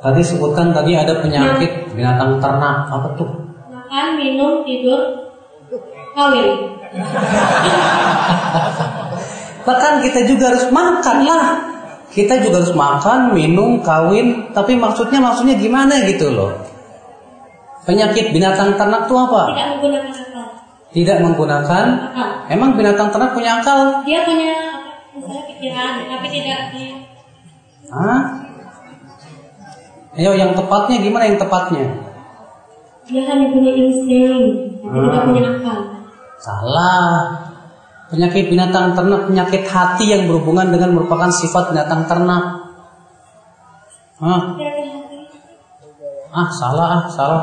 Tadi 0.00 0.22
sebutkan 0.22 0.70
tadi 0.70 0.94
ada 0.94 1.18
penyakit 1.18 1.96
binatang 1.96 2.38
ternak 2.38 2.86
apa 2.92 3.08
tuh? 3.18 3.28
Makan, 3.72 4.08
minum, 4.20 4.62
tidur, 4.62 5.00
kawin 6.14 6.76
Bahkan 9.66 9.92
kita 10.06 10.30
juga 10.30 10.54
harus 10.54 10.70
makan 10.70 11.18
lah. 11.26 11.46
Kita 12.14 12.38
juga 12.38 12.62
harus 12.62 12.72
makan, 12.72 13.34
minum, 13.34 13.82
kawin. 13.82 14.54
Tapi 14.54 14.78
maksudnya 14.78 15.18
maksudnya 15.18 15.58
gimana 15.58 16.06
gitu 16.06 16.30
loh? 16.30 16.54
Penyakit 17.82 18.30
binatang 18.30 18.78
ternak 18.78 19.10
tuh 19.10 19.18
apa? 19.18 19.54
Tidak 19.54 19.66
menggunakan 19.78 20.10
akal 20.14 20.46
Tidak 20.90 21.16
menggunakan. 21.22 21.86
Akal 22.10 22.30
Emang 22.50 22.78
binatang 22.78 23.10
ternak 23.10 23.30
punya 23.34 23.62
akal? 23.62 24.06
Dia 24.06 24.22
punya 24.26 24.54
pikiran 25.50 26.06
Tapi 26.06 26.26
tidak 26.30 26.58
punya 26.74 26.94
Hah? 27.90 28.20
Ayo 30.16 30.32
yang 30.34 30.56
tepatnya 30.56 30.96
gimana 30.98 31.24
yang 31.30 31.38
tepatnya? 31.38 31.84
Dia 33.06 33.22
hanya 33.22 33.46
punya 33.54 33.72
insting 33.78 34.34
Tapi 34.82 34.96
tidak 35.06 35.22
punya 35.30 35.42
akal 35.58 35.78
Salah. 36.42 37.46
Penyakit 38.06 38.54
binatang 38.54 38.94
ternak 38.94 39.26
penyakit 39.26 39.66
hati 39.66 40.14
yang 40.14 40.30
berhubungan 40.30 40.70
dengan 40.70 40.94
merupakan 40.94 41.26
sifat 41.26 41.74
binatang 41.74 42.06
ternak. 42.06 42.44
Hah? 44.22 44.42
Ah, 46.30 46.48
salah 46.54 46.86
ah, 46.86 47.02
salah. 47.10 47.42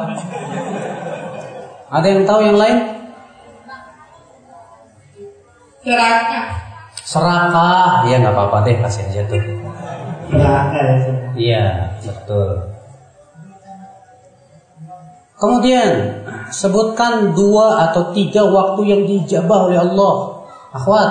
Ada 1.94 2.08
yang 2.10 2.24
tahu 2.24 2.40
yang 2.42 2.58
lain? 2.58 2.78
Serakah 5.84 6.48
Serakah, 7.04 8.08
ya 8.08 8.24
nggak 8.24 8.32
apa-apa 8.32 8.64
deh, 8.64 8.80
kasih 8.80 9.04
aja 9.12 9.22
tuh. 9.28 9.44
Ustaz. 10.34 11.04
Iya, 11.36 11.94
betul. 12.02 12.74
Kemudian 15.38 15.92
sebutkan 16.50 17.36
dua 17.36 17.92
atau 17.92 18.16
tiga 18.16 18.48
waktu 18.48 18.82
yang 18.88 19.02
dijabah 19.04 19.60
oleh 19.70 19.78
Allah. 19.78 20.33
Akhwat, 20.74 21.10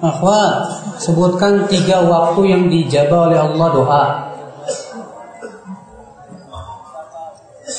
akhwat, 0.00 0.52
sebutkan 0.96 1.68
tiga 1.68 2.08
waktu 2.08 2.40
yang 2.48 2.72
dijabah 2.72 3.28
oleh 3.28 3.36
Allah 3.36 3.68
doa. 3.68 4.04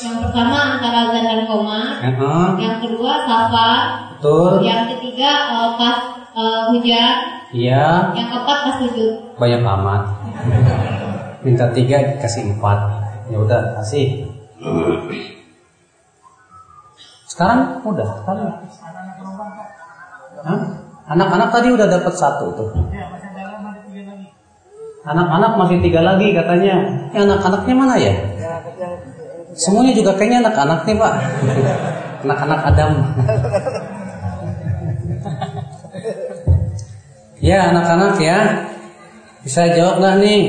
Yang 0.02 0.16
pertama 0.26 0.58
antara 0.78 0.98
azan 1.10 1.22
dan 1.22 1.40
koma 1.46 2.00
Heeh, 2.00 2.46
Yang 2.58 2.76
kedua 2.82 3.12
safa 3.22 3.70
betul. 4.16 4.64
Yang 4.64 4.96
ketiga 4.96 5.30
eh, 5.52 5.70
pas 5.78 5.98
eh, 6.34 6.62
hujan 6.74 7.14
Iya, 7.52 8.16
Yang 8.16 8.28
keempat 8.32 8.58
pas 8.64 8.74
sujud 8.80 9.12
banyak 9.36 9.60
amat. 9.60 10.02
Minta 11.44 11.68
tiga 11.74 12.16
dikasih 12.16 12.56
empat. 12.56 12.78
Ya 13.28 13.36
udah 13.42 13.76
kasih. 13.82 14.30
Sekarang 17.28 17.82
udah 17.84 18.08
kan? 18.24 18.38
Anak-anak 21.12 21.48
tadi 21.50 21.68
udah 21.74 21.86
dapat 21.86 22.14
satu 22.14 22.46
tuh. 22.54 22.70
Anak-anak 25.02 25.58
masih 25.58 25.82
tiga 25.82 26.00
lagi 26.02 26.30
katanya. 26.30 26.74
Ya, 27.10 27.26
anak-anaknya 27.26 27.74
mana 27.74 27.94
ya? 27.98 28.14
Semuanya 29.58 29.92
juga 29.92 30.14
kayaknya 30.14 30.46
anak-anak 30.46 30.86
nih 30.86 30.96
pak. 30.96 31.14
Anak-anak 32.22 32.60
Adam. 32.70 32.92
ya 37.42 37.58
anak-anak 37.74 38.14
ya. 38.22 38.38
Bisa 39.42 39.74
jawab 39.74 39.98
nggak 39.98 40.16
nih? 40.22 40.42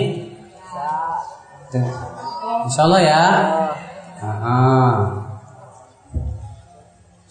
Insya 2.69 2.81
Allah 2.85 3.01
ya. 3.01 3.23
Aha. 4.21 5.22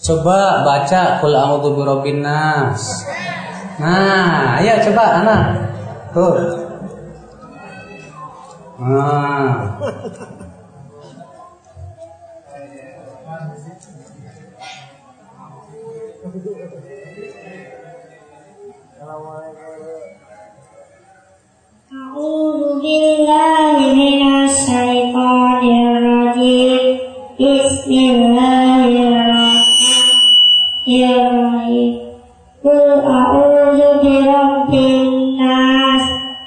Coba 0.01 0.61
baca 0.61 1.17
Qul 1.17 1.33
a'udzu 1.33 1.73
birabbin 1.73 2.21
nas. 2.21 3.03
Nah, 3.81 4.61
ayo 4.61 4.77
coba 4.85 5.21
anak. 5.21 5.43
Tuh. 6.13 6.37
Nah. 8.77 9.81
أعوذ 21.87 22.81
بالله 22.83 23.77
من 23.95 24.21
الشيطان 24.45 25.63
الرجيم 25.63 26.83
بسم 27.39 27.91
الله 27.91 28.60
ilahi 30.92 31.82
Kul 32.62 32.88
a'udzu 33.00 33.88
birabbin 34.04 35.34
nas 35.40 36.04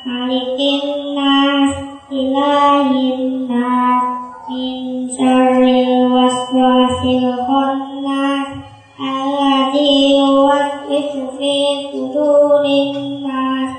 malikin 0.07 0.85
nas 1.17 1.71
ilahin 2.07 3.49
nas 3.51 4.03
min 4.47 5.11
syarril 5.11 6.07
waswasil 6.13 7.27
khannas 7.49 8.47
alladzi 8.95 9.89
yuwaswisu 10.23 11.35
fi 11.35 11.55
sudurin 11.91 13.27
nas 13.27 13.71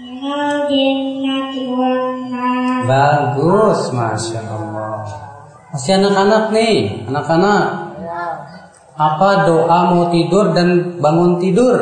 minal 0.00 0.64
jinnati 0.70 1.66
wan 1.76 2.32
nas 2.32 2.88
Bagus, 2.88 3.92
Masya 3.92 4.40
Allah. 4.48 5.04
Masih 5.76 5.92
anak-anak 6.00 6.44
nih, 6.56 7.08
anak-anak 7.08 7.81
apa 8.92 9.48
doa 9.48 9.78
mau 9.88 10.12
tidur 10.12 10.52
dan 10.52 11.00
bangun 11.00 11.40
tidur? 11.40 11.80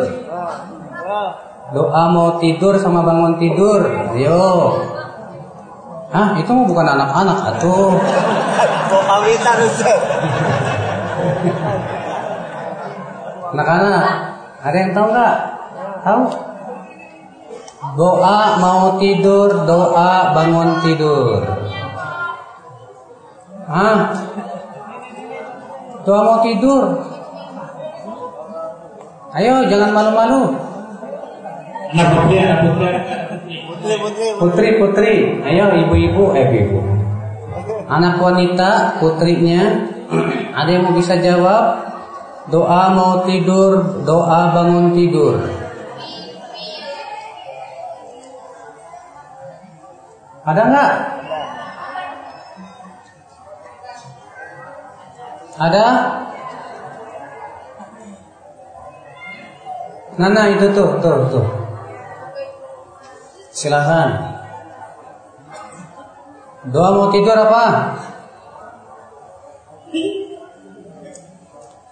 Doa 1.70 2.02
mau 2.10 2.38
tidur 2.38 2.78
sama 2.78 3.02
bangun 3.02 3.34
tidur. 3.38 3.82
Ayo. 4.14 4.78
Hah, 6.10 6.34
itu 6.38 6.50
mah 6.50 6.66
bukan 6.66 6.86
anak-anak 6.86 7.38
atuh. 7.54 7.94
Mau 8.90 9.22
Ustaz. 9.26 10.00
Anak-anak, 13.50 14.04
ada 14.62 14.76
yang 14.78 14.90
tahu 14.94 15.06
nggak? 15.10 15.36
Tahu? 16.06 16.22
Doa 17.98 18.38
mau 18.62 18.82
tidur, 19.02 19.66
doa 19.66 20.30
bangun 20.30 20.78
tidur. 20.86 21.42
Hah? 23.66 23.98
Doa 26.04 26.20
mau 26.24 26.38
tidur. 26.40 26.84
Ayo, 29.30 29.54
jangan 29.70 29.90
malu-malu. 29.94 30.42
Anak 31.90 32.08
putri, 32.14 32.36
anak 32.38 32.58
putri, 32.66 32.84
anak 32.86 33.04
Putri, 33.40 33.94
putri, 33.98 34.26
Putri, 34.38 34.68
putri. 34.78 35.14
Ayo, 35.46 35.64
ibu-ibu, 35.86 36.24
eh 36.34 36.46
ibu. 36.66 36.78
Anak 37.90 38.22
wanita, 38.22 39.02
putrinya. 39.02 39.86
Ada 40.54 40.70
yang 40.70 40.82
mau 40.90 40.94
bisa 40.94 41.18
jawab? 41.18 41.90
Doa 42.50 42.90
mau 42.96 43.22
tidur, 43.26 44.02
doa 44.02 44.50
bangun 44.50 44.90
tidur. 44.96 45.38
Ada 50.42 50.62
nggak? 50.66 51.19
Ada? 55.60 56.16
Nana 60.16 60.56
itu 60.56 60.72
tuh, 60.72 60.96
tuh, 61.04 61.28
tuh. 61.28 61.44
Silakan. 63.52 64.40
Doa 66.72 66.88
mau 66.96 67.12
tidur 67.12 67.36
apa? 67.36 67.92